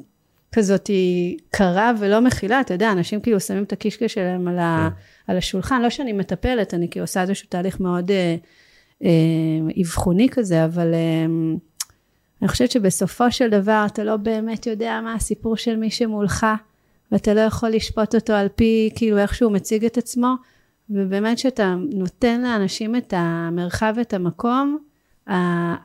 כזאת 0.52 0.90
קרה 1.52 1.92
ולא 2.00 2.22
מכילה, 2.22 2.62
אתה 2.62 2.74
יודע, 2.74 2.92
אנשים 2.92 3.22
כאילו 3.22 3.40
שמים 3.40 3.64
את 3.64 3.74
הקישקע 3.74 4.08
שלהם 4.08 4.48
על, 4.48 4.60
ה, 4.60 4.90
כן. 4.90 5.32
על 5.32 5.38
השולחן, 5.38 5.82
לא 5.82 5.90
שאני 5.90 6.14
מטפלת, 6.14 6.74
אני 6.74 6.90
כאילו 6.90 7.04
עושה 7.04 7.22
איזשהו 7.22 7.48
תהליך 7.50 7.80
מאוד 7.80 8.12
אה, 8.12 8.36
אה, 9.04 9.10
אבחוני 9.82 10.30
כזה, 10.30 10.66
אבל 10.66 10.94
אה, 10.94 11.26
אני 12.42 12.48
חושבת 12.48 12.72
שבסופו 12.72 13.32
של 13.32 13.50
דבר 13.50 13.86
אתה 13.88 14.04
לא 14.04 14.18
באמת 14.18 14.68
יודע 14.68 15.00
מה 15.04 15.14
הסיפור 15.14 15.58
של 15.58 15.76
מי 15.76 15.92
שמולך, 15.92 16.46
ואתה 17.12 17.34
לא 17.34 17.40
יכול 17.40 17.70
לשפוט 17.70 18.16
אותו 18.16 18.34
על 18.34 18.48
פי 18.56 18.90
כאילו 18.96 19.18
איך 19.18 19.36
שהוא 19.36 19.52
מציג 19.52 19.86
את 19.86 19.98
עצמו, 19.98 20.36
ובאמת 20.90 21.40
שאתה 21.40 21.76
נותן 21.94 22.42
לאנשים 22.42 22.96
את 22.96 23.14
המרחב 23.18 23.94
ואת 23.98 24.14
המקום, 24.14 24.78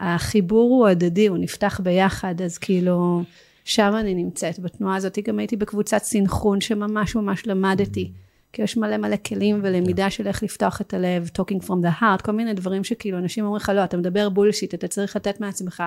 החיבור 0.00 0.70
הוא 0.70 0.88
הדדי, 0.88 1.26
הוא 1.26 1.38
נפתח 1.38 1.80
ביחד, 1.84 2.42
אז 2.42 2.58
כאילו, 2.58 3.22
שם 3.64 3.92
אני 4.00 4.14
נמצאת, 4.14 4.58
בתנועה 4.58 4.96
הזאת. 4.96 5.18
גם 5.24 5.38
הייתי 5.38 5.56
בקבוצת 5.56 6.02
סינכרון 6.02 6.60
שממש 6.60 7.16
ממש 7.16 7.46
למדתי, 7.46 8.12
כי 8.52 8.62
יש 8.62 8.76
מלא 8.76 8.96
מלא 8.96 9.16
כלים 9.26 9.60
ולמידה 9.62 10.10
של 10.10 10.26
איך 10.26 10.42
לפתוח 10.42 10.80
את 10.80 10.94
הלב, 10.94 11.30
talking 11.38 11.64
from 11.64 11.84
the 11.84 12.00
heart, 12.00 12.22
כל 12.22 12.32
מיני 12.32 12.54
דברים 12.54 12.84
שכאילו 12.84 13.18
אנשים 13.18 13.44
אומרים 13.44 13.60
לך, 13.60 13.72
לא, 13.74 13.84
אתה 13.84 13.96
מדבר 13.96 14.28
בולשיט, 14.28 14.74
אתה 14.74 14.88
צריך 14.88 15.16
לתת 15.16 15.40
מעצמך 15.40 15.82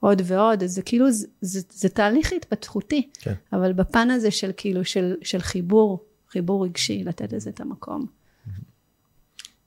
עוד 0.00 0.22
ועוד, 0.24 0.62
אז 0.62 0.70
זה 0.70 0.82
כאילו, 0.82 1.10
זה, 1.10 1.26
זה, 1.40 1.60
זה 1.70 1.88
תהליך 1.88 2.32
התפתחותי, 2.32 3.08
כן. 3.20 3.34
אבל 3.52 3.72
בפן 3.72 4.10
הזה 4.10 4.30
של 4.30 4.50
כאילו, 4.56 4.84
של, 4.84 5.14
של 5.22 5.38
חיבור, 5.38 6.04
חיבור 6.28 6.64
רגשי, 6.64 7.04
לתת 7.04 7.32
לזה 7.32 7.50
את 7.50 7.60
המקום. 7.60 8.06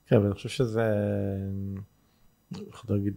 כן, 0.08 0.18
ואני 0.18 0.34
חושב 0.34 0.50
שזה... 0.50 0.84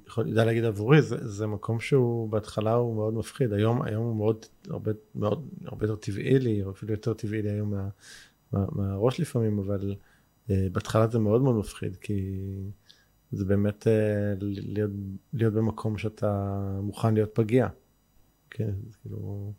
יכול 0.07 0.28
יודע 0.28 0.44
להגיד 0.44 0.65
עבורי, 0.65 1.02
זה, 1.02 1.28
זה 1.28 1.47
מקום 1.47 1.81
שהוא 1.81 2.28
בהתחלה 2.28 2.74
הוא 2.74 2.97
מאוד 2.97 3.15
מפחיד, 3.15 3.52
היום, 3.52 3.82
היום 3.82 4.07
הוא 4.07 4.16
מאוד, 4.16 4.47
הרבה, 4.69 4.93
מאוד, 5.15 5.48
הרבה 5.65 5.86
יותר 5.86 5.97
טבעי 5.97 6.39
לי, 6.39 6.62
או 6.62 6.70
אפילו 6.70 6.93
יותר 6.93 7.15
טבעי 7.15 7.43
לי 7.43 7.51
היום 7.51 7.70
מה, 7.70 7.89
מה, 8.52 8.65
מהראש 8.73 9.20
לפעמים, 9.20 9.59
אבל 9.59 9.94
uh, 10.48 10.52
בהתחלה 10.73 11.07
זה 11.07 11.19
מאוד 11.19 11.43
מאוד 11.43 11.57
מפחיד, 11.57 11.97
כי 11.97 12.36
זה 13.32 13.44
באמת 13.44 13.86
uh, 13.86 14.44
להיות, 14.44 14.90
להיות 15.32 15.55
במקום 15.55 15.98
שאתה 15.98 16.61
מוכן 16.82 17.15
להיות 17.15 17.31
פגיע. 17.35 17.69
כן, 18.51 18.73
זה 18.89 18.97
כאילו... 19.02 19.52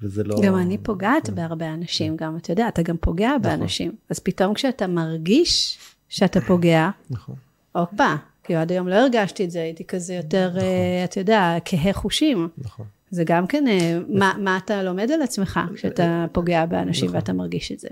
וזה 0.00 0.24
לא... 0.24 0.36
גם 0.42 0.56
אני 0.56 0.78
פוגעת 0.78 1.26
כן. 1.26 1.34
בהרבה 1.34 1.74
אנשים, 1.74 2.16
כן. 2.16 2.24
גם, 2.24 2.36
אתה 2.36 2.52
יודע, 2.52 2.68
אתה 2.68 2.82
גם 2.82 2.96
פוגע 3.00 3.28
נכון. 3.28 3.42
באנשים. 3.42 3.96
אז 4.10 4.18
פתאום 4.18 4.54
כשאתה 4.54 4.86
מרגיש 4.86 5.78
שאתה 6.08 6.40
פוגע, 6.40 6.90
נכון. 7.10 7.34
הופה, 7.72 8.14
כאילו 8.44 8.60
עד 8.60 8.72
היום 8.72 8.88
לא 8.88 8.94
הרגשתי 8.94 9.44
את 9.44 9.50
זה, 9.50 9.62
הייתי 9.62 9.84
כזה 9.84 10.14
יותר, 10.14 10.48
נכון. 10.48 10.60
uh, 10.60 11.04
אתה 11.04 11.20
יודע, 11.20 11.56
כהה 11.64 11.92
חושים. 11.92 12.48
נכון. 12.58 12.86
זה 13.10 13.24
גם 13.26 13.46
כן, 13.46 13.64
uh, 13.66 14.18
מה, 14.18 14.34
מה 14.38 14.58
אתה 14.64 14.82
לומד 14.82 15.10
על 15.10 15.22
עצמך 15.22 15.60
כשאתה 15.74 16.26
פוגע 16.32 16.66
באנשים 16.66 17.04
נכון. 17.04 17.16
ואתה 17.16 17.32
מרגיש 17.32 17.72
את 17.72 17.80
זה. 17.80 17.88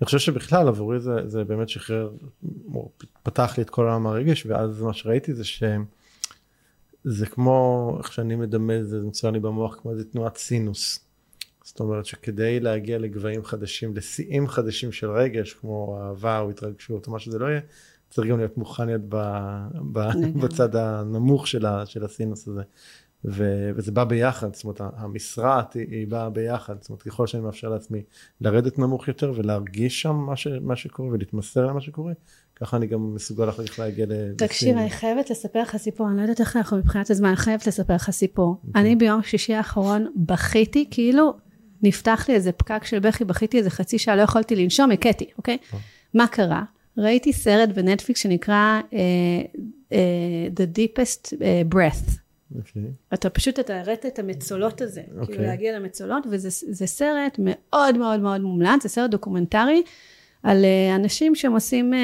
אני 0.00 0.06
חושב 0.06 0.18
שבכלל 0.18 0.68
עבורי 0.68 1.00
זה, 1.00 1.28
זה 1.28 1.44
באמת 1.44 1.68
שחרר, 1.68 2.10
פתח 3.22 3.54
לי 3.56 3.62
את 3.62 3.70
כל 3.70 3.88
העולם 3.88 4.06
הרגש, 4.06 4.46
ואז 4.46 4.82
מה 4.82 4.92
שראיתי 4.92 5.34
זה 5.34 5.44
שזה 5.44 7.26
כמו, 7.30 7.96
איך 7.98 8.12
שאני 8.12 8.36
מדמה, 8.36 8.84
זה 8.84 9.00
נמצא 9.00 9.30
לי 9.30 9.40
במוח 9.40 9.76
כמו 9.82 9.90
איזה 9.90 10.04
תנועת 10.04 10.36
סינוס. 10.36 11.00
זאת 11.64 11.80
אומרת 11.80 12.06
שכדי 12.06 12.60
להגיע 12.60 12.98
לגבהים 12.98 13.44
חדשים, 13.44 13.96
לשיאים 13.96 14.48
חדשים 14.48 14.92
של 14.92 15.10
רגש, 15.10 15.52
כמו 15.52 15.98
אהבה 16.00 16.40
או 16.40 16.50
התרגשות 16.50 17.06
או 17.06 17.12
מה 17.12 17.18
שזה 17.18 17.38
לא 17.38 17.46
יהיה, 17.46 17.60
צריך 18.12 18.28
גם 18.28 18.38
להיות 18.38 18.58
מוכן 18.58 18.86
להיות 18.86 19.02
ב, 19.08 19.16
ב, 19.92 20.00
בצד 20.42 20.76
הנמוך 20.76 21.46
של, 21.46 21.66
ה, 21.66 21.86
של 21.86 22.04
הסינוס 22.04 22.48
הזה. 22.48 22.62
ו, 23.24 23.70
וזה 23.76 23.92
בא 23.92 24.04
ביחד, 24.04 24.54
זאת 24.54 24.64
אומרת 24.64 24.80
המשרה 24.96 25.62
היא, 25.74 25.86
היא 25.90 26.06
באה 26.06 26.30
ביחד, 26.30 26.74
זאת 26.80 26.90
אומרת 26.90 27.02
ככל 27.02 27.26
שאני 27.26 27.42
מאפשר 27.42 27.68
לעצמי 27.68 28.02
לרדת 28.40 28.78
נמוך 28.78 29.08
יותר 29.08 29.32
ולהרגיש 29.36 30.02
שם 30.02 30.16
מה, 30.16 30.36
ש, 30.36 30.46
מה 30.60 30.76
שקורה 30.76 31.08
ולהתמסר 31.08 31.66
למה 31.66 31.80
שקורה, 31.80 32.12
ככה 32.56 32.76
אני 32.76 32.86
גם 32.86 33.14
מסוגל 33.14 33.48
אחר 33.48 33.66
כך 33.66 33.78
להגיע 33.78 34.06
ל... 34.08 34.12
תקשיב, 34.38 34.76
אני 34.76 34.90
חייבת 34.90 35.30
לספר 35.30 35.62
לך 35.62 35.76
סיפור, 35.76 36.08
אני 36.08 36.16
לא 36.16 36.22
יודעת 36.22 36.40
איך 36.40 36.56
אנחנו 36.56 36.76
מבחינת 36.76 37.10
הזמן, 37.10 37.28
אני 37.28 37.36
חייבת 37.36 37.66
לספר 37.66 37.94
לך 37.94 38.10
סיפור. 38.10 38.56
אוקיי. 38.68 38.82
אני 38.82 38.96
ביום 38.96 39.22
שישי 39.22 39.54
האחרון 39.54 40.12
בכיתי, 40.16 40.88
כאילו 40.90 41.34
נפתח 41.82 42.24
לי 42.28 42.34
איזה 42.34 42.52
פקק 42.52 42.84
של 42.84 42.98
בכי, 42.98 43.24
בכיתי 43.24 43.58
איזה 43.58 43.70
חצי 43.70 43.98
שעה, 43.98 44.16
לא 44.16 44.22
יכולתי 44.22 44.56
לנשום, 44.56 44.90
בכיתי, 44.90 45.26
אוקיי? 45.38 45.58
Okay? 45.72 45.76
מה 46.14 46.26
קרה? 46.26 46.62
ראיתי 46.98 47.32
סרט 47.32 47.68
בנטפליקס 47.68 48.20
שנקרא 48.20 48.80
אה, 48.90 48.94
אה, 49.90 49.94
The 50.56 50.78
Deepest 50.78 51.32
אה, 51.32 51.74
Breath. 51.74 52.10
Okay. 52.52 52.58
אוקיי. 52.58 52.82
אתה 53.14 53.30
פשוט, 53.30 53.58
אתה 53.58 53.80
תיארת 53.80 54.06
את 54.06 54.18
המצולות 54.18 54.80
הזה, 54.80 55.00
okay. 55.00 55.04
כאילו 55.10 55.22
אוקיי. 55.22 55.46
להגיע 55.46 55.78
למצולות, 55.78 56.26
וזה 56.30 56.86
סרט 56.86 57.38
מאוד 57.38 57.98
מאוד 57.98 58.20
מאוד 58.20 58.40
מומלץ, 58.40 58.82
זה 58.82 58.88
סרט 58.88 59.10
דוקומנטרי 59.10 59.82
על 60.42 60.64
אה, 60.64 60.96
אנשים 60.96 61.34
שהם 61.34 61.52
עושים 61.52 61.92
אה, 61.92 61.96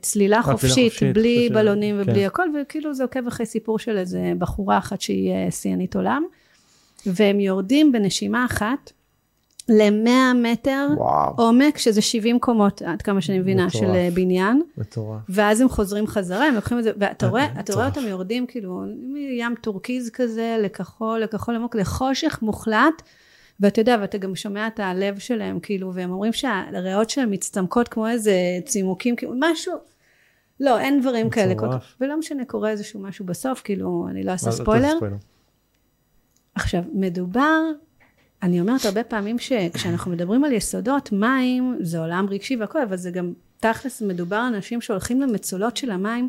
צלילה 0.00 0.42
חופשית, 0.42 0.92
חופשית, 0.92 1.14
בלי 1.14 1.34
חופשית, 1.34 1.52
בלונים 1.52 1.96
ובלי 1.98 2.20
כן. 2.20 2.26
הכל, 2.26 2.48
וכאילו 2.62 2.94
זה 2.94 3.02
עוקב 3.02 3.26
אחרי 3.26 3.46
סיפור 3.46 3.78
של 3.78 3.98
איזה 3.98 4.32
בחורה 4.38 4.78
אחת 4.78 5.00
שהיא 5.00 5.50
שיאנית 5.50 5.96
עולם, 5.96 6.24
והם 7.06 7.40
יורדים 7.40 7.92
בנשימה 7.92 8.44
אחת. 8.44 8.92
ל-100 9.68 10.34
מטר 10.34 10.88
וואו. 10.96 11.34
עומק, 11.36 11.78
שזה 11.78 12.02
70 12.02 12.38
קומות, 12.38 12.82
עד 12.82 13.02
כמה 13.02 13.20
שאני 13.20 13.38
מבינה, 13.38 13.66
מטורף. 13.66 13.84
של 13.84 13.90
אה, 13.90 14.08
בניין. 14.14 14.62
מטורף. 14.78 15.20
ואז 15.28 15.60
הם 15.60 15.68
חוזרים 15.68 16.06
חזרה, 16.06 16.46
הם 16.46 16.54
לוקחים 16.54 16.78
את 16.78 16.84
זה, 16.84 16.90
ואתה 16.96 17.28
רואה, 17.28 17.46
אתה 17.60 17.74
רואה 17.74 17.86
אותם 17.86 18.00
יורדים 18.08 18.46
כאילו 18.46 18.82
מים 19.12 19.54
טורקיז 19.60 20.10
כזה, 20.10 20.56
לכחול, 20.60 21.20
לכחול 21.20 21.54
עמוק, 21.56 21.76
לחושך 21.76 22.38
מוחלט, 22.42 23.02
ואתה 23.60 23.80
יודע, 23.80 23.96
ואתה 24.00 24.18
גם 24.18 24.36
שומע 24.36 24.66
את 24.66 24.80
הלב 24.80 25.18
שלהם, 25.18 25.60
כאילו, 25.60 25.94
והם 25.94 26.10
אומרים 26.10 26.32
שהריאות 26.32 27.10
שלהם 27.10 27.30
מצטמקות 27.30 27.88
כמו 27.88 28.08
איזה 28.08 28.34
צימוקים, 28.64 29.16
כאילו, 29.16 29.34
משהו. 29.38 29.74
לא, 30.60 30.80
אין 30.80 31.00
דברים 31.00 31.26
מטורף. 31.26 31.34
כאלה. 31.34 31.54
כל... 31.54 31.66
ולא 32.00 32.18
משנה, 32.18 32.44
קורה 32.44 32.70
איזשהו 32.70 33.00
משהו 33.00 33.24
בסוף, 33.24 33.60
כאילו, 33.64 34.06
אני 34.10 34.22
לא 34.22 34.30
אעשה 34.30 34.50
ספוילר. 34.50 34.98
עכשיו, 36.54 36.82
מדובר 36.92 37.60
אני 38.44 38.60
אומרת 38.60 38.84
הרבה 38.84 39.04
פעמים 39.04 39.38
שכשאנחנו 39.38 40.10
מדברים 40.10 40.44
על 40.44 40.52
יסודות, 40.52 41.12
מים 41.12 41.76
זה 41.80 41.98
עולם 41.98 42.26
רגשי 42.30 42.56
והכל, 42.56 42.82
אבל 42.82 42.96
זה 42.96 43.10
גם 43.10 43.32
תכלס 43.60 44.02
מדובר 44.02 44.36
על 44.36 44.54
אנשים 44.54 44.80
שהולכים 44.80 45.20
למצולות 45.20 45.76
של 45.76 45.90
המים, 45.90 46.28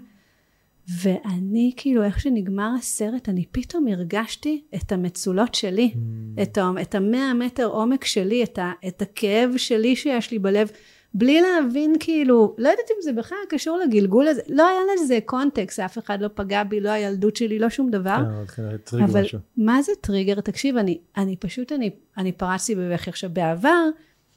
ואני 1.02 1.74
כאילו 1.78 2.04
איך 2.04 2.20
שנגמר 2.20 2.70
הסרט 2.80 3.30
אני 3.30 3.46
פתאום 3.52 3.88
הרגשתי 3.88 4.64
את 4.76 4.92
המצולות 4.92 5.56
שלי 5.56 5.92
Mm. 5.94 6.42
את, 6.42 6.58
את 6.82 6.96
המאה 6.96 7.34
מטר 7.34 7.66
עומק 7.66 8.06
שלי 8.06 8.44
את, 8.44 8.60
ה, 8.60 8.72
את 8.88 9.02
הכאב 9.02 9.50
שלי 9.58 9.96
שיש 9.96 10.32
לי 10.32 10.40
בלב 10.40 10.72
בלי 11.18 11.42
להבין 11.42 11.96
כאילו 12.00 12.56
לא 12.58 12.70
יודעת 12.70 12.86
אם 12.92 13.02
זה 13.02 13.14
בכלל 13.14 13.38
קשור 13.50 13.78
לגלגול 13.78 14.28
הזה 14.28 14.42
לא 14.50 14.68
היה 14.68 14.80
לזה 14.94 15.20
קונטקסט 15.26 15.80
אף 15.80 15.98
אחד 15.98 16.22
לא 16.22 16.30
פגע 16.34 16.64
בי 16.64 16.80
לא 16.80 16.90
הילדות 16.90 17.36
שלי 17.36 17.60
לא 17.60 17.70
שום 17.70 17.90
דבר 17.90 18.16
כן, 18.16 18.26
אבל 18.26 18.46
כנראה 18.46 18.74
הטריג 18.74 19.04
אבל 19.04 19.22
משהו. 19.22 19.40
מה 19.58 19.82
זה 19.82 19.92
טריגר? 20.02 20.42
תקשיב, 20.42 20.78
אני, 20.78 21.00
אני 21.18 21.36
פשוט, 21.36 21.72
אני, 21.72 21.90
אני 22.18 22.32
פרצתי 22.32 22.76
בבכי. 22.76 23.10
עכשיו, 23.10 23.30
בעבר 23.34 23.84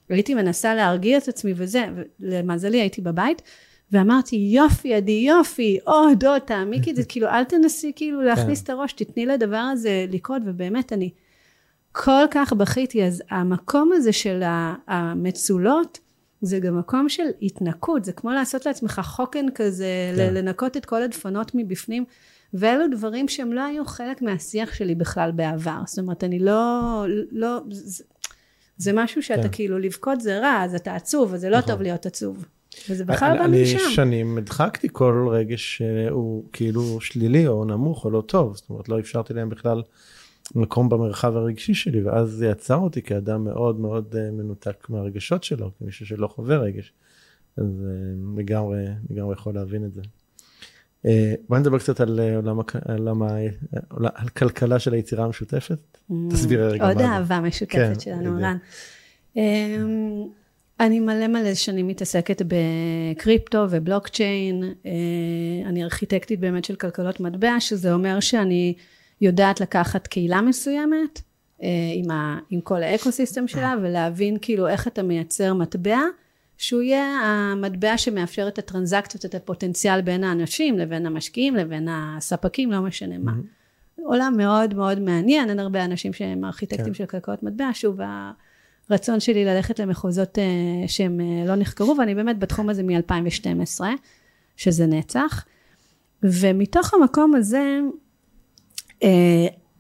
הייתי 0.09 0.35
מנסה 0.35 0.75
להרגיע 0.75 1.19
את 1.19 1.29
עצמי 1.29 1.53
וזה, 1.57 1.87
ולמזלי 2.21 2.81
הייתי 2.81 3.01
בבית, 3.01 3.43
ואמרתי, 3.93 4.37
יופי, 4.37 4.95
עדי, 4.95 5.27
יופי, 5.29 5.79
עוד, 5.85 6.25
עוד, 6.25 6.39
תעמיקי 6.39 6.91
את 6.91 6.97
זה, 6.97 7.03
כאילו, 7.09 7.29
אל 7.29 7.45
תנסי 7.45 7.93
כאילו 7.97 8.23
להכניס 8.23 8.63
את 8.63 8.71
הראש, 8.71 8.93
תתני 8.93 9.27
לדבר 9.27 9.57
הזה 9.57 10.07
לקרות, 10.11 10.43
ובאמת, 10.47 10.93
אני 10.93 11.11
כל 11.93 12.25
כך 12.31 12.53
בכיתי, 12.53 13.05
אז 13.05 13.23
המקום 13.31 13.93
הזה 13.93 14.13
של 14.13 14.43
המצולות, 14.87 15.99
זה 16.43 16.59
גם 16.59 16.79
מקום 16.79 17.09
של 17.09 17.23
התנקות, 17.43 18.05
זה 18.05 18.13
כמו 18.13 18.31
לעשות 18.31 18.67
לעצמך 18.67 19.01
חוקן 19.05 19.47
כזה, 19.55 19.87
כן. 20.17 20.35
לנקות 20.35 20.77
את 20.77 20.87
כל 20.87 21.03
הדפנות 21.03 21.51
מבפנים, 21.55 22.05
ואלו 22.55 22.85
דברים 22.91 23.29
שהם 23.29 23.53
לא 23.53 23.65
היו 23.65 23.85
חלק 23.87 24.23
מהשיח 24.23 24.75
שלי 24.75 24.95
בכלל 24.95 25.31
בעבר. 25.31 25.79
זאת 25.87 25.99
אומרת, 25.99 26.25
אני 26.25 26.39
לא, 26.39 26.81
לא, 27.33 27.61
זה, 27.71 28.05
זה 28.77 28.93
משהו 28.95 29.23
שאתה 29.23 29.43
כן. 29.43 29.49
כאילו, 29.53 29.79
לבכות 29.79 30.21
זה 30.21 30.39
רע, 30.39 30.63
אז 30.65 30.75
אתה 30.75 30.95
עצוב, 30.95 31.35
אז 31.35 31.41
זה 31.41 31.51
לא 31.51 31.59
נכון. 31.59 31.71
טוב 31.73 31.83
להיות 31.83 32.07
עצוב. 32.07 32.45
וזה 32.91 33.05
בכלל 33.05 33.31
אני- 33.31 33.39
בא 33.39 33.45
אני 33.45 33.63
משם. 33.63 33.79
שנים 33.91 34.39
הדחקתי 34.39 34.89
כל 34.93 35.29
רגש 35.33 35.77
שהוא 35.77 36.45
כאילו 36.53 37.01
שלילי 37.01 37.47
או 37.47 37.65
נמוך 37.65 38.05
או 38.05 38.11
לא 38.11 38.21
טוב, 38.27 38.57
זאת 38.57 38.71
אומרת 38.71 38.89
לא 38.89 39.01
אפשרתי 39.01 39.35
להם 39.35 39.49
בכלל 39.49 39.83
מקום 40.55 40.89
במרחב 40.89 41.37
הרגשי 41.37 41.75
שלי, 41.75 42.03
ואז 42.03 42.31
זה 42.31 42.47
יצר 42.47 42.77
אותי 42.77 43.03
כאדם 43.03 43.45
מאוד 43.45 43.81
מאוד 43.81 44.17
אה, 44.19 44.31
מנותק 44.31 44.87
מהרגשות 44.89 45.45
שלו, 45.45 45.71
כמישהו 45.79 46.07
שלא 46.07 46.27
חווה 46.27 46.57
רגש. 46.57 46.93
אז 47.57 47.85
אה, 47.87 48.41
לגמרי, 48.41 48.85
לגמרי 49.11 49.33
יכול 49.33 49.55
להבין 49.55 49.85
את 49.85 49.95
זה. 49.95 50.01
אה, 51.07 51.35
בואי 51.49 51.61
נדבר 51.61 51.79
קצת 51.79 52.01
על 52.01 52.21
עולם, 52.37 52.57
עולם, 52.89 53.23
עולם- 53.89 54.11
על 54.15 54.29
כלכלה 54.29 54.79
של 54.79 54.93
היצירה 54.93 55.25
המשותפת. 55.25 55.99
תסבירי 56.31 56.69
רגע 56.69 56.87
עוד 56.87 56.97
מה 56.97 57.03
זה. 57.03 57.09
אהבה 57.09 57.41
משותפת 57.41 57.73
כן, 57.73 58.01
שלנו. 58.01 58.41
רן. 58.41 58.57
אמ, 59.37 60.27
אני 60.81 61.01
מלא 61.01 61.27
מלא 61.27 61.55
שנים 61.55 61.87
מתעסקת 61.87 62.43
בקריפטו 62.43 63.67
ובלוקצ'יין. 63.71 64.65
אני 65.67 65.85
ארכיטקטית 65.85 66.41
באמת 66.41 66.65
של 66.65 66.75
כלכלות 66.77 67.21
מטבע, 67.21 67.61
שזה 67.61 67.93
אומר 67.93 68.21
שאני 68.21 68.75
יודעת 69.21 69.61
לקחת 69.61 70.07
קהילה 70.07 70.41
מסוימת, 70.41 71.23
אה, 71.63 71.69
עם, 71.95 72.11
ה, 72.11 72.39
עם 72.51 72.61
כל 72.61 72.83
האקוסיסטם 72.83 73.49
שלה, 73.49 73.75
ולהבין 73.83 74.37
כאילו 74.43 74.69
איך 74.69 74.89
אתה 74.89 75.03
מייצר 75.03 75.55
מטבע, 75.55 76.01
שהוא 76.59 76.83
יהיה 76.83 77.05
המטבע 77.05 77.99
שמאפשר 77.99 78.49
את 78.49 78.59
הטרנזקציות, 78.59 79.25
את 79.25 79.35
הפוטנציאל 79.35 80.01
בין 80.01 80.25
האנשים 80.25 80.79
לבין 80.79 81.07
המשקיעים 81.07 81.57
לבין 81.57 81.89
הספקים, 81.91 82.73
לא 82.73 82.81
משנה 82.81 83.19
מה. 83.19 83.33
עולם 84.05 84.35
מאוד 84.37 84.75
מאוד 84.75 85.01
מעניין, 85.01 85.51
אין 85.51 85.59
הרבה 85.59 85.85
אנשים 85.85 86.13
שהם 86.13 86.45
ארכיטקטים 86.45 86.87
כן. 86.87 86.95
של 86.95 87.07
כלכלות 87.07 87.43
מטבע, 87.43 87.71
שוב 87.73 87.99
הרצון 88.91 89.21
שלי 89.21 89.45
ללכת 89.45 89.79
למחוזות 89.79 90.39
אה, 90.39 90.89
שהם 90.89 91.21
אה, 91.21 91.47
לא 91.47 91.55
נחקרו, 91.55 91.97
ואני 91.99 92.15
באמת 92.15 92.39
בתחום 92.39 92.69
הזה 92.69 92.83
מ-2012, 92.83 93.81
שזה 94.57 94.87
נצח, 94.87 95.45
ומתוך 96.23 96.95
המקום 96.95 97.35
הזה, 97.35 97.79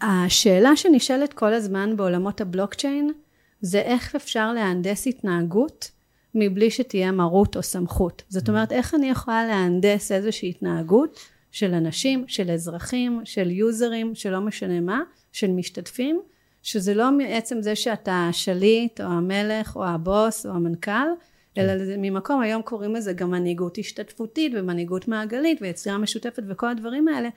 השאלה 0.01 0.77
שנשאלת 0.77 1.32
כל 1.32 1.55
הזמן 1.55 1.97
בעולמות 1.97 2.40
הבלוקצ'יין, 2.40 3.12
זה 3.61 3.81
איך 3.81 4.15
אפשר 4.15 4.53
להנדס 4.53 5.07
התנהגות 5.07 5.90
מבלי 6.35 6.70
שתהיה 6.70 7.12
מרות 7.12 7.57
או 7.57 7.62
סמכות. 7.62 8.23
זאת 8.28 8.49
אומרת, 8.49 8.73
איך 8.73 8.95
אני 8.95 9.11
יכולה 9.11 9.47
להנדס 9.47 10.12
איזושהי 10.12 10.49
התנהגות 10.49 11.19
של 11.53 11.74
אנשים, 11.74 12.24
של 12.28 12.51
אזרחים, 12.51 13.20
של 13.24 13.51
יוזרים, 13.51 14.15
שלא 14.15 14.40
משנה 14.40 14.81
מה, 14.81 15.01
של 15.32 15.51
משתתפים, 15.51 16.20
שזה 16.62 16.95
לא 16.95 17.12
מעצם 17.12 17.62
זה 17.62 17.77
שאתה 17.77 18.27
השליט, 18.31 19.01
או 19.01 19.07
המלך, 19.07 19.77
או 19.77 19.86
הבוס, 19.86 20.47
או 20.47 20.51
המנכ"ל, 20.51 21.09
אלא 21.59 21.85
זה 21.85 21.95
ממקום, 21.99 22.40
היום 22.40 22.62
קוראים 22.62 22.95
לזה 22.95 23.12
גם 23.12 23.31
מנהיגות 23.31 23.78
השתתפותית, 23.78 24.53
ומנהיגות 24.57 25.09
מעגלית, 25.09 25.62
ויצירה 25.62 25.99
משותפת, 25.99 26.43
וכל 26.49 26.66
הדברים 26.66 27.09
האלה, 27.09 27.28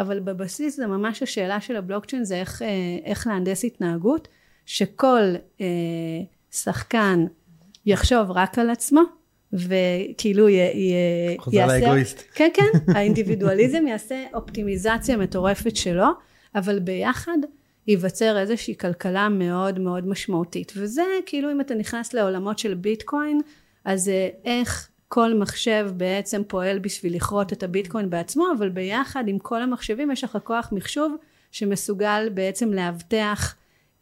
אבל 0.00 0.20
בבסיס 0.20 0.76
זה 0.76 0.86
ממש 0.86 1.22
השאלה 1.22 1.60
של 1.60 1.76
הבלוקצ'יין, 1.76 2.24
זה 2.24 2.40
איך, 2.40 2.62
אה, 2.62 2.68
איך 3.04 3.26
להנדס 3.26 3.64
התנהגות, 3.64 4.28
שכל 4.66 5.34
אה, 5.60 5.66
שחקן 6.50 7.26
יחשוב 7.86 8.30
רק 8.30 8.58
על 8.58 8.70
עצמו, 8.70 9.00
וכאילו 9.52 10.48
י, 10.48 10.52
י, 10.54 10.94
חוזר 11.38 11.66
לאגואיסט. 11.66 12.22
כן, 12.34 12.48
כן, 12.54 12.78
האינדיבידואליזם 12.94 13.86
יעשה 13.86 14.24
אופטימיזציה 14.34 15.16
מטורפת 15.16 15.76
שלו, 15.76 16.06
אבל 16.54 16.78
ביחד 16.78 17.38
ייווצר 17.86 18.38
איזושהי 18.38 18.76
כלכלה 18.76 19.28
מאוד 19.28 19.78
מאוד 19.78 20.06
משמעותית. 20.06 20.72
וזה 20.76 21.02
כאילו 21.26 21.52
אם 21.52 21.60
אתה 21.60 21.74
נכנס 21.74 22.14
לעולמות 22.14 22.58
של 22.58 22.74
ביטקוין, 22.74 23.40
אז 23.84 24.08
אה, 24.08 24.28
איך 24.44 24.89
כל 25.12 25.34
מחשב 25.34 25.90
בעצם 25.96 26.42
פועל 26.46 26.78
בשביל 26.78 27.16
לכרות 27.16 27.52
את 27.52 27.62
הביטקוין 27.62 28.10
בעצמו, 28.10 28.46
אבל 28.58 28.68
ביחד 28.68 29.24
עם 29.28 29.38
כל 29.38 29.62
המחשבים 29.62 30.10
יש 30.10 30.24
לך 30.24 30.38
כוח 30.44 30.68
מחשוב 30.72 31.16
שמסוגל 31.52 32.28
בעצם 32.34 32.72
לאבטח 32.72 33.54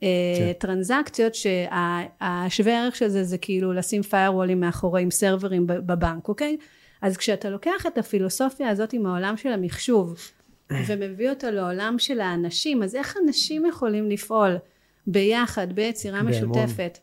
אה, 0.03 0.09
כן. 0.39 0.53
טרנזקציות 0.53 1.35
שהשווה 1.35 2.85
ערך 2.85 2.97
של 2.97 3.09
זה 3.09 3.25
זה 3.25 3.39
כאילו 3.39 3.73
לשים 3.73 4.03
firewallים 4.11 4.57
מאחורי 4.57 5.03
עם 5.03 5.11
סרברים 5.11 5.67
בבנק, 5.67 6.29
אוקיי? 6.29 6.57
אז 7.03 7.17
כשאתה 7.17 7.51
לוקח 7.51 7.87
את 7.87 7.99
הפילוסופיה 7.99 8.69
הזאת 8.69 8.93
עם 8.93 9.07
העולם 9.07 9.37
של 9.37 9.49
המחשוב 9.53 10.17
ומביא 10.87 11.31
אותו 11.31 11.51
לעולם 11.51 11.95
של 11.99 12.21
האנשים, 12.21 12.83
אז 12.83 12.95
איך 12.95 13.17
אנשים 13.27 13.67
יכולים 13.67 14.11
לפעול 14.11 14.57
ביחד 15.07 15.73
ביצירה 15.73 16.23
באמון. 16.23 16.33
משותפת? 16.33 16.99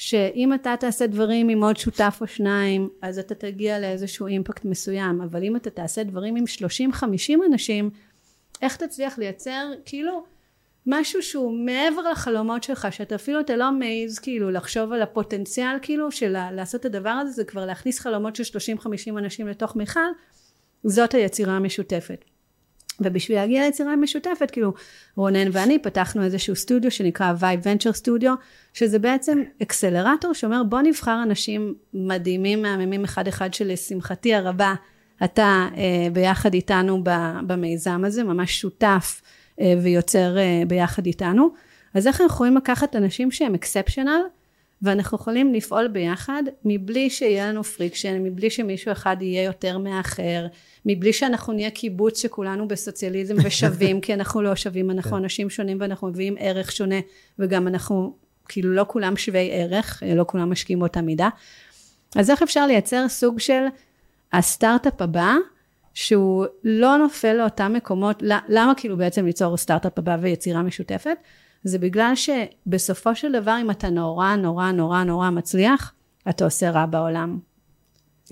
שאם 0.00 0.54
אתה 0.54 0.74
תעשה 0.80 1.06
דברים 1.06 1.48
עם 1.48 1.64
עוד 1.64 1.76
שותף 1.76 2.18
או 2.20 2.26
שניים, 2.26 2.88
אז 3.02 3.18
אתה 3.18 3.34
תגיע 3.34 3.78
לאיזשהו 3.78 4.26
אימפקט 4.26 4.64
מסוים, 4.64 5.20
אבל 5.20 5.42
אם 5.42 5.56
אתה 5.56 5.70
תעשה 5.70 6.02
דברים 6.02 6.36
עם 6.36 6.44
30-50 6.92 7.04
אנשים, 7.46 7.90
איך 8.62 8.76
תצליח 8.76 9.18
לייצר 9.18 9.70
כאילו 9.84 10.24
משהו 10.86 11.22
שהוא 11.22 11.52
מעבר 11.66 12.10
לחלומות 12.10 12.62
שלך, 12.62 12.88
שאתה 12.90 13.14
אפילו 13.14 13.40
אתה 13.40 13.56
לא 13.56 13.72
מעז 13.72 14.18
כאילו 14.18 14.50
לחשוב 14.50 14.92
על 14.92 15.02
הפוטנציאל 15.02 15.76
כאילו 15.82 16.10
של 16.12 16.36
לעשות 16.52 16.80
את 16.80 16.84
הדבר 16.84 17.10
הזה, 17.10 17.30
זה 17.30 17.44
כבר 17.44 17.66
להכניס 17.66 18.00
חלומות 18.00 18.36
של 18.36 18.58
30-50 18.78 19.18
אנשים 19.18 19.48
לתוך 19.48 19.76
מיכל, 19.76 20.00
זאת 20.84 21.14
היצירה 21.14 21.56
המשותפת. 21.56 22.24
ובשביל 23.00 23.38
להגיע 23.38 23.64
ליצירה 23.64 23.96
משותפת, 23.96 24.50
כאילו 24.50 24.72
רונן 25.16 25.48
ואני 25.52 25.78
פתחנו 25.78 26.22
איזשהו 26.22 26.56
סטודיו 26.56 26.90
שנקרא 26.90 27.32
Vibe 27.38 27.60
Venture 27.64 27.92
Studio, 27.92 28.34
שזה 28.74 28.98
בעצם 28.98 29.42
אקסלרטור 29.62 30.32
שאומר 30.32 30.62
בוא 30.62 30.80
נבחר 30.80 31.22
אנשים 31.22 31.74
מדהימים, 31.94 32.62
מהממים 32.62 33.04
אחד 33.04 33.28
אחד 33.28 33.54
שלשמחתי 33.54 34.34
הרבה 34.34 34.74
אתה 35.24 35.68
אה, 35.76 36.10
ביחד 36.12 36.54
איתנו 36.54 37.04
במיזם 37.46 38.04
הזה, 38.04 38.24
ממש 38.24 38.60
שותף 38.60 39.20
אה, 39.60 39.74
ויוצר 39.82 40.38
אה, 40.38 40.62
ביחד 40.66 41.06
איתנו. 41.06 41.50
אז 41.94 42.06
איך 42.06 42.20
אנחנו 42.20 42.34
יכולים 42.34 42.56
לקחת 42.56 42.96
אנשים 42.96 43.30
שהם 43.30 43.54
exceptional, 43.54 44.20
ואנחנו 44.82 45.16
יכולים 45.16 45.54
לפעול 45.54 45.88
ביחד 45.88 46.42
מבלי 46.64 47.10
שיהיה 47.10 47.48
לנו 47.48 47.64
friction, 47.64 48.22
מבלי 48.22 48.50
שמישהו 48.50 48.92
אחד 48.92 49.16
יהיה 49.20 49.42
יותר 49.42 49.78
מהאחר, 49.78 50.46
מבלי 50.86 51.12
שאנחנו 51.12 51.52
נהיה 51.52 51.70
קיבוץ 51.70 52.22
שכולנו 52.22 52.68
בסוציאליזם 52.68 53.34
ושווים, 53.44 54.00
כי 54.00 54.14
אנחנו 54.14 54.42
לא 54.42 54.56
שווים, 54.56 54.90
אנחנו 54.90 55.16
אנשים 55.16 55.50
שונים 55.50 55.76
ואנחנו 55.80 56.08
מביאים 56.08 56.36
ערך 56.38 56.72
שונה, 56.72 57.00
וגם 57.38 57.68
אנחנו, 57.68 58.16
כאילו 58.48 58.72
לא 58.72 58.84
כולם 58.88 59.16
שווי 59.16 59.48
ערך, 59.52 60.02
לא 60.16 60.24
כולם 60.28 60.50
משקיעים 60.50 60.78
באותה 60.78 61.00
מידה. 61.00 61.28
אז 62.16 62.30
איך 62.30 62.42
אפשר 62.42 62.66
לייצר 62.66 63.08
סוג 63.08 63.40
של 63.40 63.64
הסטארט-אפ 64.32 65.02
הבא, 65.02 65.34
שהוא 65.94 66.46
לא 66.64 66.96
נופל 66.96 67.32
לאותם 67.32 67.72
מקומות, 67.72 68.22
למה 68.48 68.72
כאילו 68.76 68.96
בעצם 68.96 69.26
ליצור 69.26 69.56
סטארט-אפ 69.56 69.98
הבא 69.98 70.16
ויצירה 70.20 70.62
משותפת? 70.62 71.16
זה 71.64 71.78
בגלל 71.78 72.12
שבסופו 72.14 73.14
של 73.14 73.32
דבר 73.32 73.56
אם 73.60 73.70
אתה 73.70 73.88
נורא 73.90 74.36
נורא 74.36 74.72
נורא 74.72 75.02
נורא 75.02 75.30
מצליח, 75.30 75.92
אתה 76.28 76.44
עושה 76.44 76.70
רע 76.70 76.86
בעולם. 76.86 77.38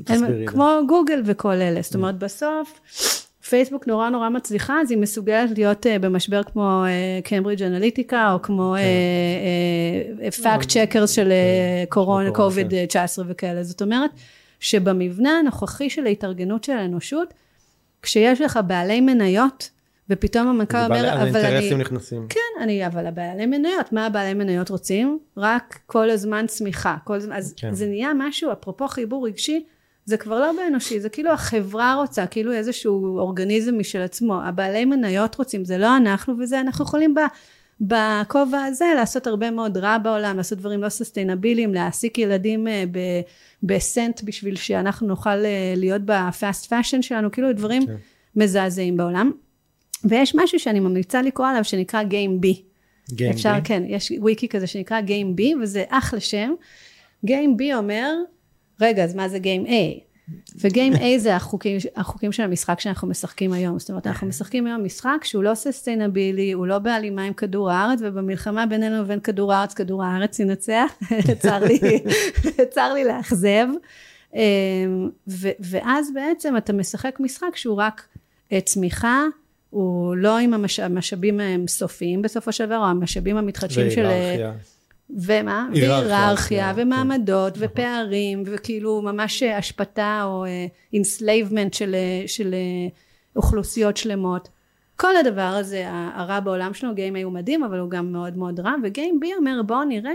הם. 0.07 0.47
כמו 0.47 0.79
גוגל 0.89 1.23
וכל 1.25 1.53
אלה, 1.53 1.83
זאת 1.83 1.95
אומרת 1.95 2.19
בסוף 2.19 2.81
פייסבוק 3.49 3.87
נורא 3.87 4.09
נורא 4.11 4.29
מצליחה, 4.29 4.81
אז 4.81 4.91
היא 4.91 4.99
מסוגלת 4.99 5.59
להיות 5.59 5.87
uh, 5.87 5.89
במשבר 6.01 6.43
כמו 6.43 6.85
Cambridge 7.25 7.63
Analytica, 7.63 8.33
או 8.33 8.43
כמו 8.43 8.75
fact 10.43 10.69
checkers 10.69 11.11
של 11.11 11.31
אה, 11.31 11.85
קורונה, 11.89 12.31
קורונה, 12.31 12.51
קוביד 12.51 12.87
19 12.87 13.25
וכאלה. 13.29 13.63
זאת 13.63 13.83
אומרת, 13.83 14.11
שבמבנה 14.61 15.39
הנוכחי 15.39 15.91
של 15.91 16.07
ההתארגנות 16.07 16.65
של 16.65 16.73
האנושות, 16.73 17.35
כשיש 18.03 18.41
לך 18.41 18.61
בעלי 18.67 19.01
מניות, 19.01 19.71
ופתאום 20.11 20.49
המנכ"ל 20.49 20.77
אומר, 20.77 21.13
אבל 21.13 21.21
אני... 21.21 21.39
האינטרסים 21.39 21.79
נכנסים. 21.79 22.27
כן, 22.29 22.63
אני, 22.63 22.87
אבל 22.87 23.07
הבעלי 23.07 23.47
מניות, 23.47 23.93
מה 23.93 24.07
הבעלי 24.07 24.35
מניות 24.35 24.69
רוצים? 24.71 25.19
רק 25.37 25.79
כל 25.87 26.11
הזמן 26.11 26.47
צמיחה. 26.49 26.97
כל 27.05 27.15
הזמן, 27.15 27.33
אז 27.33 27.55
כן. 27.57 27.69
כן. 27.69 27.75
זה 27.75 27.87
נהיה 27.87 28.11
משהו, 28.15 28.53
אפרופו 28.53 28.89
חיבור 28.89 29.27
רגשי, 29.27 29.65
זה 30.05 30.17
כבר 30.17 30.41
לא 30.41 30.53
באנושי, 30.53 31.01
זה 31.01 31.09
כאילו 31.09 31.31
החברה 31.31 31.95
רוצה, 31.95 32.27
כאילו 32.27 32.53
איזשהו 32.53 33.19
אורגניזם 33.19 33.79
משל 33.79 34.01
עצמו. 34.01 34.43
הבעלי 34.43 34.85
מניות 34.85 35.35
רוצים, 35.35 35.65
זה 35.65 35.79
לא 35.79 35.97
אנחנו 35.97 36.35
וזה, 36.39 36.61
אנחנו 36.61 36.85
יכולים 36.85 37.15
ב... 37.15 37.19
בכובע 37.81 38.65
הזה 38.65 38.85
לעשות 38.97 39.27
הרבה 39.27 39.51
מאוד 39.51 39.77
רע 39.77 39.99
בעולם, 39.99 40.37
לעשות 40.37 40.59
דברים 40.59 40.83
לא 40.83 40.89
sustainable 40.89 41.56
ים, 41.56 41.75
להעסיק 41.75 42.19
ילדים 42.19 42.69
אה, 42.69 42.85
ב- 42.93 43.21
בסנט 43.63 44.23
בשביל 44.25 44.57
שאנחנו 44.57 45.07
נוכל 45.07 45.31
אה, 45.31 45.75
להיות 45.77 46.03
ב 46.05 46.17
fast 46.17 46.67
fashion 46.67 47.03
שלנו, 47.03 47.33
כאילו 47.33 47.53
דברים 47.53 47.87
כן. 47.87 47.97
מזעזעים 48.37 48.97
בעולם. 48.97 49.33
ויש 50.05 50.35
משהו 50.35 50.59
שאני 50.59 50.81
ממליצה 50.81 51.23
לקרוא 51.23 51.47
עליו 51.47 51.65
שנקרא 51.65 52.03
Game 52.03 52.45
B. 52.45 52.47
Game 53.13 53.31
אפשר, 53.31 53.55
B. 53.59 53.65
כן, 53.65 53.83
יש 53.87 54.13
וויקי 54.19 54.49
כזה 54.49 54.67
שנקרא 54.67 55.01
Game 55.01 55.41
B, 55.41 55.43
וזה 55.63 55.85
אחלה 55.89 56.21
שם. 56.21 56.55
Game 57.27 57.61
B 57.61 57.75
אומר, 57.75 58.15
רגע, 58.81 59.05
אז 59.05 59.15
מה 59.15 59.29
זה 59.29 59.39
Game 59.39 59.69
A? 59.69 60.09
וגיים 60.61 60.93
A 60.93 61.19
זה 61.19 61.37
החוקים, 61.37 61.77
החוקים 61.97 62.33
של 62.33 62.43
המשחק 62.43 62.81
שאנחנו 62.81 63.09
משחקים 63.09 63.53
היום. 63.53 63.79
זאת 63.79 63.91
אומרת, 63.91 64.07
אנחנו 64.07 64.27
משחקים 64.27 64.67
היום 64.67 64.85
משחק 64.85 65.19
שהוא 65.25 65.43
לא 65.43 65.55
ססטיינבילי, 65.55 66.53
הוא 66.53 66.67
לא 66.67 66.79
בהלימה 66.79 67.23
עם 67.23 67.33
כדור 67.33 67.71
הארץ, 67.71 67.99
ובמלחמה 68.03 68.67
בינינו 68.67 69.03
לבין 69.03 69.21
כדור 69.21 69.53
הארץ, 69.53 69.75
כדור 69.75 70.05
הארץ 70.05 70.39
ינצח. 70.39 70.93
צר 71.43 71.59
לי, 71.59 71.81
צר 72.75 72.93
לי 72.93 73.05
לאכזב. 73.05 73.67
אמ, 74.35 74.41
ו- 75.29 75.51
ואז 75.61 76.11
בעצם 76.15 76.57
אתה 76.57 76.73
משחק 76.73 77.21
משחק 77.21 77.57
שהוא 77.57 77.77
רק 77.77 78.07
אה, 78.53 78.61
צמיחה, 78.61 79.25
הוא 79.71 80.17
לא 80.17 80.39
עם 80.39 80.55
המש- 80.55 80.81
המשאבים 80.81 81.41
הם 81.41 81.67
סופיים 81.69 82.23
בסופו 82.23 82.53
של 82.53 82.67
דבר, 82.67 82.77
או 82.79 82.85
המשאבים 82.85 83.37
המתחדשים 83.37 83.91
של... 83.91 84.05
אה, 84.05 84.11
והיררכיה. 84.11 84.53
ומה? 85.11 85.69
היררכיה, 85.73 86.09
והיררכיה, 86.09 86.73
כן. 86.75 86.83
ומעמדות, 86.83 87.55
ופערים, 87.59 88.43
וכאילו 88.47 89.03
ממש 89.03 89.43
השפלה 89.43 90.23
או 90.25 90.45
enslavement 90.93 91.75
של, 91.75 91.95
אה, 91.95 92.29
של 92.29 92.55
אה, 92.55 92.89
אוכלוסיות 93.37 93.97
שלמות. 93.97 94.49
כל 94.97 95.17
הדבר 95.17 95.43
הזה, 95.43 95.85
הרע 96.15 96.41
בעולם 96.41 96.75
שלנו, 96.75 96.95
Game 96.95 97.12
A 97.12 97.17
הוא 97.17 97.33
מדהים, 97.33 97.65
אבל 97.65 97.79
הוא 97.79 97.91
גם 97.91 98.13
מאוד 98.13 98.37
מאוד 98.37 98.61
רע, 98.61 98.75
ו 98.85 98.92
Game 98.92 99.21
B 99.23 99.27
אומר 99.39 99.63
בואו 99.67 99.85
נראה 99.85 100.13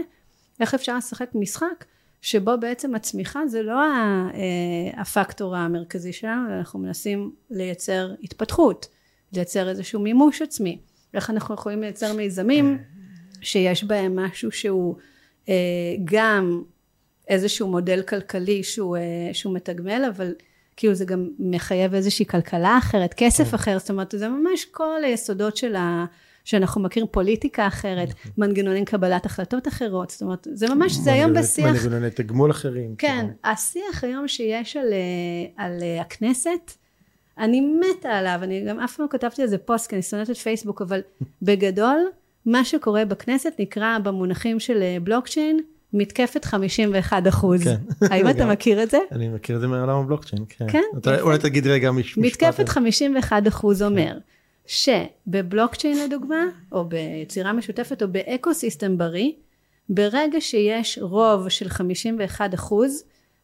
איך 0.59 0.73
אפשר 0.73 0.97
לשחק 0.97 1.29
משחק 1.35 1.85
שבו 2.21 2.51
בעצם 2.59 2.95
הצמיחה 2.95 3.47
זה 3.47 3.61
לא 3.63 3.73
אה, 3.73 4.31
הפקטור 5.01 5.55
המרכזי 5.55 6.13
שלנו, 6.13 6.57
אנחנו 6.57 6.79
מנסים 6.79 7.31
לייצר 7.49 8.11
התפתחות, 8.23 8.85
לייצר 9.35 9.69
איזשהו 9.69 9.99
מימוש 9.99 10.41
עצמי. 10.41 10.79
איך 11.13 11.29
אנחנו 11.29 11.55
יכולים 11.55 11.81
לייצר 11.81 12.13
מיזמים 12.13 12.77
שיש 13.41 13.83
בהם 13.83 14.19
משהו 14.19 14.51
שהוא 14.51 14.95
אה, 15.49 15.53
גם 16.03 16.63
איזשהו 17.27 17.67
מודל 17.67 18.01
כלכלי 18.01 18.63
שהוא, 18.63 18.97
אה, 18.97 19.01
שהוא 19.33 19.55
מתגמל, 19.55 20.05
אבל 20.15 20.33
כאילו 20.77 20.93
זה 20.93 21.05
גם 21.05 21.29
מחייב 21.39 21.93
איזושהי 21.93 22.25
כלכלה 22.25 22.77
אחרת, 22.77 23.13
כסף 23.17 23.55
אחר, 23.55 23.79
זאת 23.79 23.89
אומרת 23.89 24.13
זה 24.17 24.29
ממש 24.29 24.65
כל 24.65 25.03
היסודות 25.03 25.57
של 25.57 25.75
ה... 25.75 26.05
שאנחנו 26.45 26.81
מכירים 26.81 27.07
פוליטיקה 27.11 27.67
אחרת, 27.67 28.13
מנגנונים 28.37 28.85
קבלת 28.85 29.25
החלטות 29.25 29.67
אחרות, 29.67 30.09
זאת 30.09 30.21
אומרת 30.21 30.47
זה 30.53 30.75
ממש, 30.75 30.93
זה 30.93 31.13
היום 31.13 31.33
בשיח, 31.33 31.65
מנגנוני 31.65 32.09
תגמול 32.09 32.51
אחרים. 32.51 32.95
כן, 32.97 33.17
כאילו. 33.19 33.53
השיח 33.53 34.03
היום 34.03 34.27
שיש 34.27 34.77
על, 34.77 34.93
אה, 34.93 35.65
על 35.65 35.83
אה, 35.83 36.01
הכנסת, 36.01 36.77
אני 37.37 37.61
מתה 37.61 38.09
עליו, 38.09 38.39
אני 38.43 38.65
גם 38.67 38.79
אף 38.79 38.95
פעם 38.95 39.05
לא 39.05 39.11
כתבתי 39.11 39.41
על 39.41 39.47
זה 39.47 39.57
פוסט, 39.57 39.89
כי 39.89 39.95
אני 39.95 40.01
שונאת 40.03 40.29
את 40.29 40.37
פייסבוק, 40.37 40.81
אבל 40.81 40.99
בגדול, 41.41 41.97
מה 42.45 42.65
שקורה 42.65 43.05
בכנסת 43.05 43.53
נקרא 43.59 43.97
במונחים 44.03 44.59
של 44.59 44.81
אה, 44.81 44.97
בלוקצ'יין, 45.03 45.59
מתקפת 45.93 46.45
51 46.45 47.27
אחוז. 47.27 47.63
כן. 47.63 47.75
האם 48.11 48.29
אתה. 48.29 48.45
מכיר 48.45 48.83
את 48.83 48.89
זה? 48.89 48.97
אני 49.11 49.27
מכיר 49.29 49.55
את 49.55 49.61
זה 49.61 49.67
מעולם 49.67 49.97
הבלוקצ'יין, 49.99 50.43
כן. 50.49 50.65
כן? 50.71 50.81
אתה- 50.97 51.21
אולי 51.21 51.37
תגיד 51.37 51.67
רגע 51.67 51.91
מש- 51.91 52.17
משפט. 52.17 52.43
מתקפת 52.43 52.69
51 52.69 53.47
אחוז 53.47 53.83
אומר 53.83 54.17
שבבלוקצ'יין 54.65 55.97
לדוגמה, 56.05 56.43
או 56.71 56.85
ביצירה 56.85 57.53
משותפת, 57.53 58.01
או 58.03 58.07
ב 58.07 58.53
ecosystem 58.53 58.97
בריא, 58.97 59.31
ברגע 59.89 60.41
שיש 60.41 60.99
רוב 61.01 61.49
של 61.49 61.69
51 61.69 62.53
אחוז, 62.53 63.03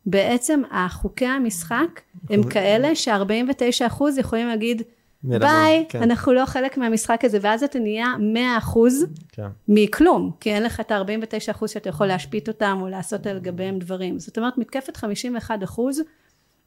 בעצם 0.10 0.61
החוקי 0.72 1.26
המשחק 1.26 2.02
הם 2.30 2.44
כאלה 2.44 2.95
ש-49 2.95 3.88
אחוז 3.88 4.18
יכולים 4.18 4.48
להגיד 4.48 4.81
ביי, 5.23 5.86
כן, 5.90 6.03
אנחנו 6.03 6.34
לא 6.34 6.45
חלק 6.45 6.77
מהמשחק 6.77 7.26
הזה, 7.26 7.38
ואז 7.41 7.64
אתה 7.64 7.80
נהיה 7.80 8.07
100 8.19 8.57
אחוז 8.57 9.06
כן. 9.31 9.48
מכלום, 9.68 10.31
כי 10.40 10.53
אין 10.53 10.64
לך 10.64 10.80
את 10.80 10.91
ה-49 10.91 11.52
אחוז 11.52 11.69
שאתה 11.69 11.90
יכול 11.90 12.07
להשפיט 12.07 12.48
אותם 12.48 12.77
או 12.81 12.88
לעשות 12.88 13.27
על 13.27 13.40
גביהם 13.40 13.80
דברים. 13.80 14.19
זאת 14.19 14.38
אומרת, 14.38 14.57
מתקפת 14.57 14.98
51 14.98 15.64
אחוז 15.64 16.02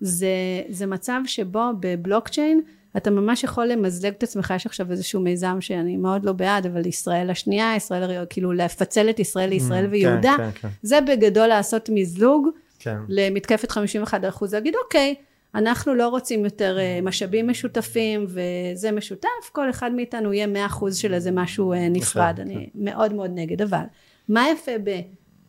זה, 0.00 0.28
זה 0.68 0.86
מצב 0.86 1.20
שבו 1.26 1.62
בבלוקצ'יין 1.80 2.60
אתה 2.96 3.10
ממש 3.10 3.44
יכול 3.44 3.66
למזלג 3.66 4.12
את 4.12 4.22
עצמך, 4.22 4.52
יש 4.56 4.66
עכשיו 4.66 4.90
איזשהו 4.90 5.20
מיזם 5.20 5.60
שאני 5.60 5.96
מאוד 5.96 6.24
לא 6.24 6.32
בעד, 6.32 6.66
אבל 6.66 6.86
ישראל 6.86 7.30
השנייה, 7.30 7.76
ישראל, 7.76 8.24
כאילו 8.30 8.52
לפצל 8.52 9.10
את 9.10 9.18
ישראל 9.18 9.48
לישראל 9.48 9.84
כן, 9.86 9.92
ויהודה, 9.92 10.34
כן, 10.36 10.50
כן. 10.54 10.68
זה 10.82 10.98
בגדול 11.00 11.46
לעשות 11.46 11.90
מזלוג 11.92 12.48
כן. 12.82 12.96
למתקפת 13.08 13.70
51 13.70 14.24
אחוז, 14.24 14.54
להגיד 14.54 14.74
אוקיי, 14.84 15.14
אנחנו 15.54 15.94
לא 15.94 16.08
רוצים 16.08 16.44
יותר 16.44 16.78
אה, 16.78 16.98
משאבים 17.02 17.48
משותפים 17.48 18.26
וזה 18.28 18.92
משותף, 18.92 19.28
כל 19.52 19.70
אחד 19.70 19.92
מאיתנו 19.92 20.32
יהיה 20.32 20.46
100 20.46 20.66
אחוז 20.66 20.96
של 20.96 21.14
איזה 21.14 21.30
משהו 21.30 21.72
אה, 21.72 21.88
נפרד, 21.88 22.34
כן. 22.36 22.42
אני 22.42 22.68
מאוד 22.74 23.12
מאוד 23.12 23.30
נגד, 23.34 23.62
אבל 23.62 23.84
מה 24.28 24.44
יפה 24.52 24.72
ב, 24.84 25.00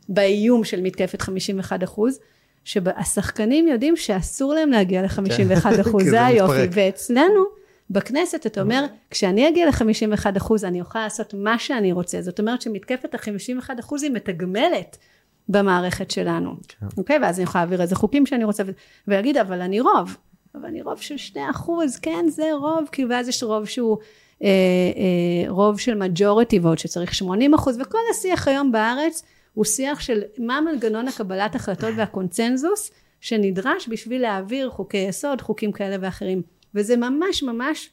באיום 0.09 0.63
של 0.63 0.81
מתקפת 0.81 1.21
51 1.21 1.83
אחוז? 1.83 2.19
שהשחקנים 2.63 3.67
יודעים 3.67 3.95
שאסור 3.95 4.53
להם 4.53 4.69
להגיע 4.69 5.01
ל-51 5.01 5.81
אחוז, 5.81 6.03
זה 6.11 6.25
היופי. 6.25 6.67
ואצלנו 6.71 7.43
בכנסת 7.89 8.45
אתה 8.45 8.61
אומר, 8.61 8.85
כשאני 9.09 9.49
אגיע 9.49 9.65
ל-51 9.65 10.37
אחוז 10.37 10.65
אני 10.65 10.81
אוכל 10.81 10.99
לעשות 10.99 11.33
מה 11.33 11.59
שאני 11.59 11.91
רוצה, 11.91 12.21
זאת 12.21 12.39
אומרת 12.39 12.61
שמתקפת 12.61 13.15
ה-51 13.15 13.79
אחוז 13.79 14.03
היא 14.03 14.11
מתגמלת 14.11 14.97
במערכת 15.49 16.11
שלנו, 16.11 16.55
כן. 16.67 16.85
אוקיי? 16.97 17.19
ואז 17.21 17.39
אני 17.39 17.43
יכולה 17.43 17.63
להעביר 17.63 17.81
איזה 17.81 17.95
חוקים 17.95 18.25
שאני 18.25 18.43
רוצה, 18.43 18.63
ולהגיד, 19.07 19.37
אבל 19.37 19.61
אני 19.61 19.79
רוב, 19.79 20.17
אבל 20.55 20.65
אני 20.65 20.81
רוב 20.81 21.01
של 21.01 21.17
2 21.17 21.49
אחוז, 21.49 21.99
כן, 21.99 22.25
זה 22.29 22.49
רוב, 22.53 22.89
כאילו, 22.91 23.09
ואז 23.09 23.27
יש 23.27 23.43
רוב 23.43 23.65
שהוא 23.65 23.97
אה, 24.43 24.47
אה, 24.47 25.49
רוב 25.49 25.79
של 25.79 26.01
majority 26.01 26.63
vote 26.63 26.77
שצריך 26.77 27.15
80 27.15 27.53
אחוז, 27.53 27.77
וכל 27.81 27.97
השיח 28.11 28.47
היום 28.47 28.71
בארץ 28.71 29.23
הוא 29.53 29.65
שיח 29.65 29.99
של 29.99 30.21
מה 30.37 30.61
מנגנון 30.61 31.07
הקבלת 31.07 31.55
החלטות 31.55 31.93
והקונצנזוס 31.97 32.91
שנדרש 33.21 33.87
בשביל 33.89 34.21
להעביר 34.21 34.69
חוקי 34.69 34.97
יסוד, 34.97 35.41
חוקים 35.41 35.71
כאלה 35.71 35.95
ואחרים. 36.01 36.41
וזה 36.75 36.97
ממש 36.97 37.43
ממש 37.43 37.89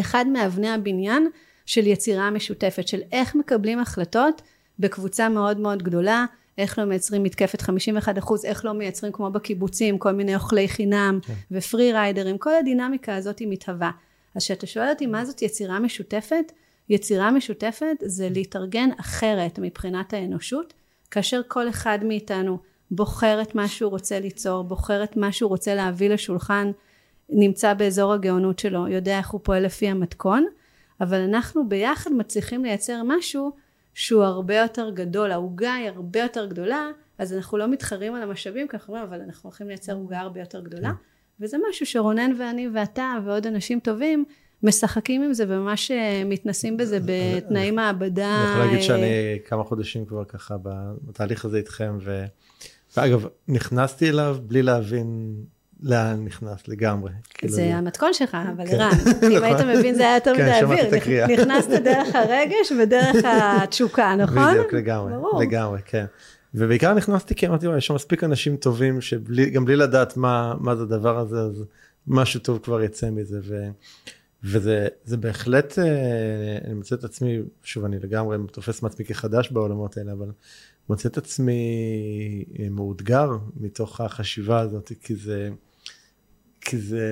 אחד 0.00 0.24
מאבני 0.28 0.70
הבניין 0.70 1.28
של 1.66 1.86
יצירה 1.86 2.30
משותפת, 2.30 2.88
של 2.88 3.00
איך 3.12 3.34
מקבלים 3.34 3.78
החלטות 3.78 4.42
בקבוצה 4.78 5.28
מאוד 5.28 5.60
מאוד 5.60 5.82
גדולה, 5.82 6.24
איך 6.60 6.78
לא 6.78 6.84
מייצרים 6.84 7.22
מתקפת 7.22 7.60
51 7.60 8.18
אחוז, 8.18 8.44
איך 8.44 8.64
לא 8.64 8.72
מייצרים 8.72 9.12
כמו 9.12 9.30
בקיבוצים, 9.30 9.98
כל 9.98 10.12
מיני 10.12 10.34
אוכלי 10.34 10.68
חינם 10.68 11.18
ופרי 11.50 11.92
ריידרים, 11.92 12.38
כל 12.38 12.54
הדינמיקה 12.54 13.16
הזאת 13.16 13.38
היא 13.38 13.48
מתהווה. 13.50 13.90
אז 14.34 14.44
כשאתה 14.44 14.66
שואל 14.66 14.90
אותי 14.90 15.06
מה 15.06 15.24
זאת 15.24 15.42
יצירה 15.42 15.78
משותפת, 15.78 16.52
יצירה 16.88 17.30
משותפת 17.30 17.96
זה 18.02 18.28
להתארגן 18.30 18.88
אחרת 19.00 19.58
מבחינת 19.58 20.12
האנושות, 20.14 20.74
כאשר 21.10 21.40
כל 21.48 21.68
אחד 21.68 21.98
מאיתנו 22.02 22.58
בוחר 22.90 23.42
את 23.42 23.54
מה 23.54 23.68
שהוא 23.68 23.90
רוצה 23.90 24.20
ליצור, 24.20 24.64
בוחר 24.64 25.04
את 25.04 25.16
מה 25.16 25.32
שהוא 25.32 25.48
רוצה 25.48 25.74
להביא 25.74 26.08
לשולחן, 26.08 26.70
נמצא 27.28 27.74
באזור 27.74 28.12
הגאונות 28.12 28.58
שלו, 28.58 28.88
יודע 28.88 29.18
איך 29.18 29.30
הוא 29.30 29.40
פועל 29.44 29.64
לפי 29.64 29.88
המתכון, 29.88 30.46
אבל 31.00 31.20
אנחנו 31.20 31.68
ביחד 31.68 32.12
מצליחים 32.12 32.64
לייצר 32.64 33.02
משהו 33.04 33.52
שהוא 34.00 34.24
הרבה 34.24 34.56
יותר 34.56 34.90
גדול, 34.90 35.32
העוגה 35.32 35.74
היא 35.74 35.88
הרבה 35.88 36.20
יותר 36.20 36.46
גדולה, 36.46 36.88
אז 37.18 37.32
אנחנו 37.32 37.58
לא 37.58 37.68
מתחרים 37.68 38.14
על 38.14 38.22
המשאבים, 38.22 38.68
כי 38.68 38.76
אנחנו 38.76 38.94
אומרים, 38.94 39.12
אבל 39.12 39.20
אנחנו 39.20 39.50
הולכים 39.50 39.68
לייצר 39.68 39.94
עוגה 39.94 40.20
הרבה 40.20 40.40
יותר 40.40 40.60
גדולה, 40.60 40.92
וזה 41.40 41.56
משהו 41.68 41.86
שרונן 41.86 42.30
ואני 42.38 42.68
ואתה 42.74 43.14
ועוד 43.24 43.46
אנשים 43.46 43.80
טובים 43.80 44.24
משחקים 44.62 45.22
עם 45.22 45.32
זה 45.32 45.44
וממש 45.48 45.90
אה, 45.90 46.22
מתנסים 46.26 46.76
בזה 46.76 46.98
בתנאי 47.04 47.70
מעבדה. 47.70 48.36
אני 48.42 48.50
יכול 48.50 48.60
להגיד 48.60 48.78
אה, 48.78 48.82
שאני 48.82 49.38
כמה 49.44 49.64
חודשים 49.64 50.04
כבר 50.04 50.24
ככה 50.24 50.56
בתהליך 51.04 51.44
הזה 51.44 51.56
איתכם, 51.56 51.98
ו... 52.00 52.24
ואגב, 52.96 53.26
נכנסתי 53.48 54.08
אליו 54.08 54.36
בלי 54.42 54.62
להבין 54.62 55.34
לאן 55.82 56.24
נכנס 56.24 56.68
לגמרי. 56.68 57.10
כאילו, 57.34 57.52
זה 57.52 57.74
המתכון 57.76 58.12
שלך, 58.12 58.36
אבל 58.56 58.66
כן. 58.70 58.80
ערן, 58.80 59.32
אם 59.32 59.42
היית 59.42 59.60
מבין 59.60 59.94
זה 59.94 60.02
היה 60.02 60.14
יותר 60.14 60.32
כן, 60.36 60.42
מדי 60.42 60.62
אוויר. 60.62 61.42
נכנסת 61.42 61.82
דרך 61.84 62.14
הרגש 62.14 62.72
ודרך 62.82 63.24
התשוקה, 63.62 64.16
נכון? 64.18 64.54
בדיוק, 64.54 64.72
לגמרי. 64.72 65.12
לגמרי, 65.40 65.80
כן. 65.84 66.04
ובעיקר 66.54 66.94
נכנסתי 66.94 67.34
כי 67.34 67.46
אמרתי, 67.46 67.66
יש 67.76 67.86
שם 67.86 67.94
מספיק 67.94 68.24
אנשים 68.24 68.56
טובים 68.56 69.00
שגם 69.00 69.64
בלי 69.64 69.76
לדעת 69.76 70.16
מה, 70.16 70.54
זה 70.76 70.82
הדבר 70.82 71.18
הזה, 71.18 71.36
אז 71.36 71.64
משהו 72.06 72.40
טוב 72.40 72.58
כבר 72.58 72.82
יצא 72.82 73.10
מזה. 73.10 73.40
וזה 74.44 74.88
זה 75.04 75.16
בהחלט, 75.16 75.78
אה, 75.78 76.58
אני 76.64 76.74
מוצא 76.74 76.94
את 76.94 77.04
עצמי, 77.04 77.38
שוב, 77.62 77.84
אני 77.84 77.98
לגמרי 77.98 78.38
תופס 78.52 78.82
מעצמי 78.82 79.04
כחדש 79.04 79.50
בעולמות 79.50 79.96
האלה, 79.96 80.12
אבל 80.12 80.30
מוצא 80.88 81.08
את 81.08 81.18
עצמי 81.18 81.64
אה, 82.58 82.66
מאותגר 82.70 83.30
מתוך 83.56 84.00
החשיבה 84.00 84.60
הזאת, 84.60 84.92
כי 85.00 85.16
זה, 85.16 85.50
כי 86.60 86.78
זה 86.78 87.06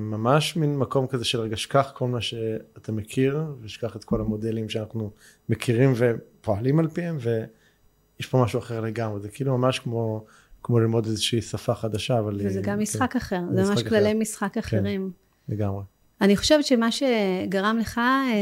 ממש 0.00 0.56
מין 0.56 0.78
מקום 0.78 1.06
כזה 1.06 1.24
של 1.24 1.40
רגע 1.40 1.56
שכח 1.56 1.92
כל 1.94 2.08
מה 2.08 2.20
שאתה 2.20 2.92
מכיר, 2.92 3.42
ושכח 3.60 3.96
את 3.96 4.04
כל 4.04 4.20
המודלים 4.20 4.68
שאנחנו 4.68 5.10
מכירים 5.48 5.92
ופועלים 5.96 6.78
על 6.78 6.88
פיהם, 6.88 7.18
ויש 7.20 8.26
פה 8.26 8.42
משהו 8.44 8.58
אחר 8.58 8.80
לגמרי, 8.80 9.20
זה 9.20 9.28
כאילו 9.28 9.58
ממש 9.58 9.78
כמו, 9.78 10.24
כמו 10.62 10.80
ללמוד 10.80 11.06
איזושהי 11.06 11.42
שפה 11.42 11.74
חדשה, 11.74 12.18
אבל... 12.18 12.40
וזה 12.44 12.60
גם 12.60 12.76
כן, 12.76 12.82
משחק 12.82 13.16
אחר, 13.16 13.40
זה 13.54 13.62
משחק 13.62 13.74
ממש 13.74 13.80
אחר. 13.80 13.88
כללי 13.88 14.14
משחק 14.14 14.52
כן. 14.52 14.60
אחרים. 14.60 15.10
לגמרי. 15.48 15.82
אני 16.20 16.36
חושבת 16.36 16.64
שמה 16.64 16.88
שגרם 16.92 17.78
לך 17.80 17.98
אה, 17.98 18.32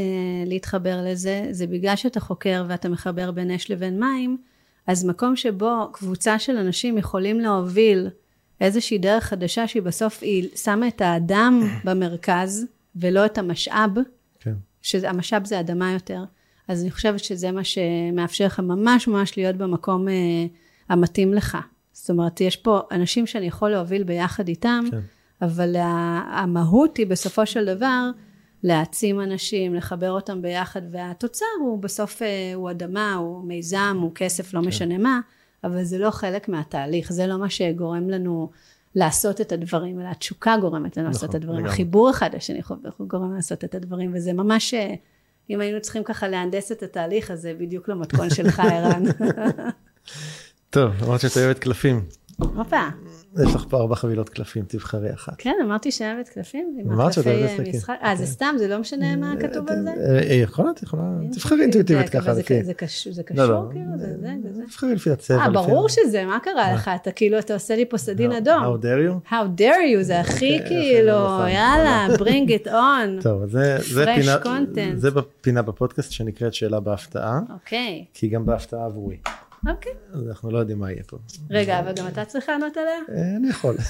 להתחבר 0.46 1.00
לזה, 1.04 1.46
זה 1.50 1.66
בגלל 1.66 1.96
שאתה 1.96 2.20
חוקר 2.20 2.64
ואתה 2.68 2.88
מחבר 2.88 3.30
בין 3.30 3.50
אש 3.50 3.70
לבין 3.70 4.00
מים, 4.00 4.38
אז 4.86 5.04
מקום 5.04 5.36
שבו 5.36 5.88
קבוצה 5.92 6.38
של 6.38 6.56
אנשים 6.56 6.98
יכולים 6.98 7.40
להוביל 7.40 8.08
איזושהי 8.60 8.98
דרך 8.98 9.24
חדשה 9.24 9.66
שהיא 9.66 9.82
בסוף 9.82 10.22
היא 10.22 10.48
שמה 10.56 10.88
את 10.88 11.00
האדם 11.00 11.60
במרכז 11.84 12.66
ולא 12.96 13.26
את 13.26 13.38
המשאב, 13.38 13.90
כן. 14.40 14.54
שהמשאב 14.82 15.44
זה 15.44 15.60
אדמה 15.60 15.92
יותר, 15.92 16.24
אז 16.68 16.82
אני 16.82 16.90
חושבת 16.90 17.24
שזה 17.24 17.52
מה 17.52 17.64
שמאפשר 17.64 18.46
לך 18.46 18.60
ממש 18.60 19.08
ממש 19.08 19.36
להיות 19.36 19.56
במקום 19.56 20.08
אה, 20.08 20.14
המתאים 20.88 21.34
לך. 21.34 21.58
זאת 21.92 22.10
אומרת, 22.10 22.40
יש 22.40 22.56
פה 22.56 22.80
אנשים 22.90 23.26
שאני 23.26 23.46
יכול 23.46 23.70
להוביל 23.70 24.02
ביחד 24.02 24.48
איתם, 24.48 24.84
כן. 24.90 25.00
אבל 25.42 25.76
המהות 26.32 26.96
היא 26.96 27.06
בסופו 27.06 27.46
של 27.46 27.64
דבר 27.64 28.10
להעצים 28.62 29.20
אנשים, 29.20 29.74
לחבר 29.74 30.10
אותם 30.10 30.42
ביחד, 30.42 30.82
והתוצר 30.90 31.46
הוא 31.60 31.82
בסוף, 31.82 32.22
אה, 32.22 32.52
הוא 32.54 32.70
אדמה, 32.70 33.14
הוא 33.14 33.44
מיזם, 33.44 33.98
הוא 34.00 34.12
כסף, 34.14 34.54
לא 34.54 34.60
משנה 34.60 34.98
מה, 34.98 35.20
אבל 35.64 35.84
זה 35.84 35.98
לא 35.98 36.10
חלק 36.10 36.48
מהתהליך, 36.48 37.12
זה 37.12 37.26
לא 37.26 37.38
מה 37.38 37.50
שגורם 37.50 38.10
לנו 38.10 38.50
לעשות 38.94 39.40
את 39.40 39.52
הדברים, 39.52 40.00
אלא 40.00 40.08
התשוקה 40.08 40.56
גורמת 40.60 40.96
לנו 40.96 41.06
לעשות 41.06 41.22
את 41.22 41.28
נכון, 41.28 41.40
הדברים, 41.40 41.58
לגמרי. 41.58 41.72
החיבור 41.72 42.10
אחד 42.10 42.34
לשני 42.34 42.60
גורם 43.00 43.34
לעשות 43.34 43.64
את 43.64 43.74
הדברים, 43.74 44.10
וזה 44.14 44.32
ממש, 44.32 44.74
אה, 44.74 44.94
אם 45.50 45.60
היינו 45.60 45.80
צריכים 45.80 46.04
ככה 46.04 46.28
להנדס 46.28 46.72
את 46.72 46.82
התהליך, 46.82 47.30
אז 47.30 47.40
זה 47.40 47.54
בדיוק 47.58 47.88
למתכון 47.88 48.30
שלך, 48.30 48.60
ערן. 48.60 49.02
טוב, 50.70 50.92
אמרת 51.02 51.20
שאת 51.20 51.36
אוהבת 51.36 51.58
קלפים. 51.58 52.04
הופה, 52.38 52.88
יש 53.38 53.54
לך 53.54 53.64
פה 53.68 53.76
ארבע 53.80 53.94
חבילות 53.94 54.28
קלפים, 54.28 54.64
תבחרי 54.68 55.12
אחת. 55.14 55.32
כן, 55.38 55.54
אמרתי 55.64 55.90
שאני 55.90 56.14
אוהבת 56.14 56.28
קלפים, 56.28 56.78
אמרת 56.92 57.12
שאת 57.12 57.26
אוהבת 57.26 57.60
אה. 57.60 57.64
משחק, 57.68 57.94
אה, 58.02 58.16
זה 58.16 58.26
סתם, 58.26 58.54
זה 58.58 58.68
לא 58.68 58.78
משנה 58.78 59.16
מה 59.16 59.34
כתוב 59.40 59.70
על 59.70 59.82
זה? 59.82 59.90
אה, 59.90 60.18
אה, 60.30 60.34
יכולה, 60.34 60.70
את 60.70 60.82
יכולה, 60.82 61.02
תבחרי 61.32 61.62
אינטואיטיבית 61.62 62.06
זה- 62.06 62.12
ככה, 62.12 62.34
זה- 62.34 62.40
לפי... 62.40 62.62
זה 62.64 62.74
קשור, 62.74 63.12
לא, 63.34 63.48
לא. 63.48 63.62
כאילו? 63.70 63.84
זה 63.98 64.06
זה, 64.20 64.28
זה 64.42 64.52
זה. 64.54 64.62
תבחרי 64.66 64.94
לפי 64.94 65.10
הצבע. 65.10 65.38
אה, 65.38 65.50
ברור 65.50 65.88
שזה, 65.88 66.24
מה 66.24 66.38
קרה 66.42 66.72
לך? 66.74 66.90
אתה 67.02 67.10
כאילו, 67.12 67.38
אתה 67.38 67.54
עושה 67.54 67.76
לי 67.76 67.84
פה 67.86 67.98
סדין 67.98 68.32
אדום. 68.32 68.62
How 68.64 68.82
dare 68.82 69.28
you? 69.28 69.30
How 69.30 69.60
dare 69.60 69.98
you, 69.98 70.02
זה 70.02 70.20
הכי 70.20 70.58
אוקיי, 70.62 70.68
כאילו, 70.68 71.24
נכון. 71.24 71.48
יאללה, 71.48 72.06
bring 72.20 72.48
it 72.64 72.66
on. 72.66 73.22
טוב, 73.22 73.42
זה, 74.96 75.10
פינה, 75.40 75.62
בפודקאסט 75.62 76.12
שנקראת 76.12 76.54
שאלה 76.54 76.80
בהפתעה, 76.80 77.40
אוקיי, 77.52 78.04
כי 78.14 78.28
גם 78.28 78.46
בהפתעה 78.46 78.84
עבורי. 78.86 79.16
אוקיי. 79.68 79.92
אז 80.12 80.28
אנחנו 80.28 80.50
לא 80.50 80.58
יודעים 80.58 80.78
מה 80.78 80.92
יהיה 80.92 81.02
פה. 81.06 81.18
רגע, 81.50 81.80
אבל 81.80 81.92
גם 81.92 82.06
אתה 82.08 82.24
צריך 82.24 82.48
לענות 82.48 82.76
עליה? 82.76 82.92
אה, 83.16 83.36
אני 83.36 83.48
יכול. 83.48 83.76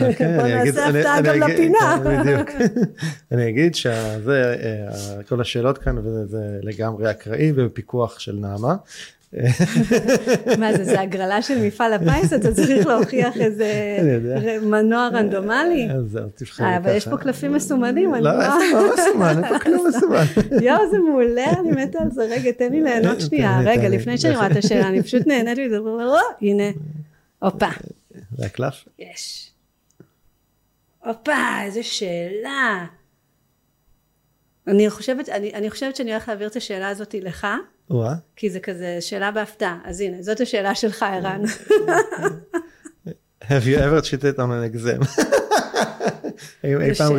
אוקיי, 0.00 0.36
בוא 0.36 0.46
נעשה 0.46 0.88
הפתעה 0.88 1.20
גם 1.20 1.40
לפינה. 1.40 1.98
בדיוק. 2.04 2.50
אני 3.32 3.48
אגיד 3.48 3.74
שזה, 3.74 4.54
אה, 4.62 5.22
כל 5.22 5.40
השאלות 5.40 5.78
כאן, 5.78 5.98
וזה 5.98 6.58
לגמרי 6.62 7.10
אקראי 7.10 7.52
ובפיקוח 7.54 8.18
של 8.18 8.36
נעמה. 8.36 8.76
מה 10.58 10.76
זה, 10.76 10.84
זה 10.84 11.00
הגרלה 11.00 11.42
של 11.42 11.66
מפעל 11.66 11.92
הפיס? 11.92 12.32
אתה 12.32 12.54
צריך 12.54 12.86
להוכיח 12.86 13.36
איזה 13.40 13.72
מנוע 14.62 15.08
רנדומלי? 15.12 15.88
זהו, 16.06 16.28
תבחרי 16.34 16.66
אה, 16.66 16.76
אבל 16.76 16.96
יש. 16.96 17.08
פה 17.08 17.16
קלפים 17.16 17.52
מסומנים, 17.52 18.14
אני 18.14 18.24
לא, 18.24 18.32
לא... 18.32 18.38
מה 18.38 18.58
מסומן? 18.94 19.44
אין 19.44 19.48
פה 19.48 19.58
כלום 19.64 19.86
מסומן. 19.88 20.24
יואו, 20.62 20.90
זה 20.90 20.98
מעולה, 20.98 21.50
אני 21.50 21.70
מתה 21.70 21.98
על 22.02 22.10
זה. 22.10 22.22
רגע, 22.30 22.52
תן 22.52 22.72
לי 22.72 22.82
ליהנות 22.82 23.20
שנייה. 23.20 23.58
תן 23.58 23.64
לי, 23.64 23.70
רגע. 23.70 23.88
לפני 23.88 24.18
שאני 24.18 24.36
רואה 24.36 24.46
את 24.46 24.56
השאלה, 24.56 24.88
אני 24.88 25.02
פשוט 25.02 25.26
נהנית 25.26 25.58
מזה. 25.58 25.78
הנה. 26.42 26.70
הופה. 27.38 27.68
זה 28.36 28.46
הקלף? 28.46 28.84
יש. 28.98 29.50
הופה, 31.04 31.62
איזה 31.64 31.82
שאלה. 31.82 32.86
אני 34.70 34.90
חושבת, 34.90 35.28
אני, 35.28 35.54
אני 35.54 35.70
חושבת 35.70 35.96
שאני 35.96 36.10
הולכת 36.12 36.28
להעביר 36.28 36.48
את 36.48 36.56
השאלה 36.56 36.88
הזאת 36.88 37.14
לך, 37.22 37.46
וואה. 37.90 38.14
כי 38.36 38.50
זה 38.50 38.60
כזה 38.60 38.98
שאלה 39.00 39.30
בהפתעה. 39.30 39.78
אז 39.84 40.00
הנה, 40.00 40.22
זאת 40.22 40.40
השאלה 40.40 40.74
שלך, 40.74 41.02
ערן. 41.02 41.42
Have 43.44 43.64
you 43.64 43.78
ever 43.78 44.00
cheated 44.02 44.36
on 44.36 44.50
an 44.50 44.74
exam? 44.74 45.22
אי 46.64 46.94
פעם 46.94 47.12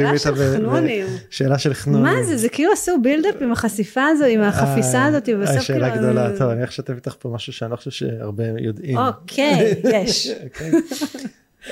חנונים. 0.56 1.08
שאלה 1.30 1.60
של 1.60 1.74
חנונים. 1.74 2.16
מה 2.16 2.24
זה, 2.24 2.38
זה 2.38 2.50
כאילו 2.50 2.72
עשו 2.72 2.98
בילדאפ 3.02 3.36
עם 3.42 3.52
החשיפה 3.52 4.06
הזו, 4.06 4.26
עם 4.26 4.42
החפיסה 4.42 4.98
אה, 4.98 5.06
הזאת, 5.06 5.30
ובסוף 5.34 5.50
כאילו... 5.50 5.64
שאלה 5.64 5.98
גדולה, 5.98 6.30
טוב, 6.38 6.50
אני 6.50 6.58
הולך 6.60 6.70
לשתף 6.70 6.94
איתך 6.96 7.16
פה 7.20 7.30
משהו 7.30 7.54
שאני 7.54 7.72
לא 7.72 7.76
חושב 7.76 7.92
שהרבה 7.92 8.44
יודעים. 8.60 8.98
אוקיי, 8.98 9.82
יש. 9.84 10.28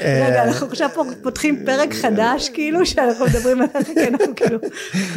רגע, 0.01 0.35
אה, 0.35 0.43
אנחנו 0.43 0.67
עכשיו 0.67 0.89
פה 0.93 1.03
פותחים 1.21 1.65
פרק 1.65 1.93
חדש, 1.93 2.49
כאילו, 2.49 2.85
שאנחנו 2.85 3.25
מדברים 3.25 3.61
על 3.61 3.67
איך 3.75 3.87
כן, 3.95 4.13
אנחנו 4.19 4.35
כאילו, 4.35 4.59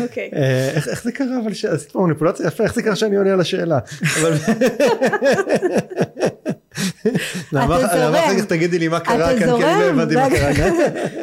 אוקיי. 0.00 0.30
אה, 0.36 0.70
איך 0.74 1.04
זה 1.04 1.12
קרה 1.12 1.38
אבל 1.42 1.52
עשית 1.72 1.92
פה 1.92 2.00
מניפולציה 2.00 2.46
יפה 2.46 2.64
איך 2.64 2.74
זה 2.74 2.82
קרה 2.82 2.96
שאני 2.96 3.16
עונה 3.16 3.32
על 3.32 3.40
השאלה. 3.40 3.78
למה 7.52 7.80
אתה 7.84 8.08
למה 8.08 8.18
אחר 8.18 8.28
זורם. 8.28 8.40
כך 8.40 8.44
תגידי 8.44 8.78
לי 8.78 8.88
מה 8.88 9.00
קרה 9.00 9.28
כאן 9.28 9.38
כי 9.38 9.44
אני 9.44 9.52
לא 9.52 9.58
זורם, 9.58 9.98
הבנתי 9.98 10.14
מה. 10.14 10.28
קרה. 10.30 10.68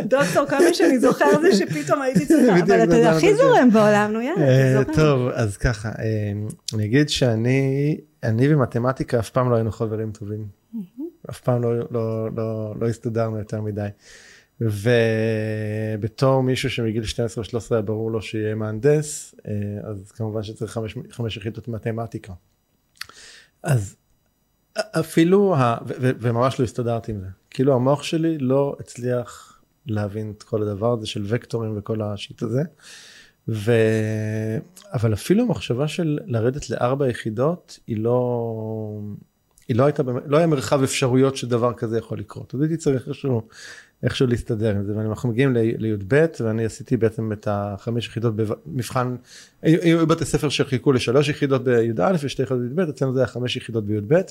דוקטור, 0.04 0.46
כמה 0.46 0.74
שאני 0.74 1.00
זוכר 1.00 1.26
זה 1.42 1.56
שפתאום 1.56 2.02
הייתי 2.02 2.26
צריכה, 2.26 2.60
אבל 2.60 2.84
אתה 2.84 3.12
הכי. 3.12 3.36
זורם 3.36 3.70
בעולם, 3.70 4.12
נו 4.14 4.22
יאללה, 4.22 4.48
אה, 4.48 4.74
זורם. 4.74 4.96
טוב 4.96 5.30
אז 5.34 5.58
ככה 5.58 5.90
אני 6.74 6.86
אגיד 6.86 7.10
שאני 7.10 7.98
אני 8.24 8.54
ומתמטיקה 8.54 9.20
אף 9.20 9.30
פעם 9.30 9.50
לא 9.50 9.56
היינו 9.56 9.72
חברים 9.72 10.12
טובים. 10.12 10.46
אף 11.30 11.40
פעם 11.40 11.62
לא 11.64 11.78
לא 11.92 12.30
לא 12.36 12.74
לא 12.80 12.88
הסתדרנו 12.88 13.38
יותר 13.38 13.62
מדי. 13.62 13.88
ובתור 14.62 16.44
מישהו 16.44 16.70
שמגיל 16.70 17.04
12 17.04 17.44
13 17.44 17.78
היה 17.78 17.82
ברור 17.82 18.12
לו 18.12 18.22
שיהיה 18.22 18.56
מהנדס 18.56 19.36
אה, 19.48 19.90
אז 19.90 20.12
כמובן 20.12 20.44
שצריך 20.44 20.72
חמש, 20.72 20.98
חמש 21.12 21.38
יחידות 21.38 21.68
מתמטיקה. 21.68 22.34
אז 23.64 23.96
אפילו 24.78 25.56
ה... 25.56 25.78
ו- 25.88 25.94
ו- 26.02 26.12
וממש 26.20 26.60
לא 26.60 26.66
הסתדרתי 26.66 27.12
עם 27.12 27.20
זה 27.20 27.28
כאילו 27.50 27.76
המוח 27.76 28.04
שלי 28.04 28.38
לא 28.38 28.76
הצליח 28.80 29.62
להבין 29.86 30.34
את 30.38 30.44
כל 30.44 30.64
הדבר 30.64 30.94
הזה 30.94 31.08
של 31.08 31.24
וקטורים 31.28 31.78
וכל 31.78 32.02
השיט 32.02 32.42
הזה. 32.42 32.62
ו... 33.48 33.72
אבל 34.94 35.14
אפילו 35.14 35.44
המחשבה 35.44 35.88
של 35.88 36.20
לרדת 36.26 36.70
לארבע 36.70 37.10
יחידות 37.10 37.80
היא 37.88 37.98
לא 37.98 39.02
היא 39.70 39.78
לא 39.78 39.86
הייתה 39.86 40.04
לא 40.26 40.38
היה 40.38 40.48
מרחב 40.48 40.84
אפשרויות 40.84 41.38
שדבר 41.38 41.74
כזה 41.74 41.98
יכול 41.98 42.20
לקרות. 42.20 42.56
אז 42.56 42.62
הייתי 42.62 42.78
צריך 42.78 43.08
איכשהו 43.08 43.42
איכשהו 44.04 44.28
להסתדר 44.28 44.76
עם 44.76 44.86
זה. 44.86 44.98
ואנחנו 44.98 45.30
מגיעים 45.30 45.54
לי"ב 45.54 46.26
ואני 46.40 46.66
עשיתי 46.66 46.98
בעצם 46.98 47.32
את 47.32 47.48
החמש 47.52 48.08
יחידות 48.08 48.34
במבחן 48.36 49.16
היו 49.62 49.82
היו 49.82 50.08
בתי 50.08 50.26
ספר 50.26 50.50
שחיכו 50.50 50.92
לשלוש 50.92 51.30
יחידות 51.30 51.64
בי"א 51.64 52.14
ושתי 52.22 52.44
יחידות 52.44 52.64
בי"ב 52.64 52.90
אצלנו 52.90 53.14
זה 53.14 53.20
היה 53.20 53.28
חמש 53.28 53.56
יחידות 53.58 53.86
בי"ב. 53.86 54.22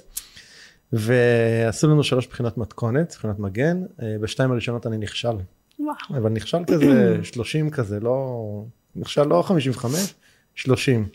ועשו 0.92 1.88
לנו 1.88 2.04
שלוש 2.04 2.26
בחינות 2.26 2.58
מתכונת 2.58 3.14
בחינות 3.18 3.38
מגן. 3.38 3.82
אה, 4.02 4.16
בשתיים 4.20 4.50
הראשונות 4.50 4.86
אני 4.86 4.98
נכשל. 4.98 5.36
וואו. 5.80 5.94
אבל 6.10 6.30
נכשל 6.30 6.64
כזה 6.66 7.16
30 7.22 7.70
כזה 7.70 8.00
לא 8.00 8.64
נכשל 8.96 9.24
לא 9.24 9.42
55 9.42 10.14
30 10.54 11.08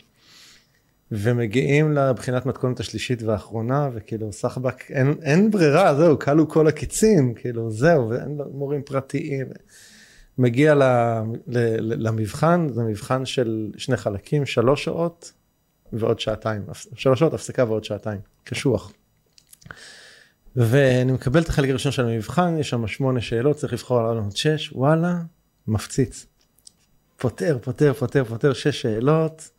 ומגיעים 1.16 1.92
לבחינת 1.92 2.46
מתכונת 2.46 2.80
השלישית 2.80 3.22
והאחרונה 3.22 3.88
וכאילו 3.94 4.32
סחבק 4.32 4.90
אין, 4.90 5.14
אין 5.22 5.50
ברירה 5.50 5.94
זהו 5.94 6.18
כלו 6.18 6.48
כל 6.48 6.66
הקיצים 6.66 7.34
כאילו 7.34 7.70
זהו 7.70 8.08
ואין 8.08 8.40
מורים 8.52 8.82
פרטיים. 8.82 9.46
מגיע 10.38 10.74
ל, 10.74 10.82
ל, 10.82 11.58
ל, 11.80 12.06
למבחן 12.08 12.66
זה 12.72 12.82
מבחן 12.82 13.26
של 13.26 13.70
שני 13.76 13.96
חלקים 13.96 14.46
שלוש 14.46 14.84
שעות 14.84 15.32
ועוד 15.92 16.20
שעתיים 16.20 16.62
שלוש 16.94 17.20
שעות 17.20 17.34
הפסקה 17.34 17.64
ועוד 17.64 17.84
שעתיים 17.84 18.20
קשוח. 18.44 18.92
ואני 20.56 21.12
מקבל 21.12 21.42
את 21.42 21.48
החלק 21.48 21.70
הראשון 21.70 21.92
של 21.92 22.06
המבחן 22.06 22.56
יש 22.58 22.70
שם 22.70 22.86
שמונה 22.86 23.20
שאלות 23.20 23.56
צריך 23.56 23.72
לבחור 23.72 24.00
על 24.00 24.18
עוד 24.18 24.36
שש 24.36 24.72
וואלה 24.72 25.18
מפציץ. 25.66 26.26
פותר 27.16 27.58
פותר 27.62 27.92
פותר 27.92 28.24
פותר 28.24 28.52
שש 28.52 28.82
שאלות. 28.82 29.50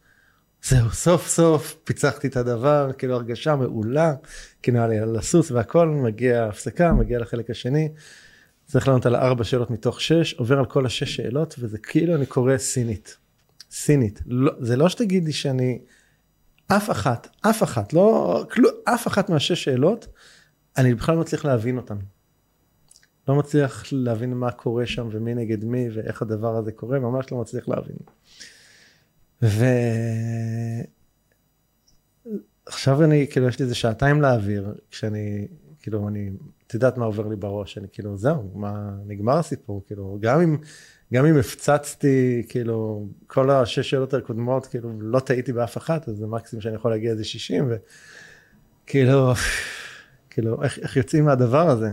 זהו 0.68 0.92
סוף 0.92 1.28
סוף 1.28 1.76
פיצחתי 1.84 2.28
את 2.28 2.38
הדבר 2.38 2.92
כאילו 2.98 3.16
הרגשה 3.16 3.56
מעולה 3.56 4.14
כאילו 4.62 4.78
היה 4.78 4.88
לי 4.88 5.00
על 5.00 5.16
הסוס 5.16 5.52
והכל 5.52 5.88
מגיע 5.88 6.46
הפסקה 6.46 6.94
מגיע 6.94 7.20
לחלק 7.20 7.50
השני. 7.50 7.90
צריך 8.66 8.88
לענות 8.88 9.06
על 9.06 9.16
ארבע 9.16 9.44
שאלות 9.44 9.72
מתוך 9.72 10.02
שש, 10.02 10.34
עובר 10.34 10.60
על 10.60 10.66
כל 10.66 10.86
השש 10.86 11.16
שאלות, 11.16 11.56
וזה 11.60 11.78
כאילו 11.78 12.16
אני 12.16 12.26
קורא 12.26 12.58
סינית. 12.58 13.18
סינית. 13.72 14.22
לא, 14.26 14.52
זה 14.60 14.76
לא 14.76 14.90
שתגידי 14.90 15.34
שאני, 15.34 15.80
אף 16.68 16.92
אחת, 16.92 17.28
אף 17.42 17.64
אחת, 17.64 17.94
לא, 17.94 18.46
כלום, 18.52 18.72
אף 18.84 19.08
אחת 19.08 19.30
מהשש 19.30 19.64
שאלות, 19.64 20.08
אני 20.78 20.94
בכלל 20.94 21.16
לא 21.16 21.22
מצליח 21.22 21.46
להבין 21.46 21.78
אותן. 21.78 21.98
לא 23.28 23.36
מצליח 23.36 23.84
להבין 23.92 24.34
מה 24.34 24.52
קורה 24.52 24.86
שם 24.86 25.08
ומי 25.12 25.34
נגד 25.34 25.64
מי 25.64 25.90
ואיך 25.94 26.22
הדבר 26.22 26.56
הזה 26.56 26.72
קורה, 26.72 27.00
ממש 27.00 27.32
לא 27.32 27.38
מצליח 27.38 27.68
להבין. 27.68 27.98
ועכשיו 29.42 29.64
אני, 33.04 33.28
כאילו, 33.32 33.48
יש 33.48 33.60
לי 33.60 33.64
איזה 33.64 33.76
שעתיים 33.76 34.22
להעביר, 34.22 34.76
כשאני, 34.92 35.48
כאילו, 35.82 36.08
אני, 36.08 36.30
את 36.68 36.74
יודעת 36.74 36.98
מה 36.98 37.06
עובר 37.06 37.28
לי 37.28 37.36
בראש, 37.36 37.78
אני 37.78 37.88
כאילו, 37.92 38.18
זהו, 38.18 38.52
מה, 38.56 38.90
נגמר 39.08 39.38
הסיפור, 39.38 39.84
כאילו, 39.88 40.18
גם 40.22 40.42
אם, 40.42 40.58
גם 41.14 41.26
אם 41.26 41.38
הפצצתי, 41.38 42.44
כאילו, 42.50 43.08
כל 43.28 43.50
השש 43.50 43.90
שאלות 43.90 44.14
הקודמות, 44.14 44.66
כאילו, 44.66 44.90
לא 45.02 45.20
טעיתי 45.20 45.54
באף 45.54 45.78
אחת, 45.78 46.10
אז 46.10 46.16
זה 46.16 46.28
מקסימום 46.28 46.62
שאני 46.62 46.76
יכול 46.76 46.92
להגיע 46.92 47.12
איזה 47.12 47.24
60, 47.24 47.70
וכאילו, 48.86 49.34
כאילו, 50.30 50.64
איך, 50.64 50.80
איך 50.80 50.98
יוצאים 50.98 51.26
מהדבר 51.26 51.70
הזה? 51.70 51.92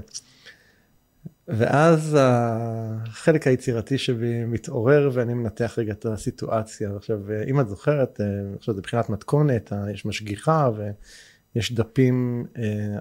ואז 1.49 2.17
החלק 2.21 3.47
היצירתי 3.47 3.99
שבי 3.99 4.45
מתעורר 4.45 5.11
ואני 5.13 5.35
מנתח 5.35 5.75
רגע 5.79 5.93
את 5.93 6.07
הסיטואציה. 6.07 6.91
עכשיו, 6.97 7.19
אם 7.47 7.61
את 7.61 7.69
זוכרת, 7.69 8.21
עכשיו 8.59 8.75
זה 8.75 8.81
מבחינת 8.81 9.11
מתכונת, 9.11 9.73
יש 9.93 10.07
משגיחה 10.07 10.71
ויש 11.55 11.73
דפים, 11.73 12.47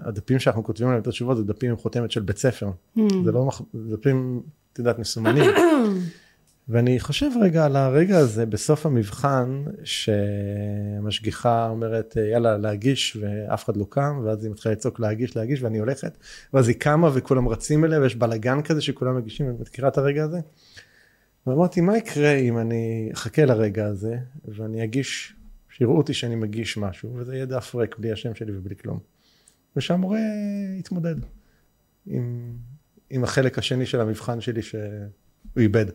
הדפים 0.02 0.38
שאנחנו 0.38 0.64
כותבים 0.64 0.88
עליהם 0.88 1.02
את 1.02 1.06
התשובות 1.06 1.36
זה 1.36 1.44
דפים 1.44 1.70
עם 1.70 1.76
חותמת 1.76 2.10
של 2.10 2.20
בית 2.20 2.38
ספר. 2.38 2.70
Mm. 2.98 3.00
זה 3.24 3.32
לא 3.32 3.50
דפים, 3.74 4.42
את 4.72 4.78
יודעת, 4.78 4.98
מסומנים. 4.98 5.44
ואני 6.68 7.00
חושב 7.00 7.30
רגע 7.40 7.64
על 7.64 7.76
הרגע 7.76 8.18
הזה 8.18 8.46
בסוף 8.46 8.86
המבחן, 8.86 9.64
שהמשגיחה 9.84 11.68
אומרת 11.68 12.16
יאללה 12.32 12.58
להגיש 12.58 13.16
ואף 13.20 13.64
אחד 13.64 13.76
לא 13.76 13.86
קם, 13.88 14.20
ואז 14.24 14.44
היא 14.44 14.52
מתחילה 14.52 14.74
לצעוק 14.74 15.00
להגיש 15.00 15.36
להגיש 15.36 15.62
ואני 15.62 15.78
הולכת, 15.78 16.18
ואז 16.52 16.68
היא 16.68 16.76
קמה 16.78 17.10
וכולם 17.14 17.48
רצים 17.48 17.84
אליה 17.84 18.00
ויש 18.00 18.16
בלאגן 18.16 18.62
כזה 18.62 18.80
שכולם 18.80 19.16
מגישים, 19.16 19.50
את 19.50 19.60
מכירה 19.60 19.88
את 19.88 19.98
הרגע 19.98 20.24
הזה? 20.24 20.38
ואמרתי 21.46 21.80
מה 21.80 21.96
יקרה 21.98 22.32
אם 22.32 22.58
אני 22.58 23.10
אחכה 23.14 23.44
לרגע 23.44 23.86
הזה 23.86 24.16
ואני 24.44 24.84
אגיש, 24.84 25.34
שיראו 25.70 25.96
אותי 25.96 26.14
שאני 26.14 26.34
מגיש 26.34 26.76
משהו, 26.76 27.14
וזה 27.16 27.34
יהיה 27.34 27.46
דף 27.46 27.74
ריק 27.74 27.98
בלי 27.98 28.12
השם 28.12 28.34
שלי 28.34 28.56
ובלי 28.56 28.76
כלום. 28.76 28.98
ושהמורה 29.76 30.18
יתמודד 30.78 31.14
עם, 32.06 32.52
עם 33.10 33.24
החלק 33.24 33.58
השני 33.58 33.86
של 33.86 34.00
המבחן 34.00 34.40
שלי 34.40 34.62
שהוא 34.62 34.82
איבד. 35.56 35.86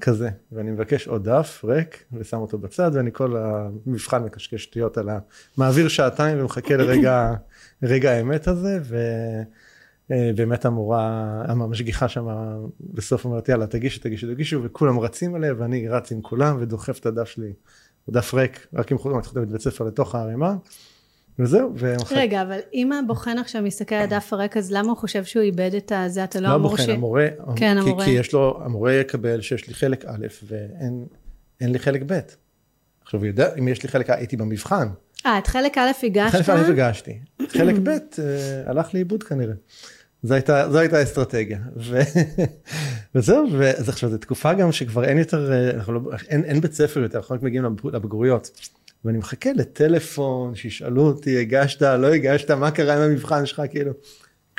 כזה, 0.00 0.30
ואני 0.52 0.70
מבקש 0.70 1.08
עוד 1.08 1.28
דף 1.28 1.64
ריק 1.64 2.04
ושם 2.12 2.36
אותו 2.36 2.58
בצד 2.58 2.90
ואני 2.94 3.12
כל 3.12 3.36
המבחן 3.36 4.22
מקשקש 4.22 4.62
שטויות 4.62 4.98
על 4.98 5.08
ה... 5.08 5.18
מעביר 5.56 5.88
שעתיים 5.88 6.40
ומחכה 6.40 6.76
לרגע 6.76 7.34
רגע 7.82 8.10
האמת 8.10 8.48
הזה 8.48 8.78
ובאמת 10.10 10.64
המורה, 10.64 11.42
המשגיחה 11.48 12.08
שם 12.08 12.26
בסוף 12.80 13.24
אומרת 13.24 13.48
יאללה 13.48 13.66
תגישו 13.66 14.00
תגישו 14.00 14.26
תגישו 14.34 14.60
וכולם 14.62 14.98
רצים 14.98 15.34
עליה 15.34 15.54
ואני 15.58 15.88
רץ 15.88 16.12
עם 16.12 16.22
כולם 16.22 16.56
ודוחף 16.60 16.98
את 16.98 17.06
הדף 17.06 17.28
שלי, 17.28 17.52
דף 18.08 18.34
ריק 18.34 18.66
רק 18.74 18.92
עם 18.92 18.98
חוטים, 18.98 19.18
אני 19.18 19.26
חותם 19.26 19.44
בית 19.44 19.60
ספר 19.60 19.84
לתוך 19.84 20.14
הערימה 20.14 20.56
וזהו. 21.40 21.72
ומחק... 21.76 22.16
רגע, 22.16 22.42
אבל 22.42 22.58
אם 22.74 22.92
הבוחן 22.92 23.38
עכשיו 23.38 23.62
מסתכל 23.62 23.94
על 23.94 24.02
הדף 24.02 24.32
הריק, 24.32 24.56
אז 24.56 24.72
למה 24.72 24.88
הוא 24.88 24.96
חושב 24.96 25.24
שהוא 25.24 25.42
איבד 25.42 25.70
את 25.76 25.92
הזה? 25.94 26.24
אתה 26.24 26.40
לא, 26.40 26.48
לא 26.48 26.54
אמור 26.54 26.68
הבוחן, 26.68 26.82
ש... 26.82 26.88
המורה, 26.88 27.28
כן, 27.56 27.76
כי, 27.82 27.88
המורה. 27.88 28.04
כי 28.04 28.10
יש 28.10 28.32
לו, 28.32 28.60
המורה 28.64 28.92
יקבל 28.92 29.40
שיש 29.40 29.68
לי 29.68 29.74
חלק 29.74 30.04
א' 30.04 30.26
ואין 30.48 31.72
לי 31.72 31.78
חלק 31.78 32.02
ב'. 32.06 32.18
עכשיו 33.02 33.20
הוא 33.20 33.26
יודע, 33.26 33.48
אם 33.58 33.68
יש 33.68 33.82
לי 33.82 33.88
חלק 33.88 34.10
הייתי 34.10 34.36
במבחן. 34.36 34.88
אה, 35.26 35.38
את 35.38 35.46
חלק 35.46 35.78
א' 35.78 35.90
הגשת? 36.02 36.32
חלק 36.32 36.48
א' 36.48 36.70
הגשתי. 36.70 37.18
חלק 37.48 37.74
ב' 37.82 37.88
אה, 37.88 37.98
הלך 38.66 38.94
לאיבוד 38.94 39.22
כנראה. 39.22 39.54
זו 40.22 40.34
הייתה, 40.34 40.70
זו 40.70 40.78
הייתה 40.78 40.98
האסטרטגיה. 40.98 41.58
ו... 41.76 42.00
וזהו, 43.14 43.46
ואז 43.58 43.88
עכשיו 43.88 44.10
זו 44.10 44.18
תקופה 44.18 44.54
גם 44.54 44.72
שכבר 44.72 45.04
אין 45.04 45.18
יותר, 45.18 45.52
אה, 45.52 45.92
לא, 45.92 46.00
אין, 46.28 46.44
אין 46.44 46.60
בית 46.60 46.72
ספר 46.72 47.00
יותר, 47.00 47.18
אנחנו 47.18 47.34
רק 47.34 47.42
מגיעים 47.42 47.64
לבג- 47.64 47.94
לבגרויות. 47.94 48.50
ואני 49.04 49.18
מחכה 49.18 49.52
לטלפון, 49.52 50.54
שישאלו 50.54 51.02
אותי, 51.02 51.38
הגשת, 51.38 51.82
לא 51.82 52.14
הגשת, 52.14 52.50
מה 52.50 52.70
קרה 52.70 52.96
עם 52.96 53.00
המבחן 53.02 53.46
שלך, 53.46 53.62
כאילו, 53.70 53.92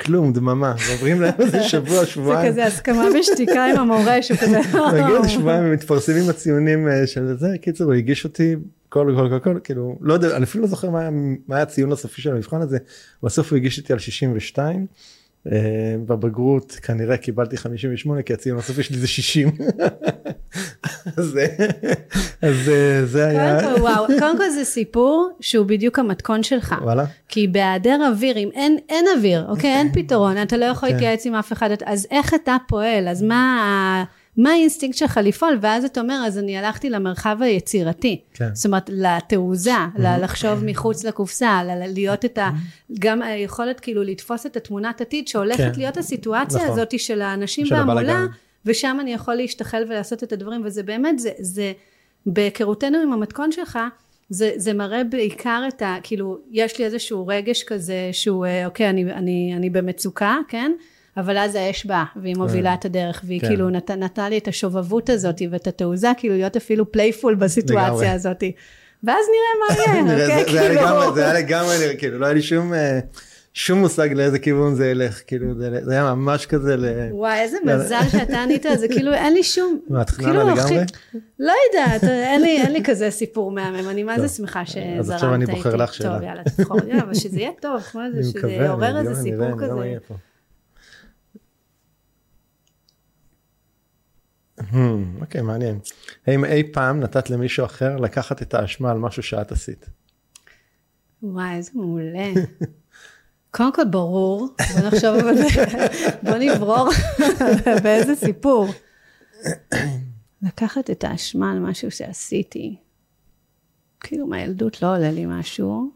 כלום, 0.00 0.32
דממה, 0.32 0.74
ועוברים 0.88 1.20
להם 1.20 1.34
איזה 1.38 1.62
שבוע, 1.68 2.00
זה 2.00 2.06
שבועיים. 2.06 2.50
כזה 2.50 2.66
הסכמה 2.66 3.04
בשתיקה 3.18 3.64
עם 3.64 3.78
המורה, 3.78 4.22
שהוא 4.22 4.36
כזה... 4.36 4.58
מגיע 4.92 5.18
לשבועיים 5.24 5.64
ומתפרסמים 5.64 6.30
הציונים 6.30 6.88
אה, 6.88 7.06
של 7.06 7.36
זה, 7.38 7.48
קיצור 7.60 7.86
הוא 7.86 7.94
הגיש 7.94 8.24
אותי 8.24 8.56
כל 8.88 9.14
כל 9.16 9.28
כל 9.28 9.38
כל 9.38 9.58
כאילו 9.64 9.98
לא 10.00 10.14
יודע 10.14 10.36
אני 10.36 10.44
אפילו 10.44 10.62
לא 10.62 10.68
זוכר 10.68 10.90
מה 10.90 11.00
היה, 11.48 11.62
הציון 11.62 11.92
הסופי 11.92 12.22
של 12.22 12.32
המבחן 12.32 12.60
הזה. 12.60 12.78
בסוף 13.22 13.50
הוא 13.50 13.56
הגיש 13.56 13.78
אותי 13.78 13.92
על 13.92 13.98
62 13.98 14.76
אה, 14.76 14.84
בבגרות 16.06 16.72
כנראה 16.72 17.16
קיבלתי 17.16 17.56
58 17.56 18.22
כי 18.22 18.32
הציון 18.32 18.58
הסופי 18.58 18.82
שלי 18.82 18.98
זה 18.98 19.06
60 19.08 19.48
אז 21.16 21.38
אה, 21.38 21.46
אה, 22.44 23.04
זה 23.04 23.26
היה 23.26 23.60
קודם 23.60 23.76
כל, 23.76 23.80
וואו, 23.80 24.06
קודם 24.06 24.38
כל 24.38 24.50
זה 24.50 24.64
סיפור 24.64 25.30
שהוא 25.40 25.66
בדיוק 25.66 25.98
המתכון 25.98 26.42
שלך. 26.42 26.74
וואלה 26.82 27.04
כי 27.28 27.48
בהיעדר 27.48 27.98
אוויר, 28.08 28.36
אם 28.36 28.48
אין, 28.54 28.78
אין 28.88 29.04
אוויר, 29.16 29.46
אוקיי, 29.48 29.70
אין 29.70 29.92
פתרון, 29.92 30.42
אתה 30.42 30.56
לא 30.56 30.64
יכול 30.64 30.88
כן. 30.88 30.94
להתייעץ 30.94 31.26
עם 31.26 31.34
אף 31.34 31.52
אחד, 31.52 31.70
אז 31.84 32.06
איך 32.10 32.34
אתה 32.34 32.56
פועל? 32.68 33.08
אז 33.08 33.22
מה, 33.22 34.04
מה 34.36 34.50
האינסטינקט 34.50 34.98
שלך 34.98 35.20
לפעול? 35.22 35.58
ואז 35.60 35.84
אתה 35.84 36.00
אומר, 36.00 36.22
אז 36.26 36.38
אני 36.38 36.58
הלכתי 36.58 36.90
למרחב 36.90 37.36
היצירתי. 37.40 38.20
כן. 38.34 38.54
זאת 38.54 38.66
אומרת, 38.66 38.90
לתעוזה, 38.92 39.72
ל- 39.98 40.24
לחשוב 40.24 40.64
מחוץ 40.64 41.04
לקופסה, 41.04 41.60
להיות 41.64 42.24
את 42.24 42.38
ה... 42.38 42.50
גם 42.98 43.22
היכולת 43.22 43.80
כאילו 43.80 44.02
לתפוס 44.02 44.46
את 44.46 44.56
התמונת 44.56 45.00
עתיד 45.00 45.28
שהולכת 45.28 45.58
כן. 45.58 45.72
להיות 45.76 45.96
הסיטואציה 45.96 46.58
נכון. 46.58 46.70
הזאת 46.70 47.00
של 47.00 47.22
האנשים 47.22 47.66
הבלגן. 47.72 48.26
ושם 48.66 48.98
אני 49.00 49.12
יכול 49.12 49.34
להשתחל 49.34 49.84
ולעשות 49.88 50.22
את 50.22 50.32
הדברים, 50.32 50.62
וזה 50.64 50.82
באמת, 50.82 51.18
זה, 51.18 51.30
זה 51.38 51.72
בהיכרותנו 52.26 52.98
עם 52.98 53.12
המתכון 53.12 53.52
שלך, 53.52 53.78
זה, 54.28 54.52
זה 54.56 54.72
מראה 54.72 55.04
בעיקר 55.04 55.64
את 55.68 55.82
ה... 55.82 55.96
כאילו, 56.02 56.38
יש 56.50 56.78
לי 56.78 56.84
איזשהו 56.84 57.26
רגש 57.26 57.62
כזה 57.62 58.08
שהוא, 58.12 58.46
אה, 58.46 58.66
אוקיי, 58.66 58.90
אני, 58.90 59.12
אני, 59.12 59.52
אני 59.56 59.70
במצוקה, 59.70 60.36
כן? 60.48 60.72
אבל 61.16 61.38
אז 61.38 61.54
האש 61.54 61.84
באה, 61.86 62.04
והיא 62.22 62.36
מובילה 62.36 62.74
את 62.74 62.84
הדרך, 62.84 63.22
והיא 63.26 63.40
כן. 63.40 63.46
כאילו 63.48 63.70
נת, 63.70 63.90
נתנה 63.90 64.28
לי 64.28 64.38
את 64.38 64.48
השובבות 64.48 65.10
הזאת 65.10 65.42
ואת 65.50 65.66
התעוזה, 65.66 66.08
כאילו 66.16 66.34
להיות 66.34 66.56
אפילו 66.56 66.92
playful 66.92 67.34
בסיטואציה 67.34 67.86
לגמרי. 67.88 68.08
הזאת. 68.08 68.42
ואז 69.04 69.24
נראה 69.28 69.76
מה 69.78 69.92
יהיה, 69.92 70.02
אוקיי? 70.02 70.16
זה- 70.16 70.26
זה 70.52 70.60
היה 70.60 70.68
כאילו- 70.68 70.80
לגמרי- 70.82 71.14
זה 71.14 71.24
היה 71.24 71.34
לגמרי 71.40 71.74
כאילו 71.98 72.18
לא 72.18 72.26
היה 72.26 72.34
לי 72.34 72.42
שום 72.42 72.74
אה, 72.74 72.98
שום 73.54 73.78
מושג 73.78 74.12
לאיזה 74.12 74.38
כיוון 74.38 74.74
זה 74.74 74.86
ילך 74.90 75.20
כאילו 75.26 75.54
זה 75.54 75.78
זה 75.84 75.92
היה 75.92 76.14
ממש 76.14 76.46
כזה 76.46 76.76
ל... 76.76 76.84
וואי, 77.10 77.40
איזה 77.40 77.56
מזל 77.64 78.00
שאתה 78.12 78.42
ענית 78.42 78.66
על 78.66 78.76
זה, 78.78 78.88
כאילו 78.88 79.12
אין 79.12 79.34
לי 79.34 79.42
שום... 79.42 79.78
מה, 79.88 80.02
את 80.02 80.10
חננה 80.10 80.28
כאילו, 80.28 80.48
לגמרי? 80.54 80.76
לא 81.38 81.52
יודעת, 81.68 82.04
אין 82.04 82.42
לי, 82.42 82.60
אין 82.62 82.72
לי 82.72 82.82
כזה 82.84 83.10
סיפור 83.10 83.50
מהמם, 83.50 83.88
אני 83.88 84.02
מה 84.02 84.16
זה 84.20 84.26
טוב. 84.28 84.36
שמחה 84.36 84.66
שזרמת 84.66 84.98
אז 84.98 85.10
עכשיו 85.10 85.34
אני 85.34 85.46
בוחר 85.46 85.68
איתי. 85.70 85.82
לך 85.82 85.94
שאלה. 85.94 86.14
טוב, 86.14 86.22
יאללה, 86.22 86.42
תבחור, 86.44 86.78
אבל 87.02 87.14
שזה 87.14 87.38
יהיה 87.40 87.50
טוב, 87.60 87.80
כמו 87.80 88.00
זה, 88.14 88.30
שזה 88.30 88.48
יעורר 88.52 88.98
איזה 88.98 89.10
לא- 89.10 89.14
סיפור 89.14 89.58
כזה. 89.58 89.96
פה. 94.72 94.76
Hmm, 94.78 95.20
אוקיי, 95.20 95.42
מעניין. 95.42 95.78
האם 96.26 96.44
אי 96.44 96.72
פעם 96.72 97.00
נתת 97.00 97.30
למישהו 97.30 97.64
אחר 97.66 97.96
לקחת 97.96 98.42
את 98.42 98.54
האשמה 98.54 98.90
על 98.90 98.98
משהו 98.98 99.22
שאת 99.22 99.52
עשית? 99.52 99.86
וואי, 101.22 101.54
איזה 101.56 101.70
מעולה. 101.74 102.28
קודם 103.50 103.72
כל 103.74 103.82
ברור, 103.90 104.48
בוא 104.74 104.86
נחשוב, 104.88 105.16
אבל- 105.16 105.34
בוא 106.22 106.36
נברור 106.38 106.88
באיזה 107.82 108.14
סיפור. 108.14 108.66
לקחת 110.42 110.90
את 110.90 111.04
האשמה 111.04 111.52
על 111.52 111.58
משהו 111.58 111.90
שעשיתי. 111.90 112.76
כאילו 114.00 114.26
מהילדות 114.26 114.82
לא 114.82 114.96
עולה 114.96 115.10
לי 115.10 115.24
משהו. 115.26 115.90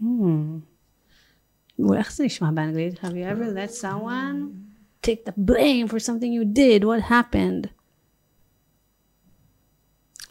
Hmm. 0.00 0.04
איך 1.96 2.12
זה 2.12 2.24
נשמע 2.24 2.50
באנגלית? 2.50 2.94
Have 2.98 3.06
you 3.06 3.34
ever 3.36 3.48
let 3.56 3.82
someone 3.82 4.67
take 5.06 5.24
the 5.24 5.32
blame 5.36 5.88
for 5.88 5.98
something 5.98 6.32
you 6.32 6.44
did? 6.44 6.84
What 6.84 7.10
happened? 7.10 7.68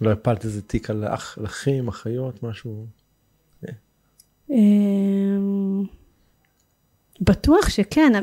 לא 0.01 0.11
הפלת 0.11 0.45
איזה 0.45 0.61
תיק 0.61 0.89
על 0.89 1.05
אח, 1.07 1.37
אחים, 1.45 1.87
אחיות, 1.87 2.43
משהו? 2.43 2.85
אמ, 4.49 5.83
בטוח 7.21 7.69
שכן. 7.69 8.13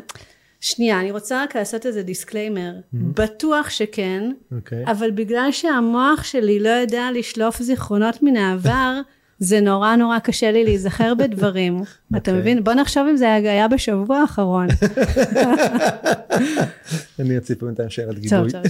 שנייה, 0.60 1.00
אני 1.00 1.10
רוצה 1.10 1.42
רק 1.42 1.56
לעשות 1.56 1.86
איזה 1.86 2.02
disclaimer. 2.02 2.72
בטוח 2.92 3.70
שכן, 3.70 4.30
אוקיי. 4.56 4.84
אבל 4.86 5.10
בגלל 5.10 5.48
שהמוח 5.52 6.24
שלי 6.24 6.60
לא 6.60 6.68
יודע 6.68 7.08
לשלוף 7.14 7.62
זיכרונות 7.62 8.22
מן 8.22 8.36
העבר, 8.36 9.00
זה 9.44 9.60
נורא 9.60 9.96
נורא 9.96 10.18
קשה 10.18 10.52
לי 10.52 10.64
להיזכר 10.64 11.14
בדברים. 11.18 11.82
אתה 12.10 12.18
אוקיי. 12.18 12.34
מבין? 12.34 12.64
בוא 12.64 12.72
נחשוב 12.72 13.06
אם 13.10 13.16
זה 13.16 13.34
היה 13.34 13.68
בשבוע 13.68 14.18
האחרון. 14.18 14.66
אני 17.20 17.38
אציע 17.38 17.56
פה 17.58 17.66
בינתיים 17.66 17.90
שאלת 17.90 18.08
טוב, 18.08 18.18
גיבוי. 18.18 18.50
טוב. 18.50 18.62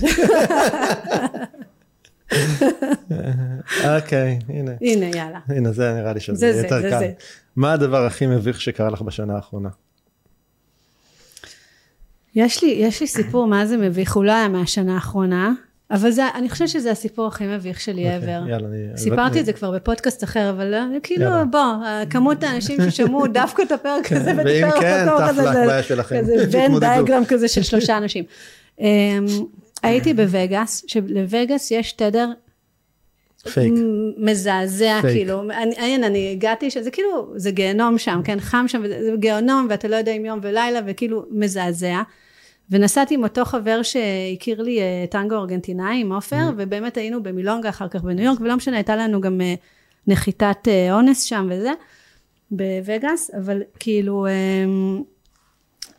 אוקיי, 3.97 4.39
הנה. 4.49 4.73
הנה, 4.81 5.07
יאללה. 5.07 5.41
הנה, 5.49 5.73
זה 5.73 5.93
נראה 5.93 6.13
לי 6.13 6.21
שזה 6.21 6.37
זה 6.37 6.53
זה, 6.53 6.63
יותר 6.63 6.81
זה 6.81 6.91
קל. 6.91 6.99
זה. 6.99 7.13
מה 7.57 7.73
הדבר 7.73 8.07
הכי 8.07 8.27
מביך 8.27 8.61
שקרה 8.61 8.91
לך 8.91 9.03
בשנה 9.03 9.37
האחרונה? 9.37 9.69
יש 12.35 12.65
לי, 12.65 12.71
יש 12.71 13.01
לי 13.01 13.07
סיפור 13.07 13.47
מה 13.47 13.67
זה 13.67 13.77
מביך, 13.77 14.17
הוא 14.17 14.25
לא 14.25 14.33
היה 14.33 14.49
מהשנה 14.49 14.95
האחרונה, 14.95 15.53
אבל 15.91 16.11
זה, 16.11 16.29
אני 16.35 16.51
חושבת 16.51 16.69
שזה 16.69 16.91
הסיפור 16.91 17.27
הכי 17.27 17.47
מביך 17.47 17.81
שלי 17.81 18.05
אוקיי, 18.05 18.19
ever. 18.19 18.49
יאללה, 18.51 18.69
אני... 18.69 18.99
סיפרתי 18.99 19.41
את 19.41 19.47
זה 19.47 19.53
כבר 19.53 19.71
בפודקאסט 19.71 20.25
אחר, 20.25 20.51
אבל 20.51 20.75
אה, 20.75 20.87
כאילו, 21.03 21.25
יאללה. 21.25 21.45
בוא, 21.45 21.61
כמות 22.11 22.43
האנשים 22.43 22.79
ששמעו 22.91 23.27
דווקא 23.41 23.63
את 23.63 23.73
הפרק 23.73 24.13
הזה, 24.13 24.33
ואת 24.37 24.47
הפרק 24.47 24.81
כן, 24.81 25.09
אותו, 25.09 25.25
כזה, 25.29 25.83
שלכם. 25.83 26.21
כזה 26.21 26.47
תתמודדו. 26.53 26.81
diagram 26.81 27.25
כזה 27.25 27.49
של 27.49 27.63
שלושה 27.71 27.97
אנשים. 27.97 28.25
אמ, 28.81 28.87
הייתי 29.83 30.15
בווגאס, 30.15 30.85
שלווגאס 30.87 31.71
יש 31.71 31.93
תדר 31.93 32.29
פייק. 33.53 33.73
מזעזע, 34.19 34.99
פייק. 35.01 35.15
כאילו, 35.15 35.43
אני, 35.43 35.75
אין, 35.75 36.05
אני 36.05 36.33
הגעתי, 36.33 36.71
שזה 36.71 36.91
כאילו, 36.91 37.33
זה 37.37 37.51
גיהנום 37.51 37.99
שם, 37.99 38.21
כן, 38.25 38.41
חם 38.41 38.65
שם, 38.69 38.83
זה 38.89 39.11
גיהנום, 39.19 39.67
ואתה 39.71 39.89
לא 39.89 39.97
יודע 39.97 40.13
אם 40.13 40.25
יום 40.25 40.39
ולילה, 40.43 40.81
וכאילו, 40.87 41.25
מזעזע. 41.31 42.03
ונסעתי 42.71 43.15
עם 43.15 43.23
אותו 43.23 43.45
חבר 43.45 43.81
שהכיר 43.83 44.63
לי 44.63 44.81
אה, 44.81 45.05
טנגו 45.11 45.35
ארגנטינאי, 45.37 46.01
עם 46.01 46.13
עופר, 46.13 46.51
ובאמת 46.57 46.97
היינו 46.97 47.23
במילונגה, 47.23 47.69
אחר 47.69 47.89
כך 47.89 48.03
בניו 48.03 48.25
יורק, 48.25 48.41
ולא 48.41 48.57
משנה, 48.57 48.77
הייתה 48.77 48.97
לנו 48.97 49.21
גם 49.21 49.41
אה, 49.41 49.55
נחיתת 50.07 50.69
אה, 50.69 50.93
אונס 50.95 51.23
שם 51.23 51.49
וזה, 51.51 51.71
בווגאס, 52.51 53.31
אבל 53.39 53.63
כאילו, 53.79 54.27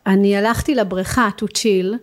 אני 0.06 0.36
הלכתי 0.36 0.74
לבריכה 0.74 1.28
to 1.40 1.44
chill, 1.44 1.94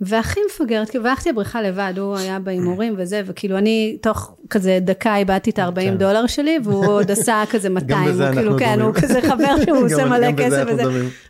והכי 0.00 0.40
מפגרת, 0.50 0.90
כאילו, 0.90 1.04
והלכתי 1.04 1.28
לבריכה 1.28 1.62
לבד, 1.62 1.92
הוא 1.96 2.16
היה 2.16 2.38
בהימורים 2.38 2.94
וזה, 2.98 3.22
וכאילו 3.26 3.58
אני 3.58 3.98
תוך 4.02 4.36
כזה 4.50 4.78
דקה 4.80 5.16
איבדתי 5.16 5.50
את 5.50 5.58
ה-40 5.58 5.74
כן. 5.74 5.96
דולר 5.98 6.26
שלי, 6.26 6.58
והוא 6.64 6.86
עוד 6.94 7.10
עשה 7.10 7.42
כזה 7.50 7.68
200, 7.70 8.08
בזה 8.08 8.26
הוא 8.28 8.34
כאילו, 8.34 8.52
אנחנו 8.52 8.66
כן. 8.66 8.80
הוא 8.80 8.94
כזה 8.94 9.20
חבר 9.22 9.54
שהוא 9.64 9.78
עושה 9.84 9.98
גם- 9.98 10.08
מלא 10.10 10.30
גם 10.30 10.36
כסף 10.36 10.64
וזה. 10.68 10.82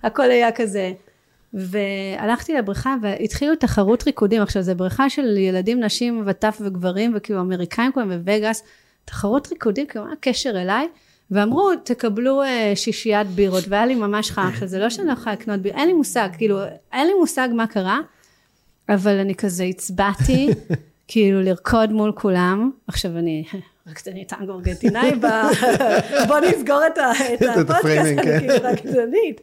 הכל 0.02 0.30
היה 0.30 0.52
כזה. 0.52 0.92
והלכתי 1.55 2.55
לבריכה 2.55 2.94
והתחילו 3.02 3.56
תחרות 3.56 4.06
ריקודים, 4.06 4.43
עכשיו 4.43 4.62
זה 4.62 4.74
בריכה 4.74 5.10
של 5.10 5.36
ילדים, 5.36 5.81
נשים 5.81 6.22
וטף 6.26 6.59
וגברים, 6.60 7.12
וכאילו 7.16 7.40
אמריקאים 7.40 7.93
כולם 7.93 8.09
בווגאס, 8.09 8.62
תחרות 9.05 9.48
ריקודים, 9.48 9.86
כאילו 9.86 10.05
מה 10.05 10.12
הקשר 10.12 10.51
אליי? 10.51 10.89
ואמרו, 11.31 11.70
תקבלו 11.85 12.43
אה, 12.43 12.72
שישיית 12.74 13.26
בירות, 13.26 13.64
והיה 13.68 13.86
לי 13.86 13.94
ממש 13.94 14.31
חם. 14.31 14.47
עכשיו, 14.48 14.68
זה 14.68 14.78
לא 14.78 14.90
שאני 14.90 15.06
לא 15.06 15.12
יכולה 15.12 15.32
לקנות 15.32 15.60
בירות, 15.60 15.78
אין 15.78 15.89
לי 15.89 15.94
מושג, 15.94 16.28
כאילו, 16.39 16.59
אין 16.93 17.06
לי 17.06 17.12
מושג 17.20 17.48
מה 17.55 17.66
קרה, 17.66 17.98
אבל 18.89 19.18
אני 19.18 19.35
כזה 19.35 19.64
הצבעתי, 19.64 20.48
כאילו, 21.09 21.43
לרקוד 21.43 21.93
מול 21.93 22.12
כולם. 22.12 22.70
עכשיו, 22.86 23.18
אני 23.18 23.44
רקדנית 23.86 24.28
טנגו 24.28 24.52
ארגנטינאי, 24.52 25.14
ב- 25.14 25.26
בוא 26.28 26.39
נסגור 26.40 26.81
את 26.86 26.98
הפודקאסט, 27.43 27.86
אני 27.86 28.22
כן. 28.22 28.39
כאילו 28.40 28.55
רקדנית. 28.62 29.40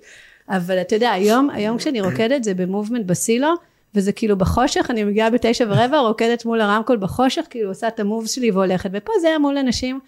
אבל 0.49 0.81
אתה 0.81 0.95
יודע, 0.95 1.11
היום, 1.11 1.49
היום 1.49 1.77
כשאני 1.77 2.01
רוקדת 2.01 2.43
זה 2.43 2.53
במובמנט 2.53 3.05
בסילו, 3.05 3.47
וזה 3.95 4.11
כאילו 4.11 4.38
בחושך, 4.38 4.88
אני 4.89 5.03
מגיעה 5.03 5.30
בתשע 5.30 5.65
ורבע, 5.69 5.99
רוקדת 5.99 6.45
מול 6.45 6.61
הרמקול 6.61 6.97
בחושך, 6.97 7.45
כאילו 7.49 7.69
עושה 7.69 7.88
את 7.88 7.99
המובס 7.99 8.31
שלי 8.31 8.51
והולכת, 8.51 8.89
ופה 8.93 9.11
זה 9.22 9.27
היה 9.27 9.39
מול 9.39 9.57
אנשים. 9.57 9.99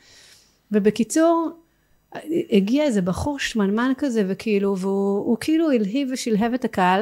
ובקיצור, 0.72 1.50
הגיע 2.52 2.84
איזה 2.84 3.02
בחור 3.02 3.40
שמנמן 3.40 3.92
כזה, 3.98 4.24
וכאילו, 4.28 4.78
והוא 4.78 5.26
הוא 5.26 5.38
כאילו 5.40 5.72
הלהיב 5.72 6.10
ושלהב 6.12 6.54
את 6.54 6.66
הקהל, 6.66 7.02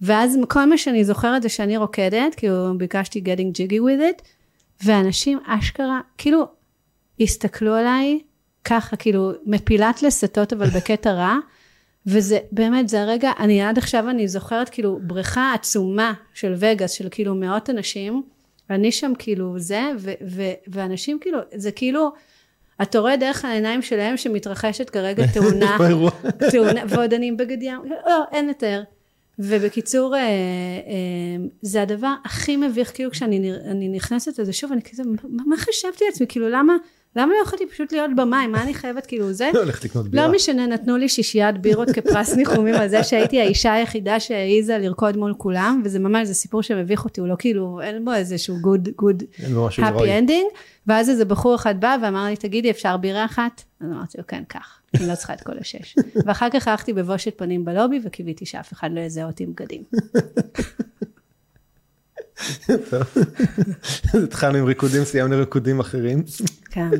ואז 0.00 0.38
כל 0.48 0.64
מה 0.64 0.78
שאני 0.78 1.04
זוכרת 1.04 1.42
זה 1.42 1.48
שאני 1.48 1.76
רוקדת, 1.76 2.34
כאילו 2.34 2.78
ביקשתי 2.78 3.22
getting 3.24 3.56
jiggy 3.56 3.78
with 3.80 4.20
it, 4.20 4.22
ואנשים 4.84 5.38
אשכרה, 5.46 6.00
כאילו, 6.18 6.46
הסתכלו 7.20 7.74
עליי 7.74 8.20
ככה, 8.64 8.96
כאילו, 8.96 9.32
מפילת 9.46 10.02
לסתות, 10.02 10.52
אבל 10.52 10.66
בקטע 10.66 11.12
רע, 11.12 11.36
וזה 12.06 12.38
באמת, 12.52 12.88
זה 12.88 13.02
הרגע, 13.02 13.30
אני 13.38 13.62
עד 13.62 13.78
עכשיו 13.78 14.10
אני 14.10 14.28
זוכרת 14.28 14.68
כאילו 14.68 14.98
בריכה 15.02 15.52
עצומה 15.54 16.12
של 16.34 16.54
וגאס, 16.56 16.90
של 16.90 17.08
כאילו 17.10 17.34
מאות 17.34 17.70
אנשים, 17.70 18.22
אני 18.70 18.92
שם 18.92 19.12
כאילו 19.18 19.58
זה, 19.58 19.82
ו- 19.98 20.12
ו- 20.26 20.52
ואנשים 20.68 21.18
כאילו, 21.20 21.38
זה 21.54 21.72
כאילו, 21.72 22.12
אתה 22.82 22.98
רואה 22.98 23.16
דרך 23.16 23.44
העיניים 23.44 23.82
שלהם 23.82 24.16
שמתרחשת 24.16 24.90
כרגע 24.90 25.26
תאונה. 25.34 25.76
תאונה, 26.50 26.82
ועוד 26.88 27.14
אני 27.14 27.26
עם 27.26 27.36
בגד 27.36 27.62
ים, 27.62 27.80
לא, 28.06 28.24
אין 28.32 28.48
לתאר. 28.48 28.82
ובקיצור, 29.38 30.14
אה, 30.16 30.20
אה, 30.20 30.26
זה 31.62 31.82
הדבר 31.82 32.14
הכי 32.24 32.56
מביך, 32.56 32.94
כאילו 32.94 33.10
כשאני 33.10 33.88
נכנסת 33.92 34.38
לזה 34.38 34.52
שוב, 34.52 34.72
אני 34.72 34.82
כזה, 34.82 35.02
מה, 35.04 35.42
מה 35.46 35.56
חשבתי 35.56 36.04
לעצמי, 36.04 36.26
כאילו 36.26 36.48
למה, 36.48 36.76
למה 37.16 37.32
לא 37.32 37.46
יכולתי 37.46 37.66
פשוט 37.66 37.92
להיות 37.92 38.10
במים, 38.16 38.52
מה 38.52 38.62
אני 38.62 38.74
חייבת, 38.74 39.06
כאילו 39.06 39.32
זה, 39.32 39.50
לא 39.54 39.58
הולך 39.58 39.84
לקנות 39.84 40.08
בירה. 40.08 40.26
לא 40.26 40.34
משנה, 40.34 40.66
נתנו 40.66 40.96
לי 40.96 41.08
שישיית 41.08 41.58
בירות 41.58 41.90
כפרס 41.90 42.34
ניחומים 42.36 42.74
על 42.74 42.88
זה 42.88 43.04
שהייתי 43.04 43.40
האישה 43.40 43.72
היחידה 43.72 44.20
שהעיזה 44.20 44.78
לרקוד 44.78 45.16
מול 45.16 45.34
כולם, 45.38 45.82
וזה 45.84 45.98
ממש, 45.98 46.28
זה 46.28 46.34
סיפור 46.34 46.62
שמביך 46.62 47.04
אותי, 47.04 47.20
הוא 47.20 47.28
לא 47.28 47.36
כאילו, 47.38 47.80
אין 47.82 48.04
בו 48.04 48.12
איזשהו 48.12 48.56
בו 48.62 49.66
משהו 49.66 49.82
happy 49.82 50.26
ending, 50.26 50.56
ואז 50.86 51.10
איזה 51.10 51.24
בחור 51.24 51.54
אחד 51.54 51.80
בא 51.80 51.96
ואמר 52.02 52.24
לי, 52.24 52.36
תגידי, 52.36 52.70
אפשר 52.70 52.96
בירה 52.96 53.24
אחת? 53.24 53.62
אז 53.80 53.86
אמרתי 53.86 54.18
לו, 54.18 54.24
כן, 54.26 54.42
קח, 54.48 54.80
אני 54.94 55.06
לא 55.06 55.14
צריכה 55.14 55.32
את 55.32 55.40
כל 55.40 55.58
השש. 55.60 55.94
ואחר 56.26 56.48
כך 56.52 56.68
הלכתי 56.68 56.92
בבושת 56.92 57.38
פנים 57.38 57.64
בלובי, 57.64 58.00
וקיוויתי 58.04 58.46
שאף 58.46 58.72
אחד 58.72 58.90
לא 58.92 59.00
יזהה 59.00 59.26
אותי 59.26 59.44
עם 59.44 59.52
בגדים. 59.52 59.82
טוב. 62.90 63.02
אז 64.14 64.22
התחלנו 64.24 64.58
עם 64.58 64.64
ריקודים, 64.64 65.04
סיימנו 65.04 65.38
ריקודים 65.38 65.80
אחרים. 65.80 66.24
כן, 66.72 66.90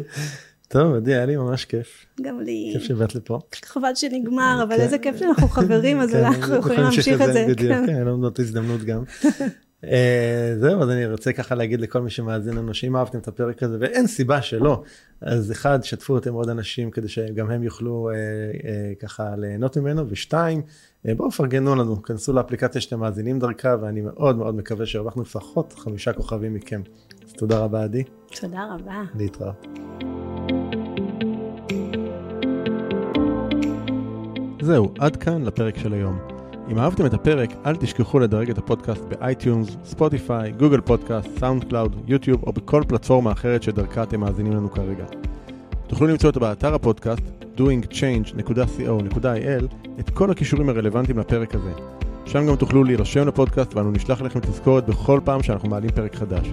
טוב, 0.69 0.95
עדי, 0.95 1.15
היה 1.15 1.27
לי 1.27 1.37
ממש 1.37 1.65
כיף. 1.65 2.07
גם 2.23 2.41
לי. 2.41 2.71
כיף 2.73 2.83
שבאת 2.83 3.15
לפה. 3.15 3.39
חבל 3.65 3.95
שנגמר, 3.95 4.61
אבל 4.69 4.77
כן. 4.77 4.83
איזה 4.83 4.99
כיף 4.99 5.17
שאנחנו 5.17 5.49
חברים, 5.49 6.01
אז 6.01 6.11
כן, 6.11 6.25
אנחנו 6.25 6.57
יכולים 6.57 6.81
להמשיך 6.81 7.23
את 7.23 7.33
זה. 7.33 7.47
בדיוק, 7.49 7.73
כן. 7.73 7.87
כן, 7.87 7.97
אין 7.97 8.07
לנו 8.07 8.29
את 8.29 8.39
ההזדמנות 8.39 8.81
גם. 8.81 9.03
אה, 9.85 10.55
זהו, 10.61 10.83
אז 10.83 10.91
אני 10.91 11.07
רוצה 11.07 11.33
ככה 11.33 11.55
להגיד 11.55 11.81
לכל 11.81 12.03
מי 12.03 12.11
שמאזין 12.11 12.55
לנו, 12.55 12.75
שאם 12.75 12.97
אהבתם 12.97 13.19
את 13.19 13.29
הפרק 13.29 13.63
הזה, 13.63 13.77
ואין 13.81 14.07
סיבה 14.07 14.43
שלא, 14.43 14.83
אז 15.21 15.53
אחד, 15.53 15.79
שתפו 15.83 16.15
אותם 16.15 16.35
עוד 16.35 16.49
אנשים 16.49 16.91
כדי 16.91 17.09
שגם 17.09 17.51
הם 17.51 17.63
יוכלו 17.63 18.11
אה, 18.11 18.15
אה, 18.15 18.93
ככה 19.01 19.37
ליהנות 19.37 19.77
ממנו, 19.77 20.05
ושתיים, 20.09 20.63
אה, 21.09 21.15
בואו 21.15 21.31
פרגנו 21.31 21.75
לנו, 21.75 22.03
כנסו 22.03 22.33
לאפליקציה 22.33 22.81
שאתם 22.81 23.01
מאזינים 23.01 23.39
דרכה, 23.39 23.77
ואני 23.83 24.01
מאוד 24.01 24.37
מאוד 24.37 24.55
מקווה 24.55 24.87
שהרווחנו 24.87 25.23
לפחות 25.23 25.73
חמישה 25.73 26.13
כוכבים 26.13 26.55
מכם. 26.55 26.83
תודה 27.43 27.59
רבה, 27.59 27.83
עדי, 27.83 28.03
תודה 28.41 28.75
רבה. 28.75 29.03
להתראות. 29.15 29.67
זהו, 34.61 34.93
עד 34.99 35.17
כאן 35.17 35.43
לפרק 35.43 35.79
של 35.79 35.93
היום. 35.93 36.19
אם 36.71 36.79
אהבתם 36.79 37.07
את 37.07 37.15
הפרק, 37.15 37.51
אל 37.67 37.77
תשכחו 37.77 38.19
לדרג 38.19 38.51
את 38.51 38.59
הפודקאסט 38.59 39.03
ב 39.03 39.77
iTunes, 39.85 40.53
Spotify, 40.53 40.81
Google 40.81 41.29
Podcast, 41.39 41.65
SoundCloud, 41.65 41.97
YouTube 42.07 42.43
או 42.43 42.53
בכל 42.53 42.83
פלטפורמה 42.89 43.33
אחרת 43.33 43.63
שדרכה 43.63 44.03
אתם 44.03 44.21
מאזינים 44.21 44.53
לנו 44.53 44.71
כרגע. 44.71 45.05
תוכלו 45.87 46.07
למצוא 46.07 46.31
אותו 46.31 46.41
באתר 46.41 46.75
הפודקאסט 46.75 47.23
doingchange.co.il 47.57 49.65
את 50.01 50.11
כל 50.11 50.31
הכישורים 50.31 50.69
הרלוונטיים 50.69 51.19
לפרק 51.19 51.55
הזה. 51.55 51.73
שם 52.27 52.47
גם 52.47 52.57
תוכלו 52.57 52.85
להירשם 52.85 53.29
לפודקאסט 53.29 53.75
ואנו 53.75 53.91
נשלח 53.91 54.23
לכם 54.23 54.41
תזכורת 54.41 54.87
בכל 54.87 55.21
פעם 55.25 55.43
שאנחנו 55.43 55.69
מעלים 55.69 55.91
פרק 55.91 56.15
חדש. 56.15 56.53